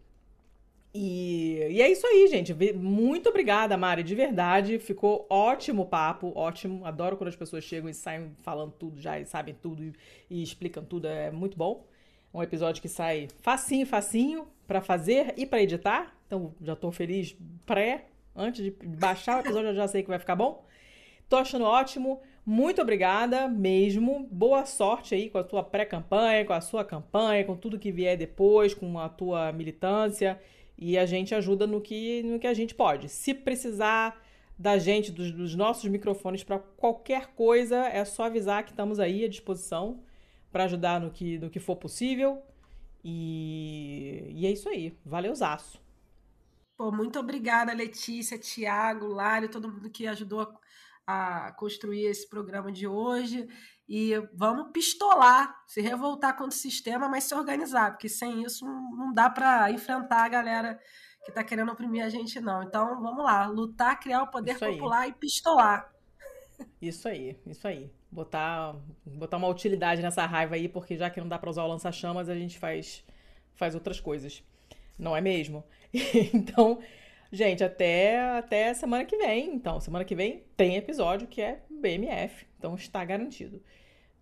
E, 0.99 1.59
e 1.73 1.83
é 1.83 1.91
isso 1.91 2.07
aí, 2.07 2.27
gente. 2.27 2.55
Muito 2.75 3.29
obrigada, 3.29 3.77
Mari, 3.77 4.03
de 4.03 4.15
verdade. 4.15 4.79
Ficou 4.79 5.27
ótimo 5.29 5.83
o 5.83 5.87
papo, 5.87 6.33
ótimo. 6.35 6.87
Adoro 6.87 7.19
quando 7.19 7.29
as 7.29 7.37
pessoas 7.37 7.65
chegam 7.65 7.91
e 7.91 7.93
saem 7.93 8.35
falando 8.41 8.73
tudo 8.73 8.99
já 8.99 9.21
e 9.21 9.27
sabem 9.27 9.55
tudo 9.55 9.85
e, 9.85 9.93
e 10.31 10.43
explicam 10.43 10.83
tudo. 10.83 11.07
É 11.07 11.31
muito 11.31 11.55
bom. 11.55 11.87
Um 12.33 12.43
episódio 12.43 12.81
que 12.81 12.89
sai 12.89 13.29
facinho, 13.43 13.87
facinho 13.87 14.49
para 14.67 14.81
fazer 14.81 15.35
e 15.37 15.45
para 15.45 15.61
editar. 15.61 16.17
Então 16.27 16.55
já 16.63 16.75
tô 16.75 16.91
feliz 16.91 17.37
pré, 17.67 18.07
antes 18.35 18.65
de 18.65 18.71
baixar 18.71 19.37
o 19.37 19.41
episódio, 19.41 19.69
eu 19.69 19.75
já 19.75 19.87
sei 19.87 20.03
que 20.03 20.09
vai 20.09 20.19
ficar 20.19 20.35
bom. 20.35 20.65
Tô 21.29 21.37
achando 21.37 21.67
ótimo. 21.67 22.23
Muito 22.45 22.81
obrigada 22.81 23.49
mesmo. 23.49 24.27
Boa 24.31 24.65
sorte 24.65 25.15
aí 25.15 25.29
com 25.29 25.37
a 25.37 25.45
tua 25.45 25.63
pré-campanha, 25.63 26.43
com 26.47 26.55
a 26.55 26.61
sua 26.63 26.87
campanha, 26.87 27.45
com 27.45 27.55
tudo 27.55 27.79
que 27.79 27.93
vier 27.93 28.17
depois, 28.17 28.73
com 28.73 28.99
a 28.99 29.11
tua 29.11 29.53
militância. 29.53 30.41
E 30.79 30.99
a 30.99 31.07
gente 31.07 31.35
ajuda 31.35 31.67
no 31.67 31.81
que, 31.81 32.23
no 32.23 32.39
que 32.39 32.47
a 32.47 32.55
gente 32.55 32.75
pode. 32.75 33.09
Se 33.09 33.33
precisar 33.33 34.21
da 34.59 34.79
gente, 34.79 35.13
dos, 35.13 35.31
dos 35.31 35.55
nossos 35.55 35.89
microfones 35.89 36.43
para 36.43 36.59
qualquer 36.59 37.35
coisa, 37.35 37.87
é 37.87 38.05
só 38.05 38.25
avisar 38.25 38.65
que 38.65 38.71
estamos 38.71 38.99
aí 38.99 39.25
à 39.25 39.29
disposição 39.29 40.03
para 40.51 40.65
ajudar 40.65 41.01
no 41.01 41.11
que, 41.11 41.39
no 41.39 41.51
que 41.51 41.61
for 41.61 41.77
possível. 41.77 42.43
E, 43.05 44.33
e 44.35 44.47
é 44.47 44.51
isso 44.51 44.69
aí. 44.69 44.97
Valeu, 45.05 45.35
Zaço. 45.35 45.81
Pô, 46.77 46.91
muito 46.93 47.19
obrigada, 47.19 47.73
Letícia, 47.73 48.39
Tiago, 48.39 49.07
Lário, 49.07 49.51
todo 49.51 49.71
mundo 49.71 49.89
que 49.91 50.07
ajudou 50.07 50.47
a 51.07 51.53
construir 51.53 52.05
esse 52.05 52.29
programa 52.29 52.71
de 52.73 52.87
hoje 52.87 53.49
e 53.89 54.15
vamos 54.35 54.73
pistolar, 54.73 55.63
se 55.67 55.81
revoltar 55.81 56.33
contra 56.37 56.57
o 56.57 56.61
sistema, 56.61 57.09
mas 57.09 57.25
se 57.25 57.35
organizar, 57.35 57.93
porque 57.93 58.09
sem 58.09 58.43
isso 58.43 58.65
não 58.65 59.13
dá 59.13 59.31
para 59.31 59.71
enfrentar 59.71 60.25
a 60.25 60.29
galera 60.29 60.81
que 61.25 61.31
está 61.31 61.43
querendo 61.45 61.71
oprimir 61.71 62.05
a 62.05 62.09
gente, 62.09 62.41
não. 62.41 62.63
Então 62.63 63.01
vamos 63.01 63.25
lá, 63.25 63.47
lutar, 63.47 63.99
criar 63.99 64.23
o 64.23 64.31
poder 64.31 64.59
popular 64.59 65.09
e 65.09 65.13
pistolar. 65.13 65.93
Isso 66.81 67.09
aí, 67.09 67.37
isso 67.47 67.67
aí. 67.67 67.91
Botar, 68.11 68.75
botar 69.05 69.37
uma 69.37 69.49
utilidade 69.49 70.03
nessa 70.03 70.25
raiva 70.25 70.55
aí, 70.55 70.69
porque 70.69 70.97
já 70.97 71.11
que 71.11 71.21
não 71.21 71.29
dá 71.29 71.39
para 71.39 71.51
usar 71.51 71.65
o 71.65 71.69
lança-chamas, 71.69 72.29
a 72.29 72.35
gente 72.35 72.59
faz, 72.59 73.05
faz 73.55 73.75
outras 73.75 74.01
coisas. 74.01 74.43
Não 74.99 75.17
é 75.17 75.21
mesmo? 75.21 75.65
então, 76.33 76.79
gente, 77.31 77.63
até, 77.63 78.39
até 78.39 78.73
semana 78.75 79.05
que 79.05 79.17
vem. 79.17 79.55
Então, 79.55 79.81
semana 79.81 80.05
que 80.05 80.15
vem 80.15 80.45
tem 80.57 80.77
episódio 80.77 81.29
que 81.29 81.43
é 81.43 81.63
BMF. 81.69 82.47
Então 82.67 82.75
está 82.75 83.05
garantido. 83.05 83.63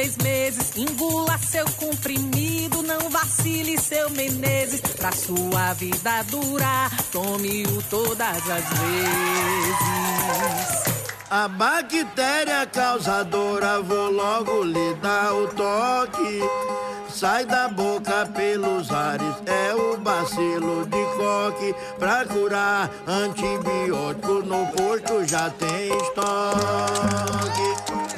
Seis 0.00 0.16
meses. 0.18 0.76
Engula 0.76 1.38
seu 1.38 1.64
comprimido, 1.72 2.80
não 2.82 3.10
vacile 3.10 3.76
seu 3.78 4.08
Menezes. 4.10 4.80
Pra 4.80 5.10
sua 5.12 5.72
vida 5.74 6.22
durar, 6.30 6.90
tome-o 7.12 7.82
todas 7.82 8.50
as 8.50 8.64
vezes. 8.78 9.76
A 11.30 11.46
bactéria 11.48 12.64
causadora, 12.66 13.82
vou 13.82 14.10
logo 14.10 14.64
lhe 14.64 14.94
dar 14.94 15.34
o 15.34 15.46
toque. 15.48 16.40
Sai 17.08 17.44
da 17.44 17.68
boca 17.68 18.26
pelos 18.34 18.90
ares, 18.90 19.34
é 19.46 19.74
o 19.74 19.98
bacilo 19.98 20.86
de 20.86 21.04
coque. 21.16 21.74
Pra 21.98 22.24
curar 22.24 22.90
antibiótico, 23.06 24.42
no 24.44 24.66
posto 24.68 25.26
já 25.26 25.50
tem 25.50 25.88
estoque. 25.88 28.09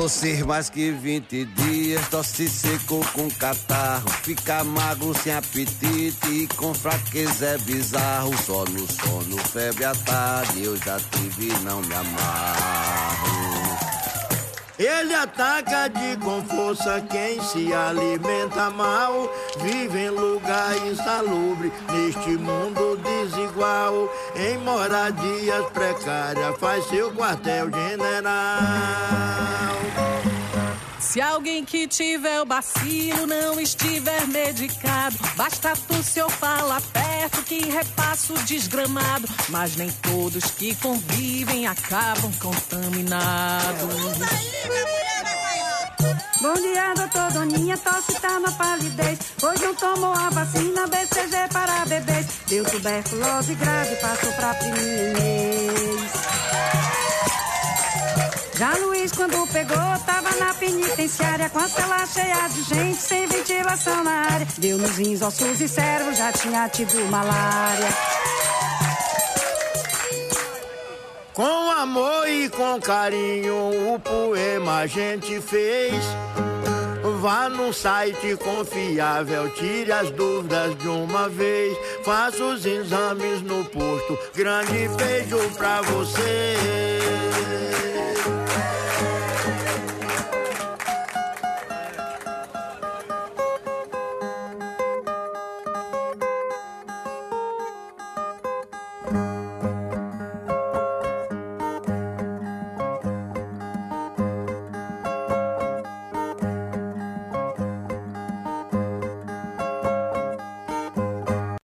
Tossir 0.00 0.46
mais 0.46 0.70
que 0.70 0.92
20 0.92 1.44
dias, 1.44 2.08
tosse 2.08 2.48
seco 2.48 3.04
com 3.12 3.30
catarro, 3.32 4.08
fica 4.22 4.64
magro 4.64 5.12
sem 5.12 5.30
apetite 5.30 6.26
e 6.26 6.48
com 6.56 6.72
fraqueza 6.72 7.48
é 7.48 7.58
bizarro. 7.58 8.34
Só 8.46 8.64
no 8.64 8.90
sono, 8.90 9.36
febre 9.48 9.84
à 9.84 9.94
tarde, 9.94 10.64
eu 10.64 10.74
já 10.78 10.98
tive 10.98 11.52
não 11.62 11.82
me 11.82 11.94
amarro. 11.94 13.89
Ele 14.80 15.14
ataca 15.14 15.88
de 15.88 16.16
com 16.16 16.42
força 16.42 17.02
quem 17.10 17.38
se 17.42 17.70
alimenta 17.70 18.70
mal, 18.70 19.30
vive 19.58 20.06
em 20.06 20.08
lugar 20.08 20.74
insalubre, 20.86 21.70
neste 21.92 22.30
mundo 22.38 22.96
desigual, 22.96 24.10
em 24.34 24.56
moradias 24.56 25.66
precárias, 25.74 26.58
faz 26.58 26.82
seu 26.86 27.12
quartel-general. 27.12 28.30
Se 31.10 31.20
alguém 31.20 31.64
que 31.64 31.88
tiver 31.88 32.40
o 32.40 32.44
bacilo 32.44 33.26
não 33.26 33.58
estiver 33.58 34.28
medicado, 34.28 35.18
basta 35.34 35.72
tu 35.88 36.00
se 36.04 36.20
eu 36.20 36.30
falar 36.30 36.80
perto 36.80 37.42
que 37.42 37.68
repassa 37.68 38.32
o 38.32 38.38
desgramado. 38.44 39.26
Mas 39.48 39.74
nem 39.74 39.90
todos 39.90 40.52
que 40.52 40.72
convivem 40.76 41.66
acabam 41.66 42.30
contaminados. 42.38 44.18
Bom 46.40 46.54
dia, 46.54 46.94
doutor 46.94 47.32
Doninha, 47.32 47.76
tosse 47.76 48.14
tá 48.20 48.38
na 48.38 48.52
palidez. 48.52 49.18
Hoje 49.42 49.64
não 49.64 49.74
tomou 49.74 50.12
a 50.12 50.30
vacina 50.30 50.86
BCG 50.86 51.48
para 51.52 51.86
bebês. 51.86 52.26
Deu 52.46 52.64
tuberculose 52.64 53.56
grave, 53.56 53.96
passou 53.96 54.32
pra 54.34 54.54
primeira 54.54 55.70
Já 58.60 58.76
Luiz, 58.76 59.10
quando 59.12 59.50
pegou, 59.50 59.78
tava 60.04 60.36
na 60.36 60.52
penitenciária 60.52 61.48
com 61.48 61.58
a 61.58 61.66
cela 61.66 62.04
cheia 62.04 62.46
de 62.48 62.62
gente, 62.62 62.98
sem 62.98 63.26
ventilação 63.26 64.04
na 64.04 64.10
área. 64.10 64.46
Deu 64.58 64.76
nos 64.76 64.98
rins, 64.98 65.22
ossos 65.22 65.62
e 65.62 65.66
cérebro, 65.66 66.14
já 66.14 66.30
tinha 66.30 66.68
tido 66.68 67.02
malária. 67.06 67.88
Com 71.32 71.70
amor 71.70 72.28
e 72.28 72.50
com 72.50 72.78
carinho, 72.82 73.94
o 73.94 73.98
poema 73.98 74.80
a 74.80 74.86
gente 74.86 75.40
fez. 75.40 76.04
Vá 77.02 77.48
num 77.48 77.72
site 77.72 78.36
confiável, 78.36 79.48
tire 79.50 79.90
as 79.90 80.10
dúvidas 80.10 80.76
de 80.78 80.88
uma 80.88 81.28
vez. 81.28 81.76
Faça 82.04 82.42
os 82.44 82.64
exames 82.66 83.40
no 83.42 83.64
posto. 83.64 84.18
Grande 84.34 84.88
beijo 84.96 85.38
pra 85.56 85.80
você. 85.82 86.90